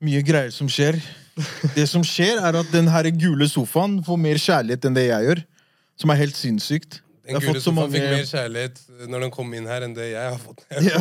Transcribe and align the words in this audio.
Mye 0.00 0.22
greier 0.24 0.52
som 0.54 0.68
skjer. 0.72 0.96
Det 1.74 1.84
som 1.88 2.04
skjer, 2.04 2.40
er 2.40 2.56
at 2.56 2.72
den 2.72 2.88
her 2.88 3.04
gule 3.12 3.48
sofaen 3.48 3.98
får 4.04 4.18
mer 4.20 4.40
kjærlighet 4.40 4.88
enn 4.88 4.96
det 4.96 5.06
jeg 5.10 5.28
gjør. 5.28 5.42
Som 6.00 6.12
er 6.12 6.20
helt 6.22 6.36
sinnssykt. 6.38 7.02
Den 7.28 7.36
gule 7.44 7.60
sofaen 7.60 7.76
mange... 7.76 7.92
fikk 7.92 8.06
mer 8.08 8.24
kjærlighet 8.30 8.80
når 9.12 9.26
den 9.26 9.32
kom 9.34 9.52
inn 9.54 9.68
her, 9.68 9.84
enn 9.84 9.92
det 9.96 10.08
jeg 10.14 10.24
har 10.24 10.40
fått. 10.40 10.64
Ja. 10.88 11.00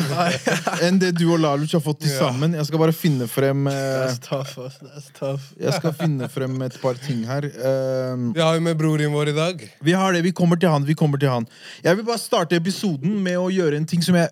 Enn 0.86 1.00
det 1.00 1.14
du 1.16 1.24
og 1.32 1.40
Laluc 1.42 1.72
har 1.78 1.84
fått 1.84 2.02
til 2.04 2.12
sammen. 2.12 2.58
Jeg 2.60 2.68
skal 2.68 2.84
bare 2.84 2.96
finne 2.96 3.30
frem 3.32 3.72
uh... 3.72 3.76
That's 4.04 4.20
tough, 4.24 4.60
ass. 4.66 4.76
That's 4.84 5.08
tough. 5.16 5.48
Jeg 5.60 5.80
skal 5.80 5.96
finne 5.96 6.28
frem 6.32 6.60
et 6.68 6.76
par 6.84 7.00
ting 7.00 7.24
her. 7.30 7.48
Uh... 7.56 8.36
Vi 8.36 8.44
har 8.44 8.60
jo 8.60 8.66
med 8.68 8.76
broren 8.80 9.16
vår 9.16 9.32
i 9.32 9.38
dag. 9.40 9.64
Vi 9.80 9.96
har 9.96 10.12
det, 10.16 10.26
vi 10.28 10.36
kommer 10.36 10.60
til 10.60 10.76
han, 10.76 10.84
vi 10.88 10.98
kommer 11.00 11.24
til 11.24 11.32
han. 11.32 11.48
Jeg 11.88 12.02
vil 12.02 12.08
bare 12.12 12.20
starte 12.20 12.60
episoden 12.60 13.16
med 13.24 13.40
å 13.40 13.48
gjøre 13.54 13.80
en 13.80 13.88
ting 13.88 14.04
som 14.04 14.20
jeg 14.20 14.28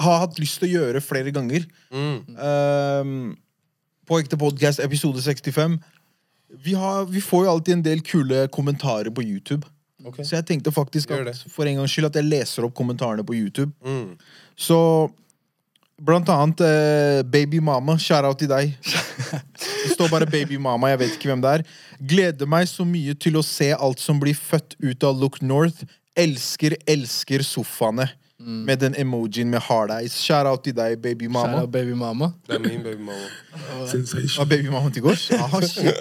har 0.00 0.22
hatt 0.24 0.38
lyst 0.40 0.60
til 0.60 0.68
å 0.68 0.72
gjøre 0.80 1.02
flere 1.04 1.32
ganger. 1.34 1.66
Mm. 1.90 2.16
Um, 2.36 3.36
på 4.06 4.20
Ekte 4.22 4.38
podkast 4.38 4.82
episode 4.84 5.22
65. 5.22 5.78
Vi, 6.62 6.74
har, 6.78 7.06
vi 7.10 7.22
får 7.24 7.46
jo 7.46 7.52
alltid 7.56 7.78
en 7.78 7.86
del 7.86 8.02
kule 8.06 8.46
kommentarer 8.54 9.10
på 9.10 9.24
YouTube. 9.24 9.66
Okay. 10.06 10.24
Så 10.24 10.36
jeg 10.36 10.46
tenkte 10.46 10.70
faktisk 10.70 11.10
at, 11.16 11.32
for 11.50 11.66
en 11.66 11.80
gangs 11.80 11.90
skyld 11.90 12.10
at 12.10 12.18
jeg 12.20 12.28
leser 12.28 12.66
opp 12.66 12.74
kommentarene 12.78 13.24
på 13.26 13.34
YouTube. 13.34 13.72
Mm. 13.82 14.14
Så 14.54 14.78
blant 15.96 16.28
annet 16.30 16.62
eh, 16.62 17.22
Baby 17.26 17.58
Mama. 17.64 17.96
Shout-out 17.98 18.38
til 18.38 18.52
deg. 18.52 18.76
Det 19.86 19.94
står 19.94 20.10
bare 20.12 20.26
Baby 20.26 20.58
Mama, 20.60 20.90
jeg 20.92 21.00
vet 21.02 21.16
ikke 21.16 21.30
hvem 21.32 21.42
det 21.42 21.52
er. 21.56 21.64
Gleder 22.12 22.48
meg 22.50 22.68
så 22.70 22.86
mye 22.86 23.16
til 23.18 23.38
å 23.38 23.44
se 23.46 23.72
alt 23.72 24.02
som 24.02 24.20
blir 24.22 24.36
født 24.36 24.76
ut 24.82 25.06
av 25.06 25.18
Look 25.18 25.40
North. 25.42 25.86
Elsker, 26.18 26.76
elsker 26.90 27.44
sofaene. 27.46 28.08
Med 28.38 28.76
den 28.78 28.94
emojien 29.00 29.48
med 29.48 29.62
hard 29.64 29.90
eyes. 29.90 30.12
Shout-out 30.20 30.62
til 30.64 30.74
deg, 30.76 30.98
Baby 31.00 31.24
Shout 31.32 31.54
out 31.56 31.70
baby 31.72 31.94
mama. 31.96 32.32
Det 32.46 32.54
er 32.54 32.58
min 32.60 32.82
babymamma. 32.84 33.28
Var 34.36 34.44
Baby 34.44 34.68
Mama 34.68 34.90
til 34.90 35.02
gårs? 35.02 35.30
Ah. 35.32 35.54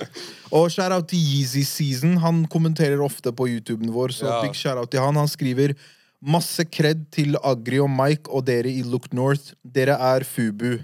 Og 0.52 0.72
shout-out 0.72 1.08
til 1.08 1.20
Yeezy 1.20 1.64
Season. 1.64 2.18
Han 2.18 2.46
kommenterer 2.52 3.00
ofte 3.02 3.32
på 3.32 3.48
YouTuben 3.48 3.94
vår, 3.94 4.12
så 4.12 4.26
Ja. 4.28 4.42
big 4.44 4.56
shout-out 4.56 4.92
til 4.92 5.00
han. 5.00 5.16
Han 5.16 5.28
skriver 5.28 5.74
masse 6.22 6.66
kred 6.66 7.06
til 7.12 7.38
Agri 7.44 7.80
og 7.80 7.90
Mike 7.90 8.30
og 8.30 8.46
dere 8.48 8.68
i 8.70 8.84
Look 8.84 9.14
North. 9.14 9.54
Dere 9.64 9.96
er 9.96 10.24
Fubu. 10.24 10.80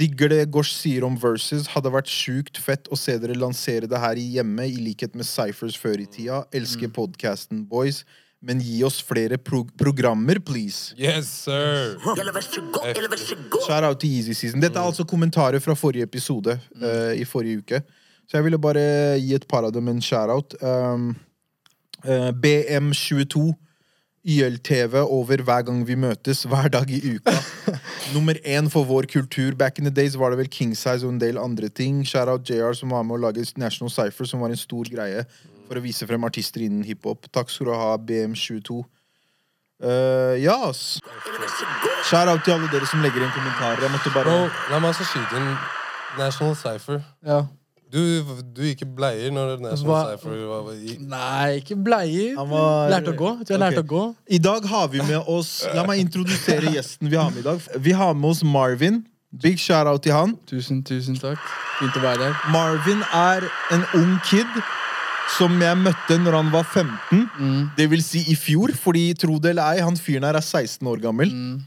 Digger 0.00 0.28
det 0.28 0.50
Gosh 0.50 0.72
sier 0.72 1.04
om 1.04 1.16
Versus. 1.22 1.66
Hadde 1.66 1.92
vært 1.92 2.08
sjukt 2.08 2.56
fett 2.56 2.88
å 2.88 2.96
se 2.96 3.18
dere 3.18 3.34
lansere 3.36 3.86
det 3.90 3.98
her 4.00 4.16
i 4.16 4.30
hjemme, 4.38 4.64
i 4.64 4.76
likhet 4.80 5.14
med 5.14 5.26
Cyphers 5.28 5.76
før 5.76 6.00
i 6.00 6.06
tida. 6.06 6.44
Elsker 6.54 6.88
podcasten, 6.88 7.66
boys. 7.68 8.04
Men 8.40 8.60
gi 8.64 8.78
oss 8.84 9.02
flere 9.04 9.36
pro 9.38 9.66
programmer, 9.76 10.38
please. 10.40 10.94
Yes, 10.96 11.28
sir! 11.44 11.98
Shout 13.66 13.84
out 13.84 14.00
til 14.00 14.14
Easy 14.16 14.32
Season. 14.32 14.60
Dette 14.62 14.80
er 14.80 14.86
altså 14.86 15.04
kommentarer 15.04 15.60
fra 15.60 15.76
forrige 15.76 16.08
episode 16.08 16.56
uh, 16.80 17.12
i 17.12 17.26
forrige 17.28 17.60
uke. 17.60 17.82
Så 18.24 18.38
jeg 18.38 18.46
ville 18.46 18.58
bare 18.58 19.18
gi 19.20 19.34
et 19.36 19.44
par 19.48 19.66
av 19.68 19.74
dem 19.74 19.90
en 19.92 20.00
shout-out. 20.00 20.56
Um, 20.62 21.12
uh, 22.06 22.30
BM22. 22.32 23.50
YLTV 24.20 24.98
over 25.00 25.40
hver 25.40 25.62
gang 25.64 25.78
vi 25.88 25.94
møtes, 25.96 26.42
hver 26.44 26.68
dag 26.68 26.90
i 26.92 26.98
uka. 27.14 27.32
Nummer 28.14 28.36
én 28.44 28.68
for 28.68 28.84
vår 28.84 29.08
kultur. 29.08 29.54
Back 29.56 29.78
in 29.78 29.84
the 29.88 29.92
days 29.92 30.16
var 30.16 30.30
det 30.30 30.38
vel 30.42 30.48
King 30.48 30.74
Size 30.76 31.06
og 31.06 31.14
en 31.14 31.20
del 31.20 31.40
andre 31.40 31.68
ting. 31.68 32.02
Shout-out 32.04 32.48
JR 32.48 32.76
som 32.76 32.92
var 32.92 33.04
med 33.08 33.16
å 33.16 33.22
lage 33.24 33.46
National 33.56 33.92
Cypher, 33.92 34.28
som 34.28 34.44
var 34.44 34.52
en 34.52 34.60
stor 34.60 34.88
greie 34.92 35.24
for 35.70 35.78
å 35.78 35.84
vise 35.84 36.06
frem 36.10 36.24
artister 36.26 36.64
innen 36.66 36.82
hiphop. 36.82 37.28
Takk 37.30 37.52
skal 37.54 37.70
du 37.70 37.76
ha, 37.78 37.92
BM22. 38.02 38.80
Uh, 39.80 40.34
ja, 40.42 40.56
ass. 40.66 40.98
Skjær 42.10 42.28
av 42.34 42.40
til 42.44 42.56
alle 42.56 42.66
dere 42.72 42.88
som 42.90 43.00
legger 43.04 43.22
inn 43.22 43.30
kommentarer. 43.32 43.86
Jeg 43.86 43.92
måtte 43.94 44.10
bare 44.12 44.26
Bro, 44.26 44.50
la 44.72 44.80
meg 44.82 44.90
også 44.90 45.06
skyte 45.08 45.38
inn 45.38 45.48
National 46.18 46.56
Cypher. 46.58 46.98
Ja. 47.24 47.38
Du, 47.90 47.98
du 48.54 48.60
gikk 48.66 48.82
i 48.84 48.88
bleier 48.98 49.32
når 49.34 49.54
National 49.62 49.88
Hva- 49.88 50.02
Cypher 50.18 50.42
var 50.50 50.68
i 50.74 50.96
Nei, 51.00 51.46
ikke 51.62 51.78
bleier. 51.86 52.34
Han 52.38 52.50
var- 52.50 52.90
Lærte 52.92 53.14
å 53.14 53.18
gå. 53.22 53.30
Jeg 53.38 53.46
tror 53.48 53.56
jeg 53.56 53.62
lærte 53.64 53.84
å 53.86 53.88
gå. 53.94 54.02
I 54.26 54.42
dag 54.50 54.68
har 54.74 54.90
vi 54.92 55.00
med 55.06 55.30
oss 55.38 55.54
La 55.74 55.86
meg 55.86 56.02
introdusere 56.02 56.74
gjesten 56.76 57.08
vi 57.10 57.16
har 57.18 57.30
med 57.30 57.40
i 57.40 57.46
dag. 57.48 57.62
Vi 57.78 57.94
har 58.02 58.12
med 58.14 58.30
oss 58.34 58.42
Marvin. 58.44 59.00
Big 59.30 59.58
shout-out 59.62 60.02
til 60.02 60.12
han. 60.12 60.36
Tusen, 60.50 60.82
tusen 60.82 61.16
takk. 61.18 61.38
Fint 61.78 61.94
å 61.96 62.02
være 62.02 62.18
der. 62.26 62.38
Marvin 62.50 63.02
er 63.14 63.46
en 63.70 63.86
ung 63.94 64.16
kid 64.26 64.46
som 65.36 65.56
jeg 65.62 65.78
møtte 65.78 66.18
når 66.20 66.36
han 66.38 66.52
var 66.52 66.66
15. 66.66 67.24
Mm. 67.38 67.64
Det 67.76 67.88
vil 67.90 68.02
si 68.04 68.24
i 68.32 68.36
fjor, 68.38 68.72
fordi 68.76 69.10
tro 69.18 69.38
det 69.42 69.54
eller 69.54 69.76
ei, 69.76 69.84
han 69.84 69.96
fyren 69.96 70.26
her 70.28 70.38
er 70.38 70.44
16 70.44 70.86
år 70.90 71.02
gammel. 71.02 71.32
Mm. 71.32 71.60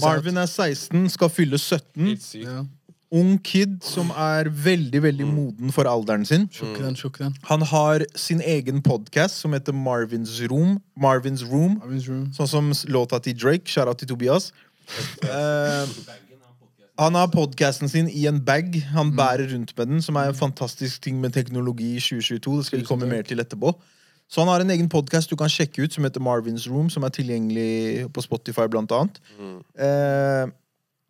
Marvin 0.00 0.40
er 0.40 0.48
16, 0.48 1.08
skal 1.12 1.28
fylle 1.28 1.58
17. 1.58 2.06
Helt 2.06 2.34
Ja. 2.40 2.62
Ung 3.10 3.40
kid 3.42 3.80
som 3.82 4.12
er 4.14 4.46
veldig, 4.46 5.02
veldig 5.02 5.26
moden 5.26 5.72
for 5.74 5.82
alderen 5.90 6.22
sin. 6.24 6.44
Shukran, 6.54 6.94
shukran. 6.94 7.34
Han 7.48 7.62
har 7.66 8.04
sin 8.14 8.40
egen 8.40 8.78
podkast 8.80 9.40
som 9.42 9.52
heter 9.52 9.74
Marvins 9.74 10.36
Room. 10.46 10.78
Marvins 10.96 11.42
Room. 11.42 11.80
Marvin's 11.82 12.06
room. 12.06 12.28
Sånn 12.30 12.46
som 12.46 12.70
låta 12.86 13.18
til 13.18 13.34
Drake. 13.34 13.66
Shout-out 13.66 13.98
til 13.98 14.12
Tobias. 14.12 14.52
Eh, 15.26 15.86
han 17.00 17.16
har 17.16 17.30
podkasten 17.32 17.88
sin 17.88 18.10
i 18.12 18.26
en 18.28 18.42
bag. 18.44 18.76
Han 18.92 19.14
bærer 19.16 19.48
rundt 19.54 19.72
med 19.78 19.88
den, 19.88 20.02
som 20.04 20.18
er 20.20 20.30
en 20.30 20.36
fantastisk 20.36 21.00
ting 21.02 21.20
med 21.20 21.32
teknologi 21.32 21.94
i 21.96 22.02
2022. 22.02 22.56
Det 22.58 22.66
skal 22.66 22.82
vi 22.82 22.88
komme 22.88 23.08
mer 23.08 23.24
til 23.24 23.40
etterpå. 23.40 23.72
Så 24.30 24.44
han 24.44 24.50
har 24.52 24.62
en 24.62 24.70
egen 24.70 24.88
podkast 24.88 25.30
du 25.30 25.36
kan 25.36 25.50
sjekke 25.50 25.82
ut, 25.82 25.94
som 25.94 26.04
heter 26.06 26.22
Marvins 26.22 26.68
Room, 26.70 26.90
som 26.92 27.02
er 27.02 27.14
tilgjengelig 27.14 28.06
på 28.14 28.22
Spotify, 28.22 28.68
blant 28.70 28.92
annet. 28.94 29.18
Eh, 29.40 30.52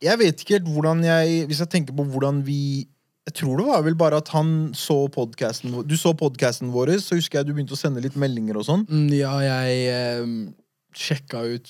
jeg 0.01 0.23
vet 0.23 0.41
ikke 0.41 0.57
helt 0.57 0.71
hvordan 0.73 1.03
jeg 1.05 1.43
Hvis 1.51 1.59
jeg 1.61 1.69
tenker 1.75 1.93
på 1.93 2.07
hvordan 2.09 2.39
vi 2.47 2.87
Jeg 3.29 3.35
tror 3.37 3.59
det 3.61 3.67
var 3.67 3.83
vel 3.85 3.99
bare 4.01 4.17
at 4.17 4.31
han 4.33 4.71
så 4.73 5.11
podcasten 5.13 5.75
Du 5.85 5.93
så 6.01 6.15
podkasten 6.17 6.73
vår, 6.73 6.95
så 7.05 7.19
husker 7.19 7.39
jeg 7.39 7.51
du 7.51 7.53
begynte 7.53 7.77
å 7.77 7.81
sende 7.81 8.01
litt 8.01 8.17
meldinger 8.17 8.57
og 8.57 8.65
sånn. 8.65 8.87
Mm, 8.89 9.13
ja, 9.13 9.35
jeg 9.45 9.85
eh, 9.93 10.33
sjekka 10.97 11.45
ut 11.53 11.69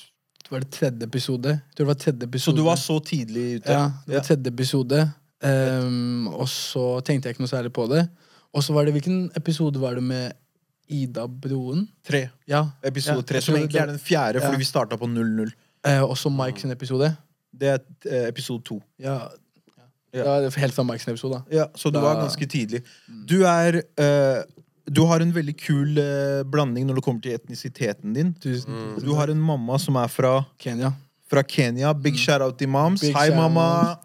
var 0.51 0.63
det 0.63 0.71
tredje 0.73 1.07
episode. 1.07 1.49
Jeg 1.49 1.75
tror 1.75 1.85
det 1.85 1.91
var 1.91 1.99
tredje 2.03 2.27
episode. 2.27 2.57
Så 2.57 2.57
du 2.57 2.63
var 2.65 2.79
så 2.79 2.99
tidlig 2.99 3.45
ute? 3.61 3.71
Ja, 3.71 3.91
det 4.07 4.15
var 4.17 4.25
tredje 4.27 4.53
episode. 4.53 5.01
Um, 5.41 6.27
og 6.27 6.49
så 6.49 6.85
tenkte 7.05 7.29
jeg 7.29 7.35
ikke 7.35 7.45
noe 7.45 7.51
særlig 7.51 7.73
på 7.73 7.87
det. 7.89 8.05
Og 8.53 8.63
så 8.63 8.75
var 8.75 8.85
det 8.85 8.93
Hvilken 8.93 9.31
episode 9.35 9.79
var 9.81 9.95
det 9.97 10.03
med 10.03 10.31
Ida 10.91 11.25
Broen? 11.27 11.87
Tre. 12.07 12.27
Ja. 12.47 12.65
Episode 12.83 13.23
tre, 13.23 13.41
som 13.41 13.55
egentlig 13.55 13.79
er 13.79 13.93
den 13.93 13.99
fjerde, 13.99 14.41
fordi 14.43 14.59
vi 14.61 14.67
starta 14.67 14.99
på 14.99 15.07
0-0. 15.07 15.53
Eh, 15.87 16.03
også 16.03 16.29
Mike 16.29 16.61
sin 16.61 16.71
episode. 16.71 17.15
Det 17.61 17.69
er 17.73 17.79
uh, 18.05 18.27
episode 18.27 18.63
to. 18.67 18.81
Ja. 18.99 19.19
Ja. 20.13 20.25
ja. 20.25 20.41
det 20.43 20.53
helt 20.59 20.75
fra 20.75 20.83
Mike 20.83 21.03
sin 21.03 21.13
episode. 21.13 21.39
da. 21.39 21.57
Ja, 21.57 21.65
så 21.75 21.89
du 21.89 21.99
Da- 21.99 22.03
var 22.03 22.21
ganske 22.21 22.45
tidlig. 22.45 22.83
Du 23.29 23.43
er 23.43 23.81
eh, 23.97 24.43
Du 24.91 25.05
har 25.07 25.23
en 25.23 25.31
veldig 25.31 25.53
kul 25.61 25.97
eh, 26.01 26.41
blanding 26.51 26.87
når 26.89 26.99
det 26.99 27.03
kommer 27.05 27.23
til 27.23 27.37
etnisiteten 27.37 28.13
din. 28.17 28.33
Tusen, 28.43 28.71
Mm. 28.73 28.95
tusen 28.97 29.07
Du 29.07 29.13
har 29.15 29.31
en 29.31 29.39
mamma 29.41 29.77
som 29.79 29.95
er 29.95 30.07
fra, 30.11 30.33
Kenya. 30.59 30.91
fra 31.29 31.43
Kenya. 31.43 31.93
Big 31.93 32.17
shout-out 32.19 32.57
til 32.59 32.67
moms. 32.67 33.01
Big 33.01 33.15
Hei, 33.15 33.29
mamma! 33.35 33.97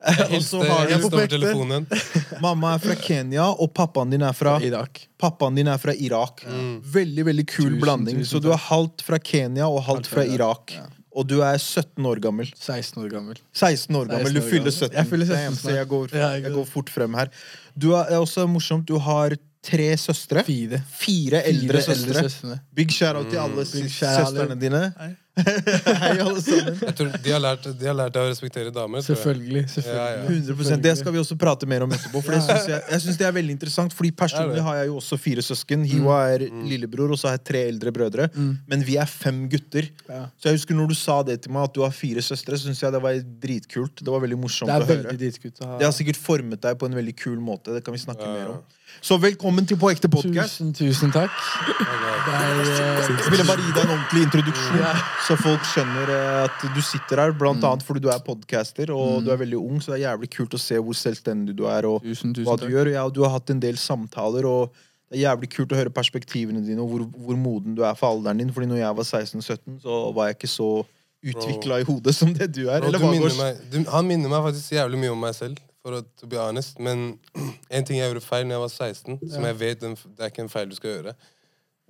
Og 0.00 0.14
så 0.16 0.30
Hilste 0.32 0.56
har 0.64 0.86
du 0.88 0.92
hilste 0.94 1.12
over 1.12 1.26
telefonen. 1.28 1.86
Mamma 2.40 2.70
er 2.74 2.78
fra 2.80 2.94
Kenya, 2.96 3.50
og 3.52 3.68
pappaen 3.76 4.08
din 4.14 4.22
er 4.24 4.32
fra 4.32 4.54
Irak. 4.64 5.02
Pappaen 5.20 5.58
din 5.60 5.68
er 5.68 5.76
fra 5.76 5.92
Irak. 5.92 6.40
Mm. 6.48 6.78
Veldig 6.94 7.26
veldig 7.28 7.44
kul 7.50 7.66
Tusen, 7.74 7.80
blanding. 7.82 8.16
tusen 8.22 8.30
Så 8.30 8.40
du 8.40 8.48
er 8.54 8.56
halvt 8.70 9.04
fra 9.04 9.18
Kenya 9.20 9.68
og 9.68 9.82
halvt 9.90 10.08
fra 10.08 10.24
Irak. 10.24 10.72
Ja. 10.78 10.86
Og 11.12 11.26
du 11.28 11.42
er 11.44 11.58
17 11.60 12.06
år 12.08 12.16
gammel. 12.24 12.48
16 12.56 12.96
år 13.04 13.10
gammel. 13.12 13.36
16 13.52 13.94
år 14.00 14.08
gammel. 14.08 14.24
16 14.24 14.32
Du 14.32 14.40
år 14.40 14.48
fyller 14.48 14.70
gammel. 14.70 14.72
17. 14.72 14.96
Jeg 14.96 15.06
fyller 15.12 15.26
17 15.26 15.36
Damn, 15.36 15.54
så 15.58 15.60
snart. 15.66 15.76
jeg 15.82 15.88
går, 15.92 16.08
Ja, 16.14 16.18
jeg 16.32 16.42
jeg 16.44 16.52
går. 16.52 16.56
går 16.62 16.66
fort 16.72 16.88
frem 16.96 17.14
her. 17.20 17.28
Du 17.76 17.88
er 17.92 18.04
er 18.08 18.18
også 18.24 18.46
morsomt. 18.48 18.86
Du 18.88 18.96
har 18.98 19.36
tre 19.62 19.90
søstre. 20.00 20.42
Fire. 20.46 20.82
Fire 21.00 21.42
eldre 21.50 21.80
Fire 21.82 21.94
søstre. 21.94 22.22
søstre. 22.28 22.60
Big 22.74 22.92
shout-out 22.96 23.28
til 23.30 23.38
alle 23.42 23.64
Big 23.68 23.90
shout-out. 23.92 24.30
søstrene 24.30 24.60
dine. 24.60 24.86
Hei. 24.98 25.10
Hei, 25.40 26.16
alle 26.20 26.40
sammen. 26.42 26.74
Jeg 26.82 26.94
tror 26.98 27.12
de 27.24 27.30
har 27.32 27.40
lært, 27.40 27.66
de 27.78 27.86
har 27.86 27.94
lært 27.96 28.12
deg 28.16 28.26
å 28.26 28.30
respektere 28.32 28.72
damer. 28.74 29.00
tror 29.04 29.14
jeg. 29.14 29.20
Selvfølgelig. 29.20 29.62
Ja, 29.62 29.72
selvfølgelig. 29.76 30.56
100 30.58 30.82
Det 30.84 30.94
skal 30.98 31.14
vi 31.14 31.20
også 31.22 31.36
prate 31.40 31.68
mer 31.70 31.84
om 31.86 31.92
etterpå. 31.96 32.20
For 32.24 32.34
det 32.34 32.40
synes 32.44 32.66
jeg, 32.72 32.82
jeg 32.90 33.04
synes 33.04 33.20
det 33.20 33.26
er 33.28 33.36
veldig 33.36 33.54
interessant 33.54 33.94
Fordi 33.96 34.10
Er 34.10 34.16
Personlig 34.20 34.64
har 34.66 34.80
jeg 34.80 34.90
jo 34.90 34.96
også 34.98 35.18
fire 35.22 35.44
søsken. 35.46 35.84
Hiwa 35.88 36.18
er 36.34 36.44
lillebror, 36.66 37.14
og 37.14 37.20
så 37.20 37.30
har 37.30 37.38
jeg 37.38 37.44
tre 37.52 37.62
eldre 37.70 37.92
brødre. 37.94 38.28
Men 38.68 38.84
vi 38.84 38.96
er 39.00 39.08
fem 39.08 39.44
gutter. 39.52 39.88
Ja. 40.10 40.26
Så 40.36 40.50
jeg 40.50 40.58
husker 40.60 40.76
når 40.76 40.92
du 40.92 40.98
sa 40.98 41.20
det 41.22 41.38
til 41.46 41.54
meg, 41.56 41.68
at 41.70 41.76
du 41.78 41.84
har 41.86 41.94
fire 41.94 42.24
søstre, 42.26 42.58
så 42.58 42.68
syns 42.68 42.82
jeg 42.84 42.92
det 42.96 43.02
var 43.06 43.22
dritkult. 43.46 44.02
Det 44.02 44.12
var 44.12 44.24
veldig 44.26 44.40
morsomt 44.40 44.68
Det 44.72 44.76
er 44.76 44.84
å 44.84 44.90
høre. 44.90 45.06
veldig 45.08 45.20
dritkult 45.24 45.62
å 45.64 45.70
ha. 45.72 45.78
Det 45.80 45.88
har 45.88 45.96
sikkert 45.96 46.20
formet 46.20 46.60
deg 46.66 46.76
på 46.80 46.90
en 46.90 46.98
veldig 47.00 47.16
kul 47.16 47.38
måte. 47.40 47.72
Det 47.78 47.84
kan 47.86 47.96
vi 47.96 48.02
snakke 48.02 48.26
mer 48.34 48.52
om. 48.58 48.60
Så 49.00 49.16
velkommen 49.16 49.64
til 49.64 49.78
På 49.80 49.88
ekte 49.88 50.10
podcast. 50.12 50.58
Tusen, 50.58 50.72
tusen 50.76 51.12
takk. 51.14 51.32
Er, 51.80 52.58
Jeg 52.60 53.32
ville 53.32 53.46
bare 53.48 53.62
gi 53.64 53.72
deg 53.72 53.86
en 53.86 53.92
ordentlig 53.94 54.24
introduksjon, 54.26 54.82
så 55.24 55.36
folk 55.40 55.64
skjønner 55.70 56.12
eh, 56.12 56.42
at 56.44 56.66
du 56.74 56.80
sitter 56.84 57.22
her. 57.24 57.32
Blant 57.40 57.64
annet 57.64 57.84
fordi 57.86 58.02
du 58.04 58.10
er 58.12 58.20
podcaster, 58.26 58.92
og 58.92 59.24
du 59.24 59.32
er 59.32 59.40
veldig 59.40 59.56
ung, 59.56 59.80
så 59.80 59.94
det 59.94 60.00
er 60.02 60.04
jævlig 60.10 60.30
kult 60.36 60.56
å 60.58 60.60
se 60.60 60.76
hvor 60.84 60.98
selvstendig 61.00 61.56
du 61.56 61.64
er, 61.70 61.88
og 61.88 62.04
tusen, 62.04 62.34
tusen 62.36 62.44
hva 62.50 62.58
du 62.60 62.66
takk. 62.66 62.74
gjør. 62.76 62.92
Ja, 62.92 63.06
du 63.08 63.22
har 63.24 63.32
hatt 63.38 63.54
en 63.54 63.62
del 63.64 63.80
samtaler, 63.80 64.44
og 64.50 64.76
det 65.10 65.18
er 65.18 65.24
jævlig 65.30 65.50
kult 65.56 65.72
å 65.72 65.80
høre 65.80 65.94
perspektivene 65.96 66.60
dine, 66.66 66.84
og 66.84 66.92
hvor, 66.92 67.08
hvor 67.24 67.40
moden 67.40 67.78
du 67.78 67.82
er 67.88 67.96
for 67.98 68.12
alderen 68.12 68.44
din. 68.44 68.52
Fordi 68.54 68.68
når 68.70 68.82
jeg 68.84 69.00
var 69.00 69.08
16-17, 69.08 69.80
så 69.86 70.02
var 70.20 70.28
jeg 70.28 70.38
ikke 70.42 70.52
så 70.58 70.70
utvikla 71.20 71.80
i 71.80 71.88
hodet 71.88 72.14
som 72.16 72.36
det 72.36 72.52
du 72.52 72.66
er? 72.68 72.84
Bro, 72.84 72.92
Eller 72.92 73.00
du 73.00 73.08
minner 73.16 73.34
meg, 73.40 73.64
du, 73.72 73.80
han 73.90 74.06
minner 74.08 74.30
meg 74.32 74.44
faktisk 74.50 74.76
jævlig 74.76 75.00
mye 75.02 75.16
om 75.16 75.24
meg 75.24 75.34
selv, 75.40 75.58
for 75.80 75.98
å 75.98 76.00
to 76.20 76.28
be 76.30 76.38
honest. 76.40 76.80
Men 76.82 77.18
en 77.74 77.86
ting 77.86 78.00
jeg 78.00 78.10
gjorde 78.10 78.24
feil 78.24 78.46
når 78.46 78.56
jeg 78.56 78.64
var 78.64 78.74
16, 78.74 79.20
som 79.34 79.46
jeg 79.48 79.60
vet 79.60 79.84
den, 79.84 79.96
det 80.16 80.26
er 80.26 80.32
ikke 80.32 80.44
en 80.46 80.52
feil 80.52 80.70
du 80.70 80.76
skal 80.78 80.96
gjøre, 80.96 81.14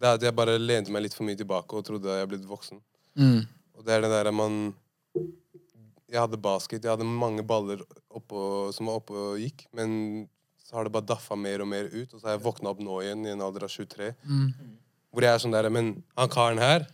det 0.00 0.08
er 0.08 0.16
at 0.16 0.24
jeg 0.24 0.36
bare 0.36 0.56
lente 0.60 0.92
meg 0.92 1.04
litt 1.04 1.16
for 1.16 1.28
mye 1.28 1.38
tilbake 1.38 1.76
og 1.76 1.84
trodde 1.84 2.08
jeg 2.08 2.24
er 2.24 2.30
blitt 2.30 2.46
voksen. 2.48 2.80
Mm. 3.20 3.42
Og 3.76 3.84
det 3.86 3.96
er 3.96 4.04
det 4.04 4.12
der 4.12 4.30
man 4.32 4.62
Jeg 6.10 6.18
hadde 6.18 6.40
basket, 6.42 6.82
jeg 6.82 6.90
hadde 6.90 7.06
mange 7.06 7.42
baller 7.46 7.84
oppå, 8.10 8.40
som 8.74 8.88
var 8.90 8.96
oppe 8.98 9.14
og 9.14 9.38
gikk, 9.38 9.68
men 9.78 10.26
så 10.58 10.76
har 10.76 10.86
det 10.86 10.94
bare 10.96 11.06
daffa 11.06 11.36
mer 11.38 11.62
og 11.62 11.68
mer 11.70 11.86
ut, 11.86 12.10
og 12.10 12.16
så 12.16 12.26
har 12.26 12.34
jeg 12.34 12.42
våkna 12.42 12.72
opp 12.72 12.80
nå 12.82 12.96
igjen 13.04 13.22
i 13.28 13.30
en 13.30 13.44
alder 13.46 13.68
av 13.68 13.70
23. 13.70 14.08
Mm. 14.26 14.48
Hvor 15.10 15.26
jeg 15.26 15.36
er 15.36 15.42
sånn 15.42 15.54
der 15.54 15.68
Men 15.70 15.92
han 16.18 16.30
karen 16.30 16.58
her 16.62 16.86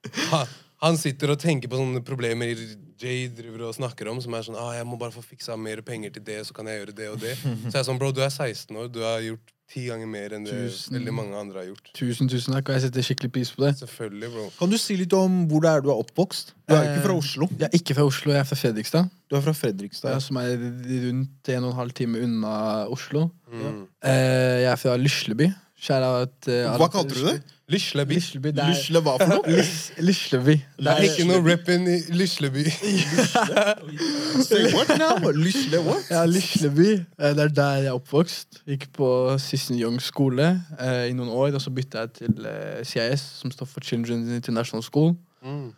han, 0.80 0.96
sitter 1.00 1.34
og 1.34 1.38
tenker 1.42 1.68
på 1.70 1.76
sånne 1.80 2.02
problemer 2.06 2.54
Jay 3.00 3.28
driver 3.32 3.68
og 3.68 3.76
snakker 3.76 4.10
om, 4.12 4.18
som 4.20 4.34
er 4.36 4.44
sånn 4.44 4.58
ah, 4.60 4.74
'Jeg 4.76 4.86
må 4.88 4.98
bare 5.00 5.14
få 5.14 5.22
fiksa 5.24 5.56
mer 5.56 5.80
penger 5.80 6.12
til 6.16 6.24
det, 6.24 6.42
så 6.46 6.52
kan 6.56 6.66
jeg 6.68 6.82
gjøre 6.82 6.96
det 6.96 7.08
og 7.08 7.18
det'. 7.22 7.36
Så 7.70 7.72
jeg 7.72 7.80
er 7.80 7.88
sånn, 7.88 8.00
bro, 8.00 8.12
du 8.12 8.20
er 8.20 8.28
16 8.28 8.76
år, 8.76 8.90
du 8.92 9.00
har 9.00 9.20
gjort 9.24 9.54
ti 9.70 9.84
ganger 9.86 10.08
mer 10.10 10.34
enn 10.34 10.44
det 10.44 10.56
Tusen. 10.66 10.96
veldig 10.96 11.12
mange 11.14 11.36
andre 11.38 11.62
har 11.62 11.66
gjort. 11.70 11.90
Tusen, 11.94 12.28
tusen 12.28 12.56
takk, 12.56 12.68
og 12.68 12.74
jeg 12.76 12.88
setter 12.88 13.06
skikkelig 13.06 13.30
pris 13.36 13.52
på 13.54 13.62
det. 13.62 13.70
Selvfølgelig, 13.78 14.30
bro. 14.34 14.46
Kan 14.58 14.72
du 14.72 14.76
si 14.82 14.96
litt 14.98 15.14
om 15.14 15.44
hvor 15.50 15.62
det 15.62 15.70
er 15.70 15.84
du 15.84 15.90
er 15.92 16.00
oppvokst? 16.02 16.52
Du 16.66 16.74
er 16.74 16.88
ikke 16.90 17.04
fra 17.06 17.14
Eh, 17.14 17.22
Oslo. 17.22 17.48
Jeg 17.54 17.68
er 17.68 17.78
ikke 17.78 17.94
fra 17.94 18.06
Oslo, 18.10 18.32
jeg 18.34 18.40
er 18.42 18.48
fra 18.50 18.58
Fredrikstad. 18.58 19.10
Du 19.30 19.36
er 19.38 19.44
fra 19.46 19.54
Fredrikstad. 19.54 20.10
Ja, 20.10 20.18
som 20.18 20.36
er 20.42 20.56
rundt 20.58 21.52
en 21.54 21.64
og 21.64 21.70
en 21.70 21.78
halv 21.78 21.92
time 21.94 22.18
unna 22.26 22.54
Oslo. 22.90 23.28
Mm. 23.46 23.86
Eh, 24.02 24.58
jeg 24.66 24.70
er 24.72 24.76
fra 24.82 24.96
Lisleby. 24.98 25.52
At 25.88 26.48
eh, 26.48 26.76
Hva 26.76 26.88
kalte 26.92 27.14
du 27.16 27.24
det? 27.24 27.40
Lisleby. 27.70 28.14
Lisleby. 28.18 28.50
Det 28.52 28.58
er 28.64 28.72
Lysle 28.74 29.00
hva 29.06 29.12
for 29.20 29.30
noe? 29.30 29.42
Lis- 29.56 29.92
Lisleby. 30.02 30.56
Det 30.76 30.90
er 30.90 31.04
ikke 31.06 31.24
noe 31.28 31.40
rappen 31.46 31.86
i 31.88 31.98
Lisleby. 32.18 32.64
Say 34.48 34.72
what 34.74 34.88
now? 34.98 35.16
Lysle 35.32 35.78
what? 35.86 36.04
ja, 36.10 36.24
Lisleby. 36.26 36.90
Eh, 37.18 37.30
Det 37.36 37.44
er 37.46 37.48
der 37.54 37.72
jeg 37.78 37.86
er 37.86 37.96
oppvokst. 37.96 38.60
Gikk 38.68 38.88
på 38.96 39.08
Sisson 39.38 39.78
Young 39.78 40.00
skole 40.02 40.48
eh, 40.80 41.08
i 41.10 41.14
noen 41.16 41.30
år, 41.30 41.54
og 41.56 41.62
så 41.62 41.70
bytta 41.74 42.04
jeg 42.06 42.12
til 42.20 42.46
eh, 42.50 42.80
CIS, 42.86 43.22
som 43.40 43.52
står 43.54 43.70
for 43.70 43.80
Children's 43.86 44.34
International 44.36 44.82
School. 44.84 45.14
Mm. 45.46 45.70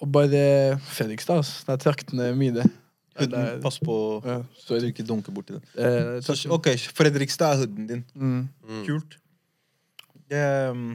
Og 0.00 0.12
bare 0.14 0.78
Fredrikstad, 0.80 1.42
ass. 1.42 1.64
Det 1.66 1.74
er 1.76 1.82
traktene 1.90 2.30
mine. 2.38 2.64
Det 3.20 3.26
er 3.26 3.32
der- 3.34 3.58
pass 3.60 3.76
på 3.84 4.22
Ja, 4.24 4.38
så 4.56 4.78
du 4.78 4.80
sorry. 4.80 4.92
ikke 4.94 5.04
dunker 5.04 5.32
borti 5.34 5.52
det. 5.58 5.62
Eh, 5.76 6.22
Så, 6.24 6.38
ok, 6.48 6.70
Fredrikstad 6.94 7.52
er 7.52 7.66
huden 7.66 7.86
din. 7.90 8.04
mm. 8.14 8.48
Mm. 8.68 8.84
Kult. 8.86 9.18
Ehm, 10.30 10.94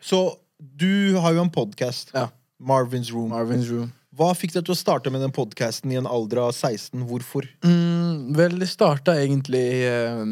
så 0.00 0.36
du 0.58 1.16
har 1.22 1.36
jo 1.36 1.44
en 1.44 1.54
podkast. 1.54 2.10
Ja. 2.14 2.28
Marvin's 2.58 3.12
Room. 3.14 3.30
Marvin's 3.32 3.70
Room. 3.70 3.92
Hva 4.18 4.32
fikk 4.34 4.56
deg 4.56 4.64
til 4.66 4.74
å 4.74 4.78
starte 4.78 5.12
med 5.14 5.22
den 5.22 5.34
podkasten 5.34 5.92
i 5.94 5.98
en 6.00 6.08
alder 6.10 6.40
av 6.42 6.50
16? 6.50 7.04
Hvorfor? 7.06 7.46
Mm, 7.62 8.32
vel, 8.34 8.56
det 8.58 8.66
starta 8.72 9.14
egentlig 9.14 9.84
eh, 9.86 10.24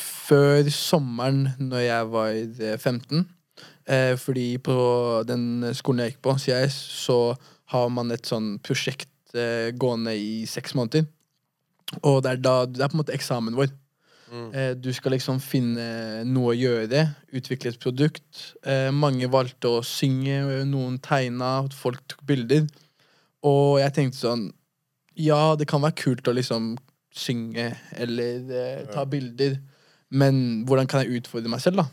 før 0.00 0.70
sommeren, 0.72 1.50
når 1.60 1.82
jeg 1.84 2.12
var 2.14 2.30
eh, 2.38 2.78
15. 2.78 3.26
Eh, 3.84 4.14
fordi 4.16 4.46
på 4.64 4.76
den 5.28 5.74
skolen 5.76 6.06
jeg 6.06 6.14
gikk 6.14 6.22
på, 6.24 6.38
CIS, 6.40 6.78
så 7.04 7.18
har 7.74 7.92
man 7.92 8.14
et 8.16 8.24
sånn 8.24 8.54
prosjekt 8.64 9.36
eh, 9.36 9.74
gående 9.76 10.16
i 10.16 10.46
seks 10.48 10.72
måneder. 10.78 11.04
Og 12.00 12.22
det 12.24 12.32
er, 12.32 12.40
da, 12.40 12.56
det 12.64 12.80
er 12.80 12.88
på 12.88 12.96
en 12.96 13.02
måte 13.04 13.16
eksamen 13.16 13.60
vår. 13.60 13.68
Mm. 14.34 14.46
Eh, 14.50 14.72
du 14.74 14.90
skal 14.96 15.14
liksom 15.14 15.38
finne 15.42 16.24
noe 16.26 16.52
å 16.52 16.58
gjøre, 16.58 17.04
utvikle 17.38 17.70
et 17.70 17.78
produkt. 17.82 18.48
Eh, 18.66 18.90
mange 18.90 19.28
valgte 19.30 19.70
å 19.70 19.84
synge, 19.86 20.40
noen 20.66 20.98
tegna, 21.02 21.60
folk 21.74 22.02
tok 22.10 22.24
bilder. 22.26 22.66
Og 23.44 23.78
jeg 23.82 23.92
tenkte 23.92 24.22
sånn 24.22 24.44
Ja, 25.14 25.54
det 25.54 25.68
kan 25.70 25.82
være 25.84 25.94
kult 26.00 26.26
å 26.26 26.32
liksom 26.34 26.72
synge 27.14 27.68
eller 27.94 28.48
eh, 28.50 28.80
ta 28.90 29.04
bilder, 29.06 29.60
men 30.10 30.64
hvordan 30.66 30.88
kan 30.90 31.04
jeg 31.04 31.20
utfordre 31.20 31.52
meg 31.52 31.62
selv, 31.62 31.84
da? 31.84 31.86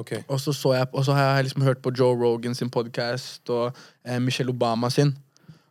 Ok. 0.00 0.14
Og 0.28 0.40
så, 0.40 0.52
så, 0.56 0.72
jeg, 0.78 0.88
og 0.92 1.04
så 1.04 1.12
har 1.12 1.36
jeg 1.36 1.48
liksom 1.48 1.62
hørt 1.66 1.82
på 1.84 1.92
Joe 1.98 2.16
Rogan 2.16 2.54
sin 2.56 2.70
podkast 2.72 3.50
og 3.52 3.76
eh, 4.06 4.18
Michelle 4.18 4.54
Obama 4.54 4.88
sin. 4.90 5.12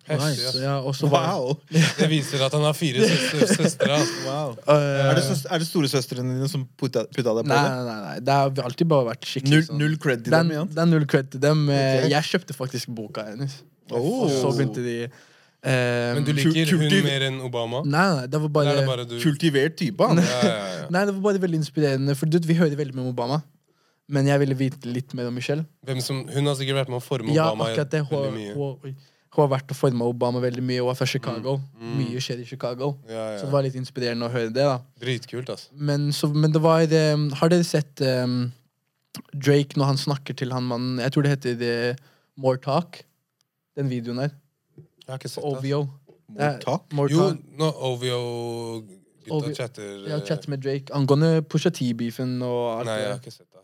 Ass. 0.09 0.56
ja, 0.56 0.75
og 0.80 0.94
så 0.95 1.09
var 1.12 1.25
Wow! 1.36 1.57
Det 2.00 2.07
viser 2.12 2.44
at 2.45 2.54
han 2.56 2.63
har 2.63 2.75
fire 2.77 3.04
søstre. 3.04 3.48
søstre 3.57 3.98
wow. 4.25 4.54
uh, 4.68 4.74
Er 4.74 5.15
det, 5.19 5.24
søs- 5.27 5.45
er 5.51 5.59
det 5.59 5.68
storesøstrene 5.68 6.38
dine 6.38 6.48
som 6.51 6.63
putta, 6.80 7.04
putta 7.12 7.33
deg 7.39 7.44
på 7.44 7.51
Nei, 7.51 7.62
det? 7.63 7.71
nei, 7.75 7.86
nei, 7.89 7.98
nei. 8.06 8.19
Det 8.27 8.38
har 8.39 8.62
alltid 8.69 8.88
bare 8.94 9.09
vært 9.12 9.27
skikkelig 9.27 9.54
Null, 9.57 9.65
sånn. 9.68 9.81
null 9.83 9.98
cred 10.06 10.24
til 10.24 10.36
dem 10.38 10.54
igjen? 10.56 10.69
det 10.75 10.83
er 10.86 10.92
null 10.94 11.07
cred 11.12 11.31
til 11.33 11.44
dem. 11.44 11.65
Okay. 11.71 12.07
Jeg 12.13 12.30
kjøpte 12.31 12.56
faktisk 12.57 12.94
boka 12.95 13.25
hennes. 13.31 13.57
Oh. 13.92 14.24
Og 14.27 14.31
så 14.31 14.54
begynte 14.56 14.83
de 14.83 14.95
um, 15.07 15.12
Men 15.68 16.24
du 16.27 16.31
liker 16.36 16.71
hun 16.75 16.88
mer 17.06 17.27
enn 17.27 17.38
Obama? 17.44 17.83
Nei, 17.88 18.07
nei, 18.21 18.25
det 18.31 18.42
var 18.45 18.51
bare, 18.62 18.74
det 18.80 18.88
bare 18.88 19.06
du 19.07 19.18
Kultivert 19.24 19.75
type, 19.80 20.07
han. 20.07 20.24
Ja, 20.24 20.39
ja, 20.48 20.56
ja. 20.80 20.88
Nei, 20.95 21.04
det 21.07 21.13
var 21.19 21.21
bare 21.30 21.44
veldig 21.44 21.62
inspirerende. 21.65 22.15
For 22.19 22.31
du, 22.31 22.39
Vi 22.48 22.56
hører 22.59 22.75
veldig 22.80 22.95
mye 22.95 23.06
om 23.09 23.12
Obama. 23.12 23.42
Men 24.07 24.24
jeg 24.30 24.39
ville 24.39 24.56
vite 24.56 24.88
litt 24.88 25.12
mer 25.19 25.27
om 25.27 25.36
Michelle. 25.36 25.65
Hvem 25.83 25.98
som, 26.00 26.21
hun 26.31 26.45
har 26.48 26.56
sikkert 26.56 26.77
vært 26.77 26.92
med 26.94 27.01
å 27.01 27.04
forme 27.04 27.33
Ja, 27.36 27.50
Obama 27.51 27.65
akkurat 27.74 27.92
det. 27.92 28.06
Veldig 28.07 28.30
mye. 28.38 28.54
hun. 28.56 28.94
Hun 29.38 29.45
har 29.45 29.51
vært 29.60 29.72
og 29.74 29.78
forma 29.78 30.06
Obama 30.10 30.42
veldig 30.44 30.63
mye. 30.66 30.81
Hun 30.81 30.92
er 30.92 30.98
fra 31.00 31.07
Chicago. 31.10 31.57
Mm. 31.78 31.92
Mye 32.00 32.22
skjer 32.24 32.42
i 32.42 32.45
Chicago. 32.50 32.94
Ja, 33.10 33.25
Så 33.38 33.45
det 33.48 33.54
var 33.54 33.66
litt 33.66 33.78
inspirerende 33.80 34.28
å 34.28 34.34
høre 34.34 34.50
det. 34.50 34.66
da 34.66 34.80
Dritkult, 35.04 35.51
ass. 35.54 35.68
Men, 35.74 36.10
så, 36.16 36.30
men 36.34 36.51
det 36.56 36.62
var 36.63 36.81
eh, 36.88 37.28
Har 37.42 37.54
dere 37.54 37.68
sett 37.68 38.01
um, 38.01 38.50
Drake 39.34 39.78
når 39.78 39.92
han 39.94 40.00
snakker 40.01 40.38
til 40.38 40.51
han 40.54 40.66
mannen 40.68 41.00
Jeg 41.04 41.13
tror 41.13 41.25
det 41.25 41.36
heter 41.36 41.63
eh, 41.68 42.01
More 42.38 42.57
Talk. 42.62 43.04
Den 43.78 43.89
videoen 43.94 44.24
der. 44.25 44.34
Jeg 44.75 45.13
har 45.13 45.22
ikke 45.22 45.30
sett 45.31 45.44
det. 45.45 45.74
OVO. 45.74 45.86
More 46.28 46.57
talk? 46.60 46.90
More 46.94 47.12
Jo, 47.13 47.30
Talk. 47.30 47.44
No, 47.57 47.69
OVO-gutta 47.88 49.54
chatter 49.56 49.92
Ja, 50.10 50.18
chatter 50.19 50.25
chat 50.28 50.48
med 50.51 50.60
Drake 50.66 50.94
angående 50.94 51.42
Pusha 51.48 51.72
T-beefen 51.72 52.38
og 52.44 52.80
alt 52.81 52.90
Nei, 52.90 52.98
jeg 53.00 53.12
har 53.13 53.22
ikke 53.22 53.31
sett 53.38 53.48
det. 53.48 53.56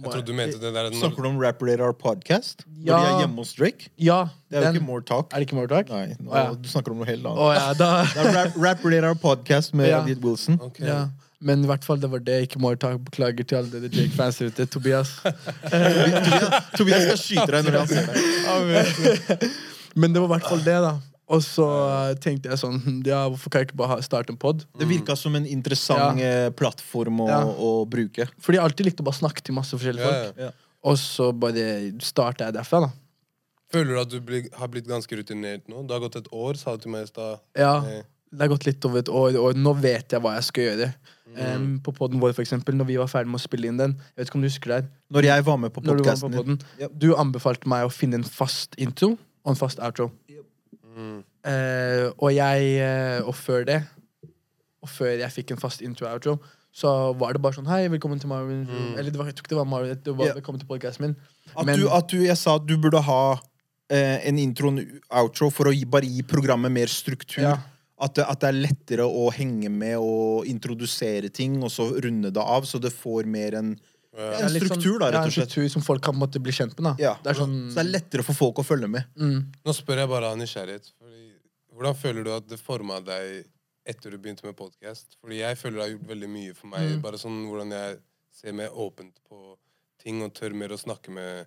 Jeg 0.00 0.12
trodde 0.12 0.26
du 0.26 0.32
mente 0.36 0.58
det 0.60 0.70
der 0.74 0.88
når, 0.90 0.98
Snakker 1.00 1.22
du 1.22 1.28
om 1.28 1.38
Rap 1.42 1.62
Radar 1.62 1.92
Podcast? 1.92 2.64
Når 2.66 2.86
Ja. 2.86 2.98
de 3.00 3.06
er 3.14 3.18
hjemme 3.26 3.36
hos 3.42 3.52
Drake? 3.54 3.88
Ja, 3.98 4.20
Det 4.50 4.56
er 4.56 4.60
jo 4.62 4.66
den, 4.66 4.74
ikke 4.80 4.86
More 4.86 5.02
Talk. 5.02 5.32
Er 5.32 5.36
det 5.42 5.48
ikke 5.48 5.56
More 5.58 5.68
Talk? 5.68 5.88
Nei, 5.90 6.14
nå, 6.18 6.30
oh, 6.30 6.36
ja. 6.38 6.54
du 6.54 6.68
snakker 6.68 6.92
om 6.94 7.02
noe 7.02 7.06
helt 7.10 7.26
annet. 7.26 7.38
annet. 7.38 7.60
ja, 7.60 7.72
da 7.74 7.90
Det 8.04 8.24
er 8.24 8.38
Rap, 8.38 8.56
Rap 8.64 8.84
Radar 8.84 9.14
Podcast 9.14 9.74
med 9.74 9.88
Ja. 9.90 10.00
Elliot 10.02 10.24
Wilson. 10.24 10.58
Okay. 10.62 10.86
ja. 10.86 11.08
Men 11.42 11.62
i 11.64 11.66
hvert 11.66 11.84
fall, 11.84 11.96
det 12.00 12.10
var 12.12 12.18
det. 12.20 12.42
Ikke 12.48 12.58
More 12.60 12.76
Talk. 12.76 13.00
Beklager 13.04 13.44
til 13.48 13.56
alle 13.56 13.70
dere 13.72 13.88
Drake-fans 13.88 14.40
ute. 14.42 14.66
Tobias. 14.68 15.14
Tobias, 15.70 16.64
Tobias 16.76 17.02
skal 17.06 17.18
skyte 17.20 17.46
deg 17.54 17.64
når 17.64 17.78
han 17.78 17.88
ser 17.88 18.10
deg. 18.10 19.48
Men 20.00 20.12
det 20.12 20.20
var 20.20 20.28
i 20.28 20.32
hvert 20.38 20.48
fall 20.48 20.60
det, 20.64 20.76
da. 20.84 20.92
Og 21.30 21.42
så 21.46 21.64
eh, 22.10 22.14
tenkte 22.18 22.50
jeg 22.50 22.58
sånn 22.58 22.80
Ja, 23.06 23.20
hvorfor 23.30 23.52
kan 23.54 23.62
jeg 23.62 23.68
ikke 23.70 23.78
bare 23.84 24.00
starte 24.02 24.32
en 24.34 24.38
pod? 24.40 24.64
Det 24.80 24.88
virka 24.90 25.14
som 25.18 25.36
en 25.38 25.46
interessant 25.46 26.18
ja. 26.18 26.48
plattform 26.58 27.20
å, 27.22 27.28
Ja. 27.30 27.42
å 27.46 27.70
bruke. 27.86 28.26
Fordi 28.42 28.58
jeg 28.58 28.64
alltid 28.66 28.86
likte 28.90 29.04
å 29.04 29.08
bare 29.10 29.20
snakke 29.20 29.44
til 29.46 29.54
masse 29.54 29.76
forskjellige 29.76 30.10
folk. 30.10 30.40
ja. 30.48 30.50
Og 30.82 30.96
så 30.96 31.28
bare 31.36 31.92
starta 32.00 32.46
jeg 32.48 32.54
derfra, 32.56 32.80
da. 32.86 32.90
Føler 33.70 33.92
du 33.94 34.00
at 34.00 34.08
du 34.10 34.20
blir, 34.24 34.48
har 34.58 34.70
blitt 34.72 34.88
ganske 34.88 35.14
rutinert 35.20 35.68
nå? 35.70 35.84
Det 35.86 35.92
har 35.94 36.00
gått 36.02 36.16
et 36.16 36.30
år, 36.34 36.56
sa 36.58 36.72
du 36.74 36.82
til 36.86 36.90
meg 36.94 37.04
i 37.06 37.10
stad. 37.12 37.38
Ja, 37.54 37.76
Eh, 37.84 38.02
Det 38.32 38.40
har 38.44 38.48
gått 38.52 38.64
litt 38.66 38.84
over 38.86 38.98
et 39.02 39.08
år, 39.10 39.36
og 39.42 39.56
nå 39.58 39.72
vet 39.82 40.08
jeg 40.14 40.20
hva 40.22 40.36
jeg 40.36 40.44
skal 40.46 40.62
gjøre. 40.64 40.94
Em, 41.36 41.80
på 41.82 41.90
poden 41.94 42.20
vår, 42.22 42.32
for 42.32 42.42
eksempel, 42.42 42.74
når 42.78 42.86
vi 42.86 42.96
var 42.96 43.06
ferdig 43.10 43.26
med 43.30 43.38
å 43.40 43.42
spille 43.42 43.66
inn 43.70 43.76
den 43.78 43.92
Jeg 43.94 44.16
vet 44.16 44.28
ikke 44.28 44.34
om 44.38 44.42
du 44.42 44.48
husker 44.48 44.72
det 44.72 44.88
Når 45.14 45.22
jeg 45.28 45.44
var 45.46 45.56
med 45.58 45.72
på 45.72 45.82
podkasten 45.82 46.32
din. 46.32 46.58
Du 46.98 47.14
anbefalte 47.14 47.66
meg 47.70 47.86
å 47.86 47.90
finne 47.92 48.14
en 48.18 48.24
fast 48.26 48.74
intro 48.78 49.12
og 49.44 49.50
en 49.52 49.58
fast 49.58 49.78
outro. 49.78 50.10
Mm. 50.96 51.18
Eh, 51.50 52.06
og 52.20 52.34
jeg 52.34 52.64
eh, 52.84 53.24
Og 53.24 53.32
før 53.32 53.64
det, 53.64 53.78
og 54.84 54.88
før 54.92 55.14
jeg 55.22 55.32
fikk 55.32 55.54
en 55.54 55.60
fast 55.60 55.80
intro-outro, 55.80 56.34
så 56.72 56.90
var 57.18 57.32
det 57.32 57.42
bare 57.42 57.56
sånn 57.56 57.68
Hei, 57.68 57.86
velkommen 57.92 58.20
til 58.20 58.30
Marvin. 58.30 58.66
Mm. 58.68 58.92
Eller 59.00 59.10
det 59.10 59.20
var, 59.20 59.30
jeg 59.30 59.38
tror 59.38 59.46
ikke 59.46 59.54
det 59.54 59.60
var 59.60 59.70
Marvin, 59.70 60.02
det 60.04 60.16
var 60.16 60.30
yeah. 60.30 60.36
velkommen 60.38 60.60
til 60.62 60.68
podcasten 60.68 61.06
min. 61.06 61.16
At, 61.54 61.64
Men- 61.66 61.80
du, 61.80 61.88
at 61.88 62.12
du, 62.12 62.18
jeg 62.24 62.38
sa 62.38 62.58
at 62.60 62.66
du 62.68 62.76
burde 62.80 63.02
ha 63.08 63.22
eh, 63.90 64.28
en 64.28 64.38
intro 64.40 64.72
og 64.72 64.94
outro 65.22 65.50
for 65.52 65.70
å 65.70 65.74
gi, 65.74 65.84
bare 65.88 66.08
gi 66.08 66.24
programmet 66.28 66.72
mer 66.72 66.92
struktur. 66.92 67.42
Ja. 67.42 67.56
At, 68.00 68.14
det, 68.16 68.24
at 68.32 68.40
det 68.40 68.48
er 68.48 68.60
lettere 68.62 69.04
å 69.04 69.26
henge 69.34 69.68
med 69.68 69.98
og 70.00 70.46
introdusere 70.48 71.28
ting, 71.28 71.58
og 71.60 71.72
så 71.74 71.90
runde 72.00 72.30
det 72.32 72.40
av, 72.40 72.64
så 72.64 72.80
det 72.80 72.94
får 72.96 73.28
mer 73.28 73.58
en, 73.58 73.74
Ja. 74.16 74.40
en 74.40 74.48
struktur, 74.50 74.98
da, 74.98 75.06
rett 75.06 75.20
en 75.20 75.28
og 75.28 75.32
slett. 75.32 75.50
struktur 75.50 75.68
som 75.70 75.82
folk 75.86 76.02
kan 76.02 76.16
måtte 76.18 76.40
bli 76.42 76.50
kjent 76.52 76.74
med. 76.80 76.96
da 76.96 76.96
Ja. 76.98 77.14
Det 77.22 77.30
er 77.30 77.38
sånn 77.40 77.70
Så 77.70 77.74
det 77.78 77.86
er 77.86 77.90
lettere 78.00 78.24
for 78.26 78.34
folk 78.34 78.56
å 78.58 78.64
følge 78.66 78.88
med. 78.90 79.04
mm. 79.16 79.52
Nå 79.64 79.72
spør 79.72 80.02
jeg 80.02 80.08
bare 80.08 80.32
av 80.32 80.36
nysgjerrighet. 80.38 80.92
Fordi, 80.98 81.32
hvordan 81.72 81.94
føler 81.96 82.24
du 82.24 82.30
at 82.34 82.48
det 82.48 82.58
forma 82.58 83.00
deg 83.00 83.44
etter 83.86 84.10
du 84.10 84.18
begynte 84.18 84.44
med 84.44 84.56
podkast? 84.56 85.16
Fordi 85.22 85.38
jeg 85.38 85.56
føler 85.56 85.76
det 85.76 85.82
har 85.86 85.94
gjort 85.98 86.08
veldig 86.08 86.28
mye 86.28 86.54
for 86.54 86.66
meg. 86.66 86.96
Mm. 86.96 87.02
Bare 87.02 87.18
sånn 87.18 87.46
hvordan 87.46 87.70
jeg 87.70 87.98
ser 88.32 88.52
mer 88.52 88.68
åpent 88.70 89.14
på 89.28 89.56
ting 90.02 90.22
og 90.22 90.32
tør 90.34 90.54
mer 90.54 90.68
å 90.74 90.78
snakke 90.80 91.10
med 91.10 91.46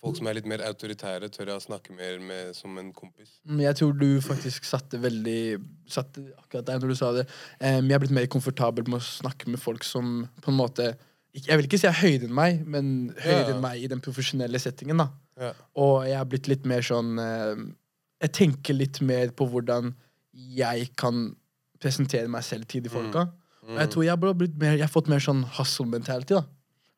folk 0.00 0.16
som 0.16 0.26
er 0.26 0.34
litt 0.34 0.46
mer 0.46 0.62
autoritære. 0.64 1.28
Tør 1.32 1.46
jeg 1.52 1.56
å 1.60 1.64
snakke 1.64 1.92
mer 1.96 2.18
med 2.18 2.54
som 2.56 2.76
en 2.78 2.92
kompis. 2.92 3.38
Jeg 3.46 3.76
tror 3.76 3.92
du 3.98 4.20
faktisk 4.20 4.64
satte 4.64 4.98
veldig 5.00 5.60
Satte 5.90 6.22
akkurat 6.38 6.66
der 6.66 6.78
når 6.78 6.88
du 6.88 6.94
sa 6.94 7.12
det. 7.12 7.26
Jeg 7.60 7.92
er 7.92 7.98
blitt 7.98 8.14
mer 8.14 8.26
komfortabel 8.26 8.86
med 8.88 9.00
å 9.00 9.04
snakke 9.04 9.48
med 9.48 9.58
folk 9.60 9.82
som 9.84 10.28
på 10.40 10.52
en 10.52 10.56
måte 10.56 10.96
Jeg 11.34 11.56
vil 11.56 11.66
ikke 11.68 11.78
si 11.78 11.86
jeg 11.86 11.94
er 11.94 12.00
høyere 12.02 12.26
enn 12.26 12.34
meg, 12.34 12.62
men 12.66 12.86
høyere 13.22 13.54
enn 13.54 13.60
meg 13.62 13.82
i 13.84 13.90
den 13.90 14.02
profesjonelle 14.02 14.58
settingen. 14.62 14.98
da 14.98 15.10
Ja. 15.40 15.52
Og 15.78 16.06
jeg 16.08 16.16
har 16.18 16.26
blitt 16.28 16.48
litt 16.50 16.66
mer 16.66 16.82
sånn 16.84 17.18
eh, 17.18 17.60
Jeg 18.20 18.32
tenker 18.36 18.74
litt 18.76 19.00
mer 19.00 19.30
på 19.32 19.46
hvordan 19.48 19.94
jeg 20.34 20.90
kan 21.00 21.30
presentere 21.80 22.28
meg 22.28 22.44
selv 22.44 22.66
til 22.68 22.82
de 22.84 22.90
folka. 22.92 23.28
Og 23.70 23.78
jeg 23.78 23.90
tror 23.92 24.04
jeg 24.04 24.12
har 24.12 24.34
mer, 24.34 24.74
jeg 24.74 24.82
har 24.82 24.92
fått 24.92 25.08
mer 25.08 25.22
sånn 25.22 25.44
hustle 25.56 25.86
mentality. 25.86 26.34
da 26.34 26.44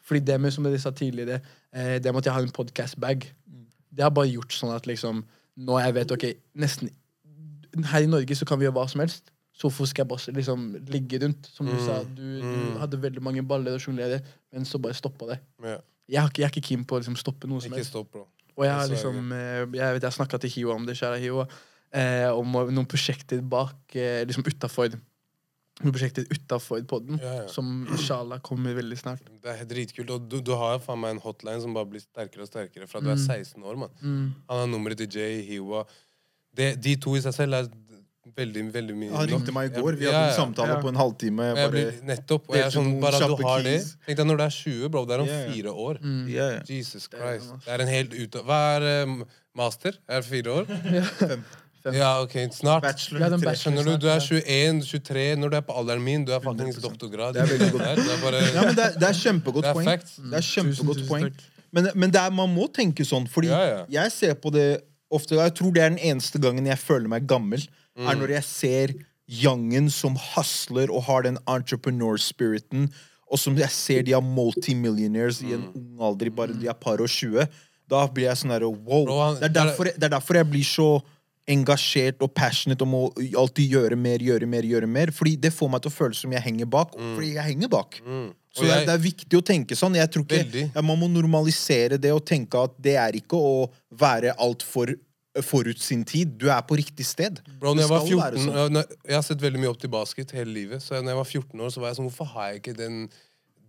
Fordi 0.02 0.20
det 0.20 0.40
med 0.40 0.52
som 0.52 0.64
dere 0.64 0.78
sa 0.78 0.90
tidligere, 0.90 1.40
eh, 1.72 1.98
det 1.98 2.12
med 2.12 2.22
at 2.22 2.26
jeg 2.26 2.34
har 2.34 2.42
en 2.42 2.56
podcast-bag, 2.56 3.28
det 3.92 4.02
har 4.02 4.10
bare 4.10 4.32
gjort 4.32 4.52
sånn 4.52 4.74
at 4.74 4.86
liksom 4.86 5.24
Nå 5.56 5.78
jeg 5.78 5.92
vet 5.94 6.12
ok, 6.14 6.24
nesten 6.56 6.88
Her 7.84 8.00
i 8.00 8.08
Norge 8.08 8.34
så 8.34 8.46
kan 8.48 8.58
vi 8.58 8.64
gjøre 8.64 8.76
hva 8.78 8.88
som 8.88 9.00
helst. 9.00 9.31
Bare 9.60 10.32
liksom 10.34 10.62
ligge 10.88 11.18
rundt? 11.22 11.46
Som 11.52 11.66
du 11.66 11.72
Mm. 11.72 11.86
sa, 11.86 12.02
du, 12.04 12.40
du 12.40 12.42
Mm. 12.42 12.78
hadde 12.80 12.96
veldig 13.00 13.20
mange 13.22 13.42
baller 13.46 13.76
å 13.76 13.78
sjonglere, 13.80 14.22
men 14.52 14.64
så 14.64 14.78
bare 14.80 14.94
stoppa 14.94 15.26
det. 15.28 15.40
Ja. 15.62 15.78
Jeg, 16.08 16.24
ikke, 16.30 16.38
jeg 16.40 16.44
er 16.44 16.50
ikke 16.50 16.66
keen 16.68 16.84
på 16.84 16.96
å 16.96 17.00
liksom 17.00 17.16
stoppe 17.16 17.46
noe 17.48 17.60
som 17.60 17.72
helst. 17.72 17.90
stopp. 17.90 18.14
Og 18.56 18.64
jeg 18.64 18.72
har 18.72 18.88
liksom 18.88 19.32
eh, 19.32 19.78
Jeg 19.78 19.94
vet 19.94 20.02
jeg 20.02 20.12
snakka 20.12 20.38
til 20.40 20.50
Hiwa 20.50 20.74
om 20.74 20.84
det, 20.86 20.96
kjære 20.96 21.20
Hiwa, 21.20 21.46
eh, 21.92 22.28
om 22.32 22.52
noen 22.52 22.86
prosjekter 22.86 23.40
bak 23.40 23.94
eh, 23.94 24.24
Liksom 24.26 24.42
utafor 24.44 24.88
Noen 25.82 25.92
prosjekter 25.94 26.26
utafor 26.30 26.82
podden, 26.86 27.18
Ja, 27.18 27.32
ja. 27.42 27.46
som 27.48 27.86
inshallah 27.90 28.40
kommer 28.40 28.74
veldig 28.74 28.98
snart. 28.98 29.20
Det 29.42 29.48
er 29.60 29.64
dritkult. 29.64 30.10
Og 30.10 30.28
du, 30.28 30.40
du 30.40 30.52
har 30.54 30.78
faen 30.78 31.00
meg 31.00 31.10
en 31.16 31.20
hotline 31.20 31.60
som 31.62 31.72
bare 31.74 31.86
blir 31.88 32.00
sterkere 32.04 32.42
og 32.42 32.48
sterkere 32.48 32.86
fra 32.86 33.00
du 33.00 33.08
er 33.08 33.16
Mm. 33.16 33.26
16 33.26 33.62
år. 33.64 33.76
man. 33.78 33.90
Han 34.48 34.58
har 34.58 34.66
nummeret 34.66 34.98
til 34.98 35.08
Jay, 35.08 35.42
Hiwa 35.42 35.86
De, 36.54 36.74
De 36.76 36.96
to 36.96 37.14
i 37.16 37.20
seg 37.20 37.32
selv 37.34 37.54
er 37.54 37.68
veldig, 38.36 38.62
veldig 38.72 38.94
mye 38.96 39.10
Han 39.16 39.26
ringte 39.28 39.52
meg 39.52 39.70
i 39.72 39.80
går. 39.80 39.96
Vi 39.98 40.04
Ja, 40.06 40.12
hadde 40.12 40.28
en 40.32 40.36
samtale 40.54 40.76
Ja. 40.76 40.80
på 40.80 40.88
en 40.88 40.94
halvtime. 40.96 41.42
Jeg 41.56 41.70
bare, 41.72 41.92
nettopp. 42.06 42.48
Og 42.48 42.54
jeg 42.56 42.64
er 42.66 42.70
sånn, 42.70 43.00
bare 43.00 43.16
at 43.18 43.28
du 43.36 43.42
har 43.44 43.62
det. 43.62 43.78
Tenk 44.06 44.16
deg 44.18 44.26
når 44.26 44.36
du 44.36 44.44
er 44.44 44.54
20, 44.58 44.88
bro. 44.90 45.04
Det 45.04 45.14
er 45.16 45.20
om 45.20 45.26
Ja, 45.26 45.38
ja. 45.40 45.50
fire 45.52 45.72
år. 45.72 45.98
Mm. 46.02 46.28
ja, 46.30 46.46
ja. 46.50 46.60
Jesus 46.68 47.08
Christ. 47.10 47.50
det, 47.64 47.68
er 47.74 47.80
en 47.80 47.88
helt 47.88 48.12
ut 48.14 48.30
Hva 48.44 48.60
er 48.76 48.82
eh, 49.02 49.24
master? 49.56 49.92
Er 50.08 50.20
det 50.20 50.24
fire 50.30 50.50
år? 50.60 50.66
Fem. 51.82 51.94
Ja, 51.98 52.22
ok, 52.22 52.30
snart. 52.54 52.82
Bachelor. 52.82 53.18
Tre. 53.18 53.38
bachelor. 53.42 53.54
Skjønner 53.58 53.84
du, 53.84 53.96
du 53.98 54.06
er 54.06 54.20
21-23 54.22 55.36
når 55.42 55.50
du 55.50 55.56
er 55.58 55.64
på 55.66 55.74
alderen 55.76 56.02
min. 56.04 56.24
Du 56.24 56.30
er 56.32 56.38
faktisk 56.44 56.80
doktorgrad. 56.84 57.34
Det 57.34 57.42
er 57.42 57.46
veldig 57.50 57.72
godt. 57.72 57.96
Det 58.06 58.12
er 58.12 58.20
bare, 58.22 58.42
Ja, 58.54 58.62
men 58.68 58.76
det 58.78 58.84
er, 58.86 58.92
det 59.02 59.08
er 59.08 59.16
kjempegodt 59.18 59.64
det 59.66 59.70
er 59.72 59.74
poeng. 59.74 59.88
facts. 59.90 60.16
Det 60.22 60.38
er 60.38 60.46
kjempegodt 60.46 60.78
Tusen, 60.78 61.02
tusen 61.02 61.08
poeng. 61.10 61.24
takk. 61.26 61.42
Men, 61.72 61.88
men 61.96 62.10
det 62.14 62.20
er, 62.20 62.30
man 62.30 62.54
må 62.54 62.68
tenke 62.72 63.02
sånn, 63.08 63.26
fordi 63.26 63.48
Ja, 63.50 63.60
ja. 63.66 63.82
jeg 63.90 64.12
ser 64.12 64.34
på 64.38 64.52
det 64.54 64.82
ofte 65.10 65.34
Jeg 65.40 65.54
tror 65.58 65.72
det 65.74 65.82
er 65.82 65.88
den 65.90 65.98
eneste 65.98 66.38
gangen 66.40 66.64
jeg 66.70 66.78
føler 66.78 67.08
meg 67.08 67.26
gammel, 67.26 67.60
Mm. 67.98 68.08
er 68.08 68.14
når 68.16 68.28
jeg 68.38 68.44
ser 68.44 68.94
youngen 69.28 69.90
som 69.90 70.14
hustler 70.16 70.90
og 70.90 71.02
har 71.04 71.22
den 71.22 71.36
entrepreneur-spiriten, 71.46 72.90
og 73.32 73.38
som 73.40 73.56
jeg 73.56 73.70
ser 73.72 74.02
de 74.02 74.12
er 74.12 74.20
multimillionaires 74.24 75.42
i 75.42 75.52
en 75.54 75.62
Mm. 75.62 75.74
ung 75.76 76.00
alder, 76.00 76.30
bare 76.30 76.52
de 76.58 76.66
er 76.68 76.74
par 76.74 77.00
og 77.00 77.08
20. 77.08 77.46
Da 77.88 78.06
blir 78.08 78.24
jeg 78.28 78.36
sånn 78.36 78.50
herre 78.50 78.68
wow. 78.68 79.34
Det, 79.36 79.44
er 79.44 79.48
derfor, 79.48 79.84
det 79.84 80.02
er 80.04 80.08
derfor 80.08 80.34
jeg 80.34 80.50
blir 80.50 80.64
så 80.64 81.02
engasjert 81.48 82.20
og 82.22 82.32
passionate 82.34 82.82
om 82.82 82.92
å 82.94 83.12
alltid 83.36 83.70
gjøre 83.72 83.96
mer, 83.98 84.18
gjøre 84.18 84.46
mer, 84.46 84.62
gjøre 84.62 84.86
mer. 84.88 85.06
Fordi 85.10 85.36
det 85.40 85.52
får 85.52 85.70
meg 85.70 85.82
til 85.82 85.90
å 85.90 85.94
føle 85.94 86.14
som 86.14 86.30
jeg 86.32 86.40
henger 86.42 86.66
bak. 86.70 86.92
Fordi 86.92 87.32
jeg 87.34 87.44
henger 87.44 87.68
bak. 87.68 88.00
Mm. 88.06 88.32
Så 88.54 88.60
det, 88.62 88.68
jeg- 88.68 88.86
det 88.86 88.94
er 88.94 88.98
viktig 89.10 89.38
å 89.40 89.42
tenke 89.42 89.74
sånn. 89.76 89.94
Jeg 89.96 90.10
tror 90.10 90.24
ikke, 90.26 90.70
ja, 90.74 90.80
Man 90.82 90.98
må 90.98 91.08
normalisere 91.10 91.98
det 92.00 92.12
og 92.12 92.24
tenke 92.24 92.54
at 92.62 92.70
det 92.80 92.96
er 92.96 93.12
ikke 93.12 93.36
å 93.36 93.70
være 93.92 94.36
altfor 94.38 94.94
forut 95.40 95.80
sin 95.80 96.02
tid. 96.04 96.34
Du 96.36 96.48
er 96.52 96.60
på 96.68 96.76
riktig 96.76 97.06
sted. 97.08 97.40
Bro, 97.60 97.72
jeg, 97.78 97.88
var 97.88 98.04
14, 98.04 98.42
sånn. 98.42 98.80
jeg 99.08 99.16
har 99.16 99.24
sett 99.24 99.40
veldig 99.40 99.62
mye 99.62 99.70
opp 99.72 99.80
til 99.80 99.92
basket 99.92 100.34
hele 100.36 100.52
livet. 100.52 100.84
Så 100.84 100.98
når 100.98 101.14
jeg 101.14 101.20
var 101.20 101.30
14 101.30 101.62
år, 101.64 101.72
så 101.72 101.82
var 101.82 101.92
jeg 101.92 102.00
sånn 102.00 102.08
Hvorfor 102.10 102.28
har 102.34 102.50
jeg 102.50 102.60
ikke 102.60 102.74
den, 102.76 102.98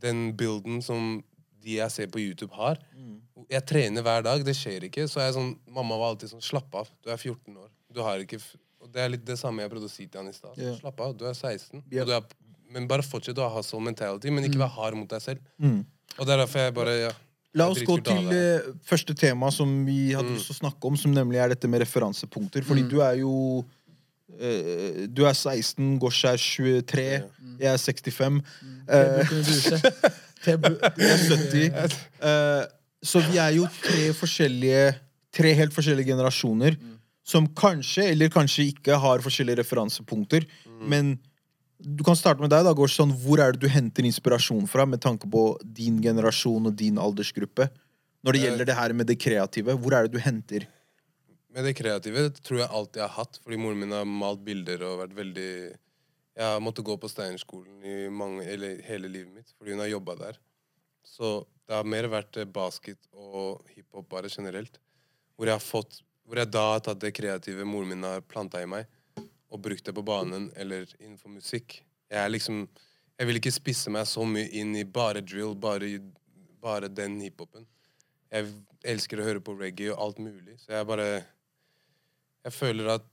den 0.03 0.25
bilden 0.39 0.81
som 0.83 1.15
de 1.63 1.77
jeg 1.77 1.95
ser 1.95 2.11
på 2.11 2.19
YouTube, 2.19 2.51
har? 2.57 2.81
Mm. 2.97 3.21
Jeg 3.47 3.67
trener 3.69 4.03
hver 4.03 4.25
dag. 4.27 4.43
Det 4.43 4.55
skjer 4.57 4.89
ikke. 4.89 5.07
Så 5.07 5.23
jeg 5.23 5.37
sånn 5.37 5.53
Mamma 5.71 5.99
var 6.01 6.13
alltid 6.13 6.33
sånn 6.33 6.43
Slapp 6.43 6.75
av. 6.83 6.91
Du 6.99 7.11
er 7.13 7.19
14 7.19 7.55
år. 7.55 7.71
Du 7.93 8.03
har 8.03 8.19
ikke 8.23 8.41
Og 8.83 8.91
det 8.91 8.99
er 8.99 9.13
litt 9.13 9.23
det 9.23 9.39
samme 9.39 9.63
jeg 9.63 9.71
prøvde 9.71 9.87
å 9.87 9.93
si 9.93 10.09
til 10.09 10.19
han 10.19 10.27
i 10.27 10.35
stad. 10.35 10.57
Yeah. 10.59 10.75
Slapp 10.81 10.99
av. 10.99 11.15
Du 11.15 11.23
er 11.29 11.37
16. 11.37 11.85
Yeah. 11.87 12.03
Du 12.03 12.11
er, 12.17 12.25
men 12.73 12.89
bare 12.91 13.05
fortsett 13.05 13.39
å 13.39 13.47
ha 13.47 13.59
hustle 13.61 13.79
mentality, 13.85 14.33
men 14.33 14.49
ikke 14.49 14.59
vær 14.59 14.73
hard 14.75 14.97
mot 14.99 15.07
deg 15.07 15.23
selv. 15.23 15.45
Mm. 15.63 15.85
Og 16.17 16.27
det 16.27 16.33
er 16.33 16.41
derfor 16.43 16.65
jeg 16.65 16.75
bare 16.75 16.95
ja, 16.97 17.13
La 17.53 17.67
oss 17.69 17.83
gå 17.85 17.99
til 18.01 18.31
eh, 18.33 18.65
første 18.87 19.13
tema 19.13 19.51
som 19.53 19.69
vi 19.85 20.13
hadde 20.15 20.31
Mm. 20.31 20.37
lyst 20.39 20.49
til 20.49 20.55
å 20.55 20.61
snakke 20.63 20.89
om, 20.89 20.95
som 20.97 21.13
nemlig 21.13 21.37
er 21.37 21.49
dette 21.53 21.69
med 21.69 21.83
referansepunkter. 21.83 22.63
Fordi 22.65 22.81
du 22.89 22.99
er 23.05 23.19
jo 23.21 23.63
eh, 24.39 25.05
Du 25.07 25.23
er 25.25 25.33
16, 25.33 25.99
Gosh 26.01 26.25
er 26.25 26.37
23, 26.37 27.23
jeg 27.59 27.69
er 27.69 27.77
65. 27.77 28.41
Det 28.87 28.95
eh, 28.97 29.27
jeg 30.45 31.11
er 31.11 31.27
70. 31.29 31.99
Eh, 32.23 32.63
så 33.03 33.19
vi 33.29 33.37
er 33.37 33.51
jo 33.57 33.67
tre 33.83 34.13
forskjellige 34.15 34.93
Tre 35.33 35.49
helt 35.57 35.73
forskjellige 35.73 36.11
generasjoner 36.13 36.75
som 37.25 37.47
kanskje 37.57 38.03
eller 38.11 38.29
kanskje 38.29 38.67
ikke 38.69 38.97
har 38.99 39.21
forskjellige 39.23 39.57
referansepunkter. 39.63 40.43
Men 40.85 41.15
du 41.83 42.03
kan 42.03 42.15
starte 42.15 42.39
med 42.41 42.49
deg. 42.53 42.63
da, 42.65 42.73
Gård, 42.73 42.91
sånn, 42.93 43.11
Hvor 43.23 43.39
er 43.43 43.51
det 43.53 43.59
du 43.63 43.67
henter 43.71 44.05
inspirasjon 44.07 44.67
fra 44.71 44.85
med 44.87 45.01
tanke 45.03 45.29
på 45.29 45.57
din 45.63 45.99
generasjon 46.01 46.69
og 46.71 46.75
din 46.79 46.95
aldersgruppe? 47.01 47.69
Når 48.23 48.33
det 48.33 48.39
Eh. 48.41 48.45
gjelder 48.47 48.65
det 48.65 48.75
her 48.75 48.93
med 48.93 49.07
det 49.07 49.19
kreative, 49.19 49.75
hvor 49.77 49.93
er 49.93 50.07
det 50.07 50.13
du 50.13 50.19
henter? 50.19 50.67
Med 51.53 51.65
det 51.65 51.75
kreative 51.75 52.29
tror 52.41 52.59
jeg 52.63 52.69
alltid 52.69 53.01
jeg 53.01 53.07
har 53.09 53.17
hatt, 53.23 53.39
fordi 53.43 53.57
moren 53.59 53.79
min 53.79 53.91
har 53.91 54.05
malt 54.05 54.43
bilder 54.43 54.81
og 54.87 54.99
vært 55.07 55.15
veldig 55.15 55.77
Jeg 56.35 56.43
har 56.49 56.59
måttet 56.61 56.83
gå 56.85 56.95
på 56.97 57.05
Steinerskolen 57.11 57.83
i 57.85 58.09
mange, 58.09 58.41
eller 58.47 58.81
hele 58.81 59.05
livet 59.07 59.31
mitt, 59.35 59.53
fordi 59.59 59.71
hun 59.75 59.79
har 59.83 59.91
jobba 59.91 60.15
der. 60.17 60.37
Så 61.05 61.45
det 61.67 61.75
har 61.75 61.83
mer 61.83 62.07
vært 62.09 62.37
eh, 62.37 62.45
basket 62.45 62.97
og 63.13 63.61
hiphop 63.75 64.09
bare 64.09 64.29
generelt. 64.29 64.79
Hvor 65.37 65.45
jeg 65.45 65.53
har 65.53 65.59
fått 65.59 66.01
Hvor 66.25 66.37
jeg 66.37 66.49
da 66.49 66.63
har 66.73 66.79
tatt 66.79 66.99
det 66.99 67.13
kreative 67.13 67.65
moren 67.65 67.89
min 67.89 68.01
har 68.03 68.21
planta 68.21 68.61
i 68.63 68.65
meg, 68.65 68.87
og 69.53 69.61
brukt 69.61 69.85
det 69.85 69.93
på 69.95 70.03
banen 70.05 70.49
eller 70.59 70.87
innenfor 70.99 71.29
musikk. 71.33 71.81
Jeg 72.09 72.19
er 72.25 72.33
liksom 72.33 72.67
Jeg 73.19 73.27
vil 73.29 73.37
ikke 73.37 73.51
spisse 73.53 73.91
meg 73.93 74.07
så 74.09 74.25
mye 74.25 74.47
inn 74.57 74.71
i 74.75 74.83
bare 74.83 75.21
drill, 75.21 75.53
bare, 75.55 75.99
bare 76.61 76.89
den 76.89 77.19
hiphopen. 77.21 77.67
Jeg 78.33 78.49
elsker 78.89 79.21
å 79.21 79.27
høre 79.27 79.43
på 79.45 79.53
reggae 79.59 79.93
og 79.93 80.01
alt 80.01 80.23
mulig, 80.25 80.57
så 80.63 80.73
jeg 80.79 80.87
bare 80.89 81.05
Jeg 82.43 82.53
føler 82.55 82.89
at 82.95 83.05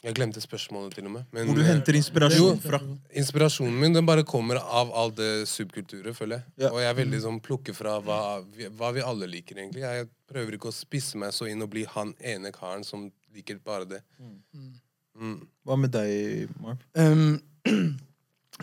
Jeg 0.00 0.14
glemte 0.16 0.40
spørsmålet, 0.40 0.94
til 0.96 1.10
og 1.10 1.12
med. 1.12 1.24
Men 1.30 1.50
Hvor 1.50 1.58
du 1.58 1.62
henter 1.66 1.92
inspirasjon 1.98 2.60
fra? 2.64 2.78
inspirasjonen 3.12 3.74
min 3.82 3.92
den 3.92 4.06
bare 4.08 4.22
kommer 4.24 4.56
av 4.56 4.94
all 4.96 5.10
det 5.12 5.46
subkulturet, 5.50 6.16
føler 6.16 6.38
jeg. 6.38 6.44
Ja. 6.62 6.70
Og 6.70 6.80
jeg 6.80 6.88
er 6.88 6.96
veldig 7.02 7.20
sånn 7.26 7.40
plukker 7.44 7.76
fra 7.76 7.98
hva 8.00 8.40
vi, 8.40 8.70
hva 8.78 8.94
vi 8.96 9.04
alle 9.04 9.28
liker, 9.28 9.58
egentlig. 9.60 9.82
Jeg 9.84 10.08
prøver 10.30 10.56
ikke 10.56 10.70
å 10.70 10.72
spisse 10.72 11.20
meg 11.20 11.34
så 11.36 11.50
inn 11.50 11.60
og 11.60 11.68
bli 11.74 11.84
han 11.84 12.14
ene 12.16 12.48
karen 12.54 12.86
som 12.86 13.10
liker 13.34 13.60
bare 13.60 13.84
det. 13.90 14.00
Mm. 14.16 14.72
Hva 15.20 15.76
med 15.76 15.92
deg, 15.94 16.52
Marv? 16.62 16.80
Um, 16.96 17.40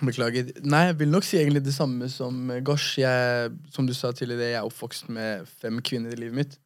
beklager. 0.06 0.50
Nei, 0.66 0.88
jeg 0.90 0.98
vil 1.00 1.12
nok 1.14 1.26
si 1.26 1.38
egentlig 1.40 1.64
det 1.66 1.76
samme 1.76 2.10
som 2.12 2.50
eh, 2.54 2.64
Gosh. 2.66 2.98
Jeg, 3.02 3.52
som 3.74 3.88
du 3.88 3.94
sa 3.98 4.12
tidligere, 4.12 4.52
jeg 4.52 4.60
er 4.62 4.68
oppvokst 4.68 5.10
med 5.14 5.48
fem 5.62 5.80
kvinner 5.82 6.14
i 6.14 6.20
livet 6.20 6.38
mitt. 6.38 6.58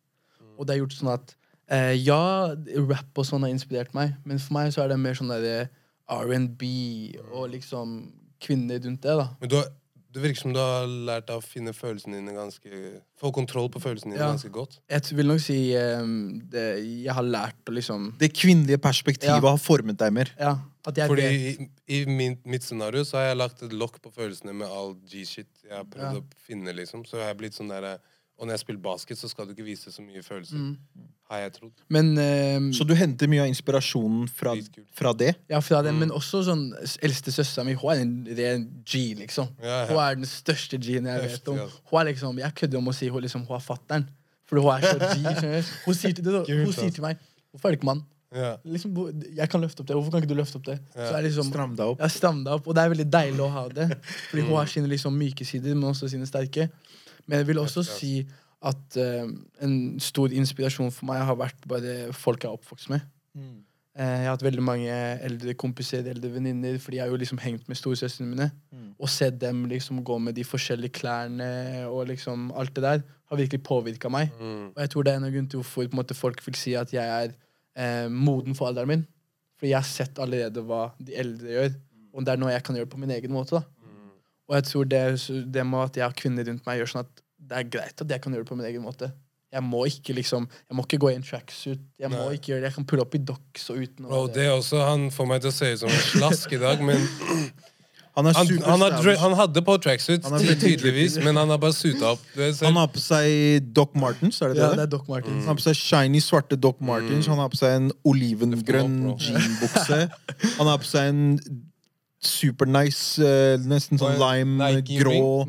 Og 0.58 0.68
det 0.68 0.76
har 0.76 0.82
gjort 0.84 0.98
sånn 0.98 1.14
at 1.14 1.36
eh, 1.72 1.94
Ja, 2.00 2.52
rap 2.90 3.22
og 3.22 3.28
sånn 3.28 3.46
har 3.48 3.54
inspirert 3.54 3.96
meg, 3.98 4.18
men 4.28 4.42
for 4.42 4.58
meg 4.58 4.74
så 4.76 4.84
er 4.84 4.92
det 4.92 5.00
mer 5.02 5.18
sånn 5.18 5.32
derre 5.32 5.70
R&B 6.12 6.72
og 7.32 7.54
liksom 7.54 8.02
kvinner 8.42 8.82
rundt 8.84 9.06
det, 9.06 9.16
da. 9.16 9.30
Men 9.40 9.52
du 9.52 9.56
har, 9.60 9.70
det 10.12 10.22
virker 10.24 10.42
som 10.42 10.54
du 10.54 10.60
har 10.60 10.86
lært 10.88 11.28
deg 11.30 11.38
å 11.40 11.44
finne 11.46 11.74
følelsene 11.74 12.18
dine 12.20 12.34
ganske 12.36 13.02
Få 13.22 13.32
kontroll 13.36 13.70
på 13.72 13.80
følelsene 13.84 14.14
dine 14.16 14.24
Ja. 14.24 14.32
ganske 14.34 14.50
godt. 14.52 14.80
Jeg 14.90 15.16
vil 15.16 15.28
nok 15.30 15.40
si 15.44 15.58
um, 15.78 16.42
det, 16.52 16.66
jeg 17.06 17.14
har 17.14 17.24
lært 17.24 17.70
å 17.70 17.76
liksom 17.78 18.10
Det 18.20 18.32
kvinnelige 18.34 18.78
perspektivet 18.82 19.42
Ja. 19.44 19.50
har 19.54 19.58
formet 19.62 19.98
deg 19.98 20.12
mer. 20.14 20.32
Ja, 20.40 20.58
at 20.86 20.98
jeg 20.98 21.08
Fordi 21.08 21.22
vet 21.22 21.60
i, 21.62 21.70
i 22.02 22.06
min, 22.06 22.38
mitt 22.46 22.64
scenario 22.64 23.04
så 23.08 23.18
har 23.22 23.28
jeg 23.32 23.38
lagt 23.38 23.64
et 23.64 23.74
lokk 23.74 24.02
på 24.02 24.12
følelsene 24.12 24.54
med 24.54 24.68
all 24.68 24.96
G-shit 25.08 25.48
jeg 25.64 25.72
har 25.78 25.86
prøvd 25.86 26.14
Ja. 26.18 26.20
å 26.20 26.24
finne, 26.48 26.74
liksom. 26.76 27.06
Så 27.06 27.18
jeg 27.22 27.28
har 27.28 27.36
blitt 27.36 27.54
sånn 27.54 27.70
der 27.70 27.98
Og 28.42 28.48
når 28.50 28.56
jeg 28.58 28.62
spiller 28.64 28.82
basket, 28.82 29.20
så 29.22 29.30
skal 29.30 29.46
du 29.46 29.52
ikke 29.54 29.68
vise 29.68 29.92
så 29.94 30.02
mye 30.02 30.24
følelser. 30.26 30.58
Mm. 30.58 31.10
Har 31.30 31.44
jeg 31.44 31.52
trodd. 31.60 31.84
Men 31.94 32.08
um, 32.18 32.72
Så 32.74 32.84
du 32.90 32.96
henter 32.98 33.30
mye 33.30 33.44
av 33.44 33.52
inspirasjonen 33.52 34.26
fra, 34.28 34.56
fra 34.98 35.12
det? 35.14 35.36
Ja, 35.52 35.60
fra 35.62 35.84
det, 35.86 35.94
Mm. 35.94 36.00
men 36.02 36.12
også 36.18 36.42
sånn 36.48 36.64
Eldstesøstera 36.74 37.06
Eldste 37.08 37.32
søstera 37.38 37.66
mi 37.68 37.76
hun 37.78 37.92
er 37.94 38.02
en 38.02 38.16
ren 38.40 38.66
G, 38.84 39.04
liksom. 39.22 39.48
Ja, 39.62 39.84
ja. 39.84 39.86
Hun 39.92 40.02
er 40.04 40.16
den 40.18 40.26
største 40.28 40.80
G-en 40.82 41.06
jeg 41.06 41.22
vet 41.28 41.48
om. 41.54 41.62
Hun 41.92 42.02
er 42.02 42.10
liksom, 42.12 42.42
Jeg 42.42 42.56
kødder 42.56 42.78
om 42.82 42.90
å 42.90 42.94
si 42.98 43.08
hun, 43.14 43.22
liksom, 43.22 43.46
hun 43.48 43.56
er 43.56 43.64
fatter'n. 43.64 44.08
Fordi 44.50 44.62
hun 44.66 44.74
er 44.74 44.82
så 44.82 44.98
G. 44.98 45.62
Hun 45.86 45.94
sier 46.02 46.14
til, 46.18 46.24
det, 46.26 46.42
hun 46.66 46.74
sier 46.74 46.90
til 46.98 47.06
meg 47.06 47.22
Hvorfor 47.54 47.70
er 47.70 47.76
du 47.78 47.80
ikke 47.80 47.92
mann? 47.94 48.04
Ja. 48.34 48.56
Liksom, 48.64 48.94
jeg 49.36 49.50
kan 49.52 49.60
løfte 49.62 49.84
opp 49.84 49.88
det. 49.88 49.96
Hvorfor 49.96 50.12
kan 50.18 50.22
ikke 50.24 50.32
du 50.34 50.38
løfte 50.40 50.56
opp 50.60 50.66
det? 50.66 50.78
Ja. 50.96 51.08
Så 51.10 51.16
er 51.18 51.26
liksom, 51.30 51.50
Stram 51.52 51.74
deg 51.76 51.86
opp. 51.94 52.00
Ja, 52.00 52.08
stram 52.08 52.44
deg 52.46 52.54
opp, 52.58 52.68
og 52.72 52.76
det 52.78 52.84
er 52.86 52.90
veldig 52.94 53.08
deilig 53.12 53.44
å 53.44 53.50
ha 53.52 53.64
det. 53.70 53.88
Fordi 54.32 54.42
Mm. 54.44 54.48
hun 54.48 54.56
har 54.58 54.66
sine 54.72 54.88
liksom 54.88 55.16
myke 55.20 55.46
sider, 55.46 55.76
men 55.76 55.90
også 55.92 56.08
sine 56.10 56.26
sterke. 56.26 56.70
Men 57.28 57.42
jeg 57.42 57.48
vil 57.52 57.62
også 57.62 57.84
si 57.88 58.14
at 58.62 58.98
uh, 59.02 59.26
en 59.66 59.76
stor 60.00 60.34
inspirasjon 60.38 60.92
for 60.94 61.10
meg 61.10 61.24
har 61.26 61.38
vært 61.40 61.68
bare 61.70 62.12
folk 62.14 62.44
jeg 62.44 62.52
er 62.52 62.58
oppvokst 62.60 62.92
med. 62.94 63.06
Mm. 63.34 63.62
Uh, 63.98 64.04
Jeg 64.04 64.26
har 64.28 64.36
hatt 64.36 64.46
veldig 64.46 64.64
mange 64.64 64.98
eldre 65.28 65.56
kompiser, 65.58 66.06
eldre 66.08 66.30
venninner, 66.36 66.78
fordi 66.80 67.00
jeg 67.00 67.06
har 67.06 67.12
jo 67.12 67.22
liksom 67.24 67.42
hengt 67.42 67.68
med 67.68 67.80
storesøstrene 67.80 68.30
mine. 68.30 68.52
Mm. 68.72 68.92
å 69.02 69.10
se 69.10 69.32
dem 69.34 69.64
liksom 69.72 70.04
gå 70.06 70.18
med 70.22 70.36
de 70.38 70.44
forskjellige 70.46 70.94
klærne 71.00 71.48
og 71.90 72.06
liksom 72.12 72.52
alt 72.54 72.74
det 72.76 72.84
der, 72.86 73.02
har 73.32 73.40
virkelig 73.40 73.64
påvirka 73.66 74.12
meg. 74.14 74.30
Mm. 74.38 74.68
Og 74.76 74.82
jeg 74.84 74.92
tror 74.94 75.06
det 75.08 75.14
er 75.14 75.22
en 75.22 75.26
av 75.26 75.34
grunnene 75.34 75.52
til 75.52 75.62
hvorfor 75.64 75.96
måte, 75.98 76.18
folk 76.18 76.44
vil 76.46 76.58
si 76.60 76.76
at 76.78 76.94
jeg 76.94 77.02
er 77.02 77.34
uh, 77.34 78.08
moden 78.12 78.58
for 78.58 78.70
alderen 78.70 78.92
min. 78.94 79.06
Fordi 79.58 79.72
jeg 79.72 79.80
har 79.80 79.88
sett 79.88 80.20
allerede 80.22 80.62
hva 80.68 80.92
de 81.00 81.16
eldre 81.18 81.56
gjør, 81.56 81.74
og 82.12 82.26
det 82.28 82.34
er 82.34 82.42
noe 82.42 82.54
jeg 82.54 82.64
kan 82.68 82.78
gjøre 82.78 82.92
på 82.92 83.00
min 83.02 83.14
egen 83.16 83.34
måte. 83.34 83.58
da. 83.58 83.81
Og 84.52 84.58
jeg 84.60 84.68
tror 84.68 84.88
det, 84.92 85.02
det 85.56 85.64
med 85.64 85.88
at 85.88 85.98
jeg 86.02 86.04
har 86.04 86.16
kvinner 86.20 86.48
rundt 86.50 86.66
meg, 86.68 86.82
gjør 86.82 86.90
sånn 86.92 87.06
at 87.06 87.22
det 87.52 87.58
er 87.58 87.70
greit 87.72 88.04
at 88.04 88.12
jeg 88.12 88.22
kan 88.22 88.36
gjøre 88.36 88.44
det 88.44 88.52
på 88.52 88.58
min 88.60 88.68
egen 88.68 88.84
måte. 88.84 89.08
Jeg 89.52 89.64
må 89.68 89.82
ikke 89.88 90.14
liksom, 90.16 90.46
jeg 90.48 90.76
må 90.76 90.84
ikke 90.86 91.00
gå 91.04 91.10
i 91.12 91.18
en 91.18 91.26
tracksuit. 91.28 91.82
Jeg 92.00 92.12
må 92.12 92.20
Nei. 92.20 92.38
ikke 92.38 92.54
gjøre 92.54 92.62
det. 92.62 92.70
Jeg 92.70 92.78
kan 92.78 92.88
pulle 92.88 93.04
opp 93.04 93.16
i 93.16 93.24
docks 93.32 93.66
og 93.72 93.82
uten 93.82 94.08
Bro, 94.08 94.22
det 94.32 94.48
også, 94.52 94.80
Han 94.88 95.10
får 95.12 95.28
meg 95.28 95.44
til 95.44 95.52
å 95.52 95.56
se 95.56 95.72
ut 95.74 95.82
som 95.84 95.92
en 95.92 96.06
slask 96.06 96.56
i 96.56 96.62
dag, 96.62 96.84
men 96.84 97.04
Han 98.12 98.28
er 98.28 98.36
han, 98.36 98.50
han, 98.68 98.82
har, 98.84 99.06
han 99.22 99.34
hadde 99.40 99.62
på 99.64 99.78
tracksuit, 99.80 100.26
tydeligvis, 100.60 101.14
men 101.24 101.38
han 101.40 101.48
har 101.48 101.60
bare 101.64 101.72
suta 101.72 102.10
opp. 102.10 102.26
Han 102.60 102.76
har 102.76 102.90
på 102.92 103.00
seg 103.00 103.70
Doc 103.72 103.94
Martens, 103.96 104.42
er 104.44 104.52
det 104.52 104.58
det? 104.58 104.66
Ja, 104.66 104.72
det? 104.76 104.84
er 104.84 104.92
Doc 104.92 105.06
Martens. 105.08 105.46
Han 105.46 105.54
har 105.54 105.60
på 105.62 105.64
seg 105.64 105.78
shiny, 105.80 106.20
svarte 106.20 106.58
Doc 106.60 106.82
Martens. 106.84 107.30
Han 107.32 107.40
har 107.40 107.48
på 107.54 107.62
seg 107.62 107.78
en 107.78 107.88
olivengrønn 108.12 108.98
jeanbukse. 109.16 110.02
Han 110.58 110.72
har 110.74 110.84
på 110.84 110.90
seg 110.92 111.14
en 111.14 111.24
supernice, 112.22 113.22
uh, 113.22 113.56
nesten 113.66 114.00
sånn 114.02 114.20
lime, 114.22 114.58
Nike 114.62 115.02
grå. 115.02 115.46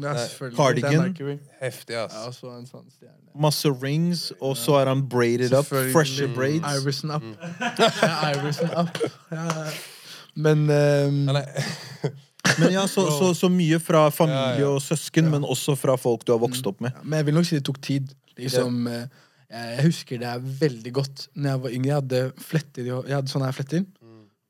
Cardigan. 0.56 1.12
Heftig, 1.60 1.98
ass. 2.00 2.40
Ja, 2.42 2.54
en 2.56 2.66
sånn. 2.68 2.88
Masse 3.32 3.70
rings, 3.82 4.30
og 4.40 4.56
så 4.60 4.78
er 4.80 4.90
han 4.92 5.04
braided 5.08 5.54
up. 5.56 5.68
Freshe 5.68 6.28
braids. 6.32 6.64
Iverson 6.78 7.14
up. 7.14 7.24
Ja, 7.78 8.32
Iverson 8.32 8.72
up. 8.76 9.00
Ja. 9.32 9.70
Men 10.34 10.68
um... 10.70 11.24
Men 12.58 12.72
ja, 12.72 12.86
så, 12.88 13.04
så, 13.10 13.30
så 13.34 13.48
mye 13.52 13.78
fra 13.80 14.08
familie 14.10 14.58
Ja, 14.58 14.64
ja. 14.64 14.70
og 14.74 14.82
søsken, 14.82 15.28
men 15.30 15.44
også 15.44 15.76
fra 15.78 15.94
folk 16.00 16.26
du 16.26 16.32
har 16.34 16.40
vokst 16.42 16.66
opp 16.66 16.80
med. 16.82 16.96
Men 17.04 17.20
jeg 17.20 17.28
vil 17.28 17.36
nok 17.38 17.48
si 17.48 17.58
det 17.58 17.64
tok 17.68 17.78
tid. 17.84 18.10
Liksom, 18.40 18.86
eh, 18.90 19.04
jeg, 19.52 19.84
husker 19.84 20.20
det 20.22 20.32
veldig 20.60 20.92
godt 20.96 21.26
Når 21.36 21.50
jeg 21.50 21.62
var 21.62 21.74
yngre. 21.76 21.88
Jeg 21.90 21.98
hadde 21.98 22.20
fletter 22.40 22.86
Jeg 22.88 23.12
hadde 23.12 23.32
sånne 23.32 23.50
her 23.50 23.56
fletter. 23.56 23.84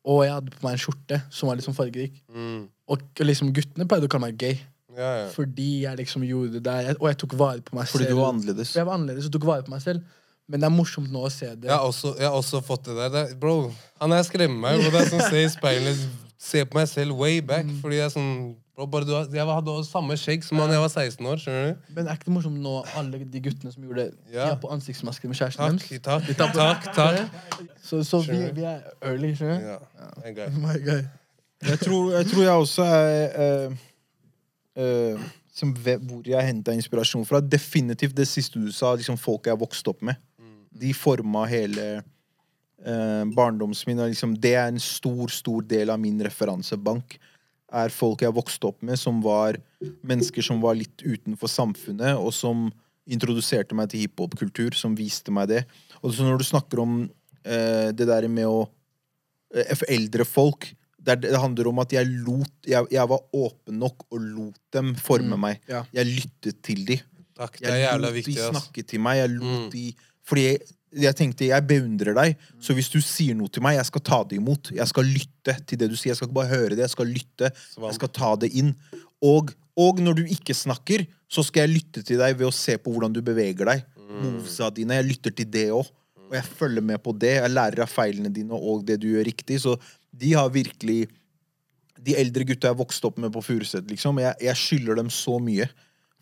Og 0.05 0.25
jeg 0.25 0.33
hadde 0.35 0.51
på 0.51 0.65
meg 0.67 0.73
en 0.75 0.83
skjorte 0.83 1.21
som 1.31 1.49
var 1.49 1.61
sånn 1.63 1.77
fargerik. 1.77 2.17
mm, 2.35 2.63
Og 2.91 3.03
liksom 3.23 3.53
guttene 3.55 3.87
pleide 3.89 4.09
å 4.09 4.11
kalle 4.11 4.27
meg 4.31 4.39
gay. 4.41 4.57
ja, 4.97 5.11
ja. 5.23 5.29
Fordi 5.33 5.83
jeg 5.85 5.97
liksom 6.01 6.25
gjorde 6.27 6.53
det 6.59 6.65
der. 6.67 6.97
Og 7.01 7.07
jeg 7.09 7.19
tok 7.23 7.37
vare 7.39 7.61
på 7.63 7.77
meg 7.79 7.87
Fordi 7.89 8.05
selv. 8.05 8.17
du 8.17 8.21
var 8.21 8.33
annerledes. 8.33 8.75
Jeg 8.75 8.85
var 8.87 8.95
annerledes 8.99 9.27
og 9.31 9.33
tok 9.33 9.47
vare 9.47 9.63
på 9.63 9.71
meg 9.71 9.81
selv. 9.83 10.03
Men 10.49 10.61
det 10.61 10.67
er 10.67 10.75
morsomt 10.75 11.09
nå 11.15 11.23
å 11.25 11.31
se 11.31 11.47
det. 11.55 11.69
Jeg 11.71 11.73
har 11.73 11.87
også, 11.87 12.17
jeg 12.19 12.27
har 12.29 12.35
også 12.37 12.61
fått 12.67 12.85
det 12.91 12.97
der. 12.99 13.09
Det 13.15 13.39
bro, 13.41 13.71
han 14.01 14.11
her 14.13 14.23
skremmer 14.27 14.59
meg. 14.59 14.83
Det 14.91 15.01
er 15.01 15.09
sånn, 15.09 15.23
se 15.31 15.45
i 15.45 15.49
speilet, 15.49 16.03
se 16.37 16.65
på 16.67 16.77
meg 16.81 16.89
selv 16.91 17.17
way 17.17 17.39
back. 17.41 17.65
Mm. 17.65 17.79
Fordi 17.81 17.97
jeg 18.01 18.05
er 18.11 18.13
sånn 18.13 18.33
bro, 18.77 18.87
bare 18.87 19.05
du 19.05 19.13
Jeg 19.37 19.47
hadde 19.47 19.75
samme 19.85 20.17
skjegg 20.17 20.45
som 20.47 20.59
da 20.59 20.67
jeg 20.73 20.81
var 20.81 20.89
16 20.89 21.27
år. 21.27 21.41
skjønner 21.43 21.73
du? 21.73 21.93
Men 21.97 22.07
er 22.09 22.19
ikke 22.19 22.29
det 22.31 22.35
morsomt 22.37 22.61
nå, 22.65 22.75
alle 22.97 23.23
de 23.25 23.43
guttene 23.45 23.73
som 23.73 23.83
gjorde 23.83 24.05
det, 24.05 24.15
Ja. 24.33 24.45
de 24.45 24.49
har 24.55 24.61
på 24.63 24.71
ansiktsmasker 24.73 25.29
med 25.29 25.37
kjæresten 25.37 25.79
deres? 25.79 26.03
takk, 26.03 26.27
takk, 26.37 26.55
takk. 26.57 26.95
takk. 26.95 27.69
Så, 27.83 28.03
så 28.05 28.23
vi, 28.27 28.41
vi 28.57 28.63
er 28.69 28.81
early, 29.03 29.35
skjønner 29.37 29.61
du? 29.61 29.67
Ja, 29.67 29.79
er. 30.25 30.49
Oh 30.49 30.59
my 30.65 30.79
God. 30.87 31.05
Jeg 31.63 31.79
tror 31.79 32.13
jeg, 32.13 32.27
tror 32.27 32.43
jeg 32.43 32.53
også 32.53 32.83
er 32.83 33.69
uh, 33.69 33.73
uh, 34.83 35.21
som 35.53 35.75
Hvor 35.77 36.25
jeg 36.27 36.47
henta 36.49 36.73
inspirasjon 36.73 37.27
fra. 37.29 37.41
Definitivt 37.41 38.17
det 38.17 38.27
siste 38.29 38.59
du 38.59 38.73
sa, 38.73 38.95
liksom 38.97 39.19
folk 39.21 39.47
jeg 39.47 39.53
har 39.53 39.61
vokst 39.61 39.89
opp 39.89 40.01
med. 40.03 40.17
De 40.73 40.95
forma 40.97 41.45
hele 41.47 42.03
eh, 42.87 43.25
barndommen 43.37 43.77
min. 43.87 43.99
og 44.01 44.09
Liksom, 44.09 44.37
det 44.41 44.55
er 44.55 44.69
en 44.73 44.81
stor, 44.81 45.29
stor 45.29 45.61
del 45.61 45.91
av 45.91 46.01
min 46.01 46.19
referansebank. 46.25 47.19
Er 47.73 47.89
folk 47.89 48.21
jeg 48.21 48.35
vokste 48.37 48.69
opp 48.69 48.83
med, 48.85 48.99
som 49.01 49.23
var 49.25 49.57
mennesker 50.05 50.45
som 50.45 50.61
var 50.61 50.75
litt 50.77 51.01
utenfor 51.03 51.49
samfunnet, 51.49 52.19
og 52.21 52.33
som 52.37 52.67
introduserte 53.09 53.75
meg 53.75 53.89
til 53.91 54.05
hiphop-kultur, 54.05 54.77
som 54.79 54.95
viste 54.95 55.33
meg 55.35 55.49
det. 55.51 55.63
Og 56.03 56.13
så 56.15 56.23
når 56.27 56.39
du 56.39 56.45
snakker 56.47 56.83
om 56.85 56.99
eh, 57.45 57.89
det 57.97 58.07
der 58.07 58.29
med 58.31 58.47
å 58.47 58.69
eh, 59.55 59.73
eldre 59.89 60.25
folk 60.29 60.69
det, 61.03 61.17
det 61.25 61.35
handler 61.43 61.67
om 61.67 61.81
at 61.83 61.91
jeg 61.97 62.07
lot 62.23 62.53
jeg, 62.69 62.87
jeg 62.95 63.09
var 63.11 63.25
åpen 63.35 63.81
nok 63.83 64.05
og 64.15 64.21
lot 64.23 64.61
dem 64.77 64.93
forme 64.95 65.35
Mm, 65.35 65.41
meg. 65.43 65.59
ja. 65.67 65.81
Jeg 65.93 66.07
lyttet 66.13 66.61
til 66.63 66.85
dem. 66.87 67.01
Takk, 67.35 67.57
Det 67.59 67.73
Jeg 67.81 67.99
lot 67.99 68.15
de 68.15 68.37
snakke 68.39 68.85
til 68.87 69.01
meg. 69.03 69.17
Jeg 69.19 69.31
lot 69.35 69.65
Mm. 69.67 69.71
de 69.73 69.95
Fordi 70.23 70.43
jeg, 70.47 70.61
jeg 70.93 71.17
tenkte 71.17 71.49
jeg 71.49 71.67
beundrer 71.69 72.17
deg, 72.17 72.37
så 72.61 72.75
hvis 72.77 72.91
du 72.93 72.99
sier 73.05 73.37
noe 73.37 73.51
til 73.53 73.65
meg, 73.65 73.79
jeg 73.79 73.89
skal 73.89 74.05
ta 74.05 74.19
det 74.29 74.39
imot. 74.39 74.73
Jeg 74.77 74.89
skal 74.91 75.09
lytte 75.09 75.57
til 75.69 75.81
det 75.81 75.89
du 75.93 75.97
sier. 75.97 76.13
Jeg 76.13 76.21
skal 76.21 76.29
ikke 76.29 76.41
bare 76.43 76.53
høre 76.53 76.75
det, 76.75 76.85
jeg 76.85 76.95
skal 76.95 77.09
lytte. 77.09 77.51
Jeg 77.79 77.97
skal 77.99 78.13
ta 78.13 78.35
det 78.43 78.53
inn. 78.59 78.75
Og, 79.25 79.55
og 79.79 80.03
når 80.05 80.21
du 80.21 80.23
ikke 80.37 80.57
snakker, 80.57 81.07
så 81.33 81.45
skal 81.47 81.67
jeg 81.67 81.79
lytte 81.79 82.05
til 82.05 82.21
deg 82.21 82.37
ved 82.37 82.51
å 82.51 82.55
se 82.55 82.77
på 82.77 82.93
hvordan 82.93 83.15
du 83.17 83.23
beveger 83.25 83.69
deg. 83.73 83.85
Movesa 84.13 84.69
dine. 84.75 84.99
Jeg 85.01 85.09
lytter 85.09 85.37
til 85.39 85.49
det 85.53 85.67
òg. 85.73 85.89
Og 86.29 86.37
jeg 86.37 86.49
følger 86.61 86.85
med 86.85 87.01
på 87.05 87.15
det. 87.17 87.35
Jeg 87.39 87.53
lærer 87.53 87.85
av 87.85 87.93
feilene 87.93 88.33
dine 88.33 88.57
og 88.57 88.85
det 88.89 88.99
du 89.01 89.09
gjør 89.11 89.27
riktig. 89.29 89.61
Så 89.65 89.77
de 90.13 90.37
har 90.37 90.53
virkelig 90.53 91.07
De 92.03 92.17
eldre 92.19 92.43
gutta 92.43 92.67
jeg 92.67 92.81
vokste 92.81 93.07
opp 93.07 93.19
med 93.23 93.31
på 93.31 93.39
Furuset, 93.47 93.85
liksom, 93.87 94.17
jeg, 94.19 94.35
jeg 94.43 94.59
skylder 94.59 94.97
dem 94.99 95.11
så 95.13 95.37
mye. 95.39 95.69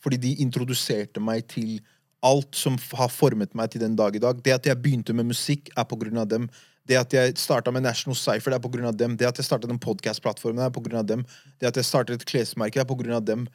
Fordi 0.04 0.18
de 0.20 0.32
introduserte 0.44 1.22
meg 1.24 1.46
til 1.48 1.78
alt 2.26 2.56
som 2.56 2.76
har 2.98 3.08
formet 3.12 3.54
meg 3.56 3.72
til 3.72 3.82
den 3.82 3.96
dag 3.96 4.16
i 4.16 4.22
dag. 4.22 4.42
Det 4.44 4.52
at 4.52 4.66
jeg 4.68 4.80
begynte 4.82 5.14
med 5.16 5.30
musikk, 5.30 5.70
er 5.76 5.86
på 5.88 5.98
grunn 6.00 6.20
av 6.20 6.28
dem. 6.28 6.48
Det 6.88 6.98
at 6.98 7.14
jeg 7.14 7.38
starta 7.38 7.72
med 7.72 7.84
National 7.86 8.16
Cypher, 8.18 8.52
det 8.52 8.58
er 8.58 8.64
på 8.64 8.72
grunn 8.72 8.88
av 8.88 8.96
dem. 8.98 9.16
Det 9.16 9.28
at 9.28 9.40
jeg 9.40 9.46
starta 9.46 9.68
den 9.70 9.80
podcast-plattformen, 9.80 10.62
er 10.64 10.74
på 10.74 10.82
grunn 10.84 11.00
av 11.00 11.08
dem. 11.08 11.24
Det 11.60 11.68
at 11.70 11.80
jeg 11.80 11.88
startet 11.88 12.20
et 12.20 12.28
klesmerke, 12.28 12.80
er 12.80 12.88
på 12.88 12.96
grunn 12.98 13.16
av 13.16 13.24
dem. 13.28 13.46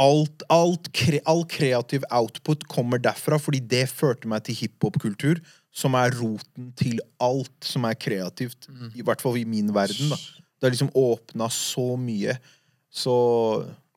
Alt, 0.00 0.42
alt, 0.50 0.90
kre, 0.96 1.20
all 1.30 1.44
kreativ 1.46 2.02
output 2.10 2.64
kommer 2.68 2.98
derfra, 2.98 3.38
fordi 3.38 3.60
det 3.62 3.86
førte 3.92 4.28
meg 4.28 4.42
til 4.48 4.58
hiphop-kultur, 4.58 5.38
som 5.74 5.94
er 5.98 6.14
roten 6.18 6.72
til 6.78 6.98
alt 7.22 7.54
som 7.66 7.86
er 7.86 7.94
kreativt. 7.98 8.68
I 8.98 9.06
hvert 9.06 9.22
fall 9.22 9.38
i 9.38 9.46
min 9.46 9.70
verden. 9.74 10.10
da. 10.10 10.18
Det 10.58 10.66
har 10.68 10.74
liksom 10.74 10.92
åpna 10.94 11.48
så 11.50 11.94
mye. 12.00 12.36
Så 12.90 13.14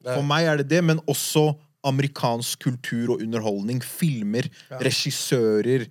for 0.04 0.24
meg 0.26 0.46
er 0.46 0.62
det 0.62 0.70
det, 0.70 0.84
men 0.84 1.02
også 1.10 1.50
amerikansk 1.88 2.60
kultur 2.68 3.16
og 3.16 3.24
underholdning. 3.24 3.80
Filmer, 3.86 4.50
regissører. 4.84 5.88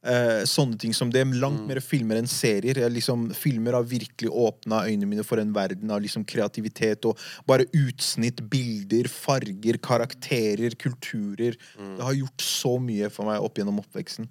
Eh, 0.00 0.46
sånne 0.48 0.78
ting 0.80 0.94
som 0.96 1.10
det. 1.12 1.26
Langt 1.36 1.66
mer 1.68 1.80
filmer 1.84 2.16
enn 2.16 2.28
serier. 2.30 2.78
Liksom, 2.88 3.26
filmer 3.36 3.76
har 3.76 3.84
virkelig 3.84 4.30
åpna 4.32 4.78
øynene 4.88 5.08
mine 5.10 5.24
for 5.28 5.42
en 5.42 5.52
verden 5.52 5.90
av 5.92 6.00
liksom 6.00 6.24
kreativitet 6.24 7.04
og 7.04 7.20
bare 7.46 7.66
utsnitt, 7.76 8.40
bilder, 8.48 9.10
farger, 9.12 9.76
karakterer, 9.84 10.72
kulturer. 10.80 11.58
Det 11.76 12.06
har 12.06 12.16
gjort 12.16 12.40
så 12.46 12.78
mye 12.80 13.10
for 13.12 13.28
meg 13.28 13.44
opp 13.44 13.60
gjennom 13.60 13.82
oppveksten. 13.84 14.30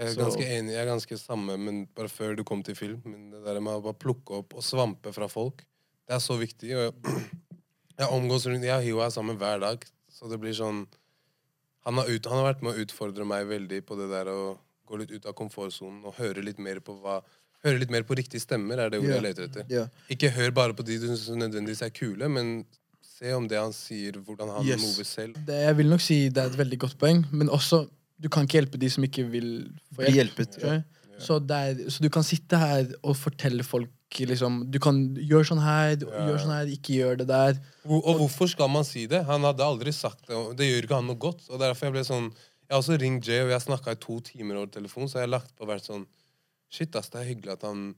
Jeg 0.00 0.08
er 0.08 0.14
Så- 0.14 0.20
ganske 0.24 0.42
enig. 0.48 0.72
Jeg 0.72 0.80
er 0.82 0.90
ganske 0.90 1.18
samme, 1.20 1.58
men 1.60 1.86
bare 1.94 2.08
før 2.08 2.34
du 2.34 2.42
kom 2.42 2.62
til 2.64 2.74
film. 2.74 3.02
Men 3.04 3.30
det 3.30 3.44
der 3.44 3.60
med 3.60 3.74
å 3.74 3.82
bare 3.84 3.94
plukke 4.00 4.38
opp 4.40 4.54
og 4.56 4.62
svampe 4.62 5.12
fra 5.14 5.28
folk, 5.28 5.62
det 6.08 6.14
er 6.16 6.18
så 6.24 6.36
viktig. 6.40 6.70
Jeg 8.00 8.08
omgås 8.08 8.46
rundt 8.48 8.64
Jeg 8.64 8.72
og 8.74 8.82
Hiwa 8.82 9.04
er 9.06 9.10
sammen 9.10 9.36
hver 9.36 9.60
dag, 9.60 9.84
så 10.20 10.28
det 10.28 10.38
blir 10.40 10.52
sånn 10.56 10.84
han 11.86 11.96
har, 11.96 12.10
ut, 12.12 12.26
han 12.28 12.42
har 12.42 12.50
vært 12.50 12.64
med 12.64 12.74
å 12.76 12.82
utfordre 12.84 13.24
meg 13.24 13.46
veldig 13.48 13.78
på 13.88 13.96
det 13.96 14.10
der 14.10 14.28
å 14.28 14.40
gå 14.84 14.98
litt 15.00 15.14
ut 15.14 15.28
av 15.30 15.32
komfortsonen 15.38 16.02
og 16.04 16.18
høre 16.20 16.44
litt 16.44 16.60
mer 16.60 16.82
på 16.84 16.98
hva 17.00 17.22
Høre 17.60 17.76
litt 17.76 17.90
mer 17.92 18.06
på 18.08 18.16
riktige 18.16 18.40
stemmer, 18.40 18.80
er 18.80 18.88
det 18.88 19.02
ordet 19.02 19.10
yeah. 19.10 19.18
jeg 19.18 19.24
leter 19.26 19.44
etter. 19.44 19.64
Yeah. 19.68 19.88
Ikke 20.08 20.30
hør 20.32 20.54
bare 20.56 20.72
på 20.72 20.80
de 20.88 20.94
du 20.96 21.02
syns 21.10 21.26
nødvendigvis 21.28 21.82
er 21.84 21.90
kule, 21.92 22.30
men 22.32 22.62
se 23.04 23.34
om 23.36 23.44
det 23.50 23.58
han 23.60 23.74
sier, 23.76 24.16
hvordan 24.16 24.48
han 24.54 24.64
Yes. 24.64 24.80
mover 24.80 25.04
selv. 25.04 25.36
Det, 25.44 25.58
jeg 25.66 25.76
vil 25.76 25.92
nok 25.92 26.00
si 26.00 26.16
det 26.32 26.40
er 26.40 26.48
et 26.54 26.56
veldig 26.56 26.78
godt 26.86 26.96
poeng, 27.02 27.20
men 27.28 27.52
også 27.52 27.82
du 28.16 28.30
kan 28.32 28.48
ikke 28.48 28.62
hjelpe 28.62 28.80
de 28.80 28.88
som 28.88 29.04
ikke 29.04 29.26
vil 29.28 29.50
få 29.92 30.06
hjelp. 30.06 30.16
Hjelpet, 30.16 30.56
ja. 30.62 30.78
Ja. 30.80 31.20
Så, 31.20 31.36
det 31.44 31.60
er, 31.60 31.84
så 31.92 32.00
du 32.00 32.08
kan 32.08 32.24
sitte 32.24 32.56
her 32.56 32.88
og 33.02 33.12
fortelle 33.20 33.66
folk 33.66 33.92
liksom, 34.10 34.70
Du 34.70 34.78
kan 34.78 35.14
gjøre 35.16 35.46
sånn 35.46 35.62
her, 35.62 35.96
gjør 35.96 36.38
sånn 36.38 36.54
her, 36.54 36.66
ikke 36.66 36.94
gjør 36.98 37.16
det 37.18 37.26
der. 37.28 37.54
Hvor- 37.86 38.02
Og 38.06 38.16
hvorfor 38.18 38.48
skal 38.48 38.68
man 38.68 38.84
si 38.84 39.06
det? 39.06 39.24
Han 39.24 39.42
hadde 39.42 39.60
aldri 39.62 39.92
sagt 39.92 40.26
det. 40.26 40.56
Det 40.56 40.66
gjør 40.66 40.82
ikke 40.86 40.94
han 40.96 41.06
noe 41.06 41.16
godt. 41.16 41.48
Og 41.50 41.58
derfor 41.60 41.86
jeg 41.86 41.92
ble 41.92 42.00
sånn 42.04 42.30
Jeg 42.70 42.76
har 42.76 42.82
også 42.82 43.00
ringt 43.00 43.24
Jay, 43.26 43.40
og 43.42 43.48
jeg 43.50 43.60
snakka 43.62 43.90
i 43.90 43.94
to 43.96 44.20
timer 44.20 44.54
over 44.56 44.66
telefon, 44.66 45.04
så 45.08 45.14
jeg 45.18 45.28
har 45.28 45.40
lagt 45.40 45.56
på 45.56 45.62
og 45.62 45.68
vært 45.68 45.86
sånn 45.86 46.06
Shit, 46.70 46.94
ass, 46.94 47.08
det 47.08 47.20
er 47.20 47.34
hyggelig 47.34 47.52
at 47.52 47.62
han 47.62 47.94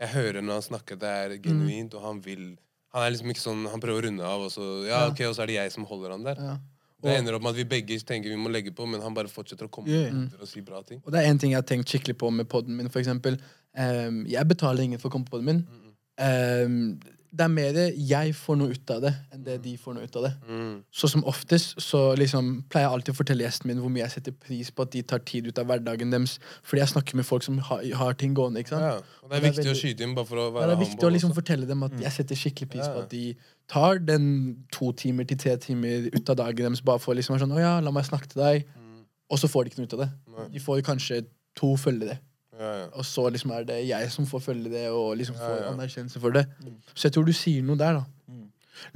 Jeg 0.00 0.08
hører 0.08 0.40
når 0.42 0.52
han 0.52 0.62
snakker, 0.62 0.98
det 0.98 1.08
er 1.08 1.38
genuint, 1.38 1.94
og 1.94 2.02
han 2.02 2.20
vil 2.22 2.56
Han 2.94 3.02
er 3.02 3.10
liksom 3.10 3.28
ikke 3.30 3.44
sånn 3.44 3.70
Han 3.70 3.80
prøver 3.80 4.00
å 4.00 4.04
runde 4.06 4.22
av, 4.24 4.40
og 4.40 4.50
så 4.50 4.86
Ja, 4.86 5.00
Ja. 5.04 5.08
ok, 5.10 5.20
og 5.28 5.34
så 5.36 5.42
er 5.42 5.46
det 5.46 5.54
jeg 5.56 5.72
som 5.72 5.84
holder 5.84 6.10
han 6.12 6.22
der. 6.24 6.34
Ja. 6.38 6.56
Det 7.02 7.12
ender 7.18 7.36
opp 7.36 7.42
med 7.44 7.50
at 7.50 7.58
vi 7.60 7.64
begge 7.68 7.98
tenker 8.00 8.32
vi 8.32 8.36
må 8.40 8.48
legge 8.48 8.72
på, 8.72 8.86
men 8.88 9.02
han 9.04 9.14
bare 9.14 9.28
fortsetter 9.28 9.68
å 9.68 9.70
komme 9.72 9.88
Yeah. 9.92 10.14
etter 10.26 10.40
og 10.40 10.48
si 10.48 10.62
bra 10.64 10.82
ting. 10.82 11.02
Og 11.04 11.12
det 11.12 11.20
er 11.20 11.30
en 11.30 11.38
ting 11.38 11.52
jeg 11.52 11.60
har 11.60 11.66
tenkt 11.68 11.92
skikkelig 11.92 12.16
på 12.18 12.30
med 12.32 12.48
podden 12.48 12.76
min, 12.76 12.88
for 12.88 13.00
eksempel. 13.02 13.36
Ehm, 13.76 14.24
jeg 14.26 14.48
betaler 14.48 14.82
ingen 14.82 14.98
for 14.98 15.10
å 15.10 15.12
komme 15.12 15.28
på 15.28 15.36
podden 15.36 15.50
min. 15.50 15.66
Ehm, 16.18 16.98
det 17.36 17.44
er 17.44 17.50
mer 17.52 17.76
jeg 17.92 18.32
får 18.38 18.56
noe 18.56 18.72
ut 18.72 18.90
av 18.94 19.02
det, 19.04 19.10
enn 19.34 19.42
det 19.44 19.56
de 19.64 19.72
får 19.80 19.94
noe 19.96 20.06
ut 20.08 20.14
av 20.16 20.24
det. 20.26 20.30
Mm. 20.48 20.70
Så 21.00 21.08
som 21.12 21.24
oftest 21.28 21.74
så 21.84 22.00
liksom 22.16 22.48
pleier 22.72 22.86
jeg 22.86 22.94
alltid 22.96 23.12
å 23.12 23.18
fortelle 23.18 23.44
gjesten 23.44 23.68
min 23.70 23.82
hvor 23.82 23.92
mye 23.92 24.04
jeg 24.06 24.14
setter 24.14 24.36
pris 24.46 24.70
på 24.72 24.86
at 24.86 24.94
de 24.94 25.02
tar 25.12 25.20
tid 25.28 25.50
ut 25.50 25.60
av 25.60 25.68
hverdagen 25.68 26.14
deres. 26.14 26.38
Fordi 26.64 26.80
jeg 26.82 26.92
snakker 26.94 27.20
med 27.20 27.28
folk 27.28 27.44
som 27.44 27.58
har, 27.68 27.82
har 28.00 28.16
ting 28.20 28.32
gående. 28.36 28.62
ikke 28.64 28.72
sant? 28.72 28.86
Ja, 28.88 28.96
og 28.96 29.02
det 29.02 29.10
er 29.10 29.24
Og 29.26 29.30
det 29.34 29.36
er 29.42 29.46
viktig 29.50 29.74
å 29.74 29.76
skyte 29.82 30.06
inn 30.08 30.14
bare 30.16 30.30
for 30.30 30.40
å 30.40 30.46
Ja, 30.48 30.54
være 30.56 30.70
det 30.72 30.76
er 30.78 30.82
viktig 30.86 31.08
å 31.08 31.12
liksom 31.12 31.34
fortelle 31.36 31.68
dem 31.68 31.84
at 31.86 31.98
jeg 32.06 32.16
setter 32.16 32.40
skikkelig 32.40 32.70
pris 32.72 32.88
på 32.88 33.04
at 33.04 33.10
de 33.12 33.24
tar 33.68 34.00
den 34.00 34.26
to 34.72 34.92
timer 34.96 35.28
til 35.28 35.38
tre 35.42 35.56
timer 35.60 36.08
ut 36.14 36.30
av 36.32 36.38
dagen 36.40 36.64
deres 36.70 36.80
bare 36.86 37.02
for 37.02 37.12
å 37.12 37.18
liksom 37.20 37.36
være 37.36 37.44
sånn 37.44 37.56
Å 37.58 37.60
ja, 37.60 37.74
la 37.84 37.92
meg 37.92 38.08
snakke 38.08 38.32
til 38.32 38.42
deg. 38.44 38.66
Og 39.26 39.40
så 39.42 39.48
får 39.50 39.64
de 39.66 39.72
ikke 39.74 39.82
noe 39.82 39.90
ut 39.90 39.96
av 39.98 40.02
det. 40.04 40.10
Nei. 40.36 40.48
De 40.54 40.60
får 40.62 40.84
kanskje 40.86 41.24
to 41.58 41.72
følgere. 41.80 42.20
Ja, 42.56 42.72
ja. 42.80 42.84
Og 42.96 43.04
så 43.04 43.26
liksom 43.32 43.52
er 43.52 43.66
det 43.68 43.78
jeg 43.84 44.10
som 44.12 44.26
får 44.28 44.42
følge 44.48 44.72
det, 44.72 44.86
og 44.90 45.16
liksom 45.20 45.36
får 45.38 45.56
Ja, 45.60 45.70
anerkjennelse 45.74 46.20
for 46.22 46.36
det. 46.36 46.46
Så 46.94 47.08
jeg 47.08 47.16
tror 47.16 47.26
du 47.28 47.34
sier 47.36 47.64
noe 47.66 47.78
der, 47.80 48.00
da. 48.00 48.04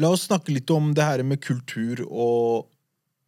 La 0.01 0.11
oss 0.13 0.27
snakke 0.29 0.53
litt 0.53 0.71
om 0.73 0.93
det 0.97 1.05
her 1.05 1.23
med 1.25 1.41
kultur 1.45 2.03
og 2.09 2.69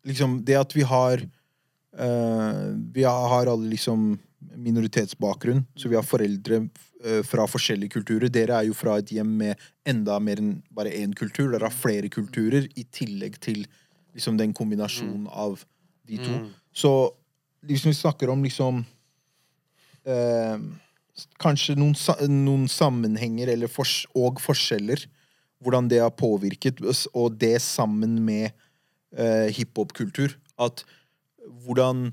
liksom 0.09 0.40
det 0.45 0.59
at 0.59 0.75
vi 0.77 0.85
har 0.85 1.23
uh, 1.23 2.66
Vi 2.95 3.05
har 3.05 3.49
alle 3.49 3.73
liksom 3.73 4.18
minoritetsbakgrunn, 4.59 5.62
så 5.79 5.88
vi 5.88 5.97
har 5.97 6.05
foreldre 6.05 6.57
eh, 7.05 7.21
fra 7.25 7.45
forskjellige 7.47 7.95
kulturer. 7.95 8.29
Dere 8.29 8.57
er 8.59 8.66
jo 8.66 8.75
fra 8.75 8.97
et 8.99 9.12
hjem 9.14 9.31
med 9.38 9.61
enda 9.88 10.18
mer 10.21 10.42
enn 10.42 10.57
bare 10.75 10.90
én 10.99 11.14
kultur. 11.16 11.53
Dere 11.53 11.68
har 11.68 11.75
flere 11.75 12.11
kulturer 12.12 12.66
i 12.75 12.85
tillegg 12.90 13.38
til 13.40 13.62
liksom 14.12 14.37
den 14.40 14.53
kombinasjonen 14.53 15.29
av 15.31 15.62
de 16.11 16.18
to. 16.18 16.35
Mm. 16.42 16.51
Så 16.75 16.92
liksom 17.71 17.95
vi 17.95 18.01
snakker 18.01 18.33
om 18.35 18.42
liksom 18.45 18.83
eh, 20.07 20.59
Kanskje 21.38 21.75
noen, 21.77 21.93
noen 22.33 22.65
sammenhenger 22.73 23.51
eller 23.53 23.69
fors 23.69 24.07
og 24.17 24.41
forskjeller. 24.41 25.05
Hvordan 25.62 25.88
det 25.91 26.01
har 26.01 26.11
påvirket, 26.11 26.81
oss, 26.83 27.05
og 27.15 27.37
det 27.38 27.61
sammen 27.62 28.17
med 28.25 28.49
eh, 29.15 29.53
hiphop-kultur. 29.55 30.35
At 30.59 30.85
hvordan 31.65 32.12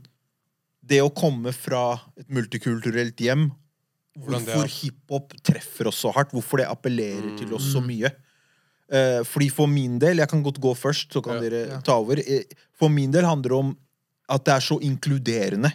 Det 0.89 1.01
å 1.05 1.09
komme 1.13 1.51
fra 1.53 1.99
et 2.17 2.27
multikulturelt 2.33 3.19
hjem 3.21 3.51
Hvordan 4.19 4.41
Hvorfor 4.43 4.67
hiphop 4.73 5.33
treffer 5.45 5.87
oss 5.87 5.99
så 6.03 6.11
hardt. 6.11 6.31
Hvorfor 6.33 6.57
det 6.59 6.67
appellerer 6.67 7.37
til 7.39 7.53
oss 7.55 7.67
så 7.71 7.79
mye. 7.83 8.09
Eh, 8.91 9.21
fordi 9.23 9.49
For 9.53 9.67
min 9.69 9.99
del 10.01 10.17
Jeg 10.17 10.27
kan 10.31 10.41
godt 10.43 10.59
gå 10.59 10.73
først, 10.75 11.13
så 11.13 11.21
kan 11.23 11.35
Ja. 11.37 11.41
dere 11.49 11.67
Ja. 11.69 11.79
ta 11.81 11.93
over. 11.97 12.17
Eh, 12.19 12.43
For 12.73 12.89
min 12.89 13.11
del 13.11 13.23
handler 13.23 13.49
det 13.49 13.57
om 13.59 13.77
at 14.29 14.43
det 14.45 14.53
er 14.53 14.59
så 14.59 14.79
inkluderende. 14.81 15.71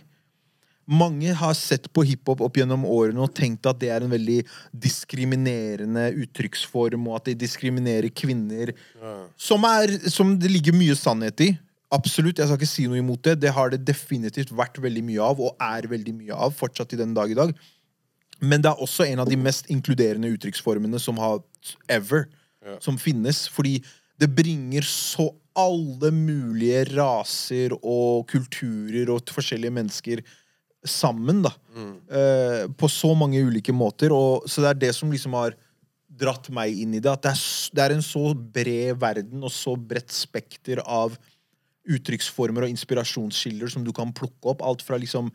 Mange 0.85 1.33
har 1.33 1.55
sett 1.57 1.87
på 1.97 2.05
hiphop 2.05 2.42
opp 2.44 2.59
gjennom 2.59 2.85
årene 2.85 3.23
og 3.25 3.33
tenkt 3.37 3.64
at 3.66 3.79
det 3.81 3.88
er 3.94 4.05
en 4.05 4.12
veldig 4.12 4.42
diskriminerende 4.85 6.11
uttrykksform, 6.25 7.07
og 7.09 7.20
at 7.20 7.31
det 7.31 7.38
diskriminerer 7.40 8.12
kvinner. 8.12 8.75
Ja. 9.01 9.14
Som, 9.40 9.64
er, 9.64 9.94
som 10.12 10.35
det 10.40 10.53
ligger 10.53 10.77
mye 10.77 10.97
sannhet 10.99 11.40
i. 11.40 11.55
Absolutt, 11.94 12.40
jeg 12.40 12.51
skal 12.51 12.59
ikke 12.59 12.68
si 12.68 12.85
noe 12.90 13.01
imot 13.01 13.23
det. 13.25 13.38
Det 13.44 13.53
har 13.55 13.73
det 13.73 13.85
definitivt 13.87 14.53
vært 14.57 14.81
veldig 14.83 15.05
mye 15.09 15.25
av, 15.25 15.40
og 15.40 15.57
er 15.62 15.88
veldig 15.88 16.14
mye 16.18 16.42
av 16.47 16.57
fortsatt 16.59 16.92
i 16.97 17.01
den 17.01 17.14
dag 17.16 17.33
i 17.33 17.38
dag. 17.38 17.55
Men 18.44 18.64
det 18.64 18.73
er 18.73 18.83
også 18.83 19.07
en 19.07 19.23
av 19.23 19.31
de 19.31 19.38
mest 19.40 19.70
inkluderende 19.73 20.33
uttrykksformene 20.35 21.01
som 21.01 21.20
har 21.23 21.40
ever. 21.92 22.27
Ja. 22.64 22.79
Som 22.83 22.99
finnes. 23.01 23.44
Fordi 23.53 23.79
det 24.20 24.31
bringer 24.37 24.85
så 24.88 25.31
alle 25.55 26.11
mulige 26.14 26.83
raser 26.97 27.77
og 27.79 28.27
kulturer 28.31 29.12
og 29.14 29.31
forskjellige 29.31 29.75
mennesker 29.75 30.23
sammen, 30.85 31.42
da. 31.44 31.53
Eh, 31.75 32.64
på 32.79 32.88
så 32.92 33.12
mange 33.18 33.42
ulike 33.42 33.75
måter. 33.75 34.12
Og, 34.14 34.49
så 34.51 34.64
det 34.64 34.70
er 34.70 34.83
det 34.87 34.92
som 34.97 35.12
liksom 35.12 35.37
har 35.38 35.57
dratt 36.14 36.51
meg 36.55 36.77
inn 36.85 36.94
i 36.94 37.03
det. 37.03 37.11
At 37.11 37.25
det 37.25 37.33
er, 37.35 37.44
det 37.75 37.85
er 37.85 37.97
en 37.97 38.05
så 38.05 38.27
bred 38.35 39.01
verden 39.03 39.42
og 39.44 39.53
så 39.55 39.75
bredt 39.77 40.14
spekter 40.14 40.83
av 40.85 41.16
uttrykksformer 41.85 42.64
og 42.64 42.73
inspirasjonskilder 42.73 43.73
som 43.75 43.85
du 43.85 43.92
kan 43.97 44.14
plukke 44.16 44.55
opp. 44.55 44.64
Alt 44.64 44.85
fra 44.87 44.99
liksom 45.01 45.31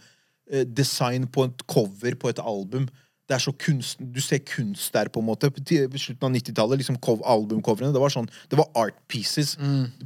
eh, 0.52 0.66
design 0.66 1.28
på 1.30 1.50
et 1.50 1.66
cover 1.70 2.18
på 2.20 2.32
et 2.32 2.42
album. 2.42 2.88
Det 3.30 3.36
er 3.38 3.44
så 3.44 3.52
kunst, 3.54 4.00
Du 4.02 4.22
ser 4.26 4.40
kunst 4.42 4.94
der, 4.94 5.08
på 5.14 5.22
en 5.22 5.28
måte. 5.28 5.52
På 5.54 5.62
slutten 5.62 6.26
av 6.26 6.34
90-tallet, 6.34 6.82
liksom 6.82 6.98
albumcoverne. 7.22 7.94
det 7.94 8.02
var 8.02 8.10
sånn, 8.10 8.30
det 8.50 8.58
var 8.58 8.72
art 8.74 8.98
pieces. 9.08 9.56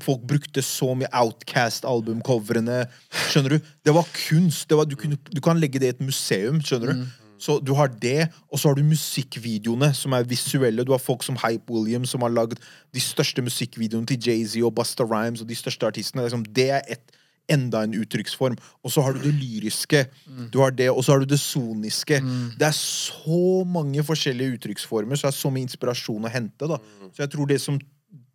Folk 0.04 0.26
brukte 0.28 0.62
så 0.62 0.92
mye 0.94 1.08
Outcast-albumcoverne. 1.16 2.84
Skjønner 3.32 3.56
du? 3.56 3.74
Det 3.86 3.96
var 3.96 4.08
kunst. 4.28 4.68
Det 4.70 4.78
var, 4.78 4.86
du, 4.86 4.98
kunne, 5.00 5.18
du 5.32 5.42
kan 5.42 5.60
legge 5.60 5.80
det 5.80 5.88
i 5.88 5.96
et 5.96 6.04
museum. 6.04 6.60
skjønner 6.62 6.92
du? 6.92 7.06
Så 7.44 7.58
du 7.60 7.74
har 7.76 7.88
det, 7.88 8.30
og 8.52 8.60
så 8.60 8.70
har 8.70 8.76
du 8.76 8.84
musikkvideoene, 8.88 9.90
som 9.94 10.14
er 10.16 10.28
visuelle. 10.28 10.86
Du 10.86 10.94
har 10.94 11.02
folk 11.02 11.24
som 11.24 11.36
Hype 11.42 11.74
Williams, 11.74 12.14
som 12.14 12.24
har 12.24 12.32
lagd 12.32 12.60
de 12.94 13.02
største 13.04 13.44
musikkvideoene 13.44 14.08
til 14.08 14.20
Jay-Z 14.28 14.64
og 14.64 14.76
Busta 14.78 15.04
Rhymes 15.04 15.42
og 15.42 15.50
de 15.50 15.58
største 15.58 15.88
artistene. 15.88 16.24
Liksom, 16.24 16.46
det 16.56 16.70
er 16.78 16.82
et, 16.88 17.04
enda 17.52 17.84
en 17.84 17.96
uttrykksform. 18.00 18.56
Og 18.84 18.94
så 18.94 19.04
har 19.04 19.16
du 19.16 19.24
det 19.24 19.34
lyriske. 19.36 20.06
Du 20.52 20.60
har 20.64 20.72
det, 20.72 20.90
og 20.92 21.04
så 21.04 21.14
har 21.14 21.24
du 21.24 21.26
det 21.30 21.40
soniske. 21.42 22.20
Det 22.60 22.68
er 22.68 22.78
så 22.78 23.64
mange 23.68 24.04
forskjellige 24.04 24.58
uttrykksformer, 24.58 25.16
så 25.20 25.28
det 25.28 25.34
er 25.34 25.42
så 25.42 25.52
mye 25.54 25.68
inspirasjon 25.68 26.30
å 26.30 26.34
hente. 26.34 26.70
da. 26.70 26.80
Så 27.12 27.26
jeg 27.26 27.34
tror 27.36 27.50
det 27.50 27.62
som 27.62 27.80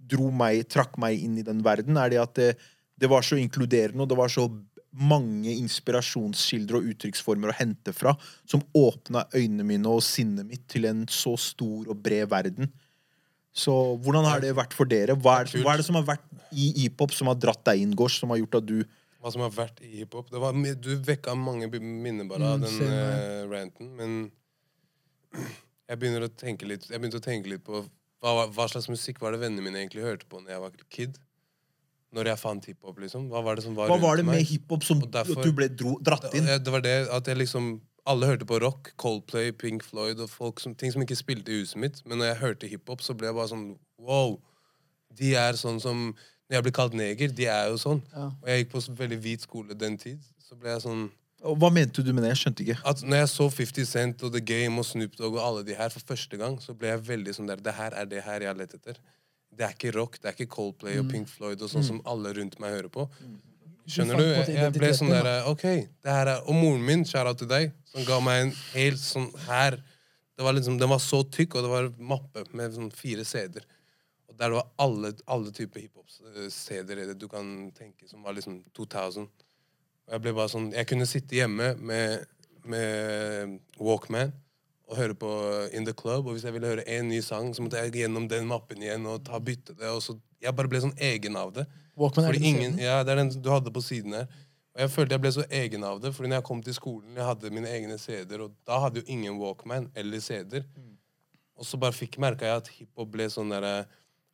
dro 0.09 0.31
meg, 0.33 0.64
trakk 0.68 0.97
meg 1.01 1.21
inn 1.21 1.38
i 1.38 1.44
den 1.44 1.62
verden, 1.64 1.97
er 2.01 2.11
det 2.11 2.23
at 2.23 2.35
det, 2.38 2.51
det 2.97 3.11
var 3.11 3.23
så 3.23 3.37
inkluderende, 3.37 4.03
og 4.03 4.09
det 4.09 4.16
var 4.18 4.33
så 4.33 4.49
mange 4.99 5.53
inspirasjonskilder 5.53 6.79
og 6.79 6.87
uttrykksformer 6.92 7.53
å 7.53 7.57
hente 7.59 7.92
fra, 7.92 8.14
som 8.49 8.64
åpna 8.77 9.27
øynene 9.35 9.66
mine 9.68 9.90
og 9.92 10.03
sinnet 10.03 10.49
mitt 10.49 10.64
til 10.71 10.88
en 10.88 11.05
så 11.12 11.37
stor 11.38 11.90
og 11.90 12.01
bred 12.03 12.29
verden. 12.33 12.71
Så 13.59 13.75
hvordan 14.03 14.27
har 14.29 14.40
det 14.42 14.55
vært 14.57 14.75
for 14.77 14.88
dere? 14.88 15.16
Hva 15.18 15.42
er, 15.42 15.53
hva 15.62 15.75
er 15.75 15.83
det 15.83 15.87
som 15.88 15.99
har 15.99 16.07
vært 16.07 16.25
i 16.55 16.71
hiphop 16.85 17.12
som 17.14 17.31
har 17.31 17.38
dratt 17.40 17.64
deg 17.66 17.83
inn, 17.83 17.94
Gårds, 17.97 18.21
som 18.23 18.33
har 18.33 18.40
gjort 18.40 18.61
at 18.61 18.68
du 18.68 18.79
Hva 19.18 19.33
som 19.35 19.42
har 19.42 19.50
vært 19.50 19.81
i 19.83 19.88
hiphop. 19.98 20.28
Det 20.31 20.38
var 20.38 20.52
Du 20.78 20.92
vekka 21.02 21.35
mange 21.35 21.66
minner 21.81 22.24
bare 22.31 22.52
av 22.54 22.61
Mm, 22.61 22.66
den 22.66 22.83
eh, 22.87 23.46
ranten, 23.50 23.88
men 23.98 24.31
jeg 25.88 25.98
begynner 25.98 26.26
å 26.26 26.31
tenke 26.38 26.68
litt 26.68 26.87
Jeg 26.90 27.00
begynte 27.00 27.18
å 27.20 27.24
tenke 27.24 27.50
litt 27.50 27.64
på 27.66 27.81
hva, 28.22 28.46
hva 28.50 28.66
slags 28.70 28.88
musikk 28.90 29.20
var 29.22 29.33
det 29.35 29.38
vennene 29.44 29.62
mine 29.62 29.78
egentlig 29.78 30.02
hørte 30.02 30.26
på 30.26 30.40
når 30.42 30.50
jeg 30.50 30.62
var 30.64 30.78
kid. 30.90 31.18
Når 32.16 32.31
jeg 32.33 32.40
fant 32.40 32.64
hiphop, 32.66 32.96
liksom. 32.98 33.26
Hva 33.31 33.42
var 33.44 33.59
det 33.59 33.62
som 33.66 33.74
var 33.76 33.90
Hva 33.92 33.98
var 34.00 34.16
det 34.18 34.24
med 34.26 34.40
hiphop 34.48 34.83
som 34.87 35.00
derfor- 35.02 35.44
du 35.44 35.52
ble 35.52 35.68
dro, 35.68 35.98
dratt 36.02 36.26
inn? 36.35 36.46
Det, 36.48 36.72
var 36.72 36.81
det 36.83 36.96
at 37.14 37.26
jeg 37.31 37.37
liksom 37.38 37.81
Alle 38.09 38.26
hørte 38.26 38.46
på 38.48 38.59
rock, 38.62 38.94
Coldplay, 38.96 39.52
Pink 39.52 39.85
Floyd 39.85 40.18
og 40.24 40.31
folk 40.33 40.61
som, 40.61 40.74
ting 40.74 40.90
som 40.94 41.02
ikke 41.04 41.18
spilte 41.18 41.52
i 41.52 41.59
huset 41.61 41.76
mitt. 41.76 42.00
Men 42.07 42.18
når 42.22 42.31
jeg 42.33 42.40
hørte 42.42 42.70
hiphop, 42.72 43.02
så 43.04 43.14
ble 43.14 43.28
jeg 43.28 43.37
bare 43.37 43.50
sånn 43.52 43.66
Wow! 44.00 44.38
De 45.14 45.35
er 45.37 45.52
sånn 45.61 45.78
som 45.83 46.14
Når 46.48 46.56
jeg 46.56 46.62
blir 46.64 46.72
kalt 46.78 46.94
neger, 46.96 47.28
de 47.37 47.44
er 47.46 47.68
jo 47.68 47.76
sånn. 47.76 48.02
Ja. 48.14 48.26
Og 48.42 48.46
jeg 48.48 48.62
gikk 48.64 48.70
på 48.72 48.80
en 48.88 48.96
veldig 49.02 49.18
hvit 49.24 49.42
skole 49.44 49.74
den 49.76 49.98
tid. 50.00 50.18
Så 50.48 50.56
ble 50.56 50.70
jeg 50.70 50.80
sånn 50.87 51.11
Og 51.44 51.58
Hva 51.61 51.68
mente 51.70 52.02
du 52.02 52.08
med 52.12 52.24
det? 52.24 52.30
Jeg 52.32 52.40
skjønte 52.40 52.64
ikke. 52.64 52.78
at 52.88 53.02
Når 53.04 53.16
jeg 53.20 53.28
så 53.30 53.44
50 53.50 53.84
Cent 53.87 54.22
og 54.26 54.32
The 54.32 54.40
Game 54.40 54.78
og 54.80 54.84
Snoop 54.88 55.12
Dogg 55.18 55.37
og 55.37 55.42
alle 55.44 55.62
de 55.68 55.74
her 55.78 55.88
for 55.94 56.00
første 56.08 56.37
gang, 56.40 56.56
så 56.61 56.72
ble 56.74 56.88
jeg 56.88 57.04
veldig 57.06 57.34
sånn 57.37 57.46
der 57.46 57.56
Det 57.62 57.74
her 57.76 57.92
er 57.94 58.04
det 58.11 58.22
her 58.24 58.40
jeg 58.40 58.48
har 58.48 58.56
lett 58.58 58.74
etter. 58.74 58.96
Det 59.58 59.64
er 59.66 59.74
ikke 59.76 59.92
rock, 59.98 60.18
det 60.22 60.28
er 60.32 60.34
ikke 60.38 60.48
Coldplay 60.56 60.96
Mm. 60.96 61.04
og 61.04 61.12
Pink 61.12 61.28
Floyd 61.28 61.62
og 61.62 61.70
sånn 61.70 61.84
som 61.84 62.00
alle 62.06 62.32
rundt 62.34 62.58
meg 62.61 62.70
hører 62.74 62.88
på. 62.88 63.06
Skjønner 63.88 64.16
du? 64.20 64.24
Jeg, 64.24 64.56
jeg 64.56 64.72
ble 64.76 64.90
sånn 64.94 65.08
der 65.14 65.46
OK, 65.48 65.62
det 65.62 66.12
her 66.12 66.26
er 66.34 66.42
Og 66.46 66.54
moren 66.58 66.82
min, 66.84 67.04
kjære 67.08 67.37
til 67.38 67.48
deg, 67.48 67.70
som 67.88 68.04
ga 68.04 68.18
meg 68.20 68.42
en 68.46 68.52
helt 68.74 68.98
sånn 69.00 69.30
her 69.46 69.78
det 70.38 70.44
var 70.46 70.52
liksom, 70.54 70.76
Den 70.78 70.88
var 70.92 70.98
så 71.02 71.22
tykk, 71.26 71.56
og 71.58 71.62
det 71.64 71.70
var 71.70 71.87
en 71.88 71.94
mappe 71.98 72.44
med 72.54 72.70
sånn 72.74 72.90
fire 72.94 73.24
CD-er. 73.26 73.64
Der 74.38 74.55
var 74.55 74.68
alle, 74.79 75.12
alle 75.27 75.53
typer 75.55 75.83
det 77.11 77.18
du 77.18 77.29
kan 77.29 77.70
tenke, 77.74 78.09
som 78.09 78.22
var 78.22 78.37
liksom 78.37 78.61
2000. 78.77 79.29
Og 80.09 80.14
jeg 80.14 80.24
ble 80.24 80.35
bare 80.37 80.53
sånn 80.53 80.70
Jeg 80.72 80.88
kunne 80.88 81.09
sitte 81.09 81.37
hjemme 81.37 81.74
med, 81.77 82.29
med 82.64 83.59
Walkman 83.81 84.33
og 84.88 84.96
høre 84.96 85.14
på 85.20 85.31
In 85.77 85.85
The 85.85 85.92
Club, 85.92 86.27
og 86.27 86.33
hvis 86.37 86.46
jeg 86.48 86.55
ville 86.55 86.70
høre 86.70 86.85
en 86.88 87.11
ny 87.11 87.18
sang, 87.20 87.51
så 87.53 87.61
måtte 87.61 87.81
jeg 87.83 87.92
gjennom 88.01 88.24
den 88.31 88.46
mappen 88.48 88.81
igjen 88.81 89.05
og 89.11 89.20
ta 89.27 89.37
bytte 89.37 89.77
det, 89.77 89.90
og 89.90 90.03
så 90.05 90.16
Jeg 90.38 90.55
bare 90.55 90.70
ble 90.70 90.79
sånn 90.79 90.94
egen 91.03 91.35
av 91.35 91.48
det. 91.51 91.64
Walkman 91.98 92.29
er 92.29 92.37
det 92.37 92.46
ingen, 92.46 92.77
ja, 92.79 93.01
det 93.03 93.11
er 93.11 93.18
den 93.18 93.33
du 93.42 93.48
hadde 93.51 93.72
på 93.74 93.81
siden 93.83 94.12
her. 94.14 94.29
Og 94.70 94.85
jeg 94.85 94.92
følte 94.94 95.16
jeg 95.16 95.22
ble 95.24 95.33
så 95.35 95.44
egen 95.61 95.83
av 95.83 95.96
det, 95.98 96.12
fordi 96.14 96.31
når 96.31 96.38
jeg 96.38 96.46
kom 96.46 96.61
til 96.62 96.77
skolen, 96.77 97.16
jeg 97.18 97.27
hadde 97.27 97.51
mine 97.51 97.72
egne 97.74 97.96
CD-er, 97.98 98.44
og 98.44 98.53
da 98.62 98.79
hadde 98.85 99.03
jo 99.03 99.11
ingen 99.11 99.40
Walkman 99.40 99.88
eller 99.98 100.22
CD-er. 100.22 100.62
Og 101.59 101.66
så 101.66 101.81
bare 101.83 101.96
fikk 101.96 102.20
merka 102.22 102.46
jeg 102.46 102.62
at 102.62 102.70
hiphop 102.77 103.11
ble 103.16 103.27
sånn 103.35 103.51
derre 103.51 103.88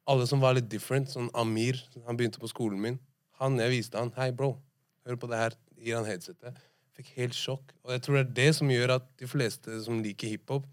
Alle 0.07 0.27
som 0.29 0.41
var 0.43 0.55
litt 0.59 0.69
different, 0.69 1.09
sånn 1.13 1.31
Amir, 1.41 1.79
han 2.07 2.17
begynte 2.19 2.41
på 2.43 2.49
skolen 2.51 2.81
min. 2.81 2.99
Han, 3.41 3.57
Jeg 3.59 3.71
viste 3.73 3.99
han 3.99 4.13
Hei, 4.17 4.31
bro, 4.37 4.59
hør 5.07 5.17
på 5.17 5.31
det 5.31 5.39
her. 5.41 5.57
Gir 5.81 5.97
han 5.97 6.05
headsetet. 6.09 6.57
Fikk 6.95 7.09
helt 7.17 7.35
sjokk. 7.35 7.73
Og 7.85 7.91
jeg 7.97 8.03
tror 8.05 8.19
det 8.21 8.25
er 8.27 8.35
det 8.37 8.51
som 8.59 8.69
gjør 8.71 8.93
at 8.99 9.07
de 9.19 9.27
fleste 9.29 9.81
som 9.85 10.03
liker 10.05 10.29
hiphop, 10.35 10.67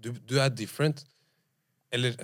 du, 0.00 0.12
du 0.12 0.38
er 0.40 0.48
different. 0.54 1.02
Eller 1.92 2.14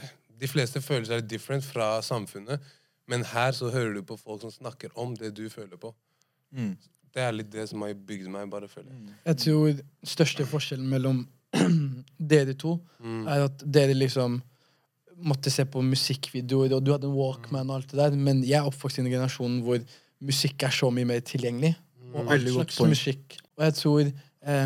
de 0.40 0.48
fleste 0.50 0.81
føler 0.83 1.07
seg 1.11 1.27
different 1.29 1.64
fra 1.66 1.98
samfunnet, 2.03 2.62
men 3.11 3.24
her 3.35 3.53
så 3.53 3.68
hører 3.74 3.94
du 3.98 4.03
på 4.07 4.16
folk 4.16 4.40
som 4.46 4.50
snakker 4.55 4.94
om 4.98 5.12
det 5.18 5.35
du 5.37 5.44
føler 5.53 5.77
på. 5.77 5.90
Mm. 6.55 6.72
Det 7.14 7.22
er 7.22 7.35
litt 7.37 7.50
det 7.53 7.66
som 7.70 7.83
har 7.85 7.92
bygd 7.94 8.31
meg, 8.33 8.48
bare 8.50 8.68
føler 8.70 8.90
jeg. 8.94 9.12
Jeg 9.29 9.40
tror 9.44 9.83
største 10.14 10.46
forskjellen 10.50 10.88
mellom 10.90 11.24
dere 12.33 12.55
to 12.59 12.79
Mm. 13.05 13.27
er 13.29 13.44
at 13.50 13.62
dere 13.66 13.94
liksom 13.94 14.38
måtte 15.22 15.53
se 15.53 15.64
på 15.68 15.83
musikkvideoer, 15.85 16.74
og 16.77 16.85
du 16.85 16.92
hadde 16.94 17.09
en 17.09 17.16
Walkman 17.16 17.70
og 17.70 17.81
alt 17.81 17.90
det 17.92 18.00
der, 18.00 18.18
men 18.18 18.42
jeg 18.46 18.59
er 18.61 18.68
oppvokst 18.68 18.98
i 18.98 19.05
en 19.05 19.11
generasjon 19.12 19.61
hvor 19.64 19.81
musikk 20.24 20.64
er 20.66 20.74
så 20.74 20.90
mye 20.94 21.09
mer 21.09 21.24
tilgjengelig. 21.27 21.74
Og 22.14 22.31
all 22.33 22.46
slags 22.46 22.79
musikk. 22.81 23.37
Og 23.59 23.64
jeg 23.66 23.77
tror, 23.81 24.11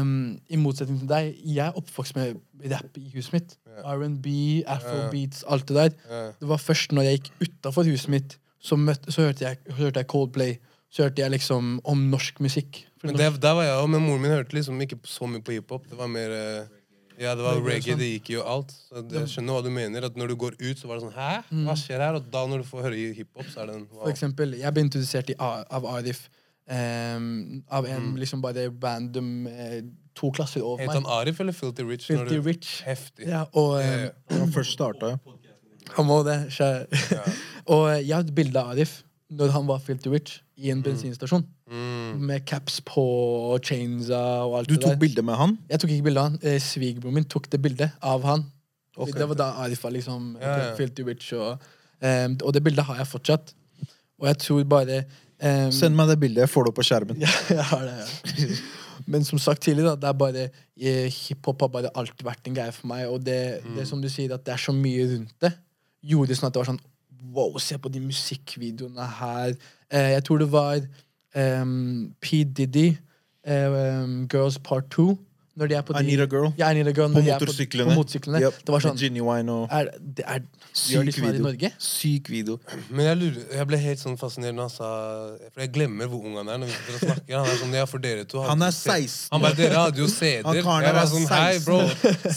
um, 0.01 0.13
i 0.49 0.61
motsetning 0.61 1.01
til 1.03 1.11
deg, 1.11 1.31
jeg 1.45 1.65
er 1.67 1.79
oppvokst 1.81 2.17
med 2.19 2.39
rapp 2.73 2.99
i 3.01 3.07
huset 3.15 3.37
mitt. 3.39 3.57
R&B, 3.79 4.29
afrobeats, 4.67 5.45
alt 5.49 5.69
det 5.69 5.77
der. 5.77 6.33
Det 6.41 6.49
var 6.51 6.61
først 6.63 6.93
når 6.97 7.09
jeg 7.09 7.21
gikk 7.21 7.31
utafor 7.47 7.89
huset 7.89 8.13
mitt, 8.13 8.39
så, 8.59 8.77
møtte, 8.77 9.13
så 9.15 9.29
hørte, 9.29 9.45
jeg, 9.47 9.75
hørte 9.79 10.03
jeg 10.03 10.11
Coldplay. 10.11 10.59
Så 10.91 11.05
hørte 11.05 11.23
jeg 11.23 11.31
liksom 11.37 11.79
om 11.85 12.07
norsk 12.11 12.41
musikk. 12.41 12.83
Men 13.05 13.15
det, 13.15 13.29
der 13.43 13.55
var 13.55 13.67
jeg 13.67 13.77
også, 13.77 13.91
men 13.93 14.03
moren 14.03 14.23
min 14.25 14.33
hørte 14.33 14.57
liksom 14.57 14.81
ikke 14.83 14.99
så 15.07 15.29
mye 15.31 15.45
på 15.45 15.55
hiphop. 15.55 15.85
Det 15.91 15.99
var 15.99 16.09
mer 16.11 16.33
eh, 16.35 16.78
Ja, 17.19 17.35
det 17.35 17.43
var 17.43 17.57
reggae, 17.67 17.97
det 17.99 18.09
gikk 18.13 18.29
jo 18.37 18.43
alt. 18.47 18.71
Så 18.89 19.03
det, 19.03 19.17
jeg 19.25 19.31
skjønner 19.33 19.57
hva 19.59 19.63
du 19.67 19.71
mener. 19.75 20.05
At 20.07 20.15
når 20.21 20.29
du 20.33 20.37
går 20.39 20.55
ut, 20.61 20.79
så 20.79 20.87
var 20.87 21.01
det 21.01 21.09
sånn 21.09 21.17
Hæ? 21.17 21.31
Hva 21.67 21.75
skjer 21.81 22.05
her? 22.05 22.19
Og 22.21 22.29
da 22.31 22.45
når 22.47 22.63
du 22.63 22.67
får 22.69 22.85
høre 22.87 23.09
hiphop, 23.17 23.47
så 23.51 23.65
er 23.65 23.73
det 23.73 23.75
en 23.81 23.87
For 23.91 24.13
eksempel, 24.13 24.55
jeg 24.61 24.75
ble 24.77 24.85
introdusert 24.87 25.33
i, 25.35 25.37
av 25.39 25.89
Arif. 25.97 26.29
Um, 26.69 27.63
av 27.73 27.87
en 27.89 28.11
liksom 28.21 28.43
bare 28.45 28.67
random 28.83 29.47
eh, 29.49 29.79
to 30.19 30.29
klasser 30.37 30.61
over 30.61 30.83
meg. 30.83 30.91
Het 30.91 30.99
han 31.01 31.07
Arif 31.19 31.39
eller 31.41 31.57
Filty 31.57 31.87
Rich? 31.89 32.07
Filthy 32.11 32.37
du- 32.37 32.43
Rich. 32.45 32.73
Heftig. 32.85 33.27
Ja, 33.31 33.47
og 33.57 33.79
Eh, 33.81 34.11
han 34.37 34.53
først 34.53 34.77
starta, 34.77 35.15
ja. 35.15 35.39
han 35.97 36.07
må 36.07 36.21
det. 36.27 36.39
ja. 36.61 37.23
og 37.73 37.87
jeg 38.05 38.13
har 38.15 38.21
et 38.27 38.35
bilde 38.37 38.61
av 38.61 38.75
Arif 38.77 38.99
når 39.33 39.51
han 39.57 39.67
var 39.69 39.81
Filthy 39.85 40.13
Rich 40.13 40.39
i 40.57 40.71
en 40.71 40.83
bensinstasjon. 40.85 41.47
mm. 41.71 41.88
Med 42.17 42.45
caps 42.49 42.81
på 42.87 43.05
og 43.53 43.65
chainsa 43.65 44.21
og 44.47 44.59
alt 44.61 44.69
Du 44.69 44.75
det 44.75 44.83
der. 44.83 44.89
Du 44.89 44.95
tok 44.95 45.01
bilde 45.03 45.25
med 45.27 45.37
han? 45.41 45.59
Jeg 45.71 45.83
tok 45.83 45.93
ikke 45.97 46.09
bilde 46.09 46.23
av 46.23 46.31
han. 46.31 46.39
Eh, 46.43 46.59
Svigerbroren 46.63 47.19
min 47.21 47.29
tok 47.29 47.51
det 47.53 47.61
bildet 47.63 47.91
av 48.03 48.25
han. 48.29 48.47
Okay. 48.99 49.15
Det 49.15 49.29
var 49.31 49.39
da 49.39 49.53
Arif 49.63 49.85
var 49.85 49.95
liksom 49.95 50.37
Ja, 50.41 50.57
ja. 50.59 50.75
filthy 50.75 51.05
Witch 51.07 51.33
Og, 51.33 51.63
um, 52.03 52.37
og 52.43 52.55
det 52.55 52.65
bildet 52.67 52.85
har 52.85 52.99
jeg 52.99 53.07
fortsatt. 53.07 53.55
Og 54.19 54.27
jeg 54.27 54.39
tror 54.43 54.65
bare 54.67 55.05
um, 55.39 55.71
Send 55.73 55.95
meg 55.95 56.11
det 56.11 56.19
bildet, 56.19 56.43
jeg 56.47 56.51
får 56.51 56.67
det 56.67 56.73
opp 56.73 56.81
på 56.81 56.87
skjermen. 56.89 57.21
ja, 57.25 57.31
jeg 57.53 57.67
har 57.71 57.87
det, 57.87 57.97
ja. 58.03 58.59
Men 59.09 59.25
som 59.25 59.39
sagt 59.39 59.63
tidligere, 59.63 59.95
da, 59.95 60.03
det 60.03 60.09
er 60.11 60.19
bare 60.19 60.45
eh, 60.77 61.07
hiphop 61.13 61.63
har 61.65 61.71
bare 61.73 61.91
alltid 61.97 62.27
vært 62.27 62.51
en 62.51 62.57
greie 62.59 62.75
for 62.75 62.91
meg. 62.91 63.07
Og 63.09 63.23
det, 63.25 63.39
det 63.77 63.87
som 63.89 64.03
du 64.03 64.09
sier, 64.11 64.35
at 64.35 64.45
det 64.45 64.53
er 64.53 64.61
så 64.61 64.75
mye 64.75 65.07
rundt 65.15 65.33
det, 65.45 65.53
gjorde 66.11 66.37
sånn 66.37 66.51
at 66.51 66.57
det 66.57 66.65
var 66.65 66.73
sånn 66.75 66.87
Wow, 67.35 67.57
se 67.61 67.75
på 67.83 67.91
de 67.91 67.99
musikkvideoene 68.01 69.05
her. 69.19 69.57
Eh, 69.91 70.13
jeg 70.15 70.23
tror 70.25 70.39
det 70.39 70.47
var 70.53 70.77
P. 71.35 72.45
Diddy, 72.45 72.97
em, 73.47 74.29
Girls 74.31 74.59
Part 74.59 74.91
2. 74.91 75.19
Når 75.59 75.67
de 75.67 75.75
er 75.75 75.83
på 75.83 75.93
I 75.93 76.03
de, 76.03 76.07
Need 76.07 76.21
a 76.23 76.27
Girl. 76.31 76.53
Ja, 76.59 76.71
I 76.71 76.75
Need 76.75 76.87
a 76.87 76.93
Girl, 76.95 77.13
På 77.13 77.21
motorsyklene. 77.21 77.91
På, 77.91 77.95
motorsyklene. 77.99 78.41
Yep. 78.45 78.59
Det 78.67 78.75
var 78.75 78.85
sånn 78.85 78.99
Genuine 79.01 79.55
og 79.55 79.73
er, 79.75 79.89
det 79.99 80.23
er, 80.23 80.45
Gjør 80.87 81.09
de 81.09 81.15
i. 81.19 81.41
Norge? 81.43 81.71
Syk 81.83 82.31
video. 82.31 82.59
Men 82.95 83.09
jeg, 83.09 83.19
lurer, 83.19 83.41
jeg 83.59 83.67
ble 83.73 83.81
helt 83.83 84.03
sånn 84.03 84.15
fascinert 84.21 84.55
når 84.55 84.69
han 84.69 84.75
sa 84.77 84.91
For 85.49 85.65
jeg 85.65 85.73
glemmer 85.75 86.11
hvor 86.13 86.23
ung 86.29 86.37
han 86.39 86.53
er. 86.53 86.61
når 86.63 86.71
vi 86.71 86.77
sitter 86.77 86.99
og 86.99 87.03
snakker 87.09 87.41
Han 87.41 87.51
er 87.51 87.59
sånn, 87.65 87.75
ja, 87.81 87.89
for 87.91 88.05
dere 88.05 88.29
to 88.31 88.45
Han 88.47 88.63
er 88.69 88.77
16. 88.77 89.33
Han 89.35 89.47
bare, 89.49 89.59
dere 89.59 89.83
hadde 89.83 90.05
jo 90.05 90.07
CD-er. 90.13 90.63
Han 90.69 90.87
Jeg 90.87 90.99
var 91.01 91.11
sånn, 91.11 91.27
hei, 91.33 91.59
bro. 91.67 91.81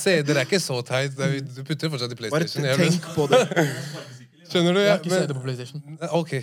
CD-er 0.02 0.42
er 0.42 0.50
ikke 0.50 0.64
så 0.64 0.82
teit. 0.88 1.14
Du 1.20 1.62
putter 1.68 1.94
fortsatt 1.94 2.18
i 2.18 2.20
PlayStation. 2.24 2.66
Bare 2.72 2.90
tenk 2.90 3.14
på 3.14 3.30
det. 3.30 3.46
Skjønner 4.52 4.76
du? 4.76 4.80
Jeg 4.84 4.92
har 4.92 5.00
ikke 5.00 5.14
sett 5.14 5.30
det 5.32 5.38
på 5.38 5.44
PlayStation. 5.46 5.82
ok. 6.12 6.32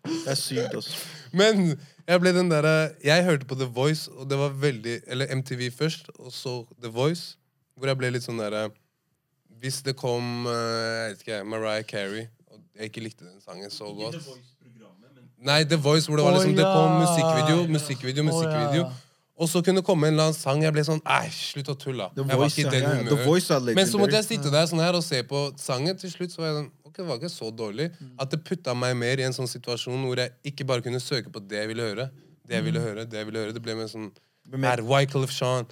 Det 0.00 0.30
er 0.32 0.38
sykt, 0.38 0.74
altså. 0.74 0.92
Men 1.36 1.74
jeg 2.08 2.20
ble 2.22 2.32
den 2.34 2.48
derre 2.50 2.90
Jeg 3.04 3.24
hørte 3.24 3.46
på 3.46 3.54
The 3.54 3.68
Voice, 3.70 4.10
og 4.10 4.26
det 4.30 4.38
var 4.38 4.54
veldig 4.58 4.96
Eller 5.06 5.30
MTV 5.36 5.68
først, 5.76 6.08
og 6.18 6.32
så 6.32 6.54
The 6.82 6.90
Voice. 6.90 7.36
Hvor 7.76 7.86
jeg 7.92 7.98
ble 8.00 8.10
litt 8.16 8.24
sånn 8.26 8.40
derre 8.40 8.68
Hvis 9.60 9.82
det 9.86 9.94
kom 10.00 10.46
eh, 10.50 10.54
jeg 10.54 11.12
vet 11.12 11.26
ikke, 11.26 11.42
Mariah 11.52 11.84
Carey, 11.84 12.24
og 12.50 12.64
jeg 12.76 12.90
ikke 12.90 13.04
likte 13.04 13.28
den 13.28 13.38
sangen 13.44 13.70
så 13.70 13.92
godt 13.94 14.18
Nei, 15.40 15.62
The 15.64 15.78
Voice, 15.80 16.08
hvor 16.08 16.20
det 16.20 16.24
var 16.26 16.34
liksom 16.36 16.56
Det 16.58 16.66
kom 16.68 16.98
musikkvideo, 17.00 17.62
musikkvideo, 17.72 18.24
musikkvideo, 18.24 18.24
musikkvideo. 18.32 18.90
Og 19.40 19.48
så 19.48 19.62
kunne 19.64 19.80
det 19.80 19.86
komme 19.86 20.06
en 20.10 20.12
eller 20.14 20.26
annen 20.28 20.36
sang. 20.36 20.60
Jeg 20.62 20.72
ble 20.76 20.82
sånn 20.84 21.00
Æsj, 21.08 21.38
slutt 21.54 21.70
å 21.72 21.76
tulle. 21.80 22.10
Jeg 22.28 22.38
var 22.38 22.50
ikke 22.50 22.60
i 22.60 22.64
den 22.74 22.82
humøret. 23.16 23.74
Men 23.78 23.86
så 23.88 23.98
måtte 24.02 24.18
jeg 24.20 24.26
sitte 24.28 24.50
der 24.52 24.66
sånn 24.68 24.82
her 24.84 24.94
og 24.98 25.04
se 25.06 25.22
på 25.24 25.40
sangen. 25.56 25.96
Til 25.96 26.10
slutt 26.12 26.34
så 26.34 26.42
var 26.44 26.50
jeg 26.50 26.56
sånn 26.60 26.70
Ok, 26.90 26.96
det 26.98 27.06
var 27.06 27.16
ikke 27.20 27.30
så 27.32 27.48
dårlig. 27.54 27.86
At 28.18 28.30
det 28.34 28.40
putta 28.44 28.74
meg 28.74 28.96
mer 28.98 29.16
i 29.22 29.22
en 29.22 29.32
sånn 29.32 29.48
situasjon 29.48 30.02
hvor 30.04 30.18
jeg 30.18 30.32
ikke 30.44 30.66
bare 30.66 30.82
kunne 30.82 31.00
søke 31.00 31.30
på 31.32 31.40
det 31.48 31.56
jeg 31.62 31.68
ville 31.72 31.82
høre. 31.86 32.10
Det 32.46 32.56
jeg 32.58 32.64
ville 32.66 32.80
høre, 32.82 33.04
det 33.06 33.16
jeg 33.16 33.26
ville 33.30 33.38
høre. 33.46 33.52
Det 33.54 33.62
ble 33.62 33.74
mer 33.78 33.86
sånn 33.88 34.10
mer- 34.50 34.82
Wycliffe 34.82 35.32
Sean. 35.32 35.64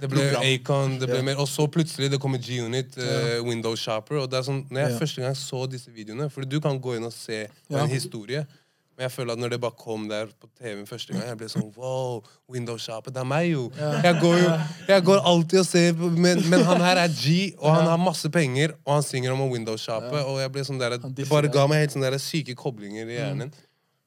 Det 0.00 0.10
ble. 0.10 0.24
Acon. 0.42 0.98
Det 0.98 1.06
ble 1.08 1.22
mer, 1.22 1.36
og 1.38 1.46
så 1.46 1.68
plutselig 1.70 2.10
det 2.10 2.18
kommer 2.20 2.38
G-Unit, 2.42 2.96
uh, 2.98 3.40
Window 3.46 3.76
Shopper. 3.76 4.16
Og 4.24 4.28
det 4.30 4.40
er 4.40 4.42
sånn, 4.42 4.64
når 4.68 4.80
jeg 4.88 4.98
første 4.98 5.22
gang 5.22 5.34
så 5.38 5.66
disse 5.70 5.88
videoene 5.94 6.28
For 6.30 6.42
du 6.42 6.58
kan 6.60 6.80
gå 6.80 6.96
inn 6.96 7.04
og 7.04 7.12
se 7.14 7.46
en 7.70 7.88
historie. 7.88 8.44
Men 8.96 9.04
jeg 9.04 9.12
føler 9.12 9.36
at 9.36 9.40
når 9.42 9.52
det 9.52 9.58
bare 9.60 9.76
kom 9.76 10.06
der 10.08 10.30
på 10.40 10.48
TV 10.56 10.86
første 10.88 11.12
gang, 11.12 11.26
jeg 11.28 11.36
ble 11.36 11.48
sånn 11.52 11.66
Wow, 11.76 12.22
Window 12.48 12.78
Shopper, 12.80 13.12
det 13.12 13.20
er 13.20 13.28
meg, 13.28 13.50
jo. 13.50 13.66
Jeg 13.76 14.16
går 14.22 14.36
jo 14.40 14.52
Jeg 14.88 15.04
går 15.04 15.20
alltid 15.32 15.60
og 15.60 15.66
ser 15.68 15.98
men, 16.00 16.40
men 16.48 16.64
han 16.64 16.80
her 16.80 17.02
er 17.02 17.12
G, 17.12 17.34
og 17.58 17.74
han 17.74 17.90
har 17.90 18.00
masse 18.00 18.30
penger, 18.32 18.72
og 18.86 18.94
han 18.94 19.04
synger 19.04 19.34
om 19.34 19.42
å 19.44 19.50
windowshoppe, 19.52 20.22
og 20.24 20.40
jeg 20.40 20.52
ble 20.54 20.64
sånn 20.64 20.80
der 20.80 20.96
Det 21.04 21.28
bare 21.28 21.52
ga 21.52 21.66
meg 21.68 21.84
helt 21.84 21.96
sånne 21.96 22.14
der 22.14 22.24
syke 22.24 22.56
koblinger 22.56 23.04
i 23.04 23.18
hjernen. 23.18 23.52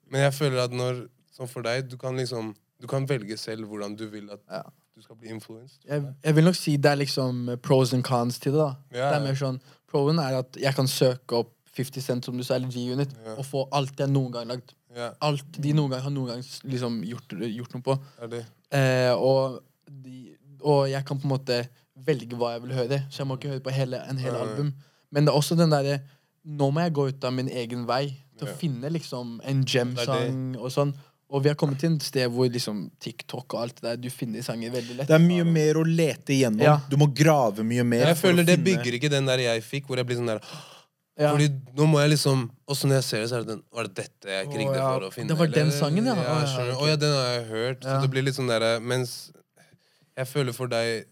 Men 0.09 0.25
jeg 0.25 0.33
føler 0.39 0.65
at 0.65 0.73
når 0.73 1.05
Som 1.29 1.47
for 1.47 1.63
deg, 1.63 1.85
du 1.87 1.95
kan 1.97 2.17
liksom 2.17 2.55
Du 2.81 2.87
kan 2.89 3.05
velge 3.05 3.37
selv 3.37 3.69
hvordan 3.69 3.93
du 3.95 4.07
vil 4.09 4.25
at 4.33 4.41
du 4.95 5.03
skal 5.03 5.15
bli 5.15 5.29
influenced. 5.31 5.77
jeg, 5.87 6.01
jeg 6.23 6.35
vil 6.35 6.43
nok 6.43 6.55
si 6.57 6.75
det 6.75 6.89
er 6.91 6.97
liksom 6.99 7.53
pros 7.63 7.93
and 7.93 8.03
cons 8.03 8.39
til 8.39 8.51
det. 8.51 8.59
da 8.59 8.97
yeah. 8.97 9.13
Det 9.13 9.19
er 9.19 9.23
mer 9.29 9.37
sånn 9.39 9.61
Proen 9.89 10.19
er 10.19 10.41
at 10.41 10.57
jeg 10.59 10.75
kan 10.75 10.89
søke 10.89 11.39
opp 11.43 11.53
50 11.77 12.03
Cent 12.03 12.25
som 12.25 12.37
du 12.37 12.43
sa, 12.43 12.57
eller 12.57 12.67
G-Unit, 12.73 13.13
yeah. 13.13 13.37
og 13.39 13.45
få 13.47 13.63
alt 13.71 13.99
jeg 13.99 14.11
noen 14.11 14.33
gang 14.33 14.49
lagd. 14.49 14.73
Ja, 14.95 15.11
Alt 15.21 15.59
de 15.61 15.73
noen 15.77 15.91
gang 15.93 16.01
har 16.01 16.13
noen 16.13 16.31
gang 16.33 16.43
liksom 16.71 17.01
gjort, 17.05 17.35
gjort 17.37 17.73
noe 17.75 17.83
på. 17.85 17.97
er 18.23 18.31
det. 18.31 18.43
Eh, 18.73 19.11
og, 19.13 19.59
de, 19.85 20.35
og 20.61 20.87
jeg 20.89 21.05
kan 21.05 21.19
på 21.21 21.27
en 21.29 21.33
måte 21.35 21.59
velge 22.05 22.37
hva 22.39 22.53
jeg 22.55 22.63
vil 22.63 22.73
høre, 22.77 23.01
så 23.11 23.21
jeg 23.21 23.27
må 23.29 23.37
ikke 23.37 23.51
høre 23.53 23.65
på 23.65 23.73
hele, 23.75 23.99
en 24.09 24.17
hel 24.17 24.33
album. 24.39 24.71
Men 25.11 25.25
det 25.25 25.33
er 25.33 25.37
også 25.37 25.57
den 25.59 25.69
derre 25.73 25.99
Nå 26.49 26.69
må 26.71 26.79
jeg 26.81 26.93
gå 26.95 27.03
ut 27.09 27.25
av 27.27 27.33
min 27.35 27.49
egen 27.51 27.81
vei 27.85 28.05
til 28.39 28.47
å 28.47 28.53
finne 28.57 28.87
liksom 28.89 29.41
en 29.43 29.59
gem-sang 29.67 30.55
og 30.57 30.69
sånn. 30.71 30.93
Og 31.29 31.43
vi 31.43 31.49
har 31.51 31.57
kommet 31.59 31.77
til 31.83 31.97
et 31.97 32.05
sted 32.07 32.31
hvor 32.31 32.47
liksom 32.49 32.85
TikTok 33.03 33.53
og 33.53 33.59
alt 33.59 33.81
det 33.81 33.83
der, 33.89 33.97
du 34.01 34.07
finner 34.09 34.41
sanger 34.41 34.71
veldig 34.73 34.95
lett. 35.01 35.09
Det 35.11 35.17
er 35.17 35.21
mye 35.21 35.43
mer 35.45 35.77
å 35.77 35.83
lete 35.85 36.33
igjennom. 36.33 36.63
Ja. 36.63 36.77
Du 36.89 36.95
må 36.97 37.09
grave 37.13 37.61
mye 37.67 37.83
mer. 37.85 38.07
Jeg 38.07 38.17
for 38.17 38.29
å 38.31 38.31
føler 38.31 38.47
det 38.47 38.55
finne- 38.55 38.69
bygger 38.71 38.97
ikke 38.97 39.11
den 39.13 39.27
der 39.29 39.43
jeg 39.43 39.61
fikk, 39.67 39.85
hvor 39.91 39.99
jeg 39.99 40.07
blir 40.09 40.17
sånn 40.17 40.31
der 40.31 40.41
Ja. 41.19 41.33
Fordi 41.35 41.49
nå 41.75 41.85
må 41.91 41.99
jeg 41.99 42.13
liksom 42.13 42.45
Også 42.71 42.87
når 42.87 42.95
jeg 43.01 43.03
ser 43.03 43.19
det, 43.25 43.29
så 43.29 43.35
er 43.35 43.43
det 43.43 43.49
den 43.51 43.63
Var 43.75 43.83
det 43.89 43.95
dette 43.97 44.29
jeg 44.31 44.47
kriget 44.53 44.77
ja. 44.79 44.85
for 44.93 45.07
å 45.09 45.11
finne? 45.11 45.27
Det 45.27 45.37
var 45.41 45.47
den 45.51 45.71
sangen, 45.75 46.05
ja. 46.07 46.13
Ja, 46.15 46.37
skjønner. 46.47 46.77
Å, 46.79 46.87
ja, 46.87 46.95
den 47.01 47.11
har 47.17 47.27
jeg 47.33 47.45
hørt. 47.49 47.83
Ja. 47.83 47.97
Så 47.97 48.05
det 48.05 48.11
blir 48.13 48.23
litt 48.23 48.37
sånn 48.37 48.47
derre 48.51 48.79
Mens 48.79 49.17
jeg 50.19 50.27
føler 50.31 50.55
for 50.55 50.71
deg 50.71 51.05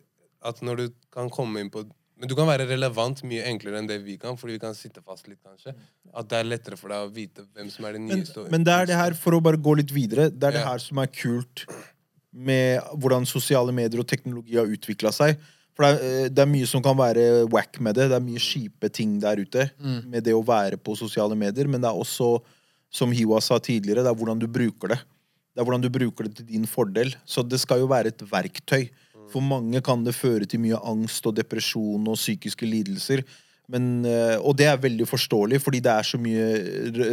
at 0.47 0.61
når 0.63 0.75
du 0.79 0.85
kan 1.11 1.29
komme 1.33 1.59
inn 1.63 1.69
på 1.73 1.83
Men 2.17 2.31
du 2.31 2.35
kan 2.39 2.47
være 2.47 2.65
relevant 2.69 3.19
mye 3.27 3.43
enklere 3.51 3.77
enn 3.81 3.87
det 3.89 3.99
vi 4.05 4.15
kan, 4.21 4.37
fordi 4.39 4.55
vi 4.55 4.61
kan 4.63 4.73
sitte 4.73 5.03
fast 5.05 5.27
litt, 5.27 5.37
kanskje. 5.45 5.75
At 6.17 6.27
det 6.31 6.39
er 6.39 6.47
lettere 6.49 6.77
for 6.79 6.89
deg 6.89 7.03
å 7.05 7.11
vite 7.13 7.43
hvem 7.53 7.67
som 7.69 7.85
er 7.85 7.93
det 7.93 8.01
nye 8.01 8.15
nyeste. 8.23 8.39
og- 8.41 8.49
men 8.51 8.63
det 8.63 8.73
er 8.73 8.85
det 8.89 8.95
her, 8.97 9.13
for 9.13 9.35
å 9.37 9.41
bare 9.43 9.57
gå 9.61 9.75
litt 9.77 9.91
videre, 9.93 10.29
det 10.31 10.43
er 10.47 10.51
det 10.57 10.63
Ja. 10.63 10.71
her 10.71 10.79
som 10.79 10.97
er 10.97 11.07
kult 11.13 11.65
med 12.33 12.81
hvordan 12.97 13.25
sosiale 13.27 13.71
medier 13.71 13.99
og 14.01 14.07
teknologi 14.07 14.55
har 14.57 14.65
utvikla 14.65 15.11
seg. 15.13 15.37
For 15.77 15.85
det 15.85 15.89
er, 15.93 16.05
eh, 16.25 16.29
det 16.33 16.41
er 16.41 16.49
mye 16.49 16.67
som 16.69 16.81
kan 16.81 16.97
være 16.97 17.45
wack 17.53 17.77
med 17.79 17.95
det. 17.95 18.09
Det 18.09 18.17
er 18.17 18.25
mye 18.25 18.41
kjipe 18.41 18.89
ting 18.89 19.19
der 19.21 19.37
ute 19.37 19.69
med 20.09 20.23
det 20.25 20.33
å 20.33 20.45
være 20.45 20.81
på 20.81 20.97
sosiale 20.97 21.37
medier. 21.37 21.69
Men 21.69 21.83
det 21.83 21.91
er 21.91 22.01
også, 22.01 22.39
som 22.89 23.13
Hiwa 23.13 23.39
sa 23.45 23.61
tidligere, 23.61 24.01
det 24.01 24.09
er 24.09 24.17
hvordan 24.17 24.41
du 24.41 24.47
bruker 24.49 24.95
det. 24.95 25.01
Det 25.53 25.61
er 25.61 25.67
hvordan 25.69 25.85
du 25.85 25.89
bruker 25.93 26.25
det 26.25 26.39
til 26.39 26.49
din 26.49 26.65
fordel. 26.69 27.13
Så 27.25 27.45
det 27.45 27.61
skal 27.61 27.85
jo 27.85 27.91
være 27.93 28.09
et 28.09 28.25
verktøy. 28.25 28.89
For 29.29 29.43
mange 29.43 29.81
kan 29.83 30.05
det 30.05 30.15
føre 30.15 30.47
til 30.49 30.61
mye 30.63 30.79
angst 30.87 31.25
og 31.27 31.35
depresjon 31.37 32.05
og 32.07 32.17
psykiske 32.17 32.65
lidelser. 32.65 33.23
Men, 33.67 34.05
eh, 34.07 34.37
og 34.39 34.55
det 34.55 34.69
er 34.71 34.77
veldig 34.79 35.05
forståelig, 35.09 35.59
fordi 35.59 35.81
det 35.83 35.91
er 35.91 36.05
så 36.07 36.17
mye 36.21 36.45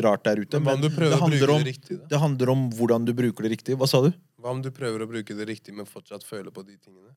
rart 0.07 0.23
der 0.29 0.39
ute. 0.45 0.61
Men 0.63 0.79
prøver 0.87 1.11
det 1.11 1.19
handler, 1.19 1.51
om, 1.51 1.65
det 1.65 1.75
riktig, 1.75 1.99
det 2.11 2.21
handler 2.23 2.53
om 2.53 2.69
hvordan 2.79 3.09
du 3.09 3.11
bruker 3.13 3.49
det 3.49 3.57
riktig. 3.57 3.75
Hva 3.81 3.89
sa 3.91 4.05
du? 4.05 4.13
Hva 4.39 4.55
om 4.55 4.63
du 4.63 4.71
prøver 4.71 5.03
å 5.03 5.09
bruke 5.11 5.35
det 5.35 5.49
riktig, 5.51 5.75
men 5.75 5.89
fortsatt 5.89 6.23
føler 6.23 6.55
på 6.55 6.63
de 6.63 6.77
tingene? 6.79 7.11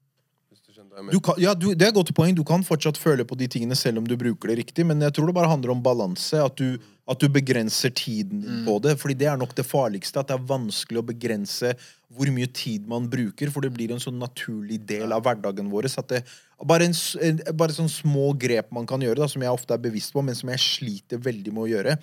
Du 1.11 1.19
kan, 1.23 1.37
ja, 1.41 1.55
du, 1.57 1.71
det 1.73 1.87
er 1.87 1.89
et 1.89 1.97
godt 1.97 2.13
poeng. 2.17 2.35
Du 2.37 2.43
kan 2.45 2.63
fortsatt 2.65 2.99
føle 3.01 3.25
på 3.25 3.37
de 3.39 3.47
tingene 3.49 3.75
selv 3.77 4.01
om 4.01 4.07
du 4.07 4.13
bruker 4.19 4.51
det 4.51 4.59
riktig, 4.59 4.85
men 4.85 5.01
jeg 5.01 5.15
tror 5.15 5.29
det 5.29 5.35
bare 5.37 5.49
handler 5.49 5.73
om 5.73 5.81
balanse. 5.83 6.37
At 6.37 6.59
du, 6.59 6.77
at 7.09 7.21
du 7.21 7.27
begrenser 7.33 7.93
tiden 7.97 8.43
din 8.43 8.61
på 8.67 8.77
det. 8.83 8.97
Fordi 9.01 9.15
det 9.17 9.29
er 9.31 9.39
nok 9.41 9.55
det 9.57 9.65
farligste. 9.65 10.21
At 10.21 10.29
det 10.29 10.37
er 10.37 10.49
vanskelig 10.51 11.01
å 11.01 11.07
begrense 11.07 11.73
hvor 12.13 12.29
mye 12.33 12.49
tid 12.53 12.85
man 12.89 13.09
bruker, 13.11 13.51
for 13.53 13.65
det 13.65 13.73
blir 13.75 13.91
en 13.93 14.01
sånn 14.01 14.19
naturlig 14.21 14.79
del 14.87 15.11
av 15.15 15.25
hverdagen 15.25 15.73
vår. 15.73 15.89
At 15.99 16.13
det, 16.13 16.23
bare, 16.63 16.87
en, 16.87 16.95
en, 17.25 17.41
bare 17.57 17.75
sånn 17.75 17.91
små 17.91 18.31
grep 18.39 18.71
man 18.75 18.87
kan 18.89 19.03
gjøre, 19.03 19.21
da, 19.23 19.31
som 19.31 19.43
jeg 19.43 19.57
ofte 19.57 19.75
er 19.75 19.83
bevisst 19.83 20.15
på, 20.15 20.23
men 20.25 20.37
som 20.37 20.53
jeg 20.53 20.63
sliter 20.63 21.21
veldig 21.21 21.53
med 21.55 21.65
å 21.65 21.69
gjøre, 21.73 21.97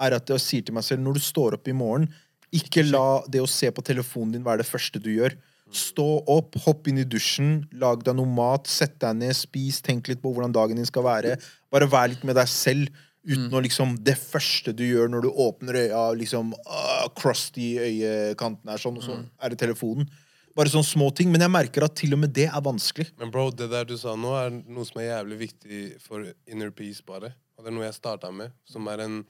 er 0.00 0.16
at 0.16 0.32
jeg 0.32 0.46
sier 0.46 0.66
til 0.66 0.76
meg 0.76 0.86
selv 0.86 1.04
når 1.04 1.18
du 1.18 1.24
står 1.26 1.58
opp 1.58 1.68
i 1.68 1.76
morgen, 1.76 2.08
ikke 2.56 2.86
la 2.88 3.20
det 3.30 3.42
å 3.42 3.50
se 3.50 3.68
på 3.70 3.84
telefonen 3.86 4.34
din 4.34 4.46
være 4.46 4.64
det 4.64 4.70
første 4.70 5.02
du 5.02 5.12
gjør. 5.12 5.36
Stå 5.70 6.06
opp, 6.30 6.56
hopp 6.64 6.88
inn 6.90 7.00
i 7.02 7.06
dusjen, 7.06 7.60
lag 7.78 8.02
deg 8.06 8.16
noe 8.18 8.28
mat, 8.28 8.66
sett 8.70 8.96
deg 9.02 9.18
ned, 9.20 9.36
spis, 9.38 9.78
tenk 9.86 10.10
litt 10.10 10.22
på 10.22 10.32
hvordan 10.32 10.54
dagen 10.54 10.80
din 10.80 10.88
skal 10.88 11.06
være. 11.06 11.36
Bare 11.70 11.88
vær 11.90 12.10
litt 12.10 12.26
med 12.26 12.38
deg 12.38 12.50
selv. 12.50 12.90
Uten 13.20 13.52
å 13.52 13.60
liksom 13.60 13.98
Det 14.00 14.14
første 14.16 14.72
du 14.72 14.80
gjør 14.86 15.10
når 15.12 15.26
du 15.26 15.30
åpner 15.44 15.76
øya, 15.82 16.04
liksom 16.16 16.54
uh, 16.56 17.06
crusty 17.12 17.74
øyekanten 17.76 18.72
er 18.72 18.80
sånn, 18.80 18.96
og 18.96 19.04
så 19.04 19.18
er 19.20 19.52
det 19.52 19.60
telefonen. 19.60 20.08
Bare 20.56 20.72
sånne 20.72 20.88
små 20.88 21.10
ting. 21.14 21.28
Men 21.30 21.44
jeg 21.44 21.52
merker 21.52 21.84
at 21.86 21.98
til 22.00 22.16
og 22.16 22.22
med 22.24 22.32
det 22.34 22.48
er 22.48 22.64
vanskelig. 22.64 23.10
Men 23.20 23.30
bro, 23.30 23.50
det 23.54 23.68
der 23.70 23.86
du 23.86 23.94
sa 24.00 24.16
nå, 24.18 24.32
er 24.40 24.50
noe 24.56 24.88
som 24.88 25.02
er 25.02 25.12
jævlig 25.12 25.42
viktig 25.44 25.82
for 26.02 26.24
inner 26.50 26.72
peace, 26.74 27.04
bare. 27.06 27.34
Og 27.58 27.62
det 27.62 27.70
er 27.70 27.76
noe 27.76 27.86
jeg 27.86 27.98
starta 28.00 28.32
med, 28.34 28.56
som 28.68 28.88
er 28.90 29.04
en 29.06 29.20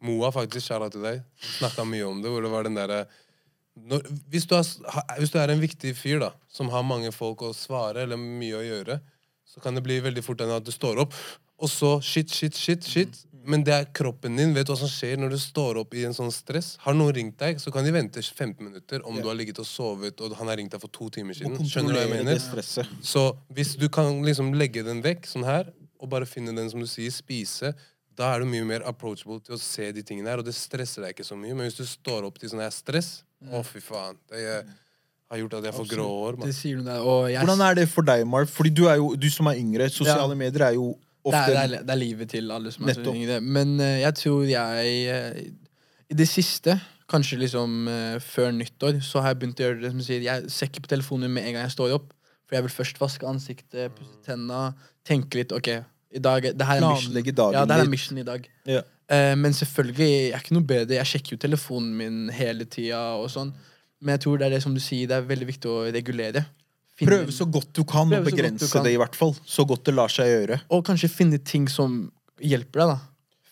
Moa, 0.00 0.30
faktisk, 0.32 0.64
kjære 0.70 0.86
til 0.94 1.02
deg, 1.04 1.18
snakka 1.58 1.84
mye 1.84 2.06
om 2.08 2.22
det, 2.24 2.30
hvor 2.32 2.40
det 2.40 2.48
var 2.48 2.64
den 2.64 2.78
derre 2.78 3.02
når, 3.78 4.06
hvis, 4.30 4.46
du 4.50 4.56
er, 4.58 4.66
hvis 5.18 5.32
du 5.32 5.38
er 5.40 5.52
en 5.52 5.62
viktig 5.62 5.94
fyr 5.96 6.20
da 6.22 6.32
som 6.50 6.70
har 6.72 6.86
mange 6.86 7.12
folk 7.14 7.42
å 7.46 7.52
svare 7.56 8.04
eller 8.04 8.18
mye 8.20 8.58
å 8.58 8.64
gjøre, 8.66 8.98
så 9.46 9.62
kan 9.62 9.74
det 9.74 9.84
bli 9.86 9.98
veldig 10.02 10.22
fort 10.24 10.42
at 10.44 10.66
du 10.66 10.72
står 10.74 11.00
opp, 11.02 11.14
og 11.60 11.68
så 11.68 11.96
shit, 12.04 12.32
shit, 12.32 12.56
shit, 12.56 12.86
shit. 12.86 13.26
Men 13.40 13.62
det 13.64 13.72
er 13.72 13.86
kroppen 13.96 14.36
din. 14.36 14.52
Vet 14.52 14.68
du 14.68 14.72
hva 14.74 14.78
som 14.82 14.88
skjer 14.90 15.16
når 15.20 15.32
du 15.32 15.38
står 15.40 15.78
opp 15.80 15.94
i 15.96 16.02
en 16.04 16.14
sånn 16.16 16.32
stress? 16.32 16.74
Har 16.84 16.96
noen 16.96 17.14
ringt 17.16 17.38
deg, 17.40 17.60
så 17.60 17.72
kan 17.72 17.86
de 17.86 17.92
vente 17.94 18.20
15 18.20 18.60
minutter 18.60 19.00
om 19.08 19.16
yeah. 19.16 19.24
du 19.24 19.30
har 19.30 19.38
ligget 19.38 19.62
og 19.62 19.68
sovet, 19.68 20.20
og 20.20 20.36
han 20.36 20.50
har 20.52 20.60
ringt 20.60 20.74
deg 20.74 20.82
for 20.82 20.92
to 20.92 21.08
timer 21.14 21.36
siden. 21.36 21.56
Skjønner 21.64 21.96
du 21.96 21.98
hva 21.98 22.04
jeg 22.04 22.12
mener? 22.18 23.00
Så 23.12 23.24
hvis 23.56 23.72
du 23.80 23.88
kan 23.92 24.20
liksom 24.26 24.52
legge 24.60 24.84
den 24.84 25.00
vekk 25.04 25.28
sånn 25.28 25.48
her, 25.48 25.72
og 26.00 26.12
bare 26.12 26.28
finne 26.28 26.52
den 26.56 26.68
som 26.72 26.84
du 26.84 26.88
sier, 26.88 27.12
spise, 27.12 27.72
da 28.16 28.28
er 28.34 28.44
du 28.44 28.50
mye 28.50 28.66
mer 28.68 28.84
approachable 28.88 29.40
til 29.44 29.56
å 29.56 29.60
se 29.60 29.88
de 29.96 30.04
tingene 30.04 30.32
her, 30.32 30.40
og 30.40 30.48
det 30.48 30.56
stresser 30.56 31.04
deg 31.04 31.16
ikke 31.16 31.28
så 31.28 31.36
mye. 31.40 31.56
Men 31.56 31.68
hvis 31.68 31.80
du 31.80 31.86
står 31.88 32.28
opp 32.28 32.40
til 32.40 32.52
sånn 32.52 32.64
her 32.64 32.72
stress, 32.74 33.22
å 33.48 33.62
fy 33.64 33.80
faen, 33.80 34.18
det 34.30 34.40
eh, 34.44 34.72
har 35.30 35.38
gjort 35.40 35.54
at 35.60 35.68
jeg 35.70 35.76
får 35.78 35.86
grå 35.94 36.06
hår. 36.10 36.40
Det 36.44 36.54
sier 36.56 36.80
du 36.80 36.84
der. 36.88 37.00
Og 37.06 37.28
jeg, 37.30 37.38
Hvordan 37.40 37.62
er 37.68 37.78
det 37.78 37.86
for 37.88 38.02
deg, 38.06 38.24
Marv? 38.28 38.50
Fordi 38.50 38.72
du 38.74 38.84
er 38.90 38.98
jo, 39.00 39.12
du 39.16 39.28
som 39.30 39.48
er 39.50 39.60
yngre, 39.62 39.88
sosiale 39.94 40.36
medier 40.38 40.66
er 40.66 40.76
jo 40.76 40.90
det, 40.96 41.30
ofte 41.30 41.40
er, 41.40 41.50
det, 41.54 41.78
er, 41.80 41.84
det 41.86 41.94
er 41.94 42.00
livet 42.00 42.30
til 42.32 42.50
alle 42.50 42.72
som 42.74 42.88
er 42.88 42.96
så 42.96 43.00
Nettopp. 43.02 43.18
yngre. 43.20 43.40
Men 43.40 43.76
eh, 43.80 43.98
jeg 44.02 44.14
tror 44.22 44.48
jeg 44.48 44.94
eh, 45.14 45.42
I 46.10 46.16
det 46.18 46.26
siste, 46.28 46.78
kanskje 47.10 47.38
liksom 47.42 47.88
eh, 47.90 48.16
før 48.22 48.50
nyttår, 48.56 49.00
så 49.06 49.22
har 49.22 49.32
jeg 49.34 49.40
begynt 49.42 49.60
å 49.62 49.68
gjøre 49.68 49.80
det 49.84 49.92
som 49.94 50.02
sier. 50.04 50.24
Jeg 50.26 50.50
ser 50.50 50.70
ikke 50.72 50.84
på 50.88 50.92
telefonen 50.96 51.30
med 51.32 51.46
en 51.46 51.56
gang 51.58 51.68
jeg 51.68 51.76
står 51.76 51.94
opp. 52.00 52.10
For 52.48 52.58
jeg 52.58 52.66
vil 52.66 52.72
først 52.74 52.98
vaske 52.98 53.26
ansiktet, 53.30 53.92
pusse 53.94 54.24
tenna, 54.26 54.72
tenke 55.06 55.38
litt 55.38 55.52
OK, 55.54 55.68
i 56.10 56.18
dag, 56.18 56.42
det 56.42 56.66
her 56.66 56.80
er 56.80 56.82
mission. 56.88 57.12
Planlegge 57.12 57.34
dagen 57.38 57.54
Ja, 57.54 57.62
det 57.62 57.76
her 57.76 57.84
er 57.84 57.86
litt. 57.86 57.92
mission 57.94 58.18
i 58.18 58.24
dag. 58.26 58.48
Ja. 58.66 58.80
Eh, 59.10 59.34
men 59.36 59.52
selvfølgelig, 59.56 60.08
jeg 60.08 60.32
er 60.36 60.44
ikke 60.44 60.54
noe 60.56 60.66
bedre. 60.70 60.96
Jeg 61.00 61.10
sjekker 61.14 61.34
jo 61.34 61.40
telefonen 61.42 61.92
min 61.98 62.18
hele 62.34 62.66
tida 62.70 63.00
og 63.18 63.28
sånn. 63.32 63.50
Men 64.00 64.14
jeg 64.16 64.22
tror 64.24 64.38
det 64.40 64.46
er 64.48 64.54
det 64.56 64.62
som 64.64 64.74
du 64.76 64.80
sier, 64.80 65.08
det 65.10 65.18
er 65.18 65.26
veldig 65.28 65.48
viktig 65.50 65.70
å 65.70 65.80
regulere. 65.92 66.44
Finne- 66.96 67.10
Prøve 67.16 67.32
så 67.34 67.46
godt 67.50 67.72
du 67.76 67.82
kan 67.84 68.08
å 68.12 68.22
begrense 68.24 68.68
kan. 68.72 68.84
det, 68.84 68.92
i 68.94 69.00
hvert 69.00 69.16
fall. 69.18 69.34
Så 69.44 69.66
godt 69.68 69.84
det 69.88 69.94
lar 69.96 70.08
seg 70.12 70.30
gjøre. 70.30 70.60
Og 70.70 70.84
kanskje 70.86 71.10
finne 71.10 71.38
ting 71.42 71.66
som 71.68 72.10
hjelper 72.40 72.80
deg, 72.84 72.94
da. 72.94 72.98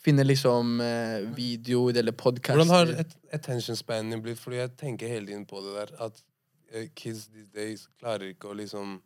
Finne 0.05 0.25
liksom 0.25 0.79
eh, 0.81 1.27
videoer 1.37 1.99
eller 2.01 2.13
podkaster. 2.17 2.57
Hvordan 2.57 2.73
har 2.73 2.93
et, 3.03 3.13
attention 3.35 3.77
spanen 3.77 4.11
din 4.15 4.23
blitt? 4.25 4.39
Fordi 4.41 4.57
jeg 4.63 4.77
tenker 4.79 5.09
hele 5.11 5.27
tiden 5.27 5.45
på 5.49 5.61
det 5.65 5.75
der, 5.75 5.93
at 6.07 6.23
eh, 6.73 6.87
kids 6.95 7.27
these 7.35 7.51
days 7.53 7.89
klarer 8.01 8.31
ikke 8.31 8.53
å 8.53 8.57
liksom 8.57 9.01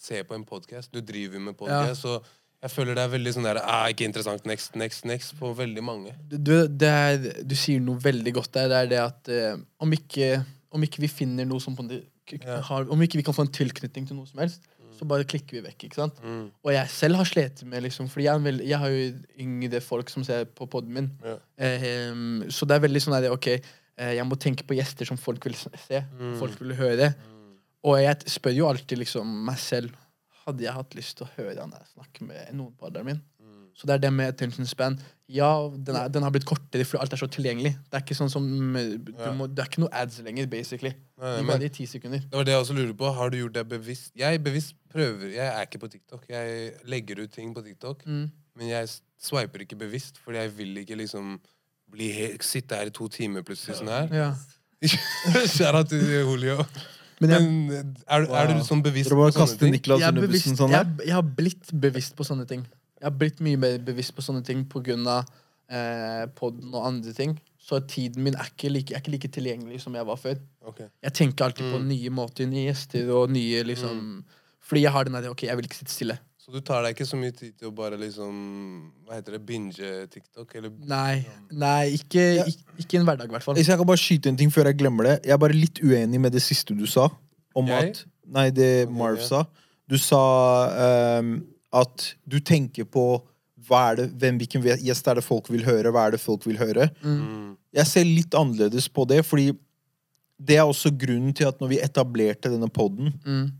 se 0.00 0.22
på 0.24 0.36
en 0.36 0.44
podcast. 0.46 0.92
Du 0.92 1.00
driver 1.00 1.40
med 1.42 1.56
podcast, 1.58 2.02
så 2.06 2.20
jeg 2.62 2.70
føler 2.72 2.94
det 2.96 3.02
er 3.04 3.10
veldig 3.12 3.32
sånn 3.36 3.44
der, 3.46 3.58
ah, 3.62 3.86
ikke 3.92 4.06
interessant, 4.08 4.46
next, 4.48 4.74
next, 4.80 5.04
next, 5.06 5.34
på 5.38 5.52
veldig 5.54 5.82
mange. 5.84 6.14
du, 6.28 6.66
det 6.68 6.88
er, 6.88 7.18
du 7.46 7.54
sier 7.54 7.80
noe 7.84 8.00
veldig 8.02 8.32
godt 8.34 8.52
der. 8.56 8.68
Det 8.72 8.78
er 8.80 8.86
det 8.94 9.00
at 9.02 9.28
eh, 9.28 9.58
om, 9.84 9.92
ikke, 9.92 10.30
om 10.74 10.82
ikke 10.82 11.04
vi 11.04 11.08
finner 11.12 11.44
noe 11.46 11.60
som 11.60 11.76
Ja. 11.78 12.56
har, 12.66 12.88
Om 12.90 13.02
ikke 13.04 13.18
vi 13.20 13.22
kan 13.22 13.34
få 13.36 13.44
en 13.46 13.52
tilknytning 13.54 14.06
til 14.08 14.16
noe 14.16 14.26
som 14.26 14.40
helst, 14.42 14.64
så 14.98 15.04
bare 15.06 15.22
klikker 15.28 15.58
vi 15.58 15.60
vekk. 15.68 15.84
ikke 15.86 15.94
sant? 16.00 16.16
Mm. 16.24 16.48
Og 16.64 16.72
jeg 16.72 16.88
selv 16.90 17.16
har 17.20 17.24
slitt 17.28 17.62
med 17.68 17.82
liksom 17.84 18.08
Fordi 18.08 18.24
jeg, 18.24 18.40
veld- 18.42 18.64
jeg 18.66 18.78
har 18.80 18.88
jo 18.88 19.12
yngre 19.38 19.80
folk 19.84 20.08
som 20.10 20.24
ser 20.24 20.44
på 20.46 20.66
poden 20.66 20.90
min. 20.96 21.10
Ja. 21.22 21.36
Eh, 21.60 22.48
så 22.50 22.66
det 22.66 22.74
er 22.78 22.82
veldig 22.88 23.02
sånn 23.04 23.14
at 23.18 23.28
OK, 23.30 23.46
eh, 23.52 24.14
jeg 24.16 24.24
må 24.26 24.34
tenke 24.40 24.64
på 24.66 24.74
gjester 24.74 25.06
som 25.06 25.16
folk 25.20 25.44
vil 25.44 25.54
se. 25.54 26.00
Mm. 26.18 26.34
Folk 26.40 26.58
vil 26.60 26.74
høre. 26.74 27.12
Og 27.86 28.00
jeg 28.02 28.16
spør 28.26 28.56
jo 28.56 28.66
alltid 28.72 28.98
liksom 29.04 29.28
meg 29.46 29.58
selv 29.62 29.92
Hadde 30.46 30.62
jeg 30.62 30.72
hatt 30.76 30.94
lyst 30.94 31.16
til 31.18 31.26
å 31.26 31.30
høre 31.36 31.58
han 31.60 31.70
der 31.74 31.84
snakke 31.92 32.22
med 32.26 32.52
noen 32.54 32.72
på 32.78 32.86
alderen 32.86 33.06
min. 33.06 33.20
Mm. 33.42 33.64
Så 33.76 33.84
det 33.88 33.94
er 33.96 33.98
det 34.06 34.12
med 34.14 34.28
attention 34.30 34.66
span. 34.66 34.94
Ja, 35.28 35.48
den, 35.74 35.96
er, 35.98 36.08
den 36.08 36.22
har 36.22 36.30
blitt 36.30 36.46
kortere 36.46 36.84
fordi 36.86 37.00
alt 37.02 37.12
er 37.12 37.20
så 37.20 37.26
tilgjengelig. 37.28 37.72
Det 37.90 37.98
er 37.98 38.04
ikke 38.04 38.14
sånn 38.16 38.30
som 38.30 38.46
eh, 38.78 38.92
du 39.02 39.10
Ja. 39.18 39.32
må, 39.34 39.48
Det 39.50 39.64
er 39.64 39.68
ikke 39.72 39.82
noe 39.82 39.90
ads 39.92 40.20
lenger, 40.22 40.46
basically. 40.46 40.94
Nei, 41.20 41.42
men- 41.42 41.62
i 41.66 41.68
ti 41.68 41.84
sekunder. 41.90 42.20
Det 42.20 42.32
var 42.38 42.44
det 42.44 42.52
jeg 42.54 42.62
også 42.62 42.76
lurer 42.78 42.94
på. 42.96 43.12
Har 43.18 43.30
du 43.30 43.36
gjort 43.42 43.52
det 43.58 43.66
bevisst? 43.68 44.12
Jeg 44.16 44.42
bevisst 44.42 44.74
prøver. 44.94 45.34
Jeg 45.34 45.46
er 45.50 45.66
ikke 45.66 45.82
på 45.82 45.90
TikTok. 45.90 46.24
Jeg 46.30 46.72
legger 46.84 47.24
ut 47.24 47.32
ting 47.32 47.52
på 47.54 47.62
TikTok, 47.66 48.04
Mm. 48.06 48.30
men 48.56 48.68
jeg 48.68 48.88
sveiper 49.20 49.60
ikke 49.66 49.76
bevisst, 49.78 50.18
fordi 50.24 50.38
jeg 50.38 50.56
vil 50.56 50.76
ikke 50.78 50.96
liksom 50.96 51.40
bli 51.90 52.12
he 52.12 52.36
sitte 52.40 52.74
her 52.76 52.86
i 52.86 52.90
to 52.90 53.08
timer 53.08 53.42
plutselig 53.42 53.76
sånn 53.82 53.88
her. 53.88 54.08
Ja. 54.14 54.34
Kjære 55.56 55.84
til 55.88 56.02
Julio. 56.06 56.64
Men 57.20 57.30
jeg, 57.30 57.42
Men 57.42 57.94
er, 58.08 58.20
du- 58.26 58.32
er 58.34 58.46
du 58.52 58.62
sånn 58.64 58.82
bevisst 58.84 59.10
på 59.10 59.30
sånne 59.32 59.58
ting? 59.58 59.72
Niklas 59.72 60.00
jeg, 60.00 60.04
er 60.04 60.12
under 60.12 60.26
bevisst, 60.26 60.44
bussen 60.50 60.56
sånn 60.60 60.70
jeg, 60.74 60.86
jeg 61.06 61.14
har 61.16 61.22
blitt 61.38 61.72
bevisst 61.86 62.16
på 62.16 62.24
sånne 62.28 62.46
ting. 62.46 62.66
Jeg 63.00 63.06
har 63.10 63.16
blitt 63.16 63.40
mye 63.40 63.56
mer 63.56 63.78
bevisst 63.78 64.14
på 64.16 64.22
sånne 64.24 64.44
ting 64.44 64.64
på 64.68 64.82
av 65.06 65.24
eh, 65.70 66.26
podden 66.36 66.74
og 66.74 66.84
andre 66.86 67.12
ting. 67.12 67.38
Så 67.58 67.80
tiden 67.88 68.22
min 68.22 68.34
er 68.38 68.46
ikke, 68.52 68.70
like, 68.70 68.94
er 68.94 69.00
ikke 69.00 69.10
like 69.16 69.28
tilgjengelig 69.32 69.80
som 69.82 69.94
jeg 69.94 70.06
var 70.06 70.16
før. 70.16 70.36
Okay. 70.68 70.86
Jeg 71.02 71.12
tenker 71.12 71.44
alltid 71.48 71.72
på 71.72 71.78
Mm. 71.80 71.88
nye 71.88 72.10
måter, 72.10 72.46
nye 72.46 72.68
gjester 72.70 73.10
og 73.10 73.30
nye 73.30 73.62
liksom 73.64 74.24
Fordi 74.66 74.82
jeg 74.82 74.90
har 74.92 75.04
den 75.04 75.12
der 75.14 75.30
OK, 75.30 75.42
jeg 75.46 75.56
vil 75.56 75.64
ikke 75.64 75.76
sitte 75.78 75.92
stille. 75.94 76.18
Så 76.46 76.52
du 76.54 76.60
tar 76.62 76.84
deg 76.86 76.94
ikke 76.94 77.08
så 77.08 77.18
mye 77.18 77.34
tid 77.34 77.56
til 77.58 77.72
å 77.72 77.74
bare 77.74 77.96
liksom 77.98 78.34
Hva 79.02 79.16
heter 79.16 79.34
det? 79.34 79.40
Binge 79.48 79.88
TikTok? 80.12 80.52
Eller 80.54 80.70
Nei, 80.86 81.24
nei 81.50 81.96
ikke, 81.96 82.22
ikke, 82.46 82.76
ikke 82.84 83.00
en 83.00 83.08
hverdag, 83.08 83.26
i 83.26 83.34
hvert 83.34 83.46
fall. 83.48 83.58
Jeg 83.58 83.80
kan 83.80 83.88
bare 83.88 83.98
skyte 83.98 84.30
en 84.30 84.38
ting 84.38 84.52
før 84.54 84.70
jeg 84.70 84.78
glemmer 84.78 85.08
det. 85.10 85.16
Jeg 85.26 85.34
er 85.34 85.40
bare 85.42 85.56
litt 85.58 85.82
uenig 85.82 86.20
med 86.22 86.36
det 86.36 86.44
siste 86.46 86.76
du 86.78 86.84
sa. 86.86 87.08
Om 87.56 87.72
Jeg? 87.72 87.90
at 87.90 88.04
Nei, 88.36 88.46
det 88.54 88.70
Marv 88.94 89.18
sa. 89.26 89.42
Du 89.90 89.98
sa 89.98 90.20
um, 91.18 91.34
at 91.74 92.08
du 92.26 92.38
tenker 92.38 92.86
på 92.86 93.08
hva 93.66 93.82
er 93.90 93.98
det, 93.98 94.06
hvem, 94.22 94.38
hvilken 94.38 94.62
gjest 94.86 95.08
er 95.10 95.18
det 95.18 95.26
folk 95.26 95.50
vil 95.50 95.64
høre, 95.66 95.90
hva 95.90 96.06
er 96.06 96.14
det 96.14 96.22
folk 96.22 96.46
vil 96.46 96.58
høre. 96.62 96.86
mm. 97.02 97.56
Jeg 97.76 97.90
ser 97.90 98.06
litt 98.06 98.34
annerledes 98.38 98.86
på 98.88 99.02
det, 99.10 99.24
fordi 99.26 99.50
det 100.38 100.56
er 100.60 100.68
også 100.68 100.92
grunnen 100.94 101.34
til 101.36 101.48
at 101.50 101.58
når 101.60 101.74
vi 101.74 101.80
etablerte 101.82 102.52
denne 102.52 102.68
podden, 102.70 103.10
Mm, 103.26 103.50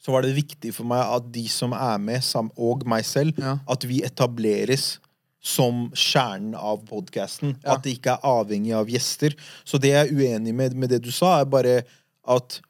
så 0.00 0.14
var 0.14 0.24
det 0.24 0.36
viktig 0.36 0.72
for 0.74 0.88
meg 0.88 1.02
at 1.04 1.28
de 1.34 1.44
som 1.52 1.74
er 1.76 2.00
med, 2.00 2.24
og 2.56 2.86
meg 2.88 3.04
selv, 3.04 3.36
ja. 3.40 3.58
at 3.68 3.84
vi 3.88 4.00
etableres 4.06 4.94
som 5.40 5.86
kjernen 5.96 6.54
av 6.56 6.82
podkasten. 6.88 7.54
Ja. 7.60 7.76
At 7.76 7.84
det 7.84 7.96
ikke 7.96 8.16
er 8.16 8.26
avhengig 8.28 8.74
av 8.76 8.90
gjester. 8.92 9.36
Så 9.64 9.80
det 9.80 9.94
jeg 9.94 10.08
er 10.08 10.12
uenig 10.12 10.54
med 10.56 10.76
med 10.76 10.92
det 10.92 11.02
du 11.04 11.10
sa, 11.12 11.38
er 11.40 11.48
bare 11.48 11.80
at 12.28 12.60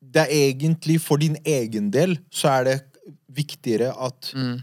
det 0.00 0.24
er 0.24 0.32
egentlig 0.48 1.00
for 1.04 1.20
din 1.20 1.36
egen 1.44 1.90
del 1.92 2.16
så 2.32 2.52
er 2.58 2.68
det 2.68 2.78
viktigere 3.28 3.92
at 3.92 4.32
Mm, 4.34 4.60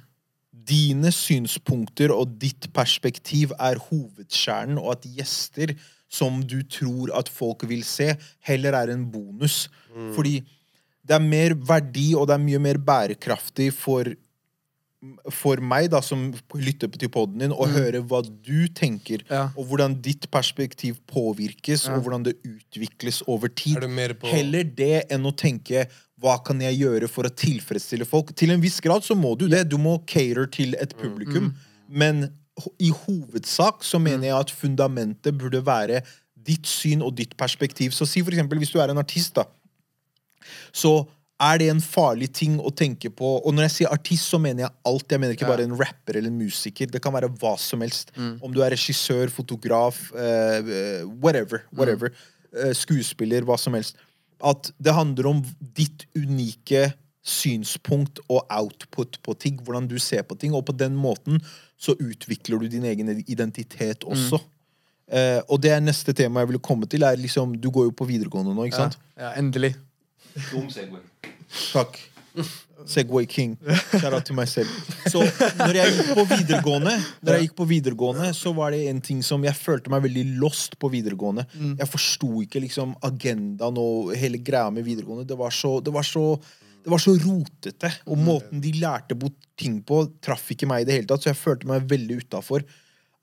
dine 0.65 1.11
synspunkter 1.13 2.09
og 2.13 2.39
ditt 2.41 2.71
perspektiv 2.73 3.51
er 3.61 3.77
hovedkjernen, 3.77 4.79
og 4.81 4.95
at 4.95 5.05
gjester 5.05 5.75
som 6.09 6.41
du 6.41 6.61
tror 6.63 7.11
at 7.17 7.29
folk 7.29 7.67
vil 7.69 7.83
se, 7.85 8.15
heller 8.45 8.73
er 8.73 8.93
en 8.93 9.05
bonus. 9.11 9.67
Fordi 10.15 10.39
det 11.05 11.15
er 11.15 11.23
mer 11.23 11.53
verdi, 11.55 12.13
og 12.17 12.27
det 12.27 12.35
er 12.37 12.45
mye 12.45 12.59
mer 12.59 12.79
bærekraftig 12.81 13.71
for 13.73 14.13
for 15.29 15.59
meg, 15.61 15.91
da, 15.93 15.99
som 16.01 16.31
lytter 16.57 16.89
til 16.97 17.11
poden 17.13 17.37
din, 17.43 17.51
å 17.53 17.67
høre 17.69 17.99
hva 18.09 18.23
du 18.25 18.65
tenker, 18.73 19.21
Ja. 19.29 19.51
og 19.55 19.67
hvordan 19.69 20.01
ditt 20.01 20.31
perspektiv 20.31 20.97
påvirkes, 21.05 21.85
Ja. 21.85 21.93
og 21.95 22.03
hvordan 22.03 22.23
det 22.23 22.37
utvikles 22.41 23.21
over 23.27 23.47
tid. 23.47 23.75
På 23.77 24.27
Heller 24.31 24.63
det 24.63 25.05
enn 25.11 25.23
å 25.25 25.35
tenke 25.35 25.87
hva 26.19 26.43
kan 26.43 26.59
jeg 26.59 26.79
gjøre 26.79 27.07
for 27.07 27.23
å 27.23 27.29
tilfredsstille 27.29 28.07
folk? 28.07 28.33
Til 28.35 28.49
en 28.49 28.61
viss 28.61 28.79
grad 28.79 29.03
så 29.03 29.15
må 29.15 29.37
du 29.37 29.47
det. 29.47 29.69
Du 29.69 29.77
må 29.77 29.99
cater 30.07 30.47
til 30.49 30.73
et 30.79 30.95
publikum. 30.97 31.53
Men 31.87 32.31
i 32.79 32.89
hovedsak 32.89 33.83
så 33.83 33.99
mener 34.01 34.29
jeg 34.29 34.39
at 34.39 34.49
fundamentet 34.49 35.37
burde 35.37 35.61
være 35.63 36.01
ditt 36.41 36.65
syn 36.65 37.01
og 37.03 37.15
ditt 37.15 37.35
perspektiv. 37.37 37.91
Så 37.91 38.07
si 38.07 38.21
for 38.21 38.31
eksempel 38.31 38.57
hvis 38.57 38.71
du 38.71 38.79
er 38.79 38.89
en 38.89 38.97
artist, 38.97 39.35
da. 39.35 39.43
Så 40.75 40.97
er 41.41 41.60
det 41.60 41.67
en 41.71 41.81
farlig 41.84 42.29
ting 42.36 42.55
å 42.63 42.71
tenke 42.71 43.12
på. 43.12 43.36
Og 43.43 43.55
når 43.55 43.67
jeg 43.67 43.73
sier 43.75 43.93
artist, 43.93 44.29
så 44.31 44.39
mener 44.39 44.65
jeg 44.65 44.75
alt. 44.88 45.08
Jeg 45.12 45.21
mener 45.21 45.36
ikke 45.36 45.49
bare 45.49 45.65
en 45.67 45.75
rapper 45.75 46.19
eller 46.19 46.31
en 46.31 46.39
musiker. 46.39 46.88
Det 46.91 47.01
kan 47.03 47.15
være 47.15 47.31
hva 47.41 47.55
som 47.60 47.84
helst. 47.84 48.13
Mm. 48.15 48.38
Om 48.45 48.55
du 48.55 48.62
er 48.63 48.71
regissør, 48.71 49.31
fotograf, 49.34 49.99
uh, 50.15 51.04
whatever. 51.19 51.65
whatever. 51.75 52.13
Uh, 52.56 52.71
skuespiller, 52.77 53.43
hva 53.48 53.60
som 53.60 53.75
helst. 53.75 54.00
At 54.39 54.71
det 54.79 54.96
handler 54.96 55.33
om 55.33 55.43
ditt 55.75 56.08
unike 56.15 56.93
synspunkt 57.25 58.21
og 58.29 58.46
output 58.54 59.19
på 59.25 59.35
ting. 59.41 59.60
Hvordan 59.60 59.89
du 59.91 59.98
ser 60.00 60.23
på 60.23 60.39
ting. 60.39 60.56
Og 60.56 60.63
på 60.69 60.75
den 60.77 60.96
måten 60.96 61.41
så 61.75 61.98
utvikler 62.00 62.63
du 62.63 62.69
din 62.71 62.87
egen 62.87 63.12
identitet 63.27 64.08
også. 64.08 64.39
Eh, 65.06 65.41
og 65.54 65.60
det 65.62 65.69
er 65.75 65.83
neste 65.83 66.15
tema 66.17 66.41
jeg 66.41 66.54
ville 66.54 66.63
komme 66.63 66.87
til. 66.89 67.04
Er 67.06 67.19
liksom, 67.19 67.60
Du 67.62 67.69
går 67.69 67.89
jo 67.89 67.98
på 67.98 68.08
videregående 68.10 68.56
nå, 68.56 68.69
ikke 68.69 68.85
sant? 68.85 68.98
Ja, 69.17 69.27
ja, 69.27 69.33
endelig. 69.41 69.75
Dum 70.52 70.67
segway. 70.73 71.02
Takk. 71.71 72.00
Segway 72.86 73.25
King. 73.25 73.54
Shout 73.96 74.12
out 74.13 74.25
til 74.27 74.36
meg 74.38 74.50
selv. 74.52 74.69
Så 75.08 75.21
når 75.62 75.77
jeg 75.79 75.94
gikk 75.96 76.10
på 76.17 76.25
videregående, 76.33 76.96
Når 77.23 77.38
jeg 77.38 77.48
gikk 77.48 77.56
på 77.58 77.67
videregående 77.69 78.27
så 78.36 78.52
var 78.58 78.75
det 78.75 78.81
en 78.92 79.00
ting 79.02 79.23
som 79.25 79.44
jeg 79.48 79.56
følte 79.58 79.90
meg 79.94 80.04
veldig 80.06 80.25
lost 80.42 80.75
på 80.81 80.92
videregående. 80.94 81.48
Jeg 81.79 81.88
forsto 81.90 82.44
ikke 82.44 82.62
liksom 82.65 82.94
agendaen 83.08 83.79
og 83.81 84.12
hele 84.19 84.42
greia 84.44 84.69
med 84.75 84.86
videregående. 84.86 85.25
Det 85.27 85.38
var 85.40 85.56
så, 85.56 85.77
det 85.81 85.94
var 85.96 86.06
så, 86.06 86.25
det 86.83 86.92
var 86.92 87.02
så 87.02 87.15
rotete. 87.23 87.94
Og 88.06 88.19
måten 88.21 88.62
de 88.62 88.73
lærte 88.81 89.17
bort 89.17 89.40
ting 89.58 89.79
på, 89.88 90.04
traff 90.21 90.52
ikke 90.52 90.67
meg 90.69 90.83
i 90.83 90.90
det 90.90 91.00
hele 91.00 91.10
tatt, 91.10 91.23
så 91.23 91.31
jeg 91.31 91.40
følte 91.40 91.71
meg 91.71 91.88
veldig 91.90 92.19
utafor. 92.25 92.67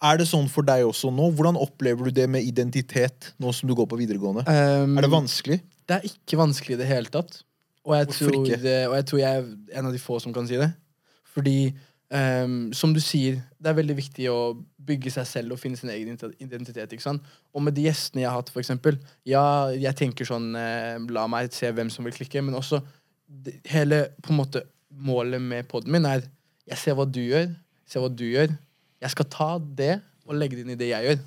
Er 0.03 0.19
det 0.19 0.25
sånn 0.27 0.49
for 0.51 0.67
deg 0.67 0.83
også 0.89 1.13
nå? 1.15 1.29
Hvordan 1.37 1.61
opplever 1.61 2.09
du 2.09 2.17
det 2.17 2.25
med 2.27 2.43
identitet 2.43 3.35
nå 3.39 3.53
som 3.55 3.69
du 3.71 3.77
går 3.79 3.87
på 3.87 4.01
videregående? 4.01 4.43
Um, 4.49 4.97
Er 4.99 5.07
det 5.07 5.13
vanskelig? 5.13 5.61
Det 5.89 5.97
er 5.99 6.07
ikke 6.09 6.39
vanskelig 6.41 6.77
i 6.77 6.81
det 6.83 6.87
hele 6.91 7.11
tatt. 7.13 7.41
Og 7.85 7.97
jeg, 7.97 8.07
Hvorfor 8.07 8.29
tror, 8.31 8.45
ikke? 8.47 8.61
det, 8.63 8.77
og 8.89 8.95
jeg 8.95 9.07
tror 9.11 9.19
jeg 9.19 9.39
er 9.41 9.79
en 9.81 9.87
av 9.89 9.93
de 9.95 9.99
få 9.99 10.19
som 10.23 10.33
kan 10.35 10.47
si 10.47 10.55
det. 10.61 10.69
Fordi, 11.35 11.57
ehm, 12.15 12.73
som 12.77 12.93
du 12.95 13.01
sier, 13.03 13.41
det 13.59 13.71
er 13.73 13.79
veldig 13.81 13.97
viktig 13.99 14.29
å 14.31 14.39
bygge 14.87 15.11
seg 15.11 15.27
selv 15.27 15.57
og 15.57 15.59
finne 15.59 15.77
sin 15.81 15.91
egen 15.91 16.13
ident- 16.15 16.37
identitet. 16.39 16.93
ikke 16.93 17.03
sant? 17.03 17.23
Og 17.55 17.63
med 17.67 17.75
de 17.75 17.89
gjestene 17.89 18.23
jeg 18.23 18.31
har 18.31 18.39
hatt, 18.39 18.53
for 18.55 18.63
eksempel, 18.63 18.99
ja, 19.27 19.43
jeg 19.75 19.97
tenker 19.99 20.29
sånn 20.29 20.55
eh, 20.59 20.99
La 21.11 21.27
meg 21.27 21.51
se 21.53 21.73
hvem 21.73 21.91
som 21.91 22.05
vil 22.07 22.15
klikke, 22.15 22.43
men 22.45 22.55
også 22.55 22.83
det, 23.27 23.59
hele 23.73 24.05
på 24.23 24.31
en 24.31 24.41
måte 24.45 24.63
målet 24.93 25.41
med 25.41 25.67
poden 25.69 25.91
min 25.91 26.05
er 26.07 26.23
Jeg 26.69 26.79
ser 26.79 26.95
hva 26.95 27.07
du 27.11 27.19
gjør, 27.21 27.49
ser 27.89 28.01
hva 28.05 28.09
du 28.15 28.25
gjør. 28.29 28.53
Jeg 29.03 29.11
skal 29.11 29.25
ta 29.33 29.59
det 29.59 29.97
og 30.29 30.37
legge 30.39 30.55
det 30.55 30.63
inn 30.67 30.77
i 30.77 30.79
det 30.79 30.93
jeg 30.93 31.09
gjør. 31.09 31.23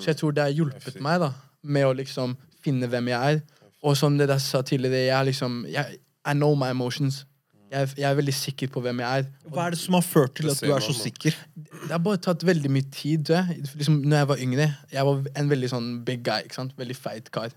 Så 0.00 0.06
jeg 0.12 0.16
tror 0.20 0.32
det 0.36 0.42
har 0.44 0.54
hjulpet 0.54 1.00
meg 1.02 1.18
da 1.20 1.32
med 1.62 1.84
å 1.88 1.96
liksom 1.98 2.36
finne 2.62 2.86
hvem 2.88 3.08
jeg 3.10 3.34
er. 3.34 3.40
Og 3.82 3.96
som 3.96 4.18
det 4.18 4.28
jeg 4.28 4.40
sa 4.44 4.60
tidligere, 4.66 5.06
jeg 5.06 5.16
er 5.20 5.26
liksom 5.30 5.64
jeg, 5.70 5.98
I 6.28 6.34
know 6.36 6.54
my 6.58 6.68
emotions. 6.70 7.24
Jeg, 7.70 7.88
jeg 7.96 8.10
er 8.10 8.14
veldig 8.18 8.34
sikker 8.34 8.68
på 8.74 8.80
hvem 8.82 8.98
jeg 9.00 9.20
er. 9.22 9.26
Hva 9.54 9.68
er 9.68 9.76
det 9.76 9.78
som 9.78 9.94
har 9.94 10.02
ført 10.02 10.34
til 10.40 10.50
at 10.50 10.58
du 10.60 10.72
er 10.74 10.82
så 10.82 10.92
sikker? 10.96 11.36
Det 11.54 11.92
har 11.92 12.02
bare 12.02 12.18
tatt 12.18 12.42
veldig 12.46 12.70
mye 12.74 12.88
tid. 12.92 13.30
Liksom, 13.78 14.00
når 14.10 14.16
jeg 14.16 14.28
var 14.28 14.42
yngre, 14.42 14.66
jeg 14.92 15.06
var 15.06 15.22
en 15.38 15.50
veldig 15.52 15.70
sånn 15.70 15.90
big 16.04 16.24
guy. 16.26 16.42
ikke 16.48 16.58
sant? 16.58 16.74
Veldig 16.80 16.96
feit 16.98 17.30
kar. 17.30 17.54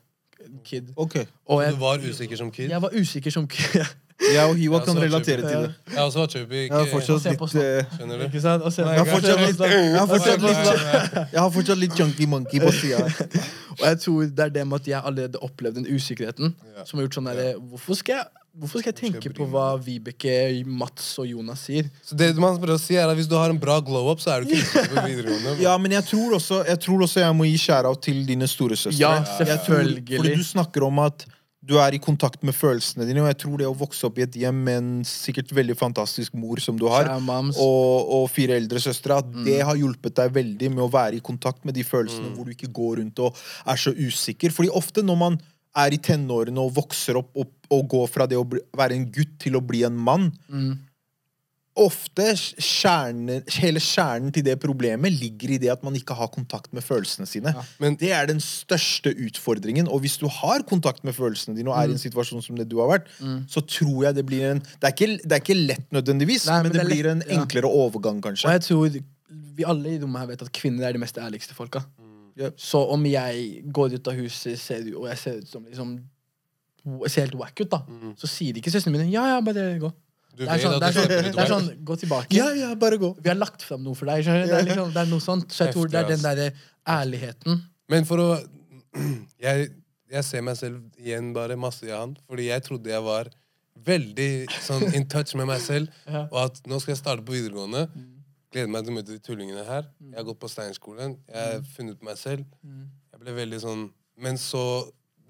Kid. 0.68 0.92
Ok. 1.00 1.18
Og 1.50 1.64
Du 1.66 1.80
var 1.82 2.04
usikker 2.04 2.38
som 2.38 2.52
kid? 2.52 2.70
jeg 2.70 2.82
var 2.84 2.94
usikker 2.94 3.32
som 3.32 3.48
kid. 3.48 3.84
Jeg 4.22 4.44
og 4.50 4.56
Hiwa 4.56 4.80
kan 4.86 4.96
relatere 5.02 5.42
til 5.42 5.64
det. 5.66 5.72
Jeg 5.94 6.00
også 6.04 6.20
var 6.20 6.28
chubby. 6.28 6.60
Jeg 6.68 6.72
har 6.72 6.86
fortsatt 6.92 7.26
litt 7.26 7.42
eh, 7.42 7.90
skjønner 7.98 8.20
du? 8.22 8.26
ikke 8.30 8.42
sant? 8.44 8.64
Og 8.64 8.74
se- 8.74 8.86
Jeg 8.86 9.00
har 9.00 9.10
fortsatt 9.10 9.42
litt, 9.42 9.60
jeg 9.60 9.98
har 9.98 10.08
fortsatt 10.08 10.46
litt, 10.46 11.34
jeg 11.34 11.42
har 11.42 11.50
fortsatt 11.58 11.78
litt 11.82 11.98
chunky 11.98 12.26
monkey 12.30 12.60
på 12.64 12.72
sida. 12.72 13.04
Og 13.80 13.84
jeg 13.88 14.00
tror 14.04 14.28
det 14.30 14.40
er 14.46 14.50
det 14.54 14.64
med 14.70 14.80
at 14.84 14.88
jeg 14.88 15.02
allerede 15.04 15.40
opplevde 15.42 15.82
den 15.82 15.90
usikkerheten 15.98 16.54
Ja. 16.78 16.86
som 16.86 17.00
har 17.00 17.08
gjort 17.08 17.16
sånn 17.18 17.26
derre 17.32 17.48
hvorfor, 17.58 17.96
skal 17.98 18.20
jeg- 18.22 18.28
hvorfor 18.54 18.80
skal 18.84 18.92
jeg 18.94 19.00
tenke 19.02 19.24
jeg 19.26 19.34
på 19.34 19.48
bry 19.48 19.52
hva 19.58 19.66
Vibeke, 19.82 20.64
Mats 20.66 21.08
og 21.20 21.26
Jonas 21.28 21.60
sier? 21.66 21.90
Så 22.06 22.16
det 22.16 22.36
man 22.38 22.60
prøver 22.62 22.78
å 22.78 22.80
si 22.80 22.96
er 22.96 23.10
at 23.10 23.18
Hvis 23.18 23.28
du 23.28 23.36
har 23.36 23.50
en 23.50 23.58
bra 23.60 23.80
glow-up, 23.82 24.20
så 24.22 24.36
er 24.38 24.44
du 24.46 24.54
ikke 24.54 24.62
ute 24.62 24.90
på 24.94 25.08
videregående. 25.10 25.58
Ja, 25.66 25.76
men 25.82 25.92
jeg 25.92 26.06
tror 26.06 26.38
også 26.38 26.62
jeg, 26.68 26.80
tror 26.86 27.02
også 27.02 27.20
jeg 27.26 27.34
må 27.36 27.50
gi 27.50 27.58
shout-out 27.58 28.02
til 28.06 28.24
dine 28.30 28.46
storesøstre. 28.48 29.00
Ja, 29.02 29.16
Jeg 29.18 29.26
tror- 29.26 29.48
selvfølgelig. 29.58 30.18
Fordi 30.22 30.36
du 30.36 30.44
snakker 30.54 30.86
om 30.86 31.00
at 31.00 31.26
du 31.66 31.78
er 31.80 31.96
i 31.96 32.00
kontakt 32.04 32.42
med 32.44 32.54
følelsene 32.54 33.06
dine, 33.08 33.22
og 33.24 33.30
jeg 33.32 33.38
tror 33.40 33.58
det 33.62 33.68
å 33.70 33.76
vokse 33.80 34.04
opp 34.06 34.18
i 34.20 34.26
et 34.26 34.36
hjem 34.36 34.58
med 34.66 34.78
en 34.82 34.90
sikkert 35.08 35.54
veldig 35.56 35.78
fantastisk 35.80 36.34
mor 36.36 36.60
som 36.60 36.76
du 36.78 36.86
har, 36.92 37.08
og, 37.56 38.10
og 38.18 38.26
fire 38.36 38.58
eldre 38.60 38.82
søstre, 38.84 39.16
at 39.24 39.26
Mm. 39.32 39.46
det 39.46 39.62
har 39.64 39.76
hjulpet 39.80 40.16
deg 40.20 40.34
veldig 40.36 40.70
med 40.76 40.84
å 40.84 40.92
være 40.92 41.16
i 41.16 41.24
kontakt 41.24 41.64
med 41.66 41.74
de 41.76 41.84
følelsene 41.88 42.34
hvor 42.36 42.46
du 42.46 42.52
ikke 42.52 42.72
går 42.74 42.98
rundt 43.00 43.20
og 43.20 43.36
er 43.66 43.76
så 43.80 43.94
usikker. 43.96 44.52
Fordi 44.52 44.70
ofte 44.76 45.02
når 45.08 45.18
man 45.18 45.40
er 45.76 45.90
i 45.96 45.98
tenårene 45.98 46.60
og 46.62 46.76
vokser 46.76 47.18
opp 47.18 47.32
og, 47.36 47.48
og 47.72 47.88
går 47.90 48.08
fra 48.12 48.28
det 48.28 48.38
å 48.38 48.44
bli, 48.46 48.60
være 48.78 48.94
en 49.00 49.08
gutt 49.10 49.40
til 49.40 49.56
å 49.56 49.62
bli 49.66 49.84
en 49.88 49.96
mann, 49.98 50.32
Mm. 50.50 50.78
Ofte 51.80 52.26
kjernen, 52.62 53.42
hele 53.56 53.82
kjernen 53.82 54.34
til 54.34 54.46
det 54.46 54.60
problemet 54.62 55.14
ligger 55.16 55.56
i 55.56 55.58
det 55.62 55.72
at 55.74 55.82
man 55.86 55.96
ikke 55.98 56.14
har 56.18 56.30
kontakt 56.34 56.70
med 56.76 56.86
følelsene 56.86 57.26
sine. 57.30 57.54
Ja. 57.56 57.64
Men- 57.82 57.96
det 57.98 58.12
er 58.14 58.28
den 58.30 58.40
største 58.40 59.10
utfordringen. 59.10 59.88
Og 59.90 60.02
hvis 60.02 60.18
du 60.22 60.28
har 60.28 60.62
kontakt 60.70 61.04
med 61.04 61.14
følelsene 61.14 61.56
dine 61.58 61.70
og 61.72 61.78
er 61.78 61.90
i 61.90 61.96
en 61.98 62.02
situasjon 62.02 62.44
som 62.44 62.56
det 62.56 62.70
du 62.70 62.78
har 62.80 62.92
vært, 63.00 63.10
så 63.50 63.62
tror 63.66 64.06
jeg 64.06 64.16
det 64.16 64.26
blir 64.26 64.52
en 64.52 64.60
Det 64.60 64.84
er 64.84 64.94
ikke, 64.94 65.18
det 65.24 65.32
er 65.32 65.42
ikke 65.42 65.68
lett 65.68 65.90
nødvendigvis, 65.92 66.46
Nei, 66.48 66.62
men, 66.62 66.64
men 66.64 66.72
det, 66.72 66.80
det 66.80 66.86
blir 66.86 67.04
blir 67.04 67.12
en 67.12 67.24
enklere 67.42 67.70
ja. 67.70 67.74
overgang, 67.74 68.22
kanskje. 68.22 68.48
Og 68.48 68.54
jeg 68.54 68.62
tror 68.62 69.04
vi 69.56 69.64
alle 69.66 69.96
i 69.96 70.00
rommet 70.02 70.20
her 70.20 70.28
vet 70.28 70.42
at 70.42 70.52
kvinner 70.52 70.88
er 70.88 70.94
de 70.94 71.02
mest 71.02 71.18
ærligste 71.18 71.56
folka. 71.58 71.84
Ja. 72.38 72.50
Så 72.58 72.82
om 72.90 73.06
jeg 73.06 73.64
går 73.74 73.98
ut 73.98 74.08
av 74.08 74.18
huset 74.18 74.60
ser, 74.60 74.86
og 74.98 75.08
jeg 75.08 75.18
ser 75.18 75.42
ut 75.42 75.50
som 75.50 75.66
liksom 75.66 76.00
jeg 76.84 77.12
ser 77.14 77.22
helt 77.22 77.38
wack 77.40 77.60
ut, 77.62 77.70
da, 77.72 77.80
så 78.20 78.28
sier 78.28 78.58
ikke 78.60 78.72
søstrene 78.74 78.98
mine 78.98 79.12
ja, 79.14 79.24
ja, 79.32 79.40
bare 79.42 79.80
gå. 79.80 79.92
Du 80.34 80.44
Det 80.44 80.50
er 80.50 80.64
sånn, 80.64 80.80
det 80.82 80.88
er 80.88 80.96
sånn, 80.96 81.12
det 81.30 81.42
er 81.44 81.50
sånn 81.52 81.68
gå 81.86 81.96
tilbake. 82.02 82.34
Ja, 82.34 82.48
ja, 82.58 82.72
bare 82.80 82.98
gå. 83.02 83.12
Vi 83.22 83.30
har 83.30 83.38
lagt 83.38 83.62
fram 83.62 83.84
noe 83.86 83.94
for 83.98 84.10
deg. 84.10 84.26
Det 84.26 84.50
er, 84.50 84.66
liksom, 84.66 84.90
det 84.96 85.04
er 85.04 85.12
noe 85.12 85.22
sånt. 85.22 85.54
Så 85.54 85.68
jeg 85.68 85.76
tror 85.76 85.92
det 85.94 86.00
er 86.02 86.10
den 86.10 86.24
derre 86.24 86.48
ærligheten. 86.90 87.62
Men 87.94 88.08
for 88.10 88.24
å 88.24 88.28
jeg, 89.46 89.70
jeg 90.14 90.26
ser 90.26 90.44
meg 90.46 90.58
selv 90.58 90.82
igjen 91.02 91.32
bare 91.36 91.58
masse 91.60 91.86
i 91.86 91.94
han. 91.94 92.16
Fordi 92.30 92.50
jeg 92.50 92.66
trodde 92.66 92.90
jeg 92.94 93.06
var 93.06 93.30
veldig 93.86 94.32
sånn 94.64 94.88
in 94.96 95.06
touch 95.10 95.36
med 95.40 95.50
meg 95.50 95.62
selv. 95.64 95.94
Ja. 96.14 96.26
Og 96.32 96.40
at 96.48 96.60
nå 96.70 96.80
skal 96.82 96.94
jeg 96.96 97.02
starte 97.04 97.26
på 97.26 97.36
videregående. 97.36 97.86
Gleder 98.54 98.70
meg 98.74 98.86
til 98.86 98.94
å 98.94 98.98
møte 99.00 99.14
de 99.14 99.22
tullingene 99.24 99.64
her. 99.66 99.88
Jeg 100.10 100.18
har 100.20 100.28
gått 100.28 100.42
på 100.42 100.50
Steinskolen. 100.52 101.16
Jeg 101.30 101.54
har 101.54 101.64
funnet 101.78 102.04
meg 102.06 102.20
selv. 102.22 102.46
Jeg 102.64 103.22
ble 103.22 103.38
veldig 103.38 103.60
sånn 103.64 103.88
Men 104.22 104.38
så, 104.38 104.62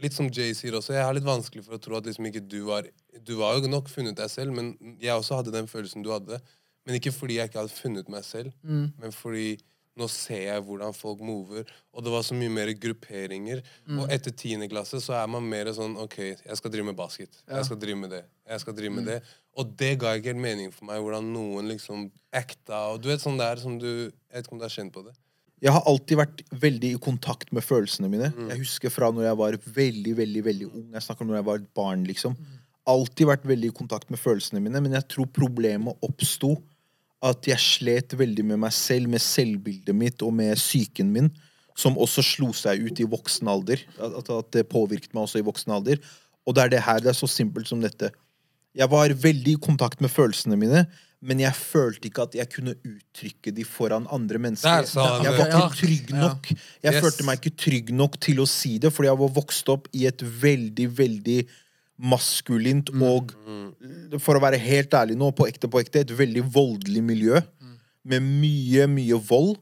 litt 0.03 0.13
som 0.15 0.27
Jay 0.29 0.53
sier 0.57 0.75
også, 0.77 0.93
jeg 0.97 1.03
har 1.07 1.15
litt 1.15 1.25
vanskelig 1.27 1.63
for 1.65 1.77
å 1.77 1.81
tro 1.81 1.95
at 1.97 2.05
liksom 2.09 2.27
ikke 2.29 2.43
du 2.47 2.59
var 2.67 2.87
Du 3.23 3.35
var 3.39 3.55
jo 3.57 3.67
nok 3.71 3.87
funnet 3.89 4.15
deg 4.19 4.29
selv, 4.29 4.51
men 4.53 4.73
jeg 4.99 5.13
også 5.15 5.37
hadde 5.39 5.51
den 5.55 5.67
følelsen 5.71 6.03
du 6.03 6.11
hadde. 6.11 6.41
Men 6.85 6.97
ikke 6.99 7.13
fordi 7.15 7.37
jeg 7.39 7.47
ikke 7.49 7.61
hadde 7.63 7.71
funnet 7.77 8.09
meg 8.11 8.23
selv, 8.27 8.51
Mm. 8.63 8.91
men 8.99 9.11
fordi 9.15 9.57
nå 9.95 10.07
ser 10.09 10.41
jeg 10.49 10.63
hvordan 10.65 10.91
folk 10.97 11.19
mover. 11.21 11.63
Og 11.93 12.03
det 12.03 12.11
var 12.11 12.23
så 12.25 12.33
mye 12.33 12.49
mer 12.49 12.71
grupperinger. 12.73 13.61
Mm. 13.87 13.99
Og 14.01 14.09
etter 14.11 14.31
tiende 14.33 14.67
klasse 14.67 14.97
så 14.99 15.13
er 15.23 15.27
man 15.29 15.45
mer 15.47 15.65
sånn 15.71 15.95
OK, 16.01 16.17
jeg 16.17 16.57
skal 16.57 16.71
drive 16.73 16.85
med 16.89 16.95
basket. 16.97 17.29
Jeg 17.47 17.65
skal 17.65 17.77
drive 17.77 17.95
med 18.01 18.09
det. 18.09 18.23
Jeg 18.49 18.59
skal 18.59 18.73
drive 18.73 18.89
Mm. 18.91 18.95
med 18.95 19.05
det. 19.05 19.23
Og 19.55 19.77
det 19.77 19.99
ga 19.99 20.15
ikke 20.17 20.33
helt 20.33 20.41
mening 20.41 20.71
for 20.73 20.85
meg, 20.85 20.97
hvordan 20.99 21.31
noen 21.31 21.67
liksom 21.69 22.11
acta. 22.33 22.91
Og 22.91 23.01
du 23.03 23.07
vet 23.09 23.19
sånn 23.21 23.37
der 23.37 23.55
som 23.57 23.77
du 23.79 23.85
Jeg 24.09 24.11
vet 24.33 24.45
ikke 24.47 24.53
om 24.53 24.59
du 24.59 24.65
har 24.65 24.69
kjent 24.69 24.91
på 24.91 25.05
det? 25.05 25.13
Jeg 25.63 25.71
har 25.71 25.85
alltid 25.87 26.17
vært 26.19 26.41
veldig 26.59 26.89
i 26.95 26.99
kontakt 26.99 27.53
med 27.55 27.63
følelsene 27.63 28.09
mine. 28.11 28.29
Mm. 28.35 28.49
Jeg 28.51 28.59
husker 28.65 28.91
fra 28.91 29.07
når 29.15 29.29
jeg 29.29 29.37
var 29.39 29.55
veldig 29.77 30.13
veldig, 30.17 30.41
veldig 30.49 30.67
ung. 30.73 30.85
Jeg 30.91 31.05
snakker 31.05 31.23
om 31.23 31.31
når 31.31 31.39
jeg 31.39 31.47
var 31.47 31.61
et 31.61 31.69
barn. 31.79 32.03
liksom. 32.09 32.35
Alltid 32.91 33.29
vært 33.29 33.45
veldig 33.47 33.69
i 33.71 33.75
kontakt 33.77 34.09
med 34.11 34.19
følelsene 34.19 34.59
mine, 34.59 34.81
men 34.83 34.91
jeg 34.97 35.07
tror 35.13 35.29
problemet 35.31 35.95
oppsto 36.03 36.57
at 37.23 37.47
jeg 37.47 37.61
slet 37.63 38.11
veldig 38.19 38.43
med 38.49 38.59
meg 38.65 38.73
selv, 38.75 39.07
med 39.13 39.23
selvbildet 39.23 39.95
mitt 39.95 40.19
og 40.27 40.33
med 40.35 40.57
psyken 40.59 41.13
min, 41.15 41.29
som 41.79 41.95
også 41.95 42.21
slo 42.27 42.49
seg 42.53 42.83
ut 42.83 42.99
i 42.99 43.07
voksen 43.07 43.47
alder. 43.47 43.79
At, 43.95 44.17
at- 44.19 44.33
at 44.35 44.51
det 44.51 44.65
påvirket 44.69 45.13
meg 45.15 45.23
også 45.23 45.39
i 45.39 45.47
voksen 45.47 45.71
alder. 45.71 45.97
Og 46.45 46.53
det 46.57 46.65
er 46.65 46.69
det 46.75 46.81
her, 46.83 46.99
det 46.99 47.13
er 47.13 47.17
så 47.17 47.29
simpelt 47.31 47.71
som 47.71 47.79
dette. 47.79 48.11
Jeg 48.75 48.89
var 48.91 49.07
veldig 49.15 49.53
i 49.55 49.61
kontakt 49.63 50.01
med 50.03 50.11
følelsene 50.11 50.57
mine, 50.59 50.83
men 51.23 51.39
jeg 51.39 51.55
følte 51.55 52.09
ikke 52.09 52.25
at 52.27 52.33
jeg 52.35 52.49
kunne 52.51 52.73
uttrykke 52.83 53.53
de 53.55 53.63
foran 53.63 54.05
andre 54.11 54.41
mennesker. 54.43 54.87
Jeg 55.23 55.35
var 55.37 55.51
ikke 55.53 55.77
trygg 55.79 56.09
nok. 56.19 56.49
Jeg 56.83 56.93
Yes. 56.93 57.01
følte 57.05 57.25
meg 57.27 57.39
ikke 57.39 57.57
trygg 57.63 57.91
nok 57.95 58.17
til 58.19 58.41
å 58.43 58.47
si 58.49 58.77
det, 58.83 58.91
fordi 58.91 59.07
jeg 59.07 59.21
var 59.21 59.31
vokst 59.37 59.69
opp 59.71 59.87
i 59.95 60.05
et 60.09 60.19
veldig, 60.21 60.87
veldig 60.99 61.37
maskulint 62.03 62.89
og, 62.99 63.31
for 64.19 64.35
å 64.35 64.41
være 64.43 64.59
helt 64.59 64.91
ærlig 64.97 65.15
nå, 65.19 65.31
på 65.37 65.47
ekte, 65.47 65.69
på 65.71 65.79
ekte, 65.79 66.03
et 66.03 66.11
veldig 66.17 66.43
voldelig 66.51 67.03
miljø. 67.05 67.39
Med 68.03 68.25
mye, 68.25 68.87
mye 68.91 69.15
vold 69.29 69.55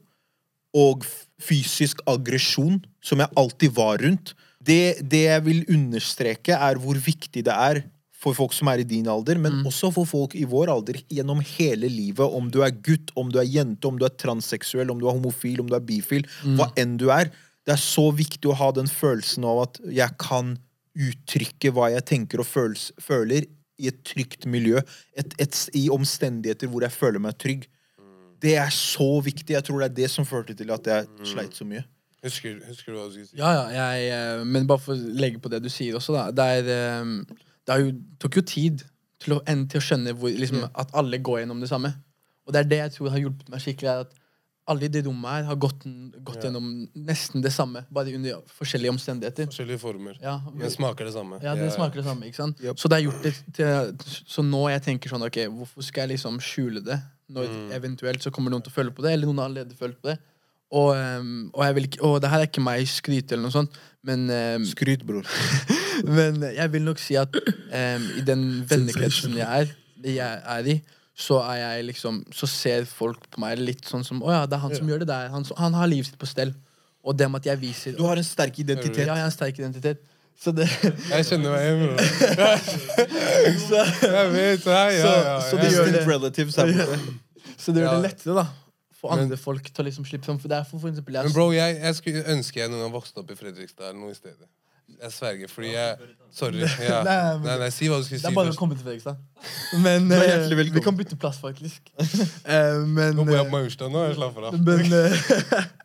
og 0.74 1.04
fysisk 1.42 2.00
aggresjon, 2.10 2.80
som 3.04 3.20
jeg 3.22 3.30
alltid 3.38 3.74
var 3.76 4.02
rundt. 4.02 4.32
Det, 4.62 4.98
det 5.06 5.24
jeg 5.28 5.44
vil 5.46 5.62
understreke, 5.70 6.56
er 6.56 6.80
hvor 6.82 6.98
viktig 6.98 7.44
det 7.46 7.54
er 7.54 7.82
for 8.22 8.36
folk 8.38 8.54
som 8.54 8.70
er 8.70 8.82
i 8.82 8.86
din 8.86 9.08
alder, 9.10 9.40
men 9.42 9.64
også 9.66 9.90
for 9.94 10.06
folk 10.06 10.36
i 10.38 10.44
vår 10.48 10.70
alder 10.70 11.00
gjennom 11.10 11.40
hele 11.56 11.90
livet. 11.90 12.22
Om 12.22 12.50
du 12.54 12.60
er 12.62 12.74
gutt, 12.84 13.10
om 13.18 13.32
du 13.34 13.40
er 13.42 13.48
jente, 13.50 13.88
om 13.88 13.98
du 13.98 14.06
er 14.06 14.14
transseksuell, 14.14 14.92
om 14.92 15.00
du 15.00 15.08
er 15.08 15.16
homofil, 15.16 15.62
om 15.62 15.70
du 15.70 15.74
er 15.78 15.82
bifil. 15.86 16.28
Hva 16.54 16.70
enn 16.78 16.94
du 17.00 17.08
er. 17.10 17.32
Det 17.66 17.74
er 17.74 17.82
så 17.82 18.08
viktig 18.14 18.50
å 18.50 18.58
ha 18.58 18.70
den 18.74 18.90
følelsen 18.90 19.46
av 19.46 19.64
at 19.66 19.82
jeg 19.90 20.18
kan 20.22 20.54
uttrykke 20.92 21.72
hva 21.74 21.88
jeg 21.94 22.06
tenker 22.10 22.42
og 22.42 22.48
føles, 22.48 22.90
føler 23.00 23.46
i 23.82 23.90
et 23.90 24.02
trygt 24.06 24.46
miljø. 24.50 24.82
Et, 25.18 25.34
et, 25.42 25.62
I 25.78 25.88
omstendigheter 25.94 26.70
hvor 26.70 26.84
jeg 26.86 26.94
føler 26.94 27.22
meg 27.22 27.38
trygg. 27.42 27.66
Det 28.42 28.56
er 28.58 28.70
så 28.74 29.08
viktig. 29.22 29.54
Jeg 29.54 29.66
tror 29.66 29.82
det 29.82 29.90
er 29.90 29.98
det 30.02 30.10
som 30.10 30.26
førte 30.26 30.54
til 30.58 30.70
at 30.74 30.86
jeg 30.90 31.30
sleit 31.30 31.58
så 31.58 31.66
mye. 31.66 31.84
Husker, 32.22 32.60
husker 32.68 32.92
du 32.92 32.98
hva 32.98 33.08
du 33.08 33.14
skulle 33.16 33.26
si? 33.26 33.38
Ja, 33.38 33.50
ja, 33.50 33.86
jeg, 33.90 34.10
eh, 34.14 34.42
men 34.46 34.66
bare 34.70 34.82
for 34.82 34.94
å 34.94 35.14
legge 35.18 35.40
på 35.42 35.50
det 35.50 35.58
du 35.64 35.66
sier 35.72 35.96
også, 35.98 36.14
da. 36.14 36.28
Det, 36.30 36.44
er, 36.60 36.68
eh, 36.70 37.48
det 37.66 37.78
jo, 37.80 37.92
tok 38.18 38.36
jo 38.36 38.42
tid 38.42 38.82
til 39.22 39.34
å, 39.36 39.42
enn 39.46 39.68
til 39.70 39.78
å 39.78 39.84
skjønne 39.84 40.14
hvor, 40.18 40.30
liksom, 40.34 40.64
at 40.74 40.90
alle 40.98 41.18
går 41.22 41.42
gjennom 41.44 41.60
det 41.62 41.68
samme. 41.70 41.92
Og 42.46 42.52
det 42.52 42.60
er 42.64 42.68
det 42.72 42.78
jeg 42.78 42.92
tror 42.96 43.10
har 43.14 43.18
hjulpet 43.22 43.48
meg 43.52 43.60
skikkelig. 43.62 44.00
at 44.06 44.18
alle 44.68 44.84
i 44.86 44.88
det 44.94 45.00
rommet 45.06 45.26
her 45.30 45.42
har 45.48 45.56
gått, 45.58 45.82
gått 46.22 46.36
Ja. 46.38 46.50
gjennom 46.50 46.88
nesten 46.94 47.42
det 47.42 47.50
samme, 47.52 47.84
bare 47.90 48.14
under 48.14 48.42
forskjellige 48.46 48.90
omstendigheter. 48.94 49.46
Forskjellige 49.50 49.78
former. 49.82 50.14
Ja, 50.22 50.40
Men 50.54 50.70
smaker 50.70 51.04
det 51.04 51.12
samme. 51.14 51.40
ja, 51.42 51.54
det 51.54 51.72
smaker 51.72 51.96
det 51.98 52.04
samme, 52.04 52.22
ikke 52.26 52.36
sant? 52.36 52.60
Yep. 52.62 52.76
Så 52.78 52.88
det 52.88 52.94
har 53.02 53.10
gjort 53.10 53.22
det 53.22 53.34
til 53.54 53.96
Så 54.26 54.42
nå 54.46 54.68
jeg 54.70 54.82
tenker 54.82 55.10
sånn, 55.10 55.22
ok, 55.26 55.38
hvorfor 55.50 55.82
skal 55.82 56.06
jeg 56.08 56.16
liksom 56.18 56.38
skjule 56.40 56.80
det? 56.84 57.00
Når 57.30 57.48
Mm. 57.48 57.70
eventuelt 57.72 58.22
så 58.22 58.30
kommer 58.30 58.50
noen 58.50 58.62
til 58.62 58.70
å 58.70 58.74
føle 58.74 58.90
på 58.94 59.02
det, 59.02 59.12
eller 59.12 59.26
noen 59.26 59.38
har 59.38 59.48
allerede 59.50 59.74
følt 59.74 60.00
på 60.00 60.10
det. 60.10 60.18
Og, 60.72 60.94
ehm, 60.96 61.50
og, 61.52 61.64
jeg 61.66 61.74
vil 61.76 61.84
ikke, 61.90 62.00
og 62.08 62.20
det 62.24 62.30
her 62.32 62.40
er 62.42 62.48
ikke 62.48 62.62
meg 62.64 62.86
skryte 62.88 63.34
eller 63.36 63.44
noe 63.44 63.52
sånt, 63.52 63.74
men, 64.08 64.22
um, 64.32 64.64
Skryt, 64.66 65.02
bror. 65.06 65.26
men 66.16 66.40
jeg 66.56 66.72
vil 66.72 66.82
nok 66.86 66.98
si 66.98 67.14
at 67.20 67.28
um, 67.36 68.06
i 68.18 68.24
den 68.26 68.46
vennekretsen 68.70 69.36
jeg 69.36 69.46
er, 69.46 69.74
jeg 70.02 70.40
er 70.56 70.70
i, 70.72 70.78
så 71.14 71.42
er 71.44 71.58
jeg 71.60 71.84
liksom 71.90 72.22
Så 72.34 72.48
ser 72.48 72.86
folk 72.88 73.26
på 73.30 73.42
meg 73.44 73.60
litt 73.60 73.84
sånn 73.86 74.00
som 74.02 74.22
Å 74.24 74.30
ja, 74.32 74.40
det 74.48 74.56
er 74.56 74.62
han 74.64 74.72
som 74.74 74.88
gjør 74.88 75.02
det 75.04 75.08
der. 75.10 75.28
Han, 75.30 75.44
han 75.60 75.74
har 75.76 75.86
livet 75.92 76.08
sitt 76.08 76.16
på 76.18 76.26
stell. 76.26 76.54
Og 77.04 77.14
det 77.20 77.28
med 77.30 77.42
at 77.44 77.50
jeg 77.52 77.60
viser 77.60 77.92
Du 77.98 78.02
har 78.08 78.16
en 78.16 78.24
sterk 78.24 78.58
identitet. 78.64 79.04
Ja, 79.04 79.12
jeg 79.12 79.26
har 79.26 79.28
en 79.28 79.34
sterk 79.36 79.60
identitet. 79.60 80.00
Så 80.40 80.54
det 80.56 80.66
Jeg 81.12 81.28
kjenner 81.28 81.52
meg 81.52 81.68
igjen, 81.68 81.84
bror. 81.84 83.12
Jeg 84.16 84.32
vet. 84.32 84.66
Ja, 84.66 84.84
ja, 84.88 85.12
ja. 85.20 85.40
Så- 85.40 85.50
så 85.50 85.56
det 85.60 85.70
gjør 85.72 85.92
det. 85.92 86.02
relatives. 86.08 86.54
Så 87.58 87.72
det 87.76 87.82
gjør 87.84 87.94
det 88.00 88.02
lettere, 88.08 88.34
da. 88.40 88.46
Men- 89.10 89.24
andre 89.24 89.36
folk 89.36 89.64
til 89.66 89.82
å 89.82 89.86
liksom 89.88 90.04
slippe 90.06 90.28
sånn. 90.28 90.38
For 90.40 90.48
det 90.48 90.58
er 90.58 90.64
for, 90.64 90.78
eksempel 90.88 91.14
jeg, 91.14 91.24
Men 91.24 91.32
bro, 91.34 91.50
jeg, 91.52 91.78
jeg 91.82 91.94
skulle 91.98 92.24
ønske 92.36 92.60
jeg 92.60 92.70
noen 92.70 92.84
gang 92.84 92.92
vokste 92.92 93.18
opp 93.18 93.30
i 93.30 93.38
Fredrikstad 93.38 93.88
eller 93.90 94.00
noe 94.00 94.14
i 94.14 94.18
stedet. 94.18 94.46
Jeg 95.02 95.12
sverger, 95.12 95.48
fordi 95.48 95.72
jeg 95.72 95.96
Sorry. 96.32 96.62
Ja. 96.88 97.02
Nei, 97.04 97.16
Nei, 97.44 97.58
nei, 97.64 97.70
si 97.74 97.88
hva 97.90 97.98
du 97.98 98.06
skulle 98.06 98.20
si. 98.20 98.24
Det 98.24 98.30
er 98.30 98.36
bare 98.36 98.52
å 98.54 98.58
komme 98.58 98.76
til 98.76 98.86
Fredrikstad. 98.86 99.18
Men 99.84 100.06
eh, 100.12 100.22
velkommen. 100.22 100.74
vi 100.76 100.84
kan 100.84 100.96
bytte 100.96 101.18
plass, 101.20 101.40
faktisk. 101.42 101.90
Uh, 101.98 102.84
men, 102.96 103.16
Nå 103.16 103.26
bor 103.26 103.34
jeg 103.34 103.42
eh, 103.42 103.48
på 103.50 103.56
Maurstad 103.56 103.92
nå, 103.92 104.06
jeg 104.08 104.18
slapper 104.20 104.48
av. 104.48 104.58
men, 104.62 104.92
uh, 104.92 105.82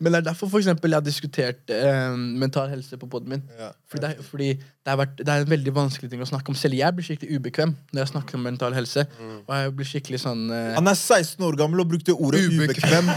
men 0.00 0.12
det 0.12 0.20
er 0.20 0.26
derfor 0.30 0.50
for 0.50 0.62
eksempel, 0.62 0.92
jeg 0.92 1.00
har 1.00 1.06
diskutert 1.06 1.72
eh, 1.74 2.16
mental 2.16 2.70
helse 2.72 2.96
på 3.00 3.08
poden 3.10 3.32
min. 3.34 3.42
Ja. 3.58 3.70
Fordi, 3.90 4.06
det 4.06 4.26
fordi 4.28 4.50
det, 4.90 4.96
har 4.96 4.98
vært, 5.04 5.20
det 5.22 5.30
er 5.30 5.44
en 5.44 5.50
veldig 5.50 5.72
vanskelig 5.74 6.08
ting 6.10 6.22
å 6.24 6.26
snakke 6.26 6.50
om. 6.50 6.56
Selv 6.58 6.74
jeg 6.74 6.94
blir 6.96 7.06
skikkelig 7.06 7.36
ubekvem 7.38 7.74
når 7.92 8.00
jeg 8.02 8.10
snakker 8.10 8.38
om 8.38 8.42
mental 8.42 8.74
helse. 8.74 9.04
Mm. 9.20 9.36
Og 9.44 9.52
jeg 9.54 9.72
blir 9.78 9.88
skikkelig 9.90 10.20
sånn 10.24 10.42
uh... 10.50 10.72
Han 10.76 10.90
er 10.90 10.98
16 10.98 11.46
år 11.46 11.58
gammel 11.60 11.82
og 11.84 11.90
brukte 11.92 12.16
ordet 12.16 12.42
ubekvem. 12.50 13.12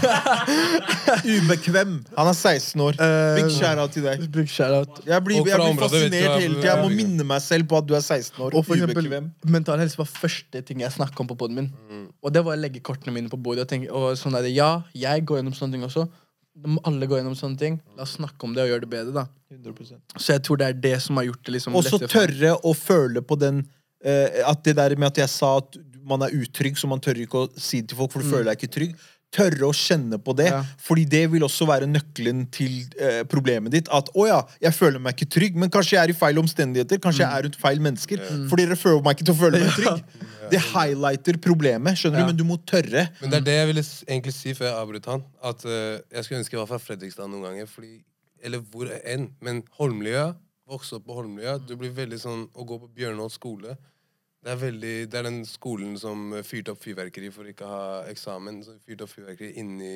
ubekvem. 1.26 1.96
Han 2.20 2.30
er 2.30 2.38
16 2.38 2.84
år. 2.86 2.98
Eh, 3.02 3.40
Big 3.40 3.50
shout-out 3.56 3.94
til 3.96 4.06
deg. 4.06 4.24
Big 4.36 4.52
shout-out. 4.52 5.02
Jeg 5.08 5.26
blir, 5.26 5.40
jeg 5.40 5.48
blir 5.50 5.66
området 5.66 5.90
fascinert 5.90 6.38
hele 6.38 6.60
tida. 6.60 6.68
Jeg 6.70 6.82
må 6.84 6.92
minne 6.94 7.26
meg 7.34 7.42
selv 7.44 7.70
på 7.70 7.80
at 7.82 7.90
du 7.90 7.96
er 7.98 8.04
16 8.04 8.38
år. 8.38 8.54
Og 8.54 8.66
for 8.66 8.78
eksempel, 8.78 9.08
Ubekvem. 9.10 9.30
mental 9.56 9.82
helse 9.82 9.98
var 9.98 10.10
første 10.10 10.62
ting 10.68 10.84
jeg 10.84 10.94
snakka 10.94 11.24
om 11.24 11.32
på 11.32 11.38
poden 11.42 11.58
min. 11.58 11.72
Mm. 11.90 12.06
Og 12.22 12.34
det 12.34 12.44
var 12.46 12.54
å 12.54 12.62
legge 12.62 12.84
kortene 12.84 13.16
mine 13.18 13.32
på 13.32 13.40
bordet. 13.40 13.66
Og 13.66 13.74
tenke, 13.74 13.90
og 13.90 14.14
sånn 14.20 14.38
der, 14.38 14.46
ja, 14.54 14.76
jeg 14.94 15.26
går 15.26 15.42
gjennom 15.42 15.58
sånne 15.58 15.78
ting 15.78 15.88
også. 15.90 16.06
Må 16.54 16.78
alle 16.86 17.06
gå 17.10 17.18
gjennom 17.18 17.34
sånne 17.34 17.58
ting. 17.58 17.80
La 17.98 18.04
oss 18.06 18.14
snakke 18.18 18.46
om 18.46 18.52
det 18.54 18.62
og 18.62 18.70
gjøre 18.70 18.84
det 18.84 18.90
bedre. 18.92 19.24
da 19.24 19.24
100%. 19.54 20.18
Så 20.18 20.36
jeg 20.36 20.42
tror 20.46 20.60
det 20.60 20.68
er 20.68 20.78
det 20.84 20.94
som 21.02 21.18
har 21.18 21.26
gjort 21.28 21.46
det 21.46 21.56
liksom 21.56 21.76
Og 21.78 21.86
så 21.86 21.98
tørre 22.02 22.54
å 22.66 22.72
føle 22.74 23.22
på 23.22 23.36
den 23.38 23.60
eh, 24.04 24.40
At 24.46 24.64
det 24.66 24.76
der 24.78 24.96
med 24.98 25.12
at 25.12 25.20
jeg 25.24 25.32
sa 25.32 25.56
at 25.62 25.78
man 26.04 26.20
er 26.26 26.34
utrygg, 26.36 26.76
så 26.76 26.88
man 26.90 27.00
tør 27.00 27.16
ikke 27.22 27.46
å 27.46 27.50
si 27.56 27.80
det 27.80 27.94
til 27.94 27.96
folk, 27.96 28.12
for 28.12 28.20
du 28.20 28.28
føler 28.28 28.50
deg 28.50 28.58
ikke 28.60 28.74
trygg. 28.74 28.90
Tørre 29.34 29.66
å 29.66 29.72
kjenne 29.74 30.18
på 30.22 30.30
det. 30.38 30.46
Ja. 30.52 30.60
Fordi 30.78 31.04
det 31.10 31.24
vil 31.32 31.42
også 31.42 31.66
være 31.66 31.88
nøkkelen 31.90 32.44
til 32.54 32.76
eh, 33.02 33.22
problemet 33.26 33.72
ditt. 33.74 33.88
At 33.94 34.12
å 34.14 34.26
ja, 34.28 34.36
jeg 34.62 34.76
føler 34.76 35.02
meg 35.02 35.16
ikke 35.16 35.30
trygg, 35.34 35.56
men 35.58 35.72
kanskje 35.74 35.96
jeg 35.96 36.02
er 36.04 36.12
i 36.12 36.16
feil 36.18 36.38
omstendigheter. 36.42 37.00
Kanskje 37.02 37.24
jeg 37.24 37.30
er 37.40 37.46
rundt 37.48 37.58
feil 37.58 37.82
mennesker. 37.82 38.22
For 38.50 38.60
dere 38.62 38.78
føler 38.78 39.02
meg 39.02 39.16
ikke 39.18 39.26
til 39.26 39.34
å 39.34 39.40
føle 39.40 39.62
meg 39.64 39.74
trygg. 39.80 40.28
Det 40.52 40.60
highlighter 40.70 41.38
problemet, 41.42 41.98
skjønner 41.98 42.22
Ja. 42.22 42.26
du, 42.28 42.30
men 42.30 42.38
du 42.38 42.44
må 42.46 42.60
tørre. 42.68 43.08
Men 43.20 43.32
det 43.32 43.40
er 43.40 43.46
det 43.48 43.56
jeg 43.58 43.70
ville 43.72 43.84
egentlig 44.06 44.34
si 44.36 44.54
før 44.54 44.68
jeg 44.70 44.76
avbrøt 44.84 45.08
han. 45.10 45.24
At 45.50 45.64
uh, 45.66 45.74
jeg 46.14 46.26
skulle 46.28 46.42
ønske 46.44 46.56
jeg 46.56 46.62
var 46.62 46.70
fra 46.70 46.82
Fredrikstad 46.84 47.30
noen 47.32 47.48
ganger. 47.48 47.66
Fordi, 47.74 47.96
eller 48.44 48.62
hvor 48.70 48.92
enn. 49.02 49.30
Men 49.42 49.64
Holmlia, 49.80 50.28
vokse 50.70 51.00
opp 51.00 51.08
på 51.08 51.16
Holmlia, 51.18 51.56
du 51.58 51.74
blir 51.80 51.90
veldig 51.96 52.16
sånn 52.22 52.46
Å 52.54 52.64
gå 52.64 52.78
på 52.80 52.92
Bjørnholt 52.96 53.34
skole 53.34 53.74
det 54.44 54.52
er, 54.52 54.58
veldig, 54.60 54.94
det 55.12 55.18
er 55.18 55.24
den 55.24 55.40
skolen 55.48 55.94
som 55.96 56.34
fyrte 56.44 56.74
opp 56.74 56.82
fyrverkeri 56.84 57.30
for 57.32 57.48
ikke 57.48 57.64
å 57.64 57.70
ha 57.72 57.86
eksamen. 58.10 58.60
Så 58.66 58.76
fyrte 58.84 59.06
opp 59.06 59.14
fyrverkeri 59.14 59.54
inni, 59.62 59.94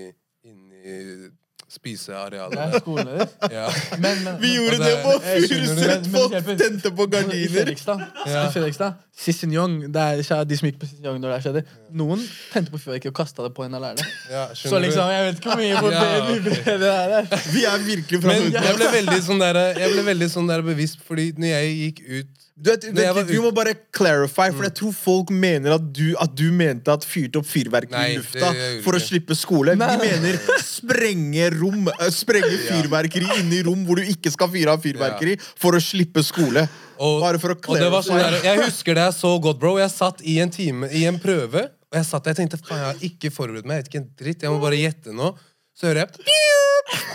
inni 0.48 1.28
spisearealet. 1.68 2.54
Det 2.54 2.64
er 2.64 2.80
skolen 2.82 3.10
deres. 3.12 3.34
Ja. 3.58 3.66
Men, 4.00 4.22
men, 4.24 4.38
Vi 4.42 4.54
gjorde 4.54 4.78
det 4.78 4.86
det- 4.86 5.02
på 5.04 5.12
Furuset! 5.24 6.08
Folk 6.12 6.36
tente 6.60 6.90
på 6.94 7.06
gardiner. 7.10 7.34
I 7.44 7.48
Fredrikstad 7.52 8.94
Sissel 9.18 9.50
Young, 9.52 9.80
det 9.92 10.02
er 10.30 10.44
de 10.46 10.56
som 10.58 10.68
gikk 10.68 10.78
på 10.78 10.86
Sissel 10.86 11.08
Young 11.08 11.18
når 11.22 11.32
det 11.34 11.38
skjedde, 11.42 11.62
noen 11.98 12.20
tente 12.52 12.70
på 12.70 12.78
fyrverkeri 12.78 13.10
og 13.10 13.16
kasta 13.18 13.42
det 13.48 13.52
på 13.56 13.64
en 13.66 13.74
av 13.74 13.82
lærerne. 13.82 14.06
Ja, 14.30 14.44
Så 14.54 14.78
liksom, 14.78 15.10
jeg 15.10 15.24
vet 15.26 15.40
ikke 15.40 15.50
hvor 15.50 15.62
mye 15.62 15.72
Ja, 15.74 15.80
okay. 15.82 16.74
det 16.84 16.92
er. 16.94 17.46
Vi 17.50 17.64
er 17.66 17.82
virkelig 17.88 18.20
fra 18.22 18.34
Men 18.36 18.52
jeg 18.54 18.76
ble 18.78 18.90
veldig 18.94 19.22
sånn 19.26 19.42
der, 19.42 19.58
jeg 19.80 19.94
ble 19.96 20.04
veldig 20.12 20.28
sånn 20.36 20.52
der 20.52 20.62
bevisst, 20.66 21.02
fordi 21.08 21.32
når 21.34 21.50
jeg 21.56 21.72
gikk 21.80 22.04
ut 22.20 22.36
Du, 22.58 22.70
vet, 22.72 22.86
du, 22.90 22.98
vet, 22.98 23.18
ut- 23.30 23.42
må 23.42 23.50
bare 23.54 23.74
clarify, 23.94 24.48
for 24.54 24.66
jeg 24.66 24.74
tror 24.78 24.94
folk 24.94 25.28
mener 25.34 25.76
at 25.76 25.84
du, 25.94 26.08
at 26.18 26.32
du 26.38 26.48
mente 26.54 26.90
at 26.90 27.04
fyrte 27.06 27.38
opp 27.38 27.46
fyrverkeri 27.46 28.14
i 28.14 28.16
lufta 28.18 28.48
for 28.82 28.98
å 28.98 29.02
slippe 29.02 29.36
skole. 29.38 29.76
Nei. 29.78 29.92
Vi 30.00 30.08
mener 30.10 30.40
sprenge 30.66 31.47
rom, 31.56 31.88
eh, 31.88 32.10
sprenge 32.14 32.54
fyrverkeri 32.66 33.28
inne 33.40 33.58
i 33.58 33.62
rom 33.66 33.84
hvor 33.86 34.00
du 34.00 34.10
ikke 34.12 34.32
skal 34.34 34.50
fyre 34.52 34.74
av 34.74 34.84
fyrverkeri, 34.84 35.36
for 35.58 35.78
å 35.78 35.82
slippe 35.82 36.24
skole. 36.26 36.66
Og, 36.98 37.20
Bare 37.22 37.40
for 37.42 37.54
å 37.54 37.58
og 37.58 37.78
det 37.78 37.90
var 37.94 38.02
sånn 38.02 38.18
der, 38.18 38.40
Jeg 38.42 38.64
husker 38.64 38.98
det 38.98 39.04
jeg 39.06 39.18
så 39.20 39.34
godt, 39.42 39.60
bro. 39.62 39.76
Jeg 39.78 39.92
satt 39.94 40.22
i 40.26 40.38
en 40.42 40.50
time, 40.50 40.90
i 40.90 41.04
en 41.10 41.20
prøve, 41.22 41.68
og 41.88 42.00
jeg 42.00 42.08
satt 42.08 42.26
der 42.26 42.36
og 42.36 42.42
tenkte 42.42 42.60
faen, 42.60 42.80
jeg 42.82 42.90
har 42.90 43.06
ikke 43.12 43.30
forberedt 43.34 43.68
meg. 43.68 43.78
Jeg 43.78 43.84
vet 43.84 43.92
ikke 43.92 44.02
en 44.02 44.10
dritt, 44.24 44.42
jeg 44.42 44.54
må 44.54 44.60
bare 44.62 44.80
gjette 44.80 45.14
nå. 45.14 45.32
Så 45.78 45.86
hører 45.86 46.06
jeg 46.06 46.36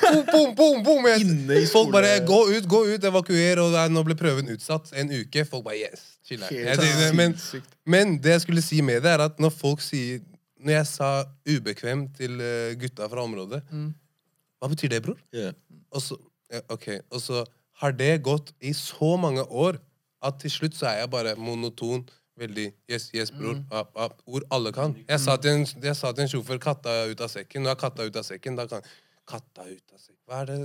boom, 0.02 0.26
boom, 0.32 0.56
boom, 0.56 0.84
boom. 0.84 1.08
Inne 1.20 1.62
i 1.62 1.66
Folk 1.70 1.92
bare 1.94 2.20
gå 2.26 2.40
ut, 2.52 2.68
gå 2.70 2.84
ut, 2.94 3.08
evakuer, 3.10 3.62
og 3.64 3.78
nå 3.92 4.04
ble 4.08 4.18
prøven 4.20 4.52
utsatt 4.54 4.94
en 5.00 5.12
uke. 5.14 5.46
Folk 5.50 5.66
bare 5.66 5.80
yes, 5.82 6.06
chill 6.28 6.44
Men, 7.18 7.36
men 7.86 8.18
det 8.22 8.38
jeg 8.38 8.46
skulle 8.48 8.64
si 8.66 8.82
med 8.86 9.04
det, 9.06 9.16
er 9.16 9.26
at 9.28 9.42
når 9.42 9.54
folk 9.56 9.84
sier 9.84 10.22
Når 10.64 10.78
jeg 10.78 10.88
sa 10.88 11.10
ubekvem 11.50 12.08
til 12.16 12.40
eh, 12.40 12.76
gutta 12.80 13.10
fra 13.12 13.26
området, 13.26 13.60
hva 14.64 14.70
betyr 14.72 14.94
det, 14.94 15.02
bror? 15.04 15.18
Yeah. 15.36 15.52
Og 15.92 16.02
så, 16.02 16.16
ja, 16.48 16.62
ok, 16.72 16.88
og 17.12 17.20
så 17.20 17.44
har 17.84 17.96
det 18.00 18.14
gått 18.24 18.54
i 18.64 18.72
så 18.78 19.18
mange 19.20 19.44
år 19.44 19.82
at 20.24 20.38
til 20.40 20.54
slutt 20.54 20.78
så 20.80 20.88
er 20.94 21.02
jeg 21.04 21.10
bare 21.12 21.36
monoton. 21.36 22.06
Veldig 22.40 22.70
yes, 22.90 23.10
yes, 23.14 23.30
bror. 23.30 23.60
App, 23.76 23.92
app, 24.00 24.22
ord 24.26 24.46
alle 24.56 24.72
kan. 24.74 24.96
Jeg 25.06 25.20
sa 25.22 25.36
til 25.38 25.52
en, 25.60 25.66
jeg 25.84 25.94
sa 26.00 26.10
til 26.16 26.24
en 26.24 26.32
sjåfør 26.32 26.58
'katta 26.64 26.94
ut 27.12 27.20
av 27.22 27.30
sekken'. 27.30 27.62
Nå 27.62 27.70
er 27.70 27.78
katta 27.78 28.08
ut 28.08 28.16
av 28.16 28.24
sekken. 28.26 28.56
Da 28.58 28.66
kan 28.72 28.82
Katta 29.24 29.64
ut 29.64 29.94
av 29.94 30.00
sekken 30.02 30.18
Hva 30.28 30.40
er 30.42 30.50
det? 30.50 30.56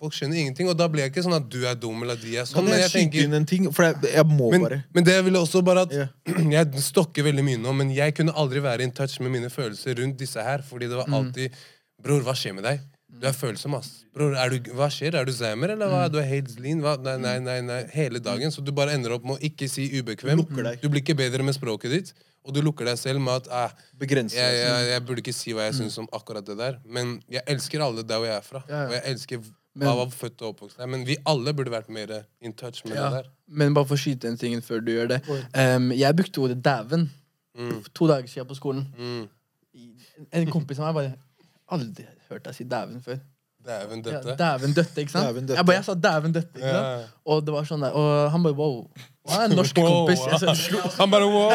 Folk 0.00 0.14
skjønner 0.16 0.40
ingenting. 0.40 0.70
Og 0.70 0.78
da 0.78 0.88
blir 0.90 1.04
jeg 1.04 1.12
ikke 1.12 1.22
sånn 1.26 1.36
at 1.36 1.44
du 1.50 1.60
er 1.68 1.76
dum, 1.78 2.00
eller 2.02 2.18
de 2.18 2.34
er 2.40 2.48
sånn. 2.48 2.64
Men 2.66 2.80
jeg 2.80 2.86
jeg 2.86 2.92
tenker 2.96 3.26
inn 3.28 3.36
en 3.38 3.46
ting? 3.46 3.68
For 3.74 3.86
jeg, 3.86 3.98
jeg 4.14 4.26
må 4.26 4.48
men, 4.54 4.64
bare. 4.64 4.80
men 4.94 5.06
det 5.06 5.14
ville 5.26 5.42
også 5.42 5.62
bare 5.66 5.84
at 5.86 5.94
yeah. 5.94 6.10
Jeg 6.56 6.82
stokker 6.82 7.26
veldig 7.28 7.44
mye 7.46 7.60
nå, 7.62 7.74
men 7.78 7.92
jeg 7.94 8.16
kunne 8.18 8.34
aldri 8.38 8.62
være 8.64 8.86
in 8.86 8.94
touch 8.94 9.20
med 9.22 9.34
mine 9.36 9.50
følelser 9.52 10.00
rundt 10.00 10.18
disse 10.18 10.42
her. 10.42 10.64
Fordi 10.66 10.90
det 10.90 10.98
var 10.98 11.10
alltid 11.14 11.62
Bror, 12.02 12.24
hva 12.26 12.34
skjer 12.34 12.56
med 12.56 12.66
deg? 12.66 12.82
Du 13.20 13.26
er 13.28 13.34
følsom, 13.36 13.74
ass. 13.76 13.90
Bror, 14.14 14.32
er 14.40 14.50
du, 14.54 14.70
hva 14.72 14.88
skjer? 14.90 15.14
Er 15.20 15.26
du 15.28 15.32
Zamer, 15.36 15.74
eller 15.74 15.90
hva? 15.92 16.06
Du 16.10 16.16
er 16.18 16.26
helt 16.30 16.54
lean? 16.60 16.80
Nei, 16.80 17.16
nei, 17.20 17.38
nei, 17.44 17.58
nei. 17.60 17.80
Hele 17.92 18.18
dagen. 18.24 18.50
Så 18.54 18.64
du 18.64 18.72
bare 18.72 18.94
ender 18.96 19.12
opp 19.18 19.24
med 19.28 19.36
å 19.36 19.42
ikke 19.46 19.68
si 19.70 19.84
ubekvem. 20.00 20.40
Du 20.80 20.88
blir 20.88 21.02
ikke 21.02 21.14
bedre 21.18 21.44
med 21.44 21.54
språket 21.54 21.92
ditt. 21.92 22.12
Og 22.42 22.54
du 22.56 22.58
lukker 22.64 22.88
deg 22.88 22.96
selv 22.98 23.20
med 23.22 23.44
at 23.44 23.50
eh, 23.54 23.74
jeg, 24.02 24.32
jeg, 24.34 24.86
jeg 24.90 25.02
burde 25.06 25.22
ikke 25.22 25.34
si 25.36 25.52
hva 25.54 25.68
jeg 25.68 25.76
syns 25.78 25.98
om 26.02 26.08
akkurat 26.16 26.42
det 26.48 26.56
der. 26.58 26.78
Men 26.84 27.20
jeg 27.30 27.44
elsker 27.46 27.84
alle 27.84 28.02
der 28.02 28.18
hvor 28.18 28.26
jeg 28.26 28.36
er 28.40 28.46
fra. 28.48 28.64
Og 28.66 28.96
jeg 28.96 29.02
elsker 29.12 29.38
Men- 29.44 29.86
hva 29.86 29.92
var 30.00 30.10
født 30.10 30.42
og 30.42 30.48
oppvokst 30.56 30.80
der. 30.80 30.88
Men 30.90 31.04
vi 31.06 31.16
alle 31.28 31.54
burde 31.54 31.70
vært 31.72 31.88
mer 31.92 32.16
in 32.42 32.52
touch 32.52 32.82
med 32.84 32.96
Ja. 32.96 33.10
det 33.10 33.20
der. 33.22 33.30
Men 33.48 33.74
bare 33.76 33.86
for 33.86 33.94
å 33.94 34.02
skyte 34.02 34.26
en 34.28 34.36
ting 34.40 34.56
før 34.60 34.82
du 34.84 34.90
gjør 34.96 35.08
det. 35.14 35.20
Um, 35.54 35.92
jeg 35.92 36.16
brukte 36.16 36.40
ordet 36.42 36.62
'dæven' 36.62 37.08
Mm. 37.54 37.84
to 37.94 38.06
dager 38.08 38.26
siden 38.26 38.48
på 38.48 38.54
skolen. 38.56 38.86
Mm. 38.98 39.28
En 40.32 40.50
kompis 40.50 40.78
av 40.80 40.86
meg 40.88 40.94
bare 40.94 41.14
aldri 41.68 42.06
hørt 42.32 42.44
deg 42.48 42.54
si 42.54 42.64
'dæven' 42.64 43.02
før. 43.04 43.18
Dæven 43.62 44.00
Ja, 44.04 44.10
døtte. 44.18 44.34
dæven 44.38 44.72
døtte, 44.74 45.00
ikke 45.00 45.12
sant? 45.12 45.26
Dæven 45.28 45.46
døtte. 45.46 45.56
Jeg, 45.56 45.66
bare, 45.66 45.76
jeg 45.76 45.84
sa 45.84 45.94
'dæven 45.94 46.32
døtte', 46.34 46.56
ikke 46.58 46.70
sant? 46.70 46.86
Ja. 46.86 47.04
Og 47.30 47.44
det 47.46 47.52
var 47.54 47.64
sånn 47.68 47.80
der, 47.84 47.92
og 47.94 48.30
han 48.32 48.42
bare 48.42 48.54
wow. 48.58 48.78
Han 49.30 49.40
er 49.40 49.44
en 49.44 49.56
norsk 49.56 49.76
Wow, 49.78 49.88
kompis. 50.06 50.18
Jeg 50.42 50.56
slo, 50.58 50.78
Han 50.98 51.10
bare 51.10 51.26
wow! 51.30 51.52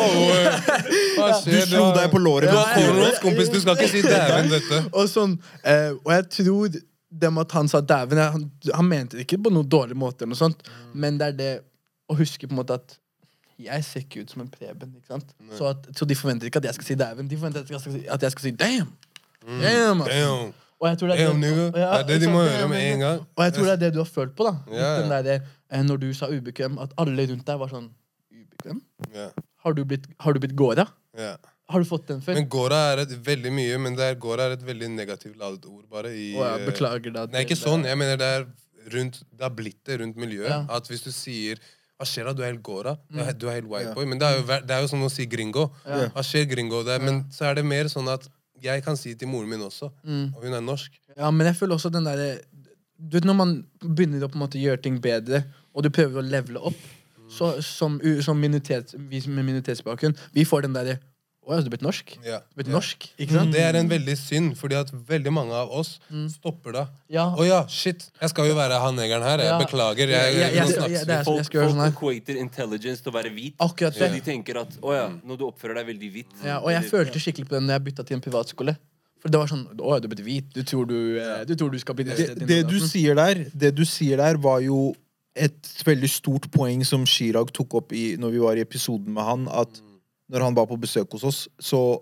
Hva 1.17 1.27
Du 1.43 1.51
slo 1.51 1.65
slo 1.67 1.87
deg 1.97 2.11
på 2.13 2.17
låret. 2.23 2.47
Du 2.51 2.57
er 2.57 2.93
norsk 2.95 3.21
kompis. 3.25 3.49
Du 3.51 3.59
skal 3.59 3.75
ikke 3.75 3.89
si 3.91 4.01
dæven 4.05 4.47
døtte. 4.53 4.79
og 4.93 5.09
sånn, 5.11 5.33
eh, 5.67 5.91
og 6.05 6.13
jeg 6.15 6.29
tror 6.37 6.69
det 7.17 7.33
med 7.33 7.41
at 7.43 7.51
han 7.51 7.67
sa 7.67 7.81
'dæven' 7.81 8.23
han, 8.31 8.51
han 8.73 8.85
mente 8.87 9.17
det 9.17 9.25
ikke 9.27 9.41
på 9.43 9.51
noen 9.51 9.67
dårlig 9.67 9.95
måte, 9.99 10.23
eller 10.23 10.31
noe 10.35 10.39
sånt, 10.39 10.63
men 10.93 11.17
det 11.19 11.27
er 11.27 11.35
det 11.41 11.51
å 12.09 12.15
huske 12.15 12.47
på 12.47 12.55
en 12.55 12.61
måte 12.61 12.73
at 12.79 12.97
jeg 13.59 13.83
ser 13.83 13.99
ikke 14.05 14.21
ut 14.21 14.31
som 14.31 14.41
en 14.41 14.49
Preben. 14.53 14.93
ikke 14.95 15.07
sant? 15.11 15.31
Så, 15.57 15.65
at, 15.73 15.87
så 15.97 16.05
de 16.05 16.15
forventer 16.15 16.45
ikke 16.47 16.59
at 16.63 16.65
jeg 16.71 16.73
skal 16.79 16.85
si 16.85 16.95
'dæven'. 16.95 17.27
De 17.27 17.35
forventer 17.37 17.61
at 17.61 17.69
jeg 17.69 17.79
skal 17.81 17.91
si, 17.99 18.05
at 18.07 18.21
jeg 18.23 18.31
skal 18.31 18.41
si 18.41 18.51
'damn'. 18.51 18.91
Damn, 19.61 20.01
ass. 20.01 20.09
Damn. 20.09 20.53
Og 20.77 20.87
jeg 20.91 20.99
tror 20.99 21.09
det 21.09 21.17
er 21.17 21.33
det, 21.33 21.51
og, 21.51 21.77
Ja, 21.79 21.91
Det 21.97 21.99
er 21.99 22.07
det 22.07 22.21
de 22.21 22.29
må 22.29 22.43
gjøre 22.45 22.69
med 22.69 22.83
en 22.93 22.99
gang. 22.99 23.21
Og 23.35 23.43
jeg 23.47 23.53
tror 23.55 23.65
det 23.65 23.73
er 23.73 23.81
det 23.85 23.93
du 23.95 23.99
har 24.03 24.09
følt 24.09 24.35
på, 24.37 24.45
da. 24.45 24.55
Ja, 24.71 24.89
ja. 25.01 25.21
Der, 25.25 25.41
eh, 25.71 25.83
når 25.83 26.01
du 26.03 26.07
sa 26.13 26.29
ubekvem, 26.29 26.77
at 26.83 26.93
alle 27.01 27.25
rundt 27.31 27.45
deg 27.47 27.59
var 27.59 27.71
sånn 27.73 27.89
Ubekvem? 28.31 28.81
Ja, 29.15 29.29
Har 29.65 29.73
du 29.73 29.83
blitt, 29.85 30.05
har 30.19 30.33
du 30.33 30.39
blitt 30.39 30.55
gåra? 30.55 30.87
ja. 31.17 31.35
Har 31.67 31.83
du 31.83 31.85
fått 31.85 32.05
den 32.07 32.21
før? 32.23 32.37
Men 32.37 32.45
gåra 32.47 32.77
er 32.93 33.01
et 33.03 33.11
veldig 33.25 33.51
mye, 33.51 33.77
men 33.83 33.95
det 33.97 34.05
er, 34.05 34.13
gåra 34.15 34.45
er 34.47 34.53
et 34.55 34.61
veldig 34.63 34.87
negativt 34.93 35.35
ladet 35.35 35.65
ord, 35.67 35.83
bare. 35.91 36.13
I, 36.15 36.29
oh, 36.37 36.45
jeg 36.45 36.61
eh, 36.61 36.69
beklager 36.69 37.11
da. 37.11 37.25
Nei, 37.33 37.41
ikke 37.43 37.57
sånn. 37.59 37.83
Jeg 37.83 37.99
mener 37.99 38.15
det 38.21 38.29
er 38.37 38.45
rundt 38.93 39.19
Det 39.35 39.43
har 39.43 39.51
blitt 39.51 39.81
det 39.83 39.97
rundt 39.99 40.15
miljøet. 40.15 40.47
Ja. 40.47 40.61
At 40.77 40.87
hvis 40.87 41.03
du 41.03 41.11
sier 41.11 41.59
hva 41.97 42.05
skjer 42.05 42.29
da? 42.29 42.33
Du 42.37 42.43
er 42.45 42.51
helt 42.51 42.61
gåra. 42.63 42.93
Du 43.09 43.17
er, 43.17 43.33
er 43.33 43.33
helt 43.33 43.67
Ja. 43.67 43.71
white 43.73 43.93
boy. 43.97 44.05
Men 44.05 44.19
det 44.21 44.27
er, 44.29 44.37
jo, 44.37 44.45
det 44.69 44.75
er 44.77 44.83
jo 44.85 44.89
som 44.93 45.03
å 45.03 45.09
si 45.11 45.25
gringo. 45.25 45.65
Ja. 45.83 46.07
Hva 46.13 46.23
skjer, 46.23 46.45
gringo? 46.47 46.83
Det 46.85 46.93
er, 46.93 47.03
men 47.03 47.23
så 47.33 47.49
er 47.49 47.57
det 47.57 47.65
mer 47.65 47.89
sånn 47.91 48.07
at 48.13 48.29
jeg 48.63 48.83
kan 48.83 48.97
si 48.97 49.13
til 49.15 49.27
moren 49.27 49.49
min 49.49 49.61
også, 49.61 49.89
Mm. 50.03 50.33
og 50.35 50.43
hun 50.43 50.53
er 50.53 50.61
norsk. 50.61 50.91
Ja, 51.17 51.31
men 51.31 51.47
jeg 51.47 51.55
føler 51.55 51.75
også 51.75 51.89
den 51.93 52.05
derre 52.05 52.37
Du 52.97 53.17
vet 53.17 53.25
Når 53.25 53.33
man 53.37 53.65
begynner 53.79 54.23
å 54.25 54.27
på 54.27 54.39
en 54.39 54.41
måte 54.41 54.57
gjøre 54.57 54.81
ting 54.81 54.95
bedre, 55.01 55.43
og 55.75 55.83
du 55.83 55.89
prøver 55.93 56.17
å 56.17 56.25
levele 56.25 56.57
opp, 56.59 56.79
så, 57.29 57.61
som, 57.61 57.99
som 58.21 58.37
minoritet, 58.39 58.95
vi 58.97 59.19
med 59.27 59.45
minoritetsbakgrunn, 59.45 60.15
vi 60.33 60.45
får 60.45 60.61
den 60.65 60.73
derre 60.73 60.97
Å 61.47 61.53
ja, 61.55 61.61
du 61.63 61.67
er 61.69 61.71
blitt 61.77 61.83
norsk? 61.85 62.09
Ja. 62.27 62.39
Du 62.43 62.57
blitt 62.59 62.67
Ja. 62.67 62.73
norsk? 62.75 63.05
Ikke 63.17 63.31
sant? 63.37 63.53
Det 63.55 63.61
er 63.63 63.77
en 63.79 63.87
veldig 63.87 64.15
synd, 64.19 64.57
fordi 64.59 64.75
at 64.75 64.89
veldig 64.91 65.31
mange 65.31 65.53
av 65.55 65.69
oss 65.71 65.99
Mm. 66.11 66.27
stopper 66.29 66.73
da. 66.73 66.87
Ja. 67.09 67.29
Å 67.33 67.45
ja, 67.47 67.65
shit! 67.67 68.09
Jeg 68.19 68.29
skal 68.29 68.47
jo 68.49 68.55
være 68.55 68.79
han 68.81 68.95
negeren 68.97 69.23
her. 69.23 69.37
Jeg 69.39 69.47
Ja. 69.47 69.59
beklager. 69.59 70.07
Jeg, 70.09 70.35
Ja, 70.35 70.47
ja, 70.47 70.47
ja, 70.49 70.65
ja, 70.65 70.87
det 71.05 71.09
er- 71.09 71.23
Folk, 71.23 71.37
jeg 71.37 71.51
folk 71.63 71.71
sånn 71.71 71.87
equater 71.87 72.35
intelligence 72.37 73.01
til 73.01 73.11
å 73.13 73.15
være 73.15 73.31
hvit. 73.33 73.53
Akkurat 73.61 73.93
Så 73.95 73.99
det. 74.11 74.11
de 74.25 74.31
tenker 74.31 74.57
at 74.59 74.71
å 74.81 74.91
ja, 74.93 75.07
når 75.25 75.37
du 75.37 75.45
oppfører 75.45 75.75
deg 75.75 75.87
veldig 75.87 76.11
hvit 76.13 76.43
Ja, 76.43 76.59
og 76.59 76.67
jeg 76.69 76.83
følte 76.91 77.15
skikkelig 77.15 77.45
på 77.47 77.55
den 77.55 77.67
når 77.67 77.73
jeg 77.79 77.83
bytta 77.85 78.05
til 78.05 78.15
en 78.15 78.21
privatskole. 78.21 78.77
For 79.21 79.29
det 79.29 79.39
var 79.39 79.47
sånn 79.47 79.67
Å 79.73 79.93
ja, 79.93 79.99
du 79.99 80.05
er 80.07 80.15
blitt 80.15 80.25
hvit. 80.25 80.53
Du 80.53 80.63
tror 80.63 80.85
du, 80.85 81.17
eh, 81.17 81.45
du, 81.45 81.55
tror 81.55 81.71
du 81.71 81.79
skal 81.79 81.95
bli 81.95 82.03
det, 82.03 82.45
det 82.45 82.67
du 82.67 82.77
sier 82.79 83.15
der, 83.15 83.45
det 83.55 83.73
du 83.73 83.83
sier 83.85 84.17
der, 84.17 84.35
var 84.37 84.59
jo 84.59 84.93
et 85.35 85.61
veldig 85.85 86.09
stort 86.09 86.51
poeng 86.51 86.83
som 86.85 87.05
Chirag 87.05 87.51
tok 87.53 87.73
opp 87.73 87.93
i, 87.93 88.17
når 88.17 88.31
vi 88.31 88.37
var 88.39 88.55
i 88.57 88.63
episoden 88.65 89.07
med 89.13 89.23
han, 89.23 89.47
at 89.47 89.69
når 90.29 90.41
han 90.47 90.55
var 90.57 90.67
på 90.67 90.77
besøk 90.79 91.11
hos 91.17 91.23
oss, 91.23 91.47
så 91.59 92.01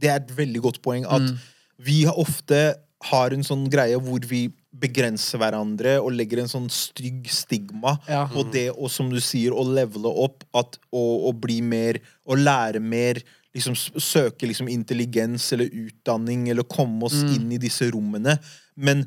Det 0.00 0.08
er 0.10 0.16
et 0.16 0.30
veldig 0.36 0.60
godt 0.60 0.82
poeng 0.82 1.04
at 1.06 1.22
Mm. 1.22 1.36
vi 1.78 2.02
har 2.04 2.14
ofte 2.18 2.74
har 3.04 3.30
en 3.32 3.44
sånn 3.44 3.68
greie 3.70 3.94
hvor 4.00 4.18
vi 4.26 4.48
begrenser 4.74 5.38
hverandre 5.38 6.00
og 6.02 6.10
legger 6.12 6.40
en 6.40 6.48
sånn 6.50 6.68
stygg 6.68 7.28
stigma 7.30 7.98
Ja. 8.08 8.26
på 8.26 8.42
det 8.50 8.70
og 8.76 8.90
som 8.90 9.08
du 9.10 9.20
sier, 9.20 9.52
å 9.52 9.62
levele 9.62 10.10
opp 10.10 10.42
at, 10.52 10.78
og, 10.92 11.28
og 11.28 11.40
bli 11.40 11.60
mer 11.60 12.00
Og 12.26 12.38
lære 12.38 12.80
mer. 12.80 13.22
Liksom 13.54 13.74
søke 14.00 14.48
liksom 14.48 14.68
intelligens 14.68 15.52
eller 15.52 15.68
utdanning 15.70 16.48
eller 16.50 16.64
komme 16.64 17.04
oss 17.04 17.22
inn 17.22 17.52
i 17.52 17.58
disse 17.58 17.88
rommene. 17.92 18.38
Men 18.76 19.04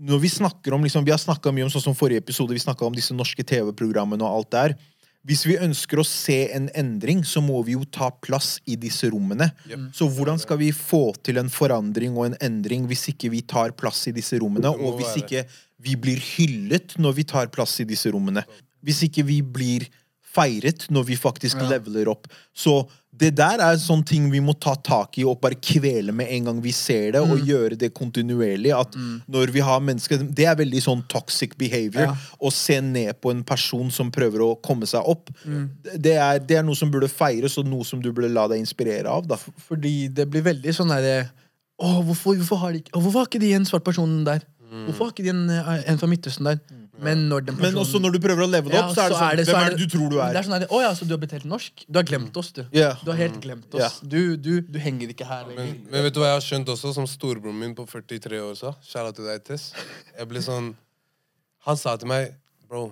når 0.00 0.20
vi 0.20 0.28
snakker 0.28 0.72
om 0.72 0.82
liksom, 0.82 1.04
Vi 1.04 1.10
har 1.10 1.18
snakka 1.18 1.52
mye 1.52 1.64
om 1.64 1.70
sånn 1.70 1.82
som 1.82 1.94
forrige 1.94 2.22
episode, 2.24 2.48
vi 2.54 2.58
snakket 2.58 2.86
om 2.86 2.94
disse 2.94 3.12
norske 3.12 3.44
TV-programmene 3.44 4.22
og 4.22 4.38
alt 4.38 4.50
der. 4.50 4.76
Hvis 5.22 5.44
vi 5.46 5.54
ønsker 5.62 6.00
å 6.02 6.06
se 6.06 6.48
en 6.56 6.66
endring, 6.78 7.22
så 7.22 7.38
må 7.44 7.60
vi 7.66 7.76
jo 7.76 7.84
ta 7.94 8.08
plass 8.24 8.56
i 8.66 8.74
disse 8.80 9.06
rommene. 9.12 9.52
Så 9.94 10.08
hvordan 10.10 10.40
skal 10.42 10.58
vi 10.58 10.72
få 10.74 11.12
til 11.22 11.38
en 11.38 11.50
forandring 11.52 12.16
og 12.16 12.30
en 12.30 12.38
endring 12.42 12.88
hvis 12.90 13.06
ikke 13.12 13.30
vi 13.30 13.44
tar 13.46 13.76
plass 13.78 14.08
i 14.10 14.14
disse 14.16 14.40
rommene, 14.42 14.72
og 14.74 14.98
hvis 14.98 15.20
ikke 15.22 15.44
vi 15.82 15.94
blir 15.98 16.18
hyllet 16.18 16.96
når 16.98 17.18
vi 17.20 17.26
tar 17.34 17.52
plass 17.54 17.78
i 17.82 17.86
disse 17.86 18.10
rommene? 18.10 18.42
Hvis 18.82 19.04
ikke 19.06 19.22
vi 19.28 19.38
blir 19.46 19.86
feiret 20.32 20.88
når 20.92 21.06
vi 21.10 21.18
faktisk 21.20 21.60
leveler 21.68 22.10
opp. 22.12 22.28
Så 22.54 22.82
det 23.12 23.28
der 23.36 23.60
er 23.60 23.76
sånne 23.76 24.06
ting 24.08 24.30
vi 24.32 24.40
må 24.40 24.54
ta 24.58 24.72
tak 24.74 25.18
i 25.20 25.24
og 25.28 25.36
bare 25.42 25.58
kvele 25.60 26.14
med 26.16 26.30
en 26.32 26.46
gang 26.48 26.60
vi 26.64 26.72
ser 26.72 27.12
det, 27.12 27.20
og 27.20 27.36
Mm. 27.38 27.44
gjøre 27.46 27.76
det 27.78 27.90
kontinuerlig. 27.94 28.72
At 28.72 28.96
når 29.28 29.52
vi 29.52 29.60
har 29.60 29.80
mennesker 29.80 30.18
Det 30.34 30.46
er 30.46 30.56
veldig 30.56 30.80
sånn 30.82 31.02
toxic 31.08 31.56
behavior. 31.58 32.08
Ja. 32.08 32.16
Å 32.40 32.50
se 32.50 32.80
ned 32.80 33.20
på 33.20 33.30
en 33.30 33.44
person 33.44 33.90
som 33.90 34.10
prøver 34.10 34.40
å 34.40 34.60
komme 34.62 34.86
seg 34.88 35.04
opp. 35.06 35.28
Mm. 35.44 35.68
Det, 35.98 36.16
er, 36.16 36.38
det 36.38 36.56
er 36.56 36.62
noe 36.64 36.74
som 36.74 36.90
burde 36.90 37.08
feires, 37.08 37.58
og 37.58 37.66
noe 37.66 37.84
som 37.84 38.00
du 38.00 38.10
burde 38.12 38.32
la 38.32 38.48
deg 38.48 38.58
inspirere 38.64 39.06
av. 39.06 39.28
da 39.28 39.36
Fordi 39.36 40.08
det 40.12 40.28
blir 40.30 40.42
veldig 40.42 40.72
sånn 40.74 40.88
derre 40.88 41.30
Å, 41.82 42.02
hvorfor, 42.04 42.36
hvorfor, 42.36 42.56
har 42.58 42.72
de 42.72 42.78
ikke, 42.78 42.92
hvorfor 42.94 43.18
har 43.18 43.26
ikke 43.26 43.40
de 43.40 43.52
en 43.54 43.64
svart 43.66 43.84
person 43.84 44.24
der? 44.24 44.40
Hvorfor 44.72 45.04
har 45.04 45.12
ikke 45.12 45.24
de 45.26 45.32
en, 45.34 45.50
eh, 45.52 45.82
en 45.92 45.98
fra 46.00 46.08
Midtøsten 46.08 46.48
der? 46.48 46.60
Men 47.02 47.26
når 47.28 47.44
den 47.46 47.56
Men 47.60 47.74
også 47.80 47.98
når 48.00 48.14
du 48.14 48.18
prøver 48.22 48.44
å 48.44 48.48
leve 48.48 48.70
det 48.70 48.78
opp, 48.78 48.92
så 48.94 49.04
er 49.04 49.36
det 49.36 49.46
sånn 49.46 49.48
så 49.48 49.56
Hvem 49.56 49.66
er 49.66 49.74
det 49.74 49.80
du 49.80 49.92
tror 49.96 50.08
du 50.08 50.16
er? 50.16 50.32
Det 50.32 50.38
er 50.38 50.42
er? 50.42 50.46
sånn 50.48 50.76
Å 50.76 50.80
ja, 50.82 50.92
så 50.96 51.08
du 51.08 51.14
har 51.14 51.20
blitt 51.22 51.34
helt 51.36 51.48
norsk? 51.50 51.84
Du 51.88 51.98
har 51.98 52.06
glemt 52.08 52.36
oss, 52.40 52.52
du. 52.56 52.62
Yeah. 52.72 53.00
Du 53.04 53.10
har 53.10 53.18
helt 53.18 53.40
glemt 53.42 53.74
oss. 53.74 54.00
Du, 54.00 54.36
du, 54.36 54.52
du 54.62 54.78
henger 54.80 55.12
ikke 55.12 55.26
her 55.28 55.44
lenger. 55.50 55.74
Men, 55.74 55.86
men 55.90 56.06
vet 56.06 56.14
du 56.14 56.22
hva 56.22 56.30
jeg 56.30 56.38
har 56.38 56.46
skjønt 56.46 56.72
også, 56.72 56.94
som 56.96 57.08
storebroren 57.10 57.58
min 57.58 57.74
på 57.76 57.84
43 57.90 58.40
år 58.40 58.56
sa? 58.60 58.74
Kjære 58.92 59.16
til 59.18 59.28
deg, 59.28 59.44
Tess. 59.50 59.72
Jeg 60.16 60.30
ble 60.30 60.44
sånn 60.44 60.72
Han 61.68 61.78
sa 61.78 61.96
til 62.00 62.10
meg 62.10 62.32
Bro, 62.68 62.88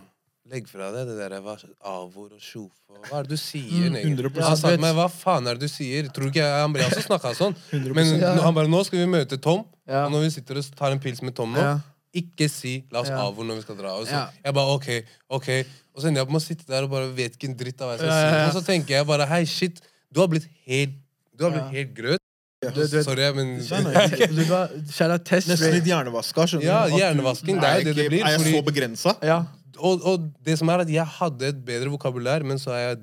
legg 0.50 0.66
fra 0.68 0.90
deg 0.92 1.06
det 1.06 1.16
der 1.18 1.40
hva, 1.44 1.54
avord 1.86 2.32
og 2.34 2.40
sjof 2.42 2.70
Hva 3.08 3.20
er 3.20 3.22
det 3.28 3.30
du 3.30 3.36
sier? 3.40 3.90
Mm, 3.90 3.98
100%. 4.18 4.40
Han 4.42 4.56
sa 4.58 4.70
til 4.72 4.80
meg 4.82 4.94
hva 4.98 5.06
faen 5.10 5.46
er 5.46 5.54
det 5.54 5.68
du 5.68 5.68
sier? 5.70 6.08
Tror 6.10 6.26
du 6.26 6.30
ikke 6.32 6.42
jeg, 6.42 6.50
Han 6.64 6.74
har 6.74 6.90
også 6.90 7.04
snakka 7.06 7.34
sånn. 7.38 7.54
100%. 7.70 7.94
Men 7.94 8.18
Ja. 8.20 8.34
han 8.42 8.54
bare 8.54 8.68
Nå 8.68 8.82
skal 8.84 8.98
vi 8.98 9.06
møte 9.06 9.38
Tom, 9.40 9.64
Ja. 9.86 10.04
og 10.06 10.12
når 10.12 10.26
vi 10.26 10.30
sitter 10.30 10.58
og 10.58 10.64
tar 10.76 10.90
en 10.92 11.00
pils 11.00 11.22
med 11.22 11.34
Tom 11.36 11.52
nå 11.54 11.60
Ja. 11.62 11.78
ikke 12.14 12.48
si 12.50 12.84
'la 12.90 13.00
oss 13.00 13.08
Ja. 13.08 13.20
avord 13.22 13.46
når 13.46 13.56
vi 13.56 13.62
skal 13.62 13.76
dra'. 13.76 13.94
Og 14.00 14.06
så, 14.06 14.10
Ja. 14.12 14.26
Jeg 14.44 14.54
bare 14.54 14.74
OK, 14.74 14.88
OK. 15.30 15.48
Og 15.94 16.02
så 16.02 16.08
ender 16.08 16.20
jeg 16.20 16.26
opp 16.26 16.32
med 16.32 16.40
å 16.42 16.44
sitte 16.44 16.66
der 16.66 16.82
og 16.84 16.90
bare 16.90 17.08
vet 17.14 17.36
ikke 17.38 17.48
en 17.48 17.56
dritt 17.56 17.80
av 17.80 17.88
hva 17.88 17.92
jeg 17.92 18.00
skal 18.00 18.08
Ja, 18.10 18.20
ja, 18.20 18.30
ja. 18.44 18.50
si. 18.50 18.56
Og 18.56 18.62
så 18.62 18.66
tenker 18.66 18.88
jeg 18.98 19.06
bare 19.06 19.26
hei, 19.26 19.44
shit, 19.44 19.80
du 20.12 20.20
har 20.20 20.26
blitt 20.28 20.46
helt 20.66 20.90
Du 21.38 21.44
har 21.44 21.52
blitt 21.52 21.72
Ja. 21.72 21.78
helt 21.78 21.94
grøt. 21.94 22.18
Du- 22.62 22.68
du 22.70 22.86
vet- 22.86 23.04
Sorry, 23.04 23.32
men. 23.32 23.56
Nesten 24.90 25.72
litt 25.72 25.84
hjernevaska. 25.88 26.60
Ja, 26.62 26.86
du- 26.86 26.96
hjernevasking, 26.98 27.60
det 27.60 27.64
er 27.64 27.78
jo 27.78 27.84
det 27.84 27.96
det 27.96 28.08
blir, 28.10 28.20
Er 28.24 28.36
jeg 28.38 28.40
så 28.40 28.62
begrensa? 28.64 29.16
Ja. 29.22 29.44
Og, 29.78 30.02
og 30.04 30.30
det 30.44 30.58
som 30.58 30.68
er 30.68 30.80
at 30.84 30.90
jeg 30.90 31.04
hadde 31.06 31.48
et 31.52 31.64
bedre 31.64 31.90
vokabulær, 31.92 32.42
men 32.44 32.58
så 32.58 32.70
er 32.74 32.84
jeg 32.88 32.98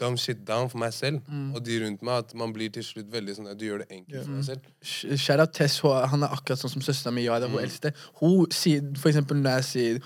dumb 0.00 0.16
shit 0.18 0.40
down 0.48 0.68
for 0.72 0.78
meg 0.78 0.92
selv 0.96 1.20
Mm. 1.28 1.54
og 1.54 1.62
de 1.64 1.76
rundt 1.84 2.02
meg. 2.02 2.24
At 2.24 2.34
man 2.34 2.52
blir 2.52 2.70
til 2.72 2.82
slutt 2.82 3.10
veldig 3.12 3.34
sånn 3.36 3.50
at 3.52 3.58
du 3.60 3.66
gjør 3.68 3.84
det 3.84 3.88
enkelt 3.92 4.24
for 4.24 4.34
deg 4.34 4.44
selv. 4.44 5.16
Shout 5.20 5.38
out 5.40 5.52
Tess, 5.54 5.78
han 5.84 6.22
er 6.24 6.28
akkurat 6.34 6.58
sånn 6.58 6.72
som 6.72 6.82
søstera 6.82 7.12
mi 7.14 7.26
Yara, 7.26 7.46
hun 7.46 7.60
eldste. 7.60 7.92
Hun 8.20 8.46
sier 8.50 8.80
for 8.98 9.12
eksempel 9.12 9.36
når 9.42 9.60
jeg 9.60 9.64
sier 9.68 10.00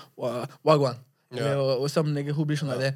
Wagwan, 0.67 0.99
Ja. 1.35 1.55
og, 1.59 1.83
og 1.83 1.89
sammenlegger, 1.91 2.35
hun 2.37 2.47
blir 2.47 2.57
sånn 2.61 2.75
derre 2.75 2.95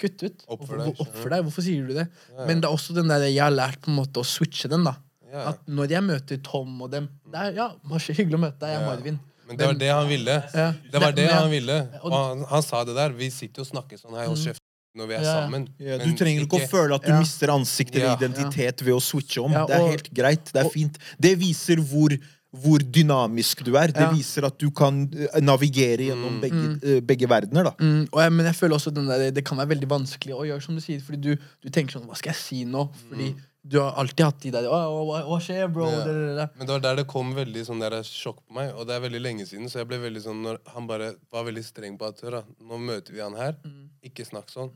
Kutt 0.00 0.22
ut. 0.24 0.44
Oppfør 0.48 0.78
deg, 0.80 1.00
oppfør 1.04 1.28
deg. 1.34 1.42
Hvorfor 1.44 1.60
sier 1.66 1.84
du 1.86 1.92
det? 1.92 2.06
Ja. 2.32 2.46
Men 2.48 2.62
det 2.62 2.68
er 2.70 2.72
også 2.72 2.94
den 2.96 3.10
der 3.12 3.20
jeg 3.28 3.36
har 3.42 3.52
lært 3.52 3.82
på 3.84 3.90
en 3.92 3.98
måte 3.98 4.22
å 4.22 4.24
switche 4.24 4.68
den. 4.72 4.82
da 4.88 4.94
Ja. 5.30 5.50
At 5.50 5.66
Når 5.68 5.90
jeg 5.92 6.02
møter 6.02 6.40
Tom 6.42 6.80
og 6.82 6.90
dem 6.90 7.08
Det 7.30 7.36
er 7.38 7.52
ja, 7.52 7.66
hyggelig 7.84 8.34
å 8.34 8.40
møte 8.40 8.58
deg. 8.64 8.70
Jeg 8.72 8.80
er 8.80 8.80
Ja. 8.80 8.86
Marvin. 8.96 9.20
Men 9.50 9.58
det 9.58 9.66
var 9.66 9.78
det 9.82 9.90
han 9.90 10.08
ville. 10.08 10.36
Ja. 10.54 10.72
Det 10.92 11.00
var 11.02 11.12
det 11.12 11.28
han 11.30 11.50
ville. 11.50 11.76
Og- 12.02 12.12
Og 12.12 12.18
han, 12.28 12.44
han 12.54 12.62
sa 12.62 12.84
det 12.86 12.94
der. 12.96 13.10
Vi 13.18 13.30
sitter 13.34 13.62
og 13.62 13.66
snakker 13.68 13.98
sånn 13.98 14.14
her, 14.16 14.26
hold 14.30 14.38
Mm. 14.38 14.44
kjeft 14.46 14.62
når 14.96 15.06
vi 15.10 15.14
er 15.14 15.22
Ja. 15.22 15.34
sammen. 15.40 15.68
Ja, 15.78 15.98
du 15.98 16.10
trenger 16.16 16.46
ikke 16.46 16.60
å 16.62 16.68
føle 16.70 16.94
at 16.94 17.02
du 17.02 17.12
Ja. 17.12 17.18
mister 17.20 17.48
ansikt 17.48 17.94
eller 17.94 18.14
Ja. 18.14 18.16
identitet 18.16 18.80
ved 18.82 18.94
å 18.94 19.00
switche 19.02 19.42
om. 19.44 19.52
Ja, 19.52 19.66
det 19.66 19.76
er 19.76 19.88
helt 19.90 20.10
greit. 20.14 20.44
Det 20.52 20.56
er 20.62 20.64
og- 20.66 20.72
fint. 20.72 20.98
Det 21.20 21.38
viser 21.38 21.76
hvor, 21.82 22.16
hvor 22.52 22.78
dynamisk 22.78 23.62
du 23.64 23.76
er. 23.76 23.88
Det 23.88 23.96
Ja. 24.02 24.10
viser 24.12 24.44
at 24.46 24.58
du 24.58 24.70
kan 24.70 25.08
eh, 25.14 25.40
navigere 25.40 25.98
gjennom 26.10 26.38
Mm. 26.38 26.40
begge, 26.40 26.96
eh, 26.96 27.00
begge 27.00 27.26
verdener. 27.28 27.64
da 27.64 27.70
Mm, 27.78 28.08
og 28.12 28.20
jeg, 28.22 28.32
men 28.32 28.46
jeg 28.46 28.54
føler 28.56 28.74
også 28.76 28.92
den 28.94 29.06
der, 29.06 29.30
det 29.30 29.44
kan 29.44 29.58
være 29.58 29.68
veldig 29.76 29.86
vanskelig 29.88 30.34
å 30.34 30.42
gjøre 30.46 30.62
som 30.62 30.74
du 30.74 30.80
sier. 30.80 31.00
Fordi 31.00 31.20
du, 31.20 31.36
du 31.62 31.68
tenker 31.70 31.92
sånn 31.98 32.06
Hva 32.06 32.16
skal 32.16 32.32
jeg 32.32 32.36
si 32.40 32.64
nå? 32.64 32.88
Fordi 33.08 33.34
du 33.62 33.76
har 33.80 33.92
alltid 34.00 34.24
hatt 34.24 34.40
de 34.40 34.50
der 34.54 34.66
hva, 34.70 35.38
skjer, 35.44 35.66
bro? 35.68 35.84
Mm. 35.84 35.92
Ja. 35.98 36.04
Det, 36.06 36.12
det, 36.16 36.34
det. 36.38 36.46
Men 36.56 36.66
det 36.66 36.72
var 36.76 36.84
der 36.86 36.96
det 37.02 37.06
kom 37.12 37.34
veldig 37.36 37.64
sånn 37.66 37.80
der 37.82 37.98
sjokk 38.06 38.38
på 38.46 38.54
meg, 38.56 38.70
og 38.74 38.86
det 38.88 38.94
er 38.96 39.02
veldig 39.04 39.20
lenge 39.20 39.44
siden. 39.46 39.68
Så 39.68 39.82
jeg 39.82 39.88
ble 39.90 39.98
veldig 40.00 40.22
sånn 40.24 40.40
når 40.46 40.60
han 40.74 40.86
bare 40.88 41.10
var 41.32 41.44
veldig 41.44 41.64
streng 41.66 41.98
på 42.00 42.08
at 42.08 42.20
hør 42.24 42.40
nå 42.64 42.78
møter 42.80 43.12
vi 43.12 43.20
han 43.20 43.36
her, 43.36 43.56
Mm. 43.64 43.90
ikke 44.02 44.24
snakk 44.24 44.48
sånn. 44.48 44.70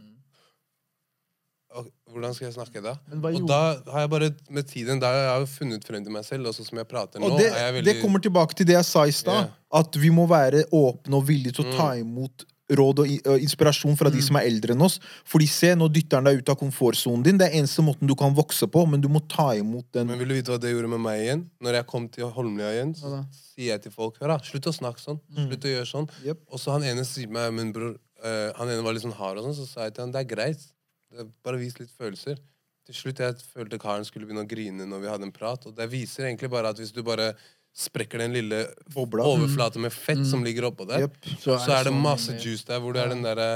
Og, 1.75 1.89
hvordan 2.13 2.35
skal 2.37 2.47
jeg 2.47 2.55
snakke 2.55 2.81
da? 2.85 2.93
Og 3.19 3.47
da 3.51 3.57
har 3.91 4.05
jeg 4.05 4.11
bare 4.13 4.29
med 4.55 4.67
tiden 4.71 5.01
da 5.03 5.09
har 5.11 5.41
jeg 5.41 5.49
funnet 5.57 5.83
frem 5.89 6.05
til 6.07 6.13
meg 6.15 6.23
selv, 6.27 6.47
og 6.47 6.55
så 6.55 6.63
som 6.63 6.79
jeg 6.79 6.87
prater 6.87 7.19
nå, 7.19 7.33
Og 7.33 7.41
det, 7.41 7.49
er 7.51 7.65
jeg 7.67 7.75
veldig 7.81 7.89
det 7.95 8.03
kommer 8.05 8.23
tilbake 8.23 8.55
til 8.55 8.69
det 8.69 8.77
jeg 8.77 8.87
sa 8.87 9.03
i 9.11 9.15
stad. 9.17 9.51
At 9.75 9.97
vi 9.99 10.13
må 10.15 10.29
være 10.31 10.69
åpne 10.71 11.19
og 11.19 11.25
villige 11.27 11.57
til 11.57 11.65
å 11.67 11.73
ta 11.75 11.89
Mm. 11.97 12.05
imot 12.05 12.45
råd 12.73 13.03
og 13.05 13.43
inspirasjon 13.45 13.97
fra 13.99 14.11
de 14.13 14.23
som 14.25 14.39
er 14.39 14.47
eldre 14.49 14.73
enn 14.73 14.85
oss. 14.87 14.97
Fordi 15.29 15.49
se, 15.51 15.73
nå 15.77 15.89
dytter 15.93 16.21
han 16.21 16.29
deg 16.29 16.41
ut 16.41 16.53
av 16.53 16.59
komfortsonen 16.61 17.25
din. 17.27 17.41
Det 17.41 17.49
er 17.49 17.59
eneste 17.61 17.85
måten 17.85 18.09
du 18.09 18.15
kan 18.19 18.35
vokse 18.37 18.69
på, 18.71 18.87
men 18.89 19.03
du 19.05 19.11
må 19.13 19.21
ta 19.31 19.51
imot 19.59 19.87
den. 19.97 20.09
Men 20.09 20.23
vil 20.23 20.33
du 20.33 20.37
vite 20.39 20.55
hva 20.55 20.61
det 20.63 20.73
gjorde 20.73 20.93
med 20.95 21.03
meg 21.05 21.25
igjen? 21.27 21.45
Når 21.65 21.79
jeg 21.81 21.89
kom 21.91 22.09
til 22.15 22.33
Holmlia 22.37 22.73
igjen, 22.73 22.95
så 22.97 23.21
sier 23.37 23.75
jeg 23.75 23.85
til 23.85 23.95
folk 23.95 24.17
Hør 24.23 24.35
da, 24.35 24.39
slutt 24.45 24.71
å 24.71 24.75
snakke 24.75 25.03
sånn. 25.03 25.21
Slutt 25.37 25.69
å 25.69 25.75
gjøre 25.75 25.91
sånn. 25.91 26.09
Yep. 26.25 26.47
Og 26.49 26.63
så 26.63 26.75
han 26.77 26.89
ene 26.89 27.05
sier 27.09 27.31
meg 27.33 27.53
min 27.57 27.75
bror, 27.75 27.99
uh, 28.25 28.51
han 28.57 28.73
ene 28.73 28.87
var 28.87 28.97
litt 28.97 29.05
sånn 29.05 29.17
hard 29.19 29.43
og 29.43 29.51
sånn, 29.51 29.59
så 29.61 29.69
sa 29.69 29.89
jeg 29.89 29.97
til 29.97 30.07
han 30.07 30.15
det 30.15 30.25
er 30.25 30.31
greit. 30.33 30.65
Det 31.13 31.25
er 31.25 31.31
bare 31.47 31.61
vis 31.61 31.77
litt 31.81 31.93
følelser. 31.93 32.41
Til 32.85 32.97
slutt 32.97 33.21
jeg 33.23 33.45
følte 33.49 33.81
karen 33.81 34.05
skulle 34.05 34.29
begynne 34.29 34.45
å 34.45 34.49
grine 34.49 34.87
når 34.89 35.05
vi 35.05 35.13
hadde 35.13 35.29
en 35.29 35.37
prat. 35.37 35.63
Og 35.69 35.77
det 35.77 35.87
viser 35.93 36.29
egentlig 36.29 36.51
bare 36.53 36.73
at 36.73 36.81
hvis 36.81 36.93
du 36.93 37.01
bare 37.07 37.33
sprekker 37.75 38.23
den 38.23 38.35
lille 38.37 38.61
Bobla. 38.95 39.25
overflaten 39.27 39.83
med 39.83 39.93
fett 39.93 40.23
som 40.27 40.45
ligger 40.47 40.69
oppå 40.71 40.87
der, 40.87 41.09
yep. 41.09 41.17
så 41.43 41.59
er 41.59 41.89
det 41.89 41.95
masse 41.97 42.31
sånn, 42.31 42.39
juice 42.39 42.69
der 42.69 42.83
hvor 42.83 42.95
det 42.95 43.03
er 43.03 43.15
den 43.15 43.25
derre 43.27 43.49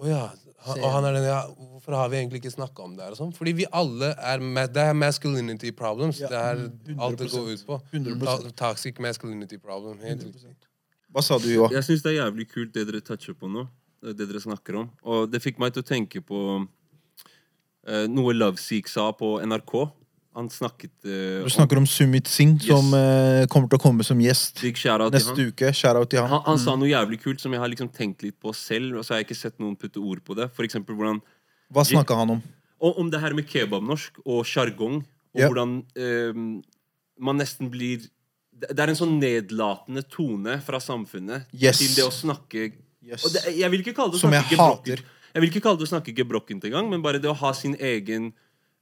Å 0.00 0.08
ja. 0.08 0.24
Han, 0.66 0.80
og 0.84 0.90
han 0.92 1.06
er 1.08 1.14
den 1.16 1.24
ja, 1.24 1.38
Hvorfor 1.56 1.94
har 1.96 2.10
vi 2.12 2.18
egentlig 2.18 2.42
ikke 2.42 2.52
snakka 2.52 2.84
om 2.84 2.96
det 2.96 3.06
her? 3.06 3.14
og 3.14 3.20
sånn? 3.20 3.30
Fordi 3.36 3.54
vi 3.62 3.66
alle 3.72 4.10
er 4.12 4.42
Det 4.74 4.82
er 4.90 4.96
masculinity 4.96 5.72
problems. 5.76 6.20
Ja, 6.20 6.28
Det 6.28 6.40
er 6.40 6.58
mm, 6.66 6.98
alt 7.00 7.20
det 7.20 7.30
går 7.32 7.48
ut 7.54 7.62
på. 7.66 7.78
100%. 7.96 8.50
Toxic 8.58 9.00
masculinity 9.00 9.56
problem. 9.56 9.96
Helt 10.04 10.26
riktig. 10.26 10.52
Hva 11.10 11.24
sa 11.24 11.38
du, 11.40 11.48
Joa? 11.50 11.70
Jeg 11.72 11.86
syns 11.88 12.04
det 12.04 12.12
er 12.12 12.18
jævlig 12.20 12.46
kult 12.50 12.74
det 12.76 12.84
dere 12.90 13.00
toucher 13.00 13.34
på 13.34 13.48
nå. 13.50 13.64
Det 14.04 14.28
dere 14.28 14.42
snakker 14.44 14.82
om. 14.82 14.90
Og 15.02 15.32
det 15.32 15.40
fikk 15.42 15.58
meg 15.60 15.72
til 15.74 15.82
å 15.82 15.88
tenke 15.88 16.20
på 16.24 16.42
eh, 16.60 18.04
noe 18.12 18.36
Loveseek 18.36 18.88
sa 18.88 19.08
på 19.16 19.38
NRK. 19.40 19.74
Han 20.38 20.46
snakket 20.52 20.92
uh, 21.04 21.42
Du 21.42 21.50
snakker 21.50 21.80
om 21.80 21.86
Sumit 21.90 22.28
Singh, 22.30 22.62
som 22.62 22.92
uh, 22.94 23.46
kommer 23.50 23.70
til 23.70 23.80
å 23.80 23.82
komme 23.82 24.06
som 24.06 24.20
gjest 24.22 24.62
neste 24.62 25.46
uke. 25.50 25.72
Shout-out 25.74 26.12
til 26.12 26.22
han. 26.22 26.30
Han, 26.30 26.44
han 26.46 26.60
sa 26.62 26.76
noe 26.78 26.90
jævlig 26.90 27.18
kult 27.24 27.42
som 27.42 27.54
jeg 27.54 27.62
har 27.62 27.72
liksom 27.72 27.90
tenkt 27.94 28.22
litt 28.22 28.38
på 28.38 28.54
selv, 28.54 29.00
og 29.00 29.06
så 29.06 29.14
har 29.16 29.22
jeg 29.22 29.30
ikke 29.30 29.40
sett 29.40 29.58
noen 29.58 29.74
putte 29.78 29.98
ord 29.98 30.22
på 30.22 30.38
det. 30.38 30.46
For 30.54 30.68
eksempel 30.68 30.94
hvordan 30.98 31.18
Hva 31.74 31.86
snakka 31.86 32.18
han 32.22 32.36
om? 32.36 32.44
Og 32.80 33.00
om 33.02 33.10
det 33.12 33.20
her 33.20 33.34
med 33.36 33.48
kebabnorsk 33.50 34.22
og 34.24 34.46
sjargong, 34.48 35.02
og 35.34 35.40
yep. 35.40 35.50
hvordan 35.50 35.74
eh, 35.98 36.38
man 37.22 37.38
nesten 37.38 37.68
blir 37.70 38.08
Det 38.50 38.76
er 38.76 38.90
en 38.90 38.98
sånn 38.98 39.18
nedlatende 39.20 40.02
tone 40.10 40.56
fra 40.64 40.80
samfunnet 40.82 41.46
Yes. 41.54 41.78
til 41.78 41.94
det 41.96 42.06
å 42.06 42.12
snakke 42.12 42.72
Yes. 43.00 43.24
det, 43.32 43.56
Jeg 43.56 43.70
vil 43.72 43.80
ikke 43.80 43.94
kalle 43.96 44.12
det 44.12 44.20
å 44.20 44.22
Som 44.26 44.34
jeg 44.34 44.58
hater. 44.58 45.02
Jeg 45.30 45.42
vil 45.42 45.50
ikke 45.52 45.62
kalle 45.64 45.78
det 45.78 45.86
å 45.86 45.92
snakke 45.92 46.14
gebrokkent 46.14 46.64
engang, 46.68 46.90
men 46.90 47.02
bare 47.02 47.20
det 47.22 47.30
å 47.30 47.36
ha 47.38 47.52
sin 47.54 47.76
egen 47.78 48.32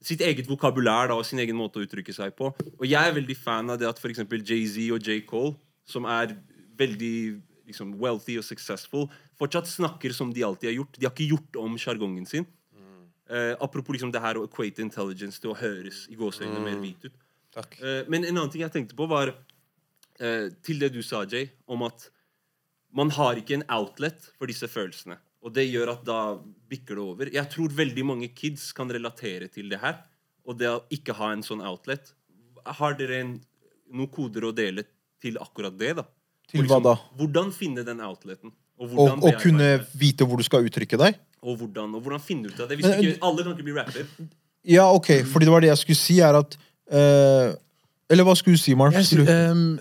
sitt 0.03 0.21
eget 0.23 0.47
vokabulær 0.47 1.09
da, 1.11 1.17
og 1.19 1.27
sin 1.27 1.41
egen 1.43 1.57
måte 1.59 1.79
å 1.79 1.85
uttrykke 1.85 2.13
seg 2.15 2.35
på. 2.37 2.53
Og 2.77 2.85
jeg 2.87 2.99
er 2.99 3.15
veldig 3.17 3.35
fan 3.37 3.71
av 3.73 3.79
det 3.81 3.89
at 3.89 3.99
eksempel 3.99 4.43
Jay-Z 4.45 4.93
og 4.95 5.03
J. 5.03 5.19
Cole, 5.27 5.57
som 5.89 6.07
er 6.07 6.37
veldig 6.79 7.17
liksom, 7.67 7.97
wealthy 7.99 8.37
og 8.39 8.47
successful, 8.47 9.09
fortsatt 9.39 9.67
snakker 9.67 10.15
som 10.15 10.31
de 10.35 10.45
alltid 10.45 10.71
har 10.71 10.77
gjort. 10.79 10.95
De 10.99 11.07
har 11.07 11.13
ikke 11.15 11.33
gjort 11.33 11.59
om 11.59 11.75
sjargongen 11.79 12.27
sin. 12.29 12.47
Eh, 13.29 13.55
apropos 13.61 13.93
liksom 13.93 14.09
det 14.09 14.21
her 14.23 14.39
å 14.39 14.45
equate 14.47 14.81
intelligence 14.81 15.37
til 15.41 15.51
å 15.51 15.57
høres 15.57 16.07
i 16.09 16.17
gåseøynene 16.17 16.63
mer 16.65 16.79
hvit 16.81 17.03
ut. 17.05 17.17
Eh, 17.59 18.07
men 18.09 18.23
en 18.23 18.33
annen 18.33 18.49
ting 18.49 18.63
jeg 18.63 18.73
tenkte 18.73 18.97
på, 18.97 19.05
var 19.09 19.35
eh, 20.17 20.47
til 20.65 20.81
det 20.81 20.89
du 20.95 21.03
sa, 21.05 21.21
Jay, 21.29 21.51
om 21.69 21.85
at 21.85 22.07
man 22.89 23.13
har 23.13 23.37
ikke 23.37 23.59
en 23.59 23.67
outlet 23.69 24.31
for 24.39 24.49
disse 24.49 24.65
følelsene. 24.65 25.19
Og 25.43 25.53
det 25.55 25.67
gjør 25.71 25.93
at 25.93 26.01
da 26.07 26.19
bikker 26.69 26.97
det 26.99 27.03
over. 27.03 27.29
Jeg 27.33 27.47
tror 27.53 27.69
veldig 27.75 28.03
mange 28.05 28.27
kids 28.35 28.71
kan 28.75 28.89
relatere 28.91 29.47
til 29.51 29.69
det 29.71 29.79
her. 29.79 30.01
Og 30.45 30.57
det 30.59 30.67
å 30.67 30.81
ikke 30.91 31.13
ha 31.15 31.31
en 31.31 31.43
sånn 31.45 31.61
outlet. 31.63 32.11
Har 32.65 32.97
dere 32.99 33.21
en, 33.23 33.35
noen 33.93 34.09
koder 34.11 34.49
å 34.49 34.51
dele 34.55 34.83
til 35.21 35.37
akkurat 35.39 35.75
det, 35.79 35.93
da? 36.01 36.03
Til 36.49 36.63
liksom, 36.63 36.81
hva 36.81 36.81
da? 36.89 36.95
Hvordan 37.19 37.51
finne 37.55 37.85
den 37.87 38.01
outleten? 38.03 38.51
Og 38.79 38.93
Og, 38.95 39.23
og 39.27 39.39
kunne 39.41 39.73
vite 39.99 40.23
hvor 40.27 40.39
du 40.39 40.43
skal 40.47 40.63
uttrykke 40.67 40.97
deg? 40.99 41.17
og 41.39 41.55
hvordan, 41.55 41.93
og 41.95 42.01
hvordan 42.03 42.19
finne 42.19 42.49
ut 42.51 42.57
av 42.59 42.67
det? 42.67 42.75
Hvis 42.81 42.85
Men- 42.89 42.99
ikke, 42.99 43.19
alle 43.23 43.43
kan 43.45 43.53
ikke 43.55 43.63
bli 43.63 43.75
rapper. 43.77 44.05
Ja, 44.67 44.89
ok, 44.91 45.07
fordi 45.23 45.45
det 45.47 45.51
var 45.53 45.61
det 45.63 45.69
jeg 45.69 45.77
skulle 45.77 45.95
si, 45.95 46.17
er 46.19 46.35
at 46.35 46.57
uh, 46.91 47.55
Eller 48.11 48.25
hva 48.27 48.33
skulle 48.35 48.57
du 48.57 48.61
si, 48.61 48.73
Mark? 48.75 48.91
Jeg 48.93 49.05
sy- 49.07 49.15
Skulle 49.15 49.25
du- 49.25 49.31
ehm, 49.31 49.79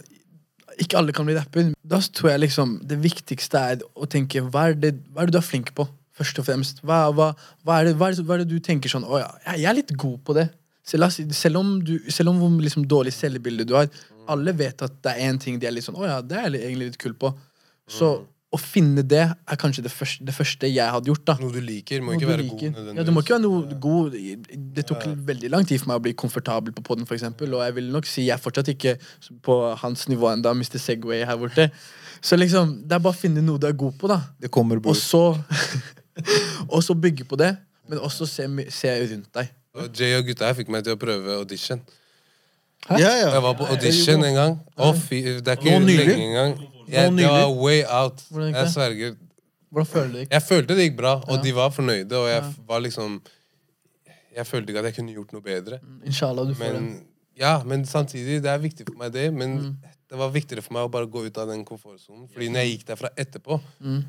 ikke 0.78 0.98
alle 1.00 1.12
kan 1.16 1.26
bli 1.28 1.34
rapper. 1.36 1.72
Da 1.84 1.98
tror 2.00 2.30
jeg 2.32 2.44
liksom 2.46 2.76
det 2.88 2.98
viktigste 3.02 3.62
er 3.72 3.82
å 3.98 4.06
tenke 4.10 4.42
hva 4.46 4.68
er 4.70 4.78
det, 4.78 4.92
hva 5.12 5.22
er 5.24 5.30
det 5.30 5.36
du 5.36 5.40
er 5.40 5.46
flink 5.48 5.72
på, 5.78 5.86
først 6.18 6.38
og 6.42 6.46
fremst. 6.48 6.80
Hva, 6.86 7.08
hva, 7.14 7.32
hva, 7.66 7.80
er, 7.80 7.90
det, 7.90 7.96
er, 7.98 8.20
er 8.22 8.42
det 8.44 8.48
du 8.50 8.58
tenker 8.64 8.90
sånn 8.92 9.06
Å 9.06 9.20
ja, 9.20 9.28
jeg- 9.52 9.66
er 9.70 9.78
litt 9.80 9.92
god 9.96 10.18
på 10.24 10.34
det. 10.38 10.48
Selv, 10.88 11.10
selv 11.36 11.60
om, 11.60 11.74
du, 11.84 11.98
selv 12.08 12.30
om 12.32 12.38
hvor 12.40 12.54
liksom 12.64 12.86
dårlig 12.88 13.12
selvbilde 13.12 13.66
du 13.68 13.74
har, 13.76 13.90
alle 14.28 14.52
vet 14.56 14.80
at 14.86 14.94
det 15.04 15.12
er 15.12 15.28
én 15.28 15.38
ting 15.40 15.58
de 15.60 15.66
er 15.68 15.72
litt 15.76 15.84
sånn 15.84 15.96
Å 16.00 16.06
ja, 16.06 16.16
det 16.24 16.36
er 16.38 16.48
jeg 16.56 16.64
egentlig 16.70 16.90
litt 16.92 17.00
kul 17.02 17.14
på. 17.14 17.34
Så 17.88 18.14
å 18.48 18.56
finne 18.56 19.02
det 19.04 19.26
er 19.28 19.58
kanskje 19.60 19.82
det 19.84 19.90
første, 19.92 20.24
det 20.24 20.32
første 20.32 20.68
jeg 20.70 20.92
hadde 20.92 21.10
gjort. 21.10 21.24
da 21.28 21.34
Noe 21.36 21.52
du 21.52 21.60
liker, 21.60 22.00
må 22.00 22.14
Noe 22.14 22.16
ikke 22.16 22.30
være 22.30 22.46
god 22.46 22.62
liker. 22.62 22.70
god 22.78 22.96
Ja, 22.96 23.04
du 23.04 23.10
må 23.12 23.20
ikke 23.20 23.34
være 23.34 23.44
noe 23.44 23.76
god 23.84 24.14
Det 24.78 24.84
tok 24.88 25.04
veldig 25.28 25.50
lang 25.52 25.66
tid 25.68 25.82
for 25.82 25.90
meg 25.90 26.00
å 26.00 26.04
bli 26.06 26.14
komfortabel 26.16 26.72
på 26.72 26.84
podden, 26.86 27.04
for 27.08 27.18
eksempel, 27.18 27.52
og 27.58 27.60
jeg 27.66 27.76
vil 27.76 27.90
nok 27.92 28.08
si 28.08 28.24
jeg 28.24 28.38
er 28.38 28.40
fortsatt 28.40 28.70
ikke 28.72 28.94
på 29.44 29.58
hans 29.82 30.06
nivå 30.08 30.30
enda 30.32 30.54
Mr. 30.56 30.80
Segway 30.80 31.26
her 31.28 31.36
borte. 31.36 31.68
Så 32.24 32.38
liksom, 32.40 32.78
det 32.88 32.96
er 32.96 33.04
bare 33.04 33.12
å 33.12 33.20
finne 33.20 33.44
noe 33.44 33.60
du 33.60 33.68
er 33.68 33.76
god 33.76 34.00
på, 34.00 34.08
da. 34.08 34.22
Det 34.40 34.50
kommer, 34.50 34.80
Og 34.80 34.96
så 34.96 35.36
Og 36.74 36.80
så 36.82 36.96
bygge 36.98 37.28
på 37.28 37.36
det, 37.38 37.52
men 37.88 38.00
også 38.00 38.26
se, 38.26 38.48
se 38.74 38.96
rundt 39.12 39.28
deg. 39.36 39.52
Og 39.76 39.92
Jay 39.94 40.16
og 40.16 40.24
gutta 40.26 40.48
her 40.48 40.56
fikk 40.56 40.72
meg 40.72 40.88
til 40.88 40.96
å 40.96 41.00
prøve 41.00 41.36
audition. 41.36 41.84
Ja, 42.88 42.96
ja. 43.12 43.28
Jeg 43.28 43.44
var 43.44 43.54
på 43.60 43.68
audition 43.68 44.24
en 44.24 44.34
gang. 44.34 44.58
Å, 44.80 44.90
fy, 44.96 45.20
det 45.44 45.52
er 45.52 45.60
ikke 45.60 45.78
lenge 45.84 46.16
engang. 46.16 46.56
Jeg, 46.92 47.16
det 47.16 47.26
var 47.28 47.48
way 47.62 47.82
out. 47.88 48.22
Hvordan 48.30 48.48
gikk 48.52 48.56
Jeg 48.62 48.72
sverger. 48.74 49.16
Hvordan 49.72 49.86
føler 49.86 50.06
du 50.12 50.18
deg? 50.18 50.28
Jeg 50.32 50.42
følte 50.42 50.74
det 50.78 50.84
gikk 50.90 50.96
bra, 50.96 51.14
og 51.28 51.36
Ja. 51.36 51.42
de 51.42 51.52
var 51.54 51.70
fornøyde, 51.70 52.12
og 52.16 52.28
jeg 52.28 52.42
Ja. 52.42 52.52
var 52.68 52.80
liksom 52.80 53.20
Jeg 54.36 54.46
følte 54.46 54.68
ikke 54.70 54.78
at 54.78 54.84
jeg 54.84 54.94
kunne 54.94 55.12
gjort 55.14 55.32
noe 55.32 55.42
bedre. 55.42 55.78
Inshallah, 56.06 56.46
du 56.46 56.54
får 56.54 56.72
det. 56.72 56.80
Men 56.82 57.00
ja, 57.36 57.62
men 57.64 57.84
samtidig, 57.84 58.40
det 58.42 58.46
er 58.50 58.58
viktig 58.58 58.86
for 58.86 58.94
meg, 58.98 59.12
det. 59.12 59.32
Men 59.34 59.58
Mm. 59.58 59.76
det 60.10 60.18
var 60.18 60.30
viktigere 60.30 60.62
for 60.62 60.72
meg 60.74 60.82
å 60.86 60.90
bare 60.90 61.06
gå 61.06 61.26
ut 61.26 61.38
av 61.38 61.48
den 61.48 61.64
komfortsonen. 61.64 62.28
Fordi 62.32 62.48
når 62.48 62.62
jeg 62.62 62.78
gikk 62.78 62.84
derfra 62.86 63.08
etterpå 63.16 63.60
Mm. 63.82 64.04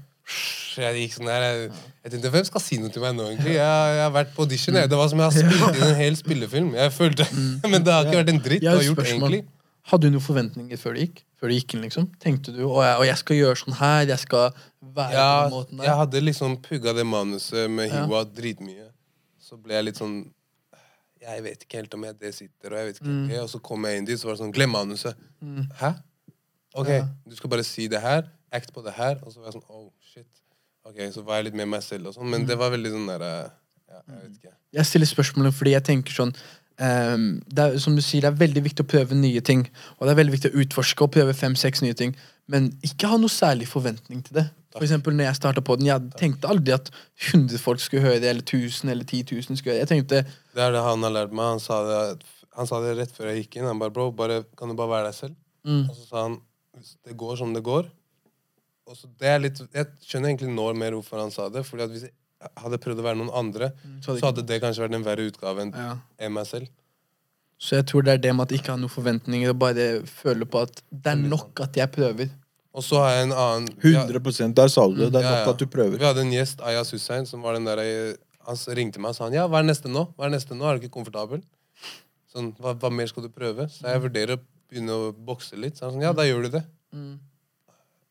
Jeg 0.77 1.09
gikk 1.09 1.13
sånn 1.17 1.25
her 1.27 1.41
Jeg, 1.41 1.71
jeg 2.03 2.11
tenkte, 2.11 2.29
hvem 2.29 2.45
skal 2.45 2.61
si 2.61 2.77
noe 2.77 2.89
til 2.89 3.01
meg 3.01 3.15
nå, 3.15 3.23
egentlig? 3.31 3.53
Jeg, 3.57 3.95
jeg 3.97 4.03
har 4.05 4.11
vært 4.11 4.35
på 4.35 4.43
audition. 4.45 4.75
Jeg. 4.75 4.89
Det 4.89 4.97
var 4.97 5.07
som 5.09 5.17
jeg 5.19 5.25
har 5.25 5.31
spilt 5.41 5.75
inn 5.75 5.87
en 5.89 5.95
hel 5.95 6.15
spillefilm. 6.15 6.73
Jeg 6.75 6.91
følte 6.93 7.25
Men 7.71 7.83
det 7.83 7.91
har 7.93 8.05
ikke 8.05 8.19
vært 8.23 8.29
en 8.29 8.39
dritt 8.39 8.61
Jeg 8.61 8.69
har 8.69 8.77
et 8.79 8.85
gjort, 8.85 8.97
Mm. 8.99 9.05
spørsmål. 9.05 9.33
egentlig. 9.33 9.45
Hadde 9.89 10.05
du 10.09 10.13
noen 10.13 10.21
forventninger 10.23 10.77
før 10.77 10.93
du 10.95 10.99
gikk? 11.01 11.23
Før 11.39 11.49
du 11.49 11.55
gikk 11.55 11.73
inn, 11.75 11.81
liksom? 11.85 12.07
Tenkte 12.21 12.51
du 12.53 12.63
å, 12.67 12.81
jeg, 12.83 13.07
jeg 13.09 13.17
skal 13.21 13.37
gjøre 13.39 13.59
sånn 13.61 13.77
her, 13.79 14.01
jeg 14.11 14.19
skal 14.21 14.49
være 14.81 15.13
Ja, 15.15 15.29
på 15.29 15.45
den 15.49 15.53
måten 15.55 15.77
der? 15.79 15.85
jeg 15.89 15.95
hadde 16.01 16.21
liksom 16.25 16.57
pugga 16.65 16.93
det 16.93 17.05
manuset 17.07 17.69
med 17.71 17.87
Ja. 17.89 18.03
Hiwa 18.05 18.23
dritmye. 18.25 18.89
Så 19.39 19.57
ble 19.57 19.73
jeg 19.79 19.85
litt 19.89 19.97
sånn 20.01 20.19
Jeg 21.19 21.41
vet 21.43 21.63
ikke 21.65 21.79
helt 21.81 21.93
om 21.97 22.03
jeg 22.07 22.15
det 22.19 22.33
sitter, 22.35 22.71
og 22.71 22.77
jeg 22.79 22.85
vet 22.89 22.99
ikke 23.01 23.09
Mm. 23.09 23.23
okay. 23.25 23.39
Og 23.43 23.49
så 23.49 23.59
kom 23.61 23.83
jeg 23.85 23.97
inn 23.97 24.05
dit, 24.05 24.19
så 24.19 24.25
var 24.29 24.35
det 24.37 24.41
sånn 24.43 24.53
Glem 24.55 24.71
manuset. 24.71 25.15
Hæ? 25.81 25.89
Ok, 26.75 26.87
Ja. 26.87 27.07
du 27.27 27.35
skal 27.35 27.49
bare 27.49 27.63
si 27.63 27.87
det 27.87 27.99
her, 28.01 28.29
act 28.53 28.71
på 28.73 28.83
det 28.83 28.93
her. 28.93 29.17
Og 29.23 29.31
så 29.33 29.39
var 29.41 29.51
jeg 29.51 29.61
sånn 29.61 29.65
Oh, 29.69 29.89
shit. 29.99 30.27
Ok, 30.85 30.95
Så 31.11 31.23
var 31.25 31.35
jeg 31.41 31.45
litt 31.45 31.55
med 31.55 31.67
meg 31.67 31.81
selv 31.83 32.07
og 32.07 32.13
sånn, 32.15 32.23
Mm. 32.25 32.29
men 32.31 32.45
det 32.45 32.57
var 32.57 32.69
veldig 32.71 32.91
sånn 32.91 33.07
derre 33.07 33.51
Ja, 33.89 34.01
jeg 34.07 34.21
vet 34.29 34.37
ikke. 34.43 34.53
Jeg 34.73 34.85
stiller 34.85 35.07
spørsmålet 35.07 35.53
fordi 35.53 35.71
jeg 35.71 35.83
tenker 35.83 36.11
sånn 36.13 36.35
ehm, 36.83 37.27
det 37.47 37.65
er, 37.65 37.77
Som 37.83 37.95
du 37.95 38.01
sier, 38.01 38.21
det 38.25 38.31
er 38.31 38.39
veldig 38.39 38.63
viktig 38.65 38.85
å 38.85 38.89
prøve 38.89 39.17
nye 39.17 39.41
ting. 39.45 39.65
Og 39.97 40.07
det 40.07 40.13
er 40.13 40.19
veldig 40.21 40.35
viktig 40.37 40.51
å 40.53 40.63
utforske 40.63 41.05
og 41.05 41.11
prøve 41.15 41.35
fem-seks 41.37 41.83
nye 41.85 41.97
ting. 41.97 42.15
Men 42.49 42.71
ikke 42.85 43.11
ha 43.11 43.19
noe 43.21 43.31
særlig 43.31 43.67
forventning 43.69 44.23
til 44.25 44.39
det. 44.41 44.47
For 44.73 44.85
eksempel 44.85 45.15
når 45.17 45.29
jeg 45.31 45.39
starta 45.39 45.63
på 45.65 45.75
den, 45.79 45.89
jeg 45.89 46.11
tenkte 46.17 46.49
aldri 46.49 46.75
at 46.75 46.91
100 47.31 47.57
folk 47.61 47.81
skulle 47.81 48.05
høre 48.05 48.19
det, 48.21 48.29
eller 48.29 48.45
1000 48.45 48.91
eller 48.93 49.03
10 49.05 49.23
000 49.33 49.57
skulle 49.57 49.73
høre 49.75 49.81
det. 49.81 49.85
Jeg 49.87 49.93
tenkte 49.95 50.23
Det 50.55 50.65
er 50.65 50.75
det 50.75 50.83
han 50.85 51.05
har 51.07 51.15
lært 51.15 51.33
meg. 51.33 51.55
Han 51.55 51.63
sa 51.63 51.79
det, 51.87 52.01
han 52.57 52.69
sa 52.69 52.81
det 52.83 52.97
rett 52.99 53.13
før 53.15 53.31
jeg 53.31 53.45
gikk 53.45 53.59
inn. 53.59 53.69
Han 53.69 53.81
bare 53.81 53.93
Bro, 53.93 54.11
bare, 54.17 54.43
kan 54.57 54.69
du 54.69 54.77
bare 54.77 54.93
være 54.97 55.09
deg 55.09 55.17
selv? 55.17 55.39
mm, 55.65 55.85
Og 55.89 55.95
så 55.95 56.05
sa 56.09 56.27
han 56.27 56.37
det 56.79 57.17
går 57.19 57.35
som 57.35 57.51
det 57.51 57.63
går 57.65 57.89
og 58.89 58.97
så 58.97 59.09
det 59.21 59.29
er 59.29 59.41
litt, 59.43 59.59
Jeg 59.73 59.85
skjønner 60.01 60.31
egentlig 60.31 60.49
nå 60.49 60.65
mer 60.73 60.95
hvorfor 60.97 61.21
han 61.21 61.33
sa 61.33 61.45
det. 61.53 61.61
Fordi 61.67 61.85
at 61.85 61.91
Hvis 61.93 62.07
jeg 62.07 62.13
hadde 62.39 62.79
prøvd 62.81 63.01
å 63.01 63.05
være 63.05 63.19
noen 63.19 63.31
andre, 63.35 63.71
så 63.99 64.13
hadde 64.13 64.21
så 64.21 64.29
hadde 64.29 64.45
det 64.47 64.59
kanskje 64.63 64.85
vært 64.85 64.97
en 64.97 65.07
verre 65.07 65.25
utgave 65.27 65.65
enn 65.65 65.73
ja. 65.75 65.95
meg 66.31 66.47
selv. 66.47 66.69
Så 67.59 67.75
jeg 67.75 67.89
tror 67.91 68.05
det 68.07 68.13
er 68.15 68.21
det 68.23 68.31
med 68.35 68.47
at 68.47 68.53
jeg 68.53 68.61
ikke 68.61 68.71
har 68.71 68.79
noen 68.79 68.93
forventninger, 68.93 69.51
og 69.51 69.59
bare 69.59 69.87
føle 70.07 70.47
på 70.47 70.61
at 70.63 70.79
det 70.89 71.11
er 71.11 71.19
nok 71.19 71.59
at 71.65 71.75
jeg 71.75 71.91
prøver. 71.91 72.31
Og 72.79 72.85
så 72.85 73.01
har 73.03 73.15
jeg 73.17 73.27
en 73.27 73.33
annen 73.35 73.69
vi 73.81 73.91
100% 73.97 74.53
Der 74.55 74.69
sa 74.71 74.85
du 74.87 74.95
det. 74.95 75.09
Det 75.11 75.19
er 75.19 75.25
Ja, 75.25 75.31
nok 75.33 75.47
ja. 75.47 75.53
at 75.53 75.59
du 75.59 75.65
prøver. 75.67 75.97
Vi 75.97 76.05
hadde 76.05 76.23
en 76.23 76.31
gjest, 76.31 76.61
Ayas 76.61 76.93
Hussein, 76.95 77.25
som 77.27 77.43
var 77.43 77.57
den 77.57 77.67
der 77.67 77.81
jeg... 77.83 78.17
Han 78.49 78.57
ringte 78.77 79.01
meg 79.03 79.11
og 79.11 79.17
sa 79.17 79.27
han, 79.27 79.35
ja, 79.35 79.43
hva 79.51 79.59
er 79.59 79.67
neste 79.67 79.91
nå? 79.91 80.07
Hva 80.17 80.25
er 80.25 80.31
neste 80.33 80.55
nå? 80.57 80.65
Er 80.65 80.77
du 80.77 80.85
ikke 80.85 80.95
komfortabel? 80.95 81.43
Sånn, 82.31 82.53
hva, 82.57 82.71
hva 82.79 82.89
mer 82.93 83.09
skal 83.11 83.25
du 83.25 83.29
prøve? 83.33 83.67
Så 83.69 83.83
jeg 83.91 84.01
vurderer 84.01 84.39
å 84.39 84.41
begynne 84.71 84.95
å 84.95 85.11
bokse 85.13 85.59
litt. 85.59 85.77
Så 85.77 85.85
han 85.85 85.97
sånn, 85.97 86.05
ja, 86.07 86.13
da 86.15 86.25
gjør 86.25 86.47
du 86.47 86.55
det. 86.55 86.63
Mm. 86.95 87.19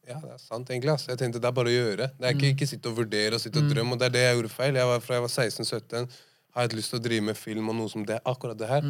Ja, 0.09 0.17
det 0.23 0.33
er 0.33 0.41
sant, 0.41 0.71
egentlig. 0.73 0.95
ass. 0.95 1.07
Jeg 1.11 1.19
tenkte 1.21 1.41
det 1.43 1.49
er 1.51 1.55
bare 1.57 1.69
å 1.69 1.75
gjøre. 1.75 2.09
Det 2.17 2.27
er 2.29 2.35
ikke, 2.37 2.51
ikke 2.55 2.69
sitte 2.71 2.89
og 2.89 2.97
vurdere 3.03 3.37
og 3.37 3.43
sitte 3.43 3.61
og 3.61 3.69
drømme. 3.69 3.93
Og 3.93 4.01
det 4.01 4.09
er 4.09 4.15
det 4.17 4.25
jeg 4.25 4.37
gjorde 4.39 4.53
feil. 4.55 4.79
Jeg 4.81 4.89
var, 4.89 5.01
fra 5.05 5.19
jeg 5.19 5.25
var 5.27 5.33
16-17, 5.35 6.19
har 6.57 6.65
jeg 6.65 6.71
hatt 6.71 6.77
lyst 6.79 6.95
til 6.95 6.99
å 6.99 7.05
drive 7.05 7.25
med 7.29 7.37
film 7.37 7.69
og 7.69 7.77
noe 7.77 7.93
som 7.93 8.07
det. 8.09 8.19
Akkurat 8.25 8.59
det 8.59 8.69
her. 8.71 8.87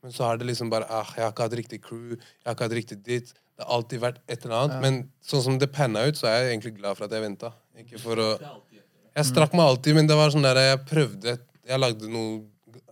Men 0.00 0.14
så 0.16 0.24
har 0.24 0.38
det 0.40 0.46
liksom 0.48 0.70
bare 0.72 0.86
ah, 0.88 1.10
Jeg 1.16 1.24
har 1.26 1.32
ikke 1.34 1.46
hatt 1.48 1.56
riktig 1.58 1.80
crew. 1.84 2.14
Jeg 2.16 2.46
har 2.46 2.54
ikke 2.56 2.68
hatt 2.68 2.76
riktig 2.78 3.00
ditt. 3.04 3.32
Det 3.58 3.66
har 3.66 3.74
alltid 3.76 4.00
vært 4.00 4.20
et 4.30 4.46
eller 4.46 4.56
annet. 4.62 4.78
Men 4.80 5.00
sånn 5.20 5.42
som 5.44 5.58
det 5.60 5.68
panna 5.74 6.06
ut, 6.08 6.16
så 6.16 6.30
er 6.30 6.38
jeg 6.46 6.54
egentlig 6.54 6.76
glad 6.78 6.96
for 6.96 7.04
at 7.08 7.12
jeg 7.18 7.26
venta. 7.26 7.50
Ikke 7.82 8.00
for 8.00 8.22
å 8.22 8.28
Jeg 8.40 9.26
strakk 9.26 9.52
meg 9.58 9.66
alltid, 9.66 9.98
men 9.98 10.06
det 10.08 10.16
var 10.16 10.30
sånn 10.32 10.46
der 10.46 10.58
jeg 10.62 10.78
prøvde 10.86 11.34
Jeg 11.66 11.78
lagde 11.82 12.08
noen 12.08 12.46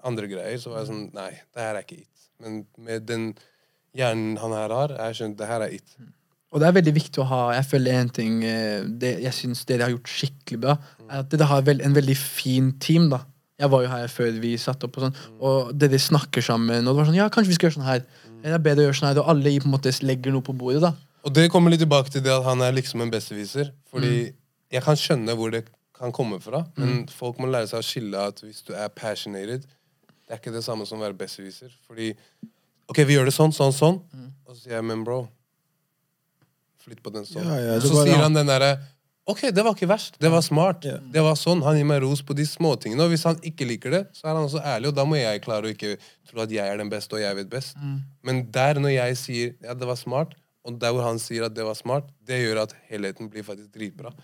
andre 0.05 0.27
greier, 0.29 0.59
så 0.61 0.75
var 0.75 0.83
jeg 0.83 0.91
sånn 0.91 1.07
Nei, 1.15 1.31
det 1.55 1.63
her 1.65 1.79
er 1.79 1.87
ikke 1.87 2.03
it. 2.03 2.27
Men 2.43 2.61
med 2.77 3.07
den 3.09 3.31
hjernen 3.97 4.37
han 4.43 4.53
her 4.55 4.75
har, 4.75 4.95
jeg 5.07 5.19
skjønte 5.19 5.41
det 5.41 5.49
her 5.49 5.65
er 5.65 5.75
it. 5.79 5.97
Og 6.49 6.63
det 6.63 6.69
er 6.69 6.77
veldig 6.79 6.95
viktig 6.97 7.21
å 7.21 7.27
ha 7.29 7.41
Jeg 7.59 7.67
føler 7.69 7.99
en 7.99 8.11
ting 8.15 8.39
eh, 8.47 8.85
det, 8.89 9.19
Jeg 9.25 9.37
syns 9.37 9.67
dere 9.69 9.85
har 9.85 9.93
gjort 9.93 10.13
skikkelig 10.13 10.61
bra, 10.63 10.77
er 11.09 11.25
at 11.25 11.33
dere 11.33 11.49
har 11.51 11.67
vel, 11.67 11.83
en 11.85 11.97
veldig 11.97 12.17
fin 12.19 12.71
team. 12.81 13.11
da 13.13 13.21
Jeg 13.61 13.73
var 13.75 13.85
jo 13.85 13.91
her 13.93 14.09
før 14.13 14.41
vi 14.41 14.55
satte 14.61 14.89
opp, 14.89 14.97
og 14.99 15.09
sånn 15.09 15.19
Og 15.45 15.73
dere 15.77 16.01
snakker 16.01 16.45
sammen. 16.45 16.87
Og 16.87 16.95
det 16.95 16.99
var 17.01 17.11
sånn 17.11 17.21
Ja, 17.21 17.29
kanskje 17.33 17.53
vi 17.53 17.59
skal 17.59 17.69
gjøre 17.69 17.79
sånn 17.81 17.89
her. 17.91 18.05
Det 18.43 18.55
er 18.55 18.65
bedre 18.65 18.87
å 18.87 18.89
gjøre 18.89 19.01
sånn 19.01 19.11
her 19.11 19.23
Og 19.25 19.33
alle 19.35 19.55
på 19.61 19.69
en 19.69 19.77
måte 19.77 19.95
legger 20.07 20.35
noe 20.35 20.47
på 20.47 20.57
bordet. 20.57 20.85
da 20.85 20.95
Og 21.27 21.35
det 21.37 21.49
kommer 21.53 21.75
litt 21.75 21.85
tilbake 21.85 22.15
til 22.15 22.25
det 22.25 22.33
at 22.33 22.47
han 22.49 22.63
er 22.65 22.77
liksom 22.77 23.05
en 23.05 23.13
besserwisser. 23.13 23.73
Fordi 23.91 24.31
jeg 24.73 24.85
kan 24.85 24.97
skjønne 24.97 25.35
hvor 25.37 25.53
det 25.53 25.67
kan 25.99 26.13
komme 26.15 26.37
fra, 26.39 26.61
men 26.79 27.09
folk 27.11 27.41
må 27.43 27.49
lære 27.51 27.67
seg 27.67 27.81
å 27.81 27.83
skille 27.83 28.21
at 28.31 28.39
hvis 28.45 28.61
du 28.63 28.71
er 28.77 28.87
passionated, 28.95 29.65
det 29.65 30.31
er 30.31 30.39
ikke 30.39 30.53
det 30.55 30.63
samme 30.63 30.85
som 30.87 31.01
å 31.01 31.03
være 31.03 31.17
besserwisser. 31.19 31.73
Fordi 31.89 32.13
OK, 32.87 33.01
vi 33.09 33.17
gjør 33.17 33.27
det 33.27 33.35
sånn, 33.35 33.51
sånn, 33.57 33.75
sånn. 33.75 33.99
Og 34.47 34.53
så 34.55 34.61
sier 34.61 34.77
jeg, 34.77 34.87
men 34.87 35.03
bro 35.09 35.25
Flytt 36.85 37.03
på 37.03 37.13
den 37.15 37.27
sånn. 37.27 37.45
Ja, 37.45 37.59
ja, 37.59 37.81
så 37.83 38.05
sier 38.05 38.23
han 38.23 38.37
den 38.37 38.49
derre 38.49 38.77
Ok, 39.29 39.43
det 39.53 39.61
var 39.61 39.75
ikke 39.77 39.91
verst. 39.91 40.15
Det 40.17 40.31
var 40.33 40.41
smart. 40.41 40.87
Det 41.13 41.21
var 41.21 41.35
sånn. 41.37 41.61
Han 41.61 41.77
gir 41.77 41.85
meg 41.85 41.99
ros 42.01 42.23
på 42.25 42.33
de 42.33 42.47
småtingene. 42.49 43.05
Og 43.05 43.13
hvis 43.13 43.27
han 43.29 43.37
ikke 43.45 43.67
liker 43.69 43.93
det, 43.93 44.01
så 44.17 44.25
er 44.25 44.39
han 44.39 44.47
også 44.47 44.63
ærlig, 44.65 44.89
og 44.89 44.95
da 44.97 45.05
må 45.05 45.19
jeg 45.19 45.43
klare 45.45 45.69
å 45.69 45.73
ikke 45.75 45.99
tro 46.31 46.41
at 46.47 46.55
jeg 46.55 46.65
er 46.65 46.81
den 46.81 46.89
beste, 46.89 47.13
og 47.13 47.21
jeg 47.21 47.37
vet 47.37 47.51
best. 47.53 47.77
Men 48.25 48.41
der, 48.55 48.81
når 48.81 48.95
jeg 48.95 49.19
sier 49.21 49.53
ja, 49.61 49.77
det 49.77 49.91
var 49.91 50.01
smart, 50.01 50.33
og 50.65 50.81
der 50.81 50.97
hvor 50.97 51.05
han 51.05 51.21
sier 51.21 51.45
at 51.45 51.53
det 51.53 51.67
var 51.69 51.77
smart, 51.77 52.09
det 52.25 52.41
gjør 52.41 52.63
at 52.65 52.73
helheten 52.89 53.29
blir 53.29 53.45
faktisk 53.45 53.69
dritbra. 53.77 54.15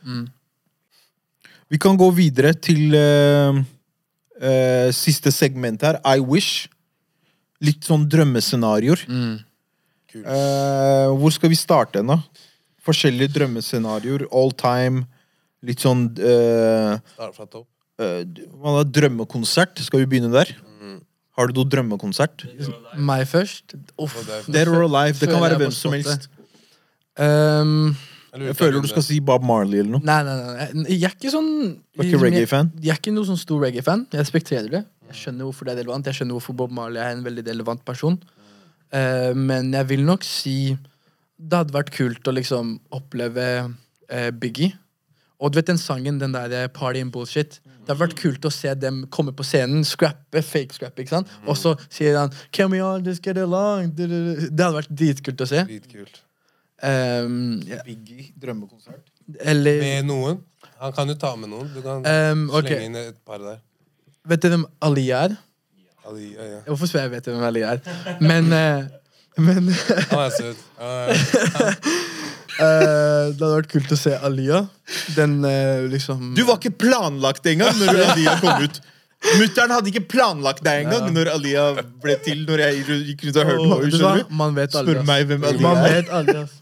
Vi 1.68 1.80
kan 1.84 2.00
gå 2.00 2.09
videre 2.16 2.55
til 2.57 2.96
uh, 2.96 3.61
uh, 4.40 4.88
siste 4.96 5.32
segment 5.36 5.84
her. 5.84 6.00
I 6.00 6.16
wish. 6.24 6.70
Litt 7.61 7.84
sånn 7.84 8.09
drømmescenarioer. 8.09 9.05
Kult. 9.05 9.50
Eh, 10.22 11.08
hvor 11.18 11.32
skal 11.34 11.50
vi 11.50 11.58
starte 11.58 12.02
nå? 12.06 12.18
Forskjellige 12.84 13.32
drømmescenarioer. 13.38 14.26
All 14.32 14.52
time. 14.52 15.06
Litt 15.64 15.80
sånn 15.80 16.10
uh, 16.20 16.98
Start 17.14 17.36
fra 17.38 17.46
topp. 17.48 17.66
eh, 17.98 18.20
Drømmekonsert? 18.84 19.80
Skal 19.86 20.02
vi 20.04 20.10
begynne 20.12 20.32
der? 20.34 20.52
Har 21.34 21.48
du 21.50 21.56
noe 21.56 21.66
drømmekonsert? 21.66 22.44
Meg 23.00 23.24
først. 23.26 23.72
Uff. 23.98 24.12
Dead 24.46 24.68
or 24.70 24.84
Alive. 24.84 25.16
Det 25.18 25.26
kan 25.32 25.40
være 25.42 25.56
hvem 25.58 25.72
som 25.74 25.96
helst. 25.96 26.28
Um, 27.18 27.94
Jeg 28.34 28.54
føler 28.58 28.82
du 28.82 28.88
skal 28.90 29.02
si 29.06 29.20
Bob 29.22 29.42
Marley 29.46 29.80
eller 29.82 29.96
noe. 29.96 30.02
nei, 30.06 30.20
nei, 30.26 30.34
nei. 30.74 30.84
Jeg 30.96 31.06
er 31.08 31.14
ikke 31.14 31.30
sånn 31.30 31.50
er 31.98 32.06
ikke 32.08 32.20
reggae-fan? 32.22 32.70
Jeg, 32.74 32.84
jeg 32.86 32.94
er 32.94 33.00
ikke 33.02 33.12
noe 33.14 33.26
sånn 33.28 33.38
stor 33.38 33.60
reggae-fan. 33.62 34.06
Jeg 34.12 34.20
respekterer 34.24 34.70
det. 34.72 34.80
Jeg 35.10 35.18
skjønner 35.20 35.46
hvorfor 35.48 35.66
det 35.68 35.74
er 35.74 35.80
relevant. 35.82 36.06
Jeg 36.10 36.18
skjønner 36.20 36.38
hvorfor 36.38 36.56
Bob 36.58 36.74
Marley 36.74 37.02
er 37.02 37.14
en 37.14 37.22
veldig 37.26 37.44
relevant 37.46 37.84
person. 37.86 38.18
Eh, 38.95 39.32
men 39.34 39.72
jeg 39.74 39.90
vil 39.90 40.05
nok 40.07 40.24
si 40.26 40.59
det 41.34 41.61
hadde 41.61 41.74
vært 41.74 41.92
kult 41.95 42.30
å 42.30 42.34
liksom 42.34 42.76
oppleve 42.95 43.47
eh, 44.09 44.30
Biggie. 44.30 44.72
Og 45.42 45.51
du 45.51 45.59
vet 45.59 45.68
den 45.68 45.80
sangen, 45.80 46.20
den 46.22 46.34
der 46.34 46.53
eh, 46.55 46.68
Party 46.72 47.03
and 47.03 47.12
Bullshit. 47.12 47.59
Det 47.64 47.90
hadde 47.90 48.01
vært 48.01 48.20
kult 48.20 48.47
å 48.47 48.53
se 48.55 48.70
dem 48.78 49.03
komme 49.12 49.34
på 49.36 49.45
scenen, 49.45 49.82
scrappe, 49.84 50.40
fake 50.47 50.78
scrappe, 50.78 51.05
ikke 51.05 51.16
sant? 51.16 51.32
Og 51.45 51.59
så 51.61 51.74
sier 51.92 52.16
han 52.16 52.32
Can 52.55 52.70
we 52.72 52.80
all 52.80 53.03
just 53.05 53.24
get 53.24 53.40
along? 53.40 53.90
Det 53.99 54.09
hadde 54.09 54.70
vært 54.78 54.95
dritkult 54.95 55.42
å 55.45 55.51
se. 55.51 55.66
Dritkult. 55.68 56.22
Um, 56.84 57.61
ja, 57.68 57.82
Biggie, 57.84 58.30
drømmekonsert. 58.40 59.05
eller 59.40 59.82
Med 59.82 60.09
noen. 60.09 60.40
Han 60.80 60.95
kan 60.97 61.11
jo 61.11 61.16
ta 61.18 61.34
med 61.36 61.51
noen. 61.53 61.68
Du 61.74 61.82
kan 61.84 62.05
um, 62.05 62.49
okay. 62.55 62.78
slenge 62.78 62.88
inn 62.88 62.99
et 63.03 63.20
par 63.26 63.42
der. 63.42 63.61
Vet 64.28 64.40
dere 64.40 64.57
hvem 64.57 64.66
Ali 64.84 65.11
er? 65.12 65.36
Ali, 66.09 66.34
ja, 66.36 66.44
ja. 66.55 66.59
Hvorfor 66.68 66.86
spør 66.90 67.00
jeg 67.07 67.11
vet 67.14 67.28
hvem 67.30 67.44
Ali 67.48 67.62
er? 67.64 67.78
Men, 68.20 68.52
eh, 68.52 68.84
men 69.40 69.68
Han 70.11 70.20
er 70.20 70.34
søt. 70.36 70.61
Det 72.55 72.66
hadde 73.40 73.48
vært 73.57 73.70
kult 73.72 73.92
å 73.94 73.98
se 73.98 74.12
Alia. 74.28 74.61
Den 75.16 75.40
eh, 75.48 75.86
liksom 75.90 76.34
Du 76.36 76.44
var 76.46 76.61
ikke 76.61 76.74
planlagt 76.84 77.46
engang 77.50 77.74
når 77.80 78.02
Alia 78.12 78.36
kom 78.42 78.62
ut. 78.62 78.78
Mutter'n 79.40 79.72
hadde 79.72 79.88
ikke 79.90 80.05
planlagt 80.12 80.61
deg 80.66 80.84
engang 80.84 81.09
når 81.16 81.30
Alia 81.32 81.64
ble 82.02 82.14
til. 82.24 82.44
Når 82.46 82.62
jeg 82.66 82.84
gikk 83.09 83.24
rundt 83.30 83.40
og 83.40 83.48
hørte 83.50 83.64
på 83.64 83.78
henne, 83.80 84.02
hva? 84.05 84.26
Man 84.44 84.55
vet 84.59 84.76
Spør 84.76 85.00
meg 85.09 85.26
hvem 85.30 85.46
Alia 85.50 85.64
Man 85.64 85.80
er. 85.80 85.96
vet 85.96 86.12
valgt? 86.12 86.61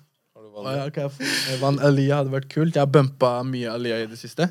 ja, 0.63 0.85
ok, 0.87 0.99
jeg 1.03 1.11
får- 1.17 1.61
Van 1.61 1.81
Alia 1.83 2.21
hadde 2.23 2.31
vært 2.37 2.49
kult. 2.53 2.77
Jeg 2.77 2.81
har 2.85 2.91
bumpa 2.95 3.33
mye 3.51 3.73
Alia 3.75 3.99
i 4.05 4.07
det 4.07 4.19
siste. 4.21 4.47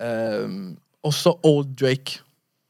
Um, 0.00 0.78
også 1.04 1.36
Old 1.44 1.74
Drake. 1.76 2.22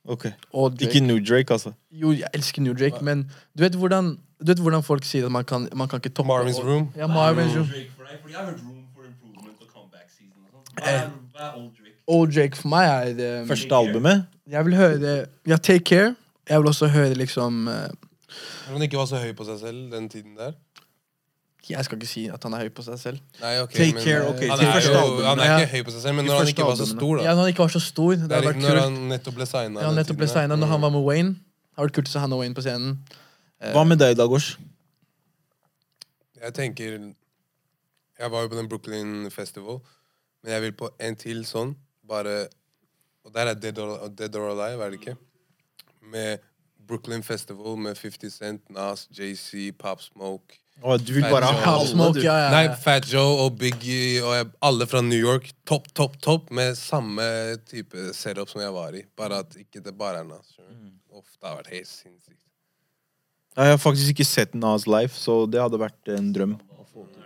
Ok. 0.05 0.26
Old 0.53 0.78
Drake. 0.78 0.90
Ikke 0.90 1.07
New 1.07 1.18
Drake, 1.24 1.53
altså. 1.53 1.72
Jo, 1.90 2.12
jeg 2.12 2.28
elsker 2.34 2.62
New 2.62 2.74
Drake, 2.74 3.05
men 3.05 3.22
du 3.59 3.62
vet 3.62 3.74
hvordan, 3.74 4.18
du 4.40 4.46
vet 4.46 4.59
hvordan 4.59 4.82
folk 4.82 5.05
sier 5.05 5.26
at 5.26 5.32
man 5.32 5.44
kan, 5.44 5.68
man 5.76 5.88
kan 5.88 6.03
ikke 6.03 6.14
toppe 6.14 6.32
Marvin's 6.32 6.59
og, 6.61 6.66
Room. 6.66 6.88
Ja, 6.96 7.07
Marvin's 7.07 7.57
Room. 7.57 7.66
Fordi 7.66 8.32
jeg 8.32 8.38
har 8.38 8.44
hørt 8.44 8.61
Room 8.66 8.82
for 8.94 9.05
Improvement 9.07 9.57
og 9.61 9.68
Comeback 9.74 10.11
Season 10.11 10.42
sånn. 10.50 10.64
Hva 10.74 10.90
er, 10.90 11.11
hva 11.32 11.46
er 11.48 11.59
Old 11.61 11.70
Drake? 11.78 11.96
Old 12.07 12.34
Drake 12.34 12.57
for 12.57 12.72
meg 12.74 12.88
er 12.90 13.12
det 13.20 13.32
Første 13.48 13.76
albumet. 13.76 14.24
Jeg 14.50 14.64
vil 14.66 14.76
høre 14.76 15.18
Ja, 15.46 15.57
Take 15.57 15.84
Care. 15.84 16.14
Jeg 16.48 16.59
vil 16.61 16.66
også 16.66 16.88
høre 16.90 17.14
liksom 17.14 17.68
uh, 17.70 17.86
han 18.72 18.82
ikke 18.82 18.98
var 18.98 19.09
så 19.11 19.20
høy 19.20 19.32
på 19.36 19.44
seg 19.44 19.59
selv 19.61 19.80
den 19.92 20.09
tiden 20.09 20.36
der. 20.38 20.55
Jeg 21.70 21.84
skal 21.86 21.98
ikke 21.98 22.08
si 22.10 22.24
at 22.26 22.42
han 22.42 22.54
er 22.56 22.64
høy 22.64 22.70
på 22.74 22.82
seg 22.82 22.96
selv. 22.98 23.18
Nei, 23.40 23.52
ok, 23.62 23.70
Take 23.76 23.94
men, 23.94 24.02
Care, 24.02 24.22
ok, 24.26 24.40
Han 24.50 24.60
er, 24.66 24.78
jo, 24.82 25.02
han 25.22 25.38
er 25.42 25.52
ikke 25.62 25.70
høy 25.76 25.84
på 25.86 25.92
seg 25.94 26.00
selv, 26.02 26.16
men 26.18 26.26
når 26.26 26.40
han 26.40 26.48
ikke 26.50 26.66
var 26.66 26.78
så 26.80 26.86
stor, 26.90 27.12
da. 27.16 27.22
Ja, 27.22 27.34
når 27.36 27.46
han 27.46 27.52
ikke 27.52 27.62
var 27.62 27.72
så 27.76 27.82
stor. 27.84 28.10
Det 28.18 28.28
Det 28.32 28.36
er 28.38 28.46
vært 28.48 28.58
når 28.62 28.70
kult. 28.72 28.82
han 28.82 28.96
nettopp 29.12 29.36
ble 29.38 29.46
signa. 29.46 29.84
Ja, 29.84 29.92
nettopp 29.94 30.18
ble 30.18 30.28
signet 30.32 30.58
når 30.58 30.72
han 30.72 30.82
var 30.82 30.90
med 30.96 31.04
Wayne. 31.06 31.32
Det 31.38 31.78
har 31.78 31.86
vært 31.86 31.94
kult 32.00 32.10
å 32.10 32.14
se 32.16 32.22
han 32.24 32.34
og 32.34 32.42
Wayne 32.42 32.56
på 32.58 32.64
scenen. 32.66 32.96
Eh, 33.62 33.72
Hva 33.76 33.84
med 33.86 34.02
deg, 34.02 34.16
Dagors? 34.18 34.56
Jeg 36.42 36.54
tenker 36.58 36.96
Jeg 38.18 38.30
var 38.30 38.42
jo 38.42 38.48
på 38.50 38.58
den 38.58 38.68
Brooklyn 38.68 39.30
Festival, 39.30 39.78
men 40.42 40.52
jeg 40.52 40.62
vil 40.66 40.72
på 40.82 40.90
en 40.98 41.16
til 41.16 41.44
sånn. 41.46 41.76
Bare 42.08 42.48
Og 43.24 43.30
der 43.32 43.52
er 43.52 43.54
Dead 43.54 43.78
or, 43.78 44.08
Dead 44.08 44.34
or 44.34 44.50
Alive, 44.50 44.82
er 44.82 44.90
det 44.90 44.98
ikke? 44.98 45.16
Med 46.02 46.38
Brooklyn 46.88 47.22
Festival 47.22 47.76
med 47.78 47.94
50 47.96 48.30
Cent, 48.34 48.62
Nas, 48.70 49.06
JC, 49.14 49.70
Pop 49.78 50.02
Smoke 50.02 50.58
Å, 50.82 50.96
du 50.98 51.12
vil 51.14 51.22
bare 51.30 51.46
ha 51.46 51.74
alle, 51.76 51.86
Smoke, 51.86 52.16
du. 52.18 52.24
ja, 52.26 52.34
ja, 52.42 52.48
Nei. 52.50 52.62
Fat 52.82 53.06
Joe 53.06 53.36
og 53.44 53.54
Biggie 53.60 54.18
og 54.24 54.32
jeg, 54.34 54.48
alle 54.66 54.86
fra 54.90 55.02
New 55.06 55.18
York. 55.20 55.46
Topp, 55.68 55.86
topp, 55.94 56.16
topp. 56.24 56.50
Med 56.58 56.74
samme 56.78 57.22
type 57.70 58.08
setup 58.18 58.50
som 58.50 58.60
jeg 58.64 58.72
var 58.74 58.96
i. 58.98 59.04
Bare 59.18 59.38
at 59.44 59.54
ikke 59.60 59.82
det 59.84 59.94
bare 59.98 60.24
er 60.24 60.26
Nas. 60.26 60.48
skjønner 60.56 60.74
du? 60.88 60.90
Uff, 61.20 61.28
det 61.38 61.46
har 61.48 61.58
vært 61.60 61.70
helt 61.76 61.90
sinnssykt. 61.92 62.38
Jeg 63.52 63.68
har 63.74 63.78
faktisk 63.78 64.14
ikke 64.14 64.24
sett 64.26 64.54
Nas 64.56 64.86
live, 64.88 65.12
så 65.14 65.42
det 65.46 65.60
hadde 65.62 65.78
vært 65.82 66.12
en 66.16 66.30
drøm. 66.34 66.58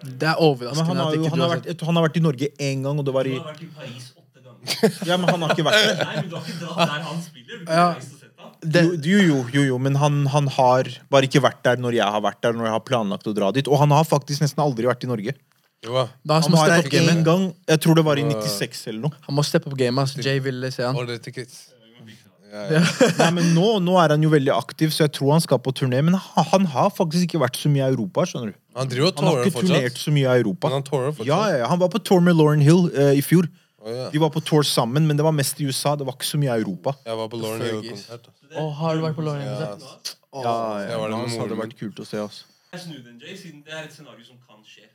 Det 0.06 0.26
er 0.28 0.36
Men 0.36 0.44
overraskende 0.44 0.86
han, 0.90 0.98
har 1.00 1.08
at 1.08 1.14
jo, 1.16 1.22
ikke 1.22 1.30
han, 1.32 1.38
du 1.38 1.42
har 1.42 1.48
har 1.48 1.54
vært, 1.56 1.62
sett 1.64 1.70
jeg 1.72 1.78
tror 1.80 1.88
han 1.90 1.96
har 1.98 2.04
vært 2.06 2.16
i 2.20 2.22
Norge 2.26 2.48
én 2.62 2.82
gang, 2.84 2.98
og 3.00 3.06
det 3.08 3.14
var 3.16 3.24
Du 3.26 3.30
i 3.32 3.38
har 3.38 3.46
vært 3.48 3.62
i 3.64 3.68
Paris 3.78 4.10
åtte 4.20 4.42
ganger. 4.44 4.98
Ja, 5.08 5.16
men 5.16 5.30
han 5.32 5.42
har 5.46 5.54
ikke 5.56 5.64
vært 5.66 5.86
der. 5.86 6.02
Nei, 6.04 6.16
men 6.20 6.28
du 6.28 6.36
har 6.36 6.44
ikke 6.50 6.60
dratt 6.60 6.92
der 6.92 7.06
han 7.08 7.22
spiller. 7.24 7.54
Du 7.56 7.64
kunne 7.64 7.78
Ja. 7.80 7.86
reist 7.96 8.12
og 8.12 8.20
sett. 8.20 8.25
Det, 8.62 8.82
Jo, 9.06 9.18
jo, 9.20 9.40
jo, 9.52 9.64
jo, 9.72 9.78
men 9.82 9.98
han, 10.00 10.24
han 10.32 10.48
har 10.56 10.88
bare 11.12 11.28
ikke 11.28 11.42
vært 11.44 11.62
der 11.66 11.80
når 11.82 11.98
jeg 11.98 12.16
har 12.16 12.24
vært 12.24 12.40
der, 12.44 12.56
når 12.56 12.70
jeg 12.70 12.76
har 12.76 12.84
planlagt 12.86 13.28
å 13.30 13.34
dra 13.36 13.52
dit. 13.54 13.68
Og 13.68 13.80
han 13.82 13.94
har 13.94 14.06
faktisk 14.08 14.44
nesten 14.44 14.62
aldri 14.64 14.88
vært 14.88 15.06
i 15.06 15.10
Norge. 15.10 15.36
Jo 15.84 15.94
da. 16.00 16.08
Han 16.40 16.54
var 16.54 16.70
steppe 16.70 16.74
her 16.74 16.84
opp 16.84 16.92
gamet. 16.92 17.14
én 17.14 17.24
gang. 17.26 17.46
Jeg 17.68 17.82
tror 17.84 17.98
det 17.98 18.04
var 18.06 18.20
i 18.20 18.26
96 18.26 18.86
eller 18.90 19.00
noe. 19.06 19.24
Han 19.28 19.36
må 19.38 19.44
steppe 19.46 19.70
opp 19.70 19.78
gamet. 19.78 20.06
Altså. 20.06 20.24
Jay 20.24 20.40
ville 20.42 20.70
se 20.74 20.86
han. 20.86 20.96
Ja, 22.46 22.62
ja. 22.78 22.80
Nei, 23.20 23.28
men 23.36 23.50
nå, 23.56 23.66
nå 23.84 23.96
er 24.00 24.14
han 24.14 24.22
jo 24.22 24.30
veldig 24.32 24.52
aktiv, 24.54 24.92
så 24.94 25.04
jeg 25.04 25.12
tror 25.18 25.34
han 25.34 25.44
skal 25.44 25.60
på 25.62 25.74
turné. 25.76 26.00
Men 26.06 26.16
han, 26.16 26.48
han 26.52 26.68
har 26.72 26.92
faktisk 26.94 27.28
ikke 27.28 27.42
vært 27.42 27.58
så 27.60 27.70
mye 27.72 27.84
i 27.84 27.94
Europa. 27.94 28.24
skjønner 28.30 28.54
du 28.54 28.58
Han 28.78 28.90
driver 28.92 29.10
og 29.10 29.22
Han 29.22 29.30
har 29.30 29.50
ikke 29.50 29.64
turnert 29.66 30.00
så 30.00 30.14
mye 30.14 30.26
i 30.26 30.42
Europa. 30.44 30.70
Men 30.70 30.78
han 30.78 30.86
tourer 30.86 31.12
fortsatt. 31.12 31.30
Ja, 31.30 31.40
ja, 31.52 31.62
ja. 31.64 31.70
Han 31.72 31.82
var 31.82 31.92
på 31.92 32.02
tour 32.06 32.24
med 32.24 32.38
Lauren 32.38 32.64
Hill 32.64 32.88
uh, 32.96 33.12
i 33.12 33.24
fjor. 33.24 33.50
Å, 33.86 33.92
yeah. 33.94 34.08
De 34.10 34.18
var 34.18 34.32
på 34.34 34.40
tour 34.42 34.66
sammen, 34.66 35.06
men 35.06 35.18
det 35.18 35.22
var 35.22 35.34
mest 35.36 35.60
i 35.62 35.66
USA. 35.68 35.94
Det 35.94 36.06
var 36.08 36.16
ikke 36.18 36.26
så 36.26 36.40
mye 36.42 36.50
i 36.50 36.62
Europa. 36.64 36.96
Jeg 37.06 37.18
var 37.20 37.28
på 37.30 37.38
Lauren. 37.38 37.62
Hill-konsert. 37.62 38.28
Oh, 38.58 38.72
har 38.80 38.98
du 38.98 39.04
vært 39.04 39.18
på 39.18 39.22
Lauren? 39.26 39.46
Ja, 39.46 39.74
Yes. 39.76 40.16
Oh, 40.36 40.42
Ja, 40.42 40.54
ja, 40.82 40.96
var 40.98 41.08
der 41.08 41.16
med 41.16 41.30
hadde 41.30 41.46
moren 41.54 41.60
vært 41.62 41.76
kult 41.78 42.00
å 42.02 42.04
se. 42.04 42.18
Altså. 42.20 42.44
Jeg 42.74 42.80
snur 42.82 42.98
den, 43.04 43.20
Jay, 43.22 43.36
siden 43.40 43.62
det 43.64 43.72
er 43.72 43.86
et 43.86 43.94
scenario 43.94 44.26
som 44.26 44.36
kan 44.42 44.58
skje. 44.66 44.88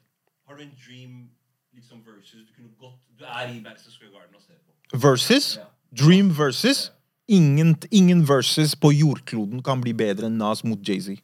Har 0.45 0.59
du 0.59 0.65
en 0.67 0.73
dream 0.83 1.29
liksom 1.73 2.03
versus 2.05 2.43
du 2.45 2.51
kunne 2.53 2.69
gått 2.77 2.99
Du 3.17 3.23
er 3.23 3.47
i 3.47 3.61
Madison 3.63 3.95
Square 3.95 4.11
Garden 4.11 4.35
og 4.35 4.43
ser 4.43 4.59
på. 4.59 4.99
Versus. 5.07 5.55
Ja. 5.57 5.69
Dream 6.05 6.29
versus. 6.37 6.91
Ingen, 7.31 7.77
ingen 7.91 8.25
versus 8.27 8.75
på 8.75 8.91
jordkloden 8.91 9.63
kan 9.63 9.81
bli 9.81 9.93
bedre 9.95 10.27
enn 10.27 10.37
Nas 10.37 10.65
mot 10.67 10.83
Jay-Z. 10.83 11.15